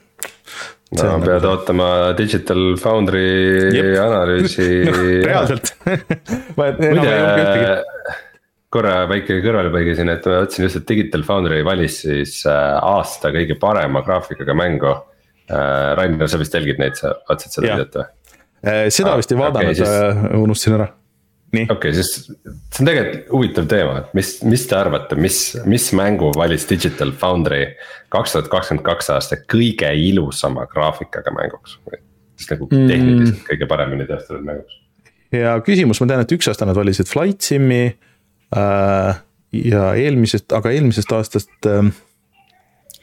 No 0.96 1.18
pead 1.24 1.42
nagu... 1.42 1.52
ootama 1.52 1.90
Digital 2.18 2.64
Foundry 2.80 3.28
Jep. 3.76 3.90
analüüsi 4.04 4.68
no, 4.88 4.98
reaalselt 5.28 5.74
muide, 6.56 7.18
korra 8.72 9.02
väike 9.10 9.42
kõrvalepõige 9.44 9.98
siin, 9.98 10.12
et 10.14 10.28
ma 10.28 10.42
mõtlesin 10.44 10.68
just, 10.68 10.80
et 10.82 10.88
Digital 10.90 11.26
Foundry 11.28 11.60
valis 11.68 12.02
siis 12.06 12.40
aasta 12.48 13.34
kõige 13.36 13.60
parema 13.60 14.04
graafikaga 14.06 14.56
mängu 14.58 14.94
äh,. 14.94 15.96
Rainer, 15.98 16.28
sa 16.28 16.40
vist 16.40 16.56
jälgid 16.56 16.80
neid, 16.82 16.96
sa 17.00 17.18
vaatasid 17.28 17.60
seda 17.60 17.74
videot 17.74 18.00
või? 18.00 18.08
Äh, 18.66 18.88
seda 18.94 19.14
ah, 19.14 19.20
vist 19.20 19.32
ei 19.32 19.40
vaadanud 19.40 19.72
okay,, 19.72 19.78
siis... 19.78 19.90
Äh, 19.90 20.40
unustasin 20.40 20.78
ära. 20.80 20.88
Okei 21.66 21.92
okay,, 21.92 21.94
siis 21.98 22.28
see 22.28 22.84
on 22.84 22.90
tegelikult 22.90 23.30
huvitav 23.34 23.68
teema, 23.72 24.00
et 24.02 24.16
mis, 24.18 24.32
mis 24.48 24.66
te 24.70 24.78
arvate, 24.78 25.18
mis, 25.20 25.40
mis 25.70 25.88
mängu 25.98 26.32
valis 26.38 26.68
Digital 26.70 27.14
Foundry 27.22 27.64
kaks 28.14 28.36
tuhat 28.36 28.50
kakskümmend 28.52 28.86
kaks 28.88 29.12
aasta 29.16 29.40
kõige 29.50 29.92
ilusama 30.08 30.68
graafikaga 30.72 31.34
mänguks? 31.36 31.80
siis 32.38 32.52
nagu 32.54 32.68
mm. 32.70 32.90
tehniliselt 32.92 33.40
mm. 33.40 33.46
kõige 33.52 33.70
paremini 33.70 34.10
teostatud 34.10 34.46
mänguks. 34.48 34.82
ja 35.36 35.56
küsimus, 35.66 36.02
ma 36.02 36.12
tean, 36.12 36.26
et 36.26 36.36
üks 36.38 36.52
aasta 36.52 36.70
nad 36.70 36.78
valisid 36.78 37.10
Flight 37.10 37.46
Simi 37.46 37.86
äh, 37.88 39.24
ja 39.64 39.88
eelmisest, 39.98 40.52
aga 40.54 40.76
eelmisest 40.76 41.16
aastast 41.18 41.70
äh, 41.70 41.88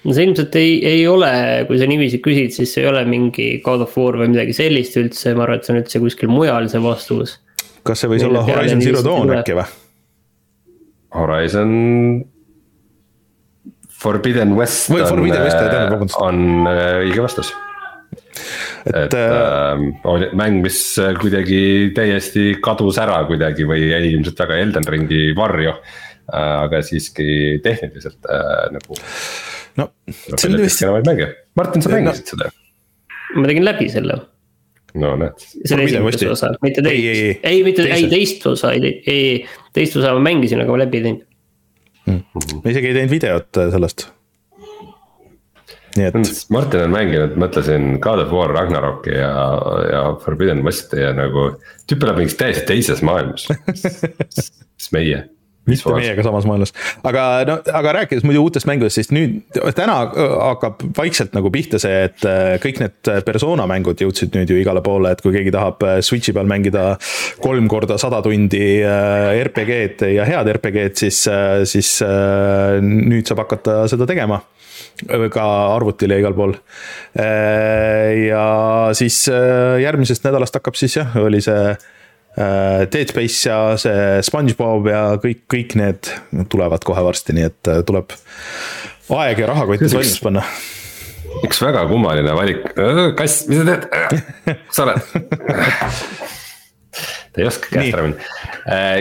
no 0.04 0.14
see 0.14 0.26
ilmselt 0.28 0.56
ei, 0.60 0.76
ei 0.86 1.06
ole, 1.08 1.30
kui 1.68 1.78
sa 1.80 1.88
niiviisi 1.88 2.20
küsid, 2.24 2.52
siis 2.56 2.74
see 2.74 2.84
ei 2.84 2.90
ole 2.90 3.04
mingi 3.08 3.48
God 3.64 3.86
of 3.86 3.96
War 3.98 4.18
või 4.20 4.32
midagi 4.34 4.56
sellist 4.56 4.98
üldse, 5.00 5.32
ma 5.36 5.46
arvan, 5.46 5.60
et 5.60 5.66
see 5.66 5.74
on 5.74 5.80
üldse 5.80 6.02
kuskil 6.02 6.32
mujal 6.32 6.68
see 6.72 6.82
vastus. 6.84 7.38
Kas 7.86 8.04
see 8.04 8.12
võis 8.12 8.24
olla 8.26 8.44
Horizon 8.46 8.82
Zero 8.84 9.02
Dawn 9.04 9.34
äkki 9.38 9.56
või? 9.58 9.66
Horizon. 11.14 11.74
Forbidden 14.04 14.52
West 14.58 14.90
või 14.92 15.04
on, 15.06 15.20
West, 15.30 16.16
on 16.20 16.40
äh, 16.68 17.04
õige 17.06 17.22
vastus. 17.24 17.52
et, 18.84 18.96
et 19.06 19.14
äh, 19.16 19.84
oli 20.10 20.28
mäng, 20.36 20.58
mis 20.64 20.80
kuidagi 21.20 21.92
täiesti 21.96 22.58
kadus 22.64 22.98
ära 23.00 23.22
kuidagi 23.28 23.64
või 23.68 23.86
jäi 23.86 24.10
ilmselt 24.10 24.42
väga 24.44 24.58
Elden 24.60 24.88
Ringi 24.92 25.22
varju 25.38 25.72
äh,. 25.72 26.36
aga 26.36 26.82
siiski 26.84 27.62
tehniliselt 27.64 28.28
äh, 28.28 28.66
nagu 28.74 28.98
no 29.80 29.88
see 30.10 30.50
on 30.50 30.58
tõesti. 30.58 30.90
Martin, 31.56 31.86
sa 31.86 31.94
mängisid 31.94 32.26
no. 32.26 32.34
seda? 32.34 32.52
ma 33.34 33.50
tegin 33.50 33.66
läbi 33.66 33.88
selle. 33.92 34.20
No 35.00 35.14
näed. 35.20 35.44
selle 35.64 35.86
esimese 35.88 36.30
osa, 36.30 36.52
mitte 36.62 36.82
teist, 36.84 37.04
ei, 37.04 37.28
ei, 37.28 37.36
ei, 37.42 37.62
mitte, 37.66 37.86
ei 37.90 38.08
teist 38.10 38.46
osa, 38.50 38.72
ei, 38.74 38.96
ei, 39.10 39.30
teist 39.76 39.98
osa 40.00 40.14
ma 40.16 40.22
mängisin, 40.28 40.62
aga 40.62 40.74
ma 40.74 40.82
läbi 40.84 41.00
ei 41.00 41.06
teinud. 41.08 41.24
Mm.. 42.04 42.44
ma 42.60 42.74
isegi 42.74 42.90
ei 42.90 42.98
teinud 42.98 43.14
videot 43.14 43.60
äh, 43.62 43.70
sellest. 43.74 44.06
nii 45.98 46.08
et. 46.10 46.32
Martin 46.54 46.86
on 46.86 46.94
mänginud, 46.94 47.36
mõtlesin 47.40 47.98
God 48.04 48.24
of 48.24 48.34
War 48.34 48.54
Ragnaroki 48.54 49.14
ja, 49.14 49.34
ja 49.90 50.02
Forbidden 50.22 50.64
Westi 50.66 51.02
ja 51.02 51.14
nagu. 51.16 51.52
tüüp 51.90 52.06
elab 52.06 52.22
mingis 52.22 52.38
täiesti 52.40 52.66
teises 52.70 53.02
maailmas. 53.06 53.48
Mis 54.78 54.90
meie 54.94 55.24
mitte 55.68 55.92
meiega 55.96 56.24
samas 56.24 56.46
maailmas, 56.48 56.72
aga 57.06 57.24
no, 57.48 57.56
aga 57.78 57.94
rääkides 57.98 58.24
muidu 58.26 58.42
uutest 58.44 58.68
mängudest, 58.68 58.98
siis 58.98 59.10
nüüd 59.14 59.58
täna 59.76 59.96
äh, 60.06 60.34
hakkab 60.50 60.82
vaikselt 60.96 61.36
nagu 61.36 61.50
pihta 61.54 61.80
see, 61.82 62.04
et 62.08 62.26
äh, 62.28 62.56
kõik 62.62 62.82
need 62.82 63.12
persona 63.26 63.66
mängud 63.70 64.00
jõudsid 64.04 64.36
nüüd 64.36 64.52
ju 64.52 64.58
igale 64.60 64.84
poole, 64.84 65.14
et 65.14 65.24
kui 65.24 65.32
keegi 65.34 65.54
tahab 65.54 65.84
äh, 65.86 65.98
Switch'i 66.04 66.34
peal 66.36 66.50
mängida 66.50 66.86
kolm 67.44 67.68
korda 67.72 67.96
sada 68.00 68.20
tundi 68.24 68.60
RPG-d 68.84 70.12
ja 70.14 70.28
head 70.28 70.50
RPG-d, 70.56 70.96
siis, 71.04 71.24
siis 71.70 71.90
nüüd 72.84 73.28
saab 73.28 73.44
hakata 73.44 73.84
seda 73.90 74.06
tegema. 74.08 74.40
Ka 75.04 75.44
arvutil 75.74 76.12
ja 76.14 76.20
igal 76.20 76.34
pool. 76.36 76.54
ja 78.28 78.44
siis 78.96 79.24
järgmisest 79.82 80.26
nädalast 80.26 80.56
hakkab 80.58 80.78
siis 80.78 80.96
jah, 81.00 81.16
oli 81.24 81.40
see 81.44 81.74
Äh, 81.74 81.76
Dead 82.34 83.10
Space 83.12 83.46
ja 83.46 83.58
see 83.78 84.22
SpongeBob 84.26 84.88
ja 84.90 85.02
kõik, 85.22 85.44
kõik 85.50 85.76
need 85.78 86.08
tulevad 86.50 86.82
kohe 86.86 87.04
varsti, 87.06 87.36
nii 87.36 87.46
et 87.46 87.70
äh, 87.70 87.82
tuleb 87.86 88.10
aeg 89.14 89.42
ja 89.44 89.50
rahakott 89.52 89.84
valmis 89.86 90.16
panna. 90.22 90.42
üks 91.46 91.62
väga 91.62 91.84
kummaline 91.90 92.34
valik, 92.34 92.66
äh, 92.74 93.04
kass, 93.18 93.44
mis 93.50 93.62
sa 93.62 93.68
teed, 93.68 93.86
kus 94.66 94.80
sa 94.80 94.88
oled? 94.88 94.98
ta 97.34 97.42
ei 97.42 97.46
oska 97.50 97.70
käest 97.70 97.94
ära 97.94 98.08
minna. 98.08 98.32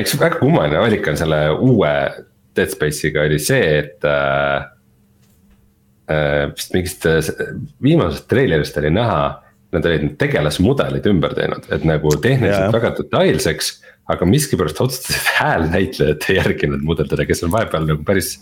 üks 0.03 0.13
väga 0.21 0.37
kummaline 0.43 0.85
valik 0.85 1.09
on 1.09 1.17
selle 1.17 1.41
uue 1.55 1.95
Dead 2.53 2.69
Space'iga 2.69 3.25
oli 3.25 3.41
see, 3.41 3.79
et 3.81 4.05
vist 6.53 6.73
mingist 6.75 7.07
viimasest 7.81 8.27
treilerist 8.29 8.77
oli 8.77 8.91
näha 8.93 9.23
nad 9.75 9.87
olid 9.89 10.05
need 10.05 10.19
tegelasmudelid 10.21 11.07
ümber 11.09 11.35
teinud, 11.37 11.65
et 11.73 11.87
nagu 11.87 12.13
tehniliselt 12.21 12.75
väga 12.75 12.93
detailseks. 12.99 13.79
aga 14.13 14.25
miskipärast 14.27 14.81
otsustasid 14.83 15.29
häälnäitlejate 15.39 16.35
järgi 16.35 16.67
nad 16.67 16.81
mudeldada, 16.83 17.25
kes 17.25 17.43
on 17.45 17.53
vahepeal 17.53 17.85
nagu 17.87 18.03
päris 18.03 18.33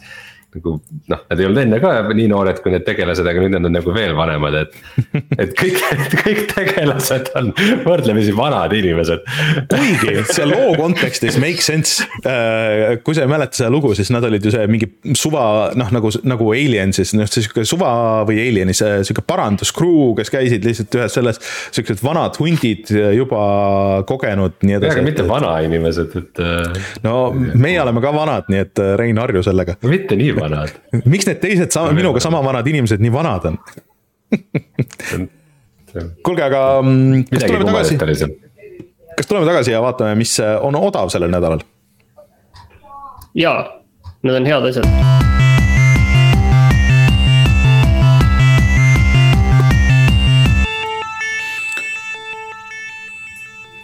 nagu 0.52 0.73
noh, 1.11 1.19
nad 1.30 1.40
ei 1.40 1.48
olnud 1.48 1.61
enne 1.64 1.80
ka 1.84 1.91
nii 2.11 2.28
noored 2.32 2.60
kui 2.64 2.73
need 2.73 2.84
tegelased, 2.88 3.28
aga 3.28 3.44
nüüd 3.44 3.53
nad 3.56 3.68
on 3.69 3.76
nagu 3.78 3.94
veel 3.95 4.14
vanemad, 4.18 4.57
et. 4.65 4.76
et 5.41 5.53
kõik, 5.57 5.80
kõik 6.22 6.41
tegelased 6.52 7.32
on 7.40 7.52
võrdlemisi 7.86 8.34
vanad 8.36 8.73
inimesed. 8.76 9.23
kuigi 9.72 10.26
see 10.32 10.48
loo 10.49 10.73
kontekstis 10.80 11.40
make 11.41 11.64
sense, 11.64 12.03
äh, 12.28 12.98
kui 13.06 13.15
sa 13.15 13.23
ei 13.26 13.32
mäleta 13.32 13.61
seda 13.61 13.72
lugu, 13.73 13.94
siis 13.98 14.11
nad 14.14 14.28
olid 14.28 14.44
ju 14.44 14.53
see 14.53 14.68
mingi 14.72 14.90
suva 15.18 15.45
noh, 15.78 15.91
nagu, 15.95 16.11
nagu 16.28 16.52
Aliensis, 16.52 17.15
noh 17.18 17.30
sihuke 17.32 17.64
suva 17.68 17.94
või 18.28 18.41
Alienis 18.44 18.84
sihuke 19.07 19.23
paranduscrew, 19.28 20.11
kes 20.19 20.34
käisid 20.34 20.68
lihtsalt 20.68 20.99
ühes 20.99 21.15
selles. 21.15 21.40
Siuksed 21.72 22.03
vanad 22.03 22.36
hundid 22.41 22.91
juba 23.15 23.41
kogenud, 24.10 24.60
nii 24.65 24.78
edasi. 24.80 24.98
aga 24.98 25.06
mitte 25.07 25.28
vanainimesed, 25.30 26.19
et. 26.19 26.44
Äh, 26.44 26.91
no 27.06 27.15
meie 27.36 27.80
oleme 27.82 28.03
ka 28.03 28.14
vanad, 28.15 28.52
nii 28.52 28.64
et 28.65 28.84
Rein 28.99 29.19
harju 29.22 29.44
sellega. 29.45 29.78
mitte 29.88 30.18
nii 30.19 30.40
vanad. 30.41 30.73
miks 31.05 31.27
need 31.30 31.41
teised 31.43 31.72
sama, 31.73 31.93
minuga 31.97 32.23
sama 32.23 32.41
vanad 32.45 32.68
inimesed 32.68 33.03
nii 33.03 33.13
vanad 33.13 33.51
on? 33.51 33.59
Kuulge, 36.23 36.43
aga 36.45 36.61
mm, 36.81 37.27
kas 37.31 37.43
tuleme 37.43 37.68
tagasi, 37.68 38.30
kas 39.18 39.27
tuleme 39.27 39.47
tagasi 39.49 39.76
ja 39.76 39.81
vaatame, 39.84 40.15
mis 40.19 40.38
on 40.39 40.77
odav 40.80 41.11
sellel 41.13 41.31
nädalal? 41.34 41.63
jaa, 43.35 43.59
need 44.23 44.35
on 44.35 44.45
head 44.45 44.72
asjad. 44.72 44.88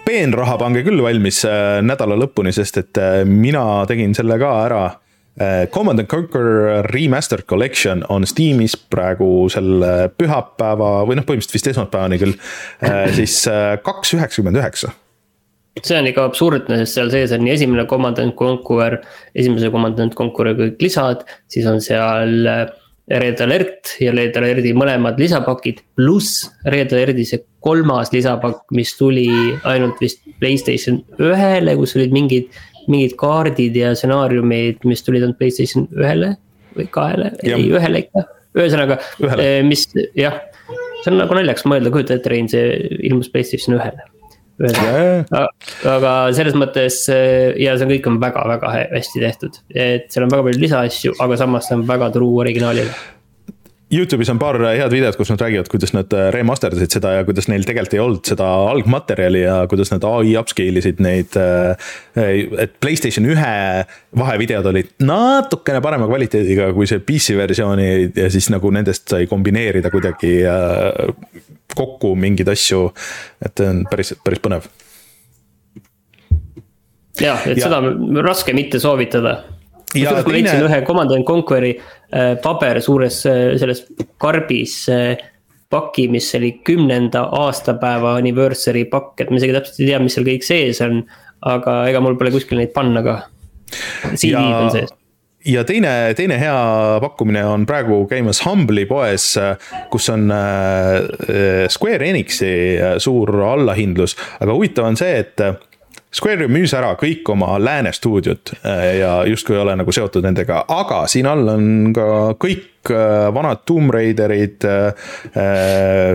Peenraha 0.07 0.55
pange 0.55 0.85
küll 0.87 1.01
valmis 1.03 1.41
äh, 1.45 1.81
nädala 1.83 2.15
lõpuni, 2.15 2.53
sest 2.55 2.79
et 2.79 2.99
äh, 3.01 3.21
mina 3.27 3.83
tegin 3.89 4.15
selle 4.15 4.37
ka 4.39 4.53
ära 4.63 4.83
Command 5.73 5.99
and 6.01 6.09
Conquer 6.09 6.83
Remastered 6.89 7.45
Collection 7.45 8.03
on 8.09 8.25
Steamis 8.25 8.73
praegu 8.89 9.47
selle 9.53 10.07
pühapäeva 10.17 11.03
või 11.05 11.19
noh, 11.19 11.27
põhimõtteliselt 11.27 11.57
vist 11.57 11.69
esmaspäevani 11.73 12.17
küll, 12.21 12.33
eh, 12.81 13.03
siis 13.13 13.43
eh, 13.51 13.75
kaks 13.85 14.15
üheksakümmend 14.17 14.57
üheksa. 14.57 14.93
See 15.77 15.93
on 15.93 16.09
ikka 16.09 16.25
absurdne, 16.25 16.79
sest 16.81 16.97
seal 16.97 17.13
sees 17.13 17.35
on 17.35 17.43
nii 17.45 17.53
esimene 17.53 17.85
Command 17.89 18.17
and 18.23 18.33
Conquer, 18.39 18.97
esimese 19.37 19.69
Command 19.73 19.99
and 20.01 20.17
Conquer'i 20.17 20.55
kõik 20.57 20.81
lisad, 20.81 21.21
siis 21.53 21.67
on 21.69 21.83
seal 21.85 22.49
Red 23.07 23.43
Alert 23.45 23.93
ja 24.01 24.11
Red 24.11 24.35
Alerti 24.35 24.73
mõlemad 24.75 25.21
lisapakid, 25.21 25.83
pluss 25.95 26.47
Red 26.65 26.91
Alerti 26.95 27.27
see 27.29 27.43
kolmas 27.63 28.09
lisapakk, 28.11 28.65
mis 28.75 28.95
tuli 28.97 29.27
ainult 29.69 30.01
vist 30.01 30.25
Playstation 30.41 30.99
ühele, 31.21 31.77
kus 31.79 31.95
olid 31.95 32.15
mingid 32.15 32.49
mingid 32.91 33.15
kaardid 33.19 33.77
ja 33.77 33.93
stsenaariumid, 33.97 34.83
mis 34.87 35.03
tulid 35.05 35.25
ainult 35.25 35.39
Playstation 35.39 35.87
ühele 35.95 36.35
või 36.77 36.89
kahele, 36.93 37.31
ei 37.43 37.69
ühele 37.73 38.03
ikka, 38.05 38.27
ühesõnaga, 38.57 38.99
eh, 39.37 39.61
mis 39.65 39.87
jah. 40.17 40.43
see 41.01 41.11
on 41.13 41.19
nagu 41.21 41.37
naljakas 41.37 41.65
mõelda, 41.69 41.93
kujuta 41.93 42.17
ette, 42.17 42.31
Rein, 42.31 42.49
see 42.51 42.77
ilmus 43.09 43.31
Playstation 43.33 43.77
ühele. 43.79 44.07
aga 44.57 46.13
selles 46.33 46.55
mõttes 46.57 47.03
eh, 47.13 47.53
ja 47.61 47.75
see 47.77 47.91
kõik 47.91 48.07
on 48.09 48.17
väga-väga 48.23 48.71
hästi 48.95 49.21
tehtud, 49.21 49.59
et 49.69 50.09
seal 50.13 50.25
on 50.25 50.33
väga 50.33 50.47
palju 50.47 50.63
lisaasju, 50.63 51.19
aga 51.21 51.37
samas 51.43 51.69
see 51.69 51.77
on 51.77 51.85
väga 51.89 52.09
true 52.15 52.41
originaalile 52.41 52.95
Youtube'is 53.87 54.27
on 54.27 54.39
paar 54.39 54.57
head 54.59 54.91
videot, 54.91 55.15
kus 55.15 55.29
nad 55.31 55.39
räägivad, 55.39 55.69
kuidas 55.71 55.93
nad 55.95 56.11
äh, 56.11 56.25
remasterdasid 56.35 56.91
seda 56.91 57.13
ja 57.15 57.23
kuidas 57.23 57.45
neil 57.47 57.63
tegelikult 57.63 57.93
ei 57.95 58.01
olnud 58.03 58.27
seda 58.27 58.47
algmaterjali 58.73 59.45
ja 59.45 59.61
kuidas 59.71 59.93
nad 59.93 60.03
ai 60.03 60.33
upscale 60.35 60.81
isid 60.81 60.99
neid. 61.03 61.37
Äh, 61.39 61.93
et 62.65 62.75
Playstation 62.83 63.29
ühe 63.31 63.53
vahevideod 64.19 64.67
olid 64.73 64.91
natukene 65.07 65.79
parema 65.85 66.09
kvaliteediga 66.09 66.73
kui 66.75 66.89
see 66.89 66.99
PC 66.99 67.37
versiooni 67.39 67.87
ja 68.11 68.27
siis 68.33 68.51
nagu 68.51 68.73
nendest 68.75 69.07
sai 69.15 69.29
kombineerida 69.31 69.91
kuidagi 69.93 70.33
äh, 70.43 71.47
kokku 71.77 72.11
mingeid 72.19 72.51
asju. 72.51 72.89
et 73.39 73.55
see 73.55 73.71
on 73.71 73.85
päris, 73.87 74.17
päris 74.19 74.43
põnev. 74.43 74.67
jah, 77.23 77.39
et 77.47 77.55
ja. 77.55 77.69
seda 77.69 77.79
on 77.79 78.19
raske 78.25 78.51
mitte 78.57 78.83
soovitada. 78.83 79.37
Kusjuures 80.03 80.27
ma 80.27 80.35
leidsin 80.35 80.67
ühe 80.67 80.81
Command 80.87 81.15
and 81.15 81.27
Conquer'i 81.27 81.73
äh, 81.77 82.35
paber 82.43 82.81
suures 82.85 83.23
äh, 83.29 83.55
selles 83.61 83.85
karbis 84.21 84.83
paki, 85.67 86.07
mis 86.11 86.29
oli 86.37 86.53
kümnenda 86.63 87.25
aastapäeva 87.41 88.15
anniversary 88.21 88.85
pakk, 88.91 89.17
et 89.23 89.31
ma 89.31 89.41
isegi 89.41 89.55
täpselt 89.57 89.81
ei 89.83 89.89
tea, 89.89 90.03
mis 90.03 90.15
seal 90.15 90.27
kõik 90.27 90.45
sees 90.47 90.79
on. 90.85 91.01
aga 91.47 91.81
ega 91.89 91.99
mul 92.01 92.15
pole 92.17 92.31
kuskil 92.33 92.57
neid 92.57 92.71
panna 92.73 93.03
ka. 93.05 93.17
CD-d 94.15 94.39
on 94.39 94.71
sees 94.73 94.95
ja 95.47 95.63
teine, 95.67 96.13
teine 96.17 96.37
hea 96.39 96.57
pakkumine 97.01 97.43
on 97.47 97.65
praegu 97.67 98.01
käimas 98.09 98.41
Humble'i 98.45 98.87
poes, 98.89 99.29
kus 99.91 100.09
on 100.13 100.31
äh, 100.33 101.67
Square 101.71 102.09
Enixi 102.09 102.51
äh, 102.75 102.97
suur 103.03 103.31
allahindlus, 103.51 104.17
aga 104.41 104.55
huvitav 104.55 104.89
on 104.89 104.99
see, 104.99 105.21
et 105.23 105.45
äh, 106.17 106.19
Square 106.19 106.47
müüs 106.51 106.73
ära 106.77 106.93
kõik 106.99 107.29
oma 107.33 107.55
lääne 107.61 107.93
stuudiod 107.95 108.53
ja 108.63 109.11
justkui 109.29 109.55
ei 109.55 109.61
ole 109.61 109.75
nagu 109.79 109.93
seotud 109.93 110.25
nendega, 110.25 110.63
aga 110.67 111.03
siin 111.11 111.29
all 111.29 111.53
on 111.53 111.93
ka 111.95 112.07
kõik 112.41 112.73
vanad 113.35 113.65
Tomb 113.67 113.91
Raiderid, 113.91 114.63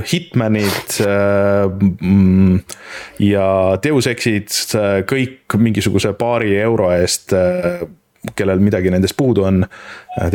Hitmanid 0.08 0.94
mm, 1.04 2.54
ja 3.20 3.48
Deus 3.84 4.08
Exid, 4.08 4.48
kõik 5.04 5.58
mingisuguse 5.60 6.14
paari 6.16 6.56
euro 6.62 6.88
eest 6.96 7.36
kellel 8.36 8.62
midagi 8.62 8.90
nendest 8.92 9.16
puudu 9.16 9.44
on. 9.46 9.64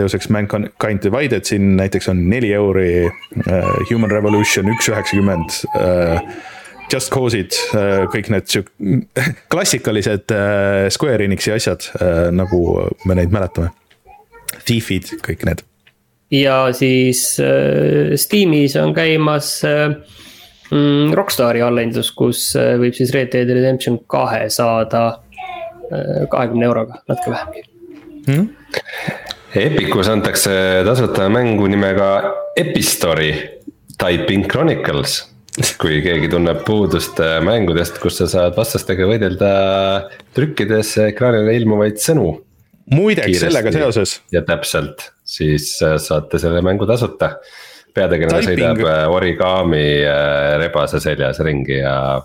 Ex 0.03 0.29
Mankind 0.29 1.03
Divided 1.03 1.47
siin 1.47 1.75
näiteks 1.77 2.09
on 2.11 2.29
neli 2.29 2.53
euri, 2.53 3.07
äh, 3.07 3.71
Human 3.91 4.11
Revolution 4.11 4.69
üks 4.73 4.89
üheksakümmend. 4.91 5.61
Äh, 6.87 6.93
Just 6.93 7.11
Cause'id, 7.11 7.53
äh, 7.73 8.05
kõik 8.07 8.29
need 8.31 8.47
siuk-, 8.47 8.71
klassikalised 9.51 10.31
Square 10.93 11.25
Enixi 11.27 11.51
asjad, 11.51 11.89
nagu 12.31 12.61
me 13.05 13.17
neid 13.17 13.33
mäletame. 13.33 13.73
Thiefid, 14.67 15.17
kõik 15.23 15.43
need. 15.47 15.63
ja 16.31 16.67
siis 16.75 17.37
Steamis 18.19 18.75
on 18.79 18.91
käimas 18.95 19.61
mm, 19.63 21.13
Rockstari 21.15 21.61
allahindlus, 21.63 22.09
kus 22.11 22.49
võib 22.55 22.95
siis 22.95 23.13
Red 23.15 23.31
Dead 23.31 23.47
Redemption 23.47 24.01
kahe 24.11 24.49
saada 24.51 25.21
kahekümne 25.87 26.67
euroga, 26.67 26.99
natuke 27.07 27.31
vähemgi 27.31 27.63
mm.. 28.27 28.49
Epicus 29.55 30.11
antakse 30.11 30.83
tasuta 30.87 31.29
mängu 31.31 31.69
nimega 31.71 32.11
Epistory 32.59 33.31
Typing 33.95 34.49
Chronicles 34.51 35.21
kui 35.81 36.01
keegi 36.05 36.29
tunneb 36.31 36.61
puudust 36.67 37.19
äh, 37.23 37.37
mängudest, 37.45 37.97
kus 38.01 38.19
sa 38.21 38.27
saad 38.29 38.57
vastastega 38.57 39.07
võidelda 39.09 39.51
trükkides 40.37 40.93
ekraanile 41.07 41.55
ilmuvaid 41.57 41.97
sõnu. 42.01 42.29
muideks 42.93 43.41
sellega 43.41 43.73
seoses. 43.73 44.19
ja 44.31 44.43
täpselt, 44.45 45.09
siis 45.25 45.73
äh, 45.85 45.97
saate 46.01 46.39
selle 46.41 46.61
mängu 46.65 46.87
tasuta. 46.89 47.37
peategelane 47.97 48.45
sõidab 48.45 48.83
äh, 48.85 49.03
origami 49.09 49.85
rebase 50.61 51.01
seljas 51.01 51.41
ringi 51.41 51.81
ja 51.81 52.21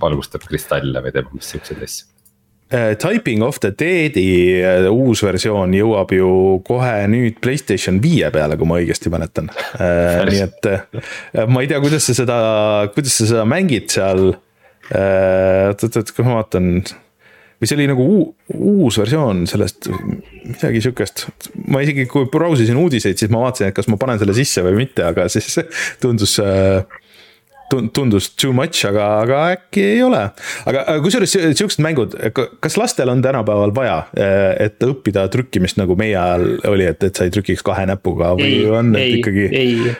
valgustab 0.00 0.44
kristalle 0.48 1.00
või 1.04 1.12
teeb 1.16 1.32
umbes 1.32 1.54
siukseid 1.54 1.84
asju 1.84 2.19
Typing 2.70 3.42
of 3.42 3.58
the 3.58 3.72
Dead'i 3.74 4.60
uh, 4.62 4.86
uus 4.94 5.24
versioon 5.26 5.74
jõuab 5.74 6.12
ju 6.14 6.30
kohe 6.66 6.94
nüüd 7.10 7.40
Playstation 7.42 7.98
viie 8.02 8.30
peale, 8.30 8.54
kui 8.60 8.68
ma 8.70 8.78
õigesti 8.78 9.10
mäletan 9.10 9.50
uh,. 9.50 10.22
nii 10.28 10.42
et 10.44 10.70
ma 11.50 11.64
ei 11.64 11.70
tea, 11.70 11.80
kuidas 11.82 12.06
sa 12.06 12.14
seda, 12.22 12.38
kuidas 12.94 13.18
sa 13.18 13.26
seda 13.32 13.46
mängid 13.48 13.90
seal. 13.90 14.34
oot, 14.90 15.82
oot, 15.86 15.98
oot, 15.98 16.14
ma 16.22 16.38
vaatan. 16.38 16.70
või 17.60 17.68
see 17.68 17.76
oli 17.76 17.90
nagu 17.90 18.06
uus 18.54 18.98
versioon 19.02 19.44
sellest, 19.50 19.90
midagi 20.46 20.86
sihukest. 20.86 21.26
ma 21.66 21.82
isegi, 21.82 22.06
kui 22.10 22.30
brausisin 22.30 22.78
uudiseid, 22.78 23.18
siis 23.18 23.34
ma 23.34 23.42
vaatasin, 23.48 23.70
et 23.70 23.76
kas 23.76 23.90
ma 23.90 23.98
panen 24.00 24.22
selle 24.22 24.36
sisse 24.38 24.62
või 24.66 24.78
mitte, 24.84 25.04
aga 25.10 25.26
siis 25.32 25.58
tundus 26.02 26.38
äh, 26.42 26.86
tundus 27.70 28.30
too 28.34 28.52
much, 28.56 28.84
aga, 28.88 29.06
aga 29.24 29.40
äkki 29.54 29.84
ei 29.94 30.02
ole. 30.06 30.22
aga 30.70 30.84
kusjuures 31.04 31.36
siuksed 31.58 31.82
mängud, 31.84 32.16
kas 32.34 32.78
lastel 32.80 33.12
on 33.12 33.22
tänapäeval 33.24 33.74
vaja, 33.76 33.98
et 34.60 34.82
õppida 34.86 35.26
trükkimist 35.32 35.80
nagu 35.80 35.96
meie 35.98 36.16
ajal 36.18 36.46
oli, 36.70 36.88
et, 36.90 37.02
et 37.06 37.16
sa 37.16 37.26
ei 37.26 37.34
trükiks 37.34 37.64
kahe 37.66 37.86
näpuga 37.90 38.34
või 38.38 38.50
ei, 38.60 38.64
on 38.70 38.94
ei, 38.98 39.18
ikkagi? 39.20 39.48
ei, 39.52 39.94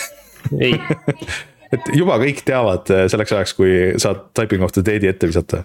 ei 0.70 0.74
et 1.70 1.92
juba 1.94 2.18
kõik 2.22 2.40
teavad 2.46 2.88
selleks 3.10 3.36
ajaks, 3.36 3.58
kui 3.58 3.74
saad 4.00 4.30
typing 4.34 4.64
of 4.66 4.74
the 4.76 4.84
day'di 4.86 5.10
ette 5.10 5.30
visata 5.30 5.64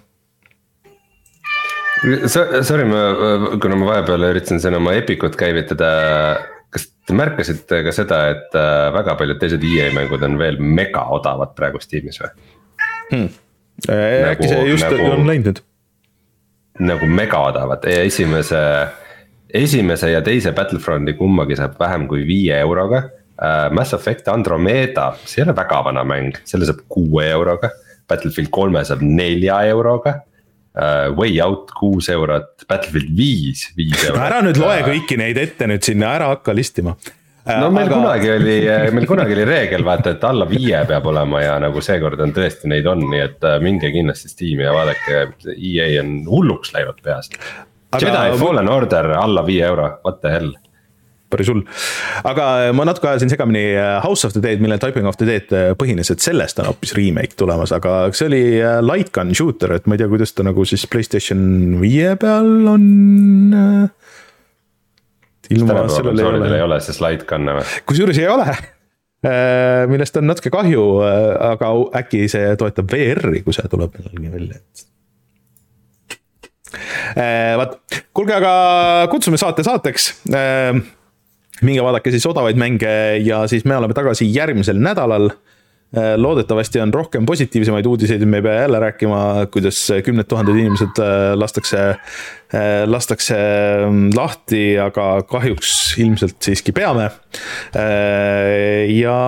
Sorry, 2.06 2.84
ma, 2.86 3.00
kuna 3.62 3.78
ma 3.80 3.88
vahepeal 3.88 4.28
üritasin 4.28 4.60
siin 4.62 4.76
oma 4.78 4.94
Epicut 5.00 5.38
käivitada 5.40 5.88
te 7.06 7.16
märkasite 7.18 7.82
ka 7.86 7.94
seda, 7.96 8.20
et 8.34 8.58
äh, 8.58 8.90
väga 8.96 9.16
paljud 9.20 9.40
teised 9.42 9.64
EA 9.66 9.92
mängud 9.96 10.24
on 10.26 10.38
veel 10.42 10.60
mega 10.60 11.06
odavad 11.16 11.54
praegu 11.58 11.82
Steamis 11.84 12.22
või 12.22 12.32
hmm.? 13.12 13.32
Äh, 13.92 14.32
äkki 14.32 14.50
see 14.50 14.68
just 14.72 14.88
nagu, 14.88 15.10
on 15.14 15.28
läinud 15.28 15.52
nüüd? 15.52 15.64
nagu 16.86 17.08
mega 17.08 17.40
odavad, 17.50 17.86
esimese, 17.88 18.62
esimese 19.54 20.12
ja 20.12 20.24
teise 20.26 20.52
Battlefronti 20.56 21.16
kummagi 21.20 21.58
saab 21.60 21.78
vähem 21.80 22.08
kui 22.12 22.26
viie 22.28 22.58
euroga 22.60 23.06
uh,. 23.06 23.72
Mass 23.76 23.94
Effect 23.96 24.28
Andromeda, 24.32 25.10
see 25.26 25.42
ei 25.42 25.48
ole 25.48 25.56
väga 25.58 25.82
vana 25.86 26.04
mäng, 26.08 26.38
selle 26.48 26.68
saab 26.68 26.86
kuue 26.92 27.28
euroga. 27.30 27.72
Battlefield 28.08 28.52
kolme 28.54 28.84
saab 28.86 29.02
nelja 29.04 29.62
euroga. 29.68 30.20
Way 30.76 31.38
Out 31.44 31.70
kuus 31.76 32.10
eurot, 32.12 32.66
Battlefield 32.68 33.14
viis, 33.16 33.70
viis 33.78 33.96
eurot. 34.04 34.24
ära 34.26 34.42
nüüd 34.44 34.60
loe 34.60 34.82
kõiki 34.84 35.20
neid 35.20 35.40
ette 35.40 35.70
nüüd 35.72 35.86
sinna, 35.88 36.16
ära 36.18 36.32
hakka 36.34 36.56
listima 36.56 36.96
äh, 36.98 37.62
no 37.62 37.70
meil 37.72 37.88
aga... 37.88 38.02
kunagi 38.02 38.34
oli, 38.34 38.58
äh, 38.74 38.90
meil 38.96 39.08
kunagi 39.08 39.38
oli 39.38 39.46
reegel 39.48 39.86
vaata, 39.88 40.16
et 40.18 40.28
alla 40.28 40.48
viie 40.50 40.82
peab 40.90 41.08
olema 41.14 41.46
ja 41.46 41.56
nagu 41.64 41.84
seekord 41.86 42.26
on 42.26 42.36
tõesti 42.36 42.72
neid 42.72 42.90
on, 42.92 43.06
nii 43.14 43.24
et 43.24 43.48
minge 43.64 43.94
kindlasti 43.96 44.34
Steam'i 44.34 44.68
ja 44.68 44.76
vaadake, 44.76 45.24
EA 45.56 45.90
on 46.04 46.18
hulluks 46.28 46.76
läinud 46.76 47.00
peas. 47.06 47.32
Jedi 47.96 48.36
Fallen 48.42 48.68
Order 48.68 49.14
alla 49.16 49.46
viie 49.48 49.64
euro, 49.64 49.94
what 50.04 50.20
the 50.20 50.34
hell 50.34 50.52
päris 51.32 51.50
hull. 51.52 51.64
aga 52.28 52.48
ma 52.76 52.86
natuke 52.88 53.10
ajasin 53.10 53.32
segamini 53.32 53.64
äh, 53.74 53.98
House 54.04 54.28
of 54.28 54.36
the 54.36 54.42
Dead, 54.44 54.62
millel 54.64 54.82
Typing 54.82 55.08
of 55.10 55.18
the 55.20 55.28
Dead 55.28 55.52
äh, 55.56 55.72
põhines, 55.80 56.12
et 56.14 56.24
sellest 56.24 56.60
on 56.62 56.70
hoopis 56.70 56.96
remake 56.98 57.38
tulemas, 57.40 57.74
aga 57.76 57.98
see 58.16 58.30
oli 58.30 58.44
äh, 58.60 58.80
light 58.86 59.12
gun 59.16 59.34
shooter, 59.38 59.76
et 59.78 59.90
ma 59.90 59.98
ei 59.98 60.04
tea, 60.04 60.12
kuidas 60.12 60.36
ta 60.36 60.46
nagu 60.46 60.66
siis 60.68 60.86
Playstation 60.92 61.42
viie 61.82 62.16
peal 62.22 62.70
on. 62.72 62.88
ilma 65.56 65.86
sellel 65.92 66.22
ei 66.22 66.32
ole. 66.32 66.56
ei 66.58 66.66
ole 66.66 66.82
siis 66.86 67.02
light 67.04 67.28
gun'e 67.30 67.60
või? 67.60 67.68
kusjuures 67.90 68.22
ei 68.22 68.32
ole 68.32 68.50
millest 69.90 70.20
on 70.20 70.28
natuke 70.30 70.52
kahju, 70.54 70.82
aga 71.02 71.72
äkki 71.98 72.28
see 72.30 72.52
toetab 72.62 72.92
VR-i, 72.92 73.40
kui 73.42 73.56
see 73.58 73.66
tuleb 73.72 73.96
millalgi 73.98 74.30
välja, 74.36 74.60
et 74.60 74.84
vaat, 77.58 77.74
kuulge, 78.14 78.36
aga 78.38 78.52
kutsume 79.10 79.40
saate 79.42 79.66
saateks 79.66 80.12
minge 81.64 81.84
vaadake 81.84 82.12
siis 82.14 82.26
odavaid 82.28 82.60
mänge 82.60 82.94
ja 83.24 83.46
siis 83.48 83.66
me 83.66 83.78
oleme 83.78 83.96
tagasi 83.96 84.28
järgmisel 84.34 84.80
nädalal. 84.82 85.30
Äh, 85.96 86.16
loodetavasti 86.18 86.82
on 86.82 86.92
rohkem 86.94 87.26
positiivsemaid 87.26 87.86
uudiseid, 87.86 88.24
me 88.28 88.42
ei 88.42 88.44
pea 88.44 88.54
jälle 88.66 88.80
rääkima, 88.84 89.20
kuidas 89.54 89.78
kümned 90.04 90.28
tuhanded 90.28 90.58
inimesed 90.58 90.98
äh, 91.00 91.36
lastakse, 91.38 91.84
äh, 91.88 92.82
lastakse 92.90 93.38
mm, 93.86 94.10
lahti, 94.18 94.64
aga 94.82 95.06
kahjuks 95.30 95.94
ilmselt 96.02 96.36
siiski 96.44 96.74
peame. 96.76 97.06
ja 98.92 99.20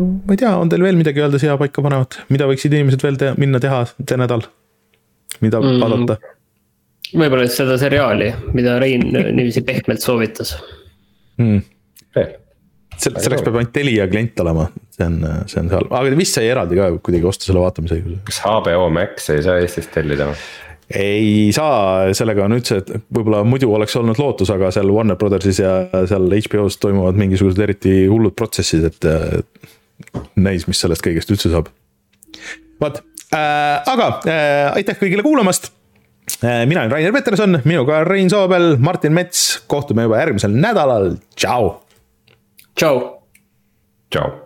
ma 0.00 0.34
ei 0.34 0.40
tea, 0.40 0.54
on 0.56 0.72
teil 0.72 0.82
veel 0.82 0.98
midagi 0.98 1.22
öelda 1.22 1.38
siia 1.42 1.54
paika 1.60 1.84
panevat, 1.84 2.18
mida 2.32 2.48
võiksid 2.50 2.74
inimesed 2.74 3.04
veel 3.06 3.20
te 3.20 3.34
minna 3.38 3.60
teha 3.62 3.84
see 3.92 4.18
nädal? 4.18 4.48
mida 5.44 5.60
mm. 5.60 5.84
vaadata? 5.84 6.34
võib-olla 7.12 7.46
seda 7.52 7.78
seriaali, 7.78 8.32
mida 8.56 8.80
Rein 8.82 9.06
niiviisi 9.12 9.62
pehmelt 9.68 10.02
soovitas 10.02 10.56
mm.. 11.40 11.62
veel. 12.16 12.34
Selleks 12.96 13.42
peab 13.44 13.58
ainult 13.58 13.74
Telia 13.76 14.06
klient 14.08 14.38
olema, 14.40 14.70
see 14.94 15.04
on, 15.04 15.16
see 15.50 15.60
on 15.60 15.66
seal, 15.68 15.88
aga 15.98 16.12
vist 16.16 16.38
sai 16.38 16.46
eraldi 16.48 16.78
ka 16.78 16.86
kuidagi 17.04 17.28
osta 17.28 17.44
selle 17.50 17.60
vaatamisõiguse. 17.60 18.22
kas 18.30 18.38
HBO 18.46 18.86
Max 18.94 19.28
ei 19.34 19.42
saa 19.44 19.58
Eestist 19.60 19.92
tellida 19.92 20.30
või? 20.30 20.38
ei 20.94 21.52
saa, 21.54 22.12
sellega 22.14 22.44
on 22.46 22.54
üldse, 22.56 22.78
et 22.80 22.92
võib-olla 23.12 23.42
muidu 23.46 23.72
oleks 23.74 23.96
olnud 23.98 24.20
lootus, 24.22 24.52
aga 24.54 24.70
seal 24.74 24.92
Warner 24.94 25.18
Brothersis 25.18 25.58
ja 25.60 25.72
seal 26.06 26.28
HBO-s 26.30 26.78
toimuvad 26.82 27.18
mingisugused 27.18 27.62
eriti 27.62 27.96
hullud 28.06 28.36
protsessid, 28.38 28.86
et 28.86 29.08
näis, 30.38 30.66
mis 30.70 30.80
sellest 30.80 31.04
kõigest 31.04 31.32
üldse 31.34 31.50
saab. 31.52 31.72
vot 32.80 33.00
äh,, 33.34 33.82
aga 33.82 34.08
äh, 34.28 34.76
aitäh 34.78 34.98
kõigile 35.00 35.26
kuulamast 35.26 35.72
mina 36.66 36.80
olen 36.80 36.90
Rainer 36.90 37.12
Peterson, 37.12 37.60
minuga 37.64 38.00
on 38.00 38.06
Rein 38.06 38.30
Soobel, 38.30 38.76
Martin 38.78 39.12
Mets, 39.12 39.62
kohtume 39.66 40.08
juba 40.08 40.18
järgmisel 40.24 40.56
nädalal, 40.56 41.14
tšau. 41.36 41.70
tšau. 42.74 42.98
tšau 44.10 44.45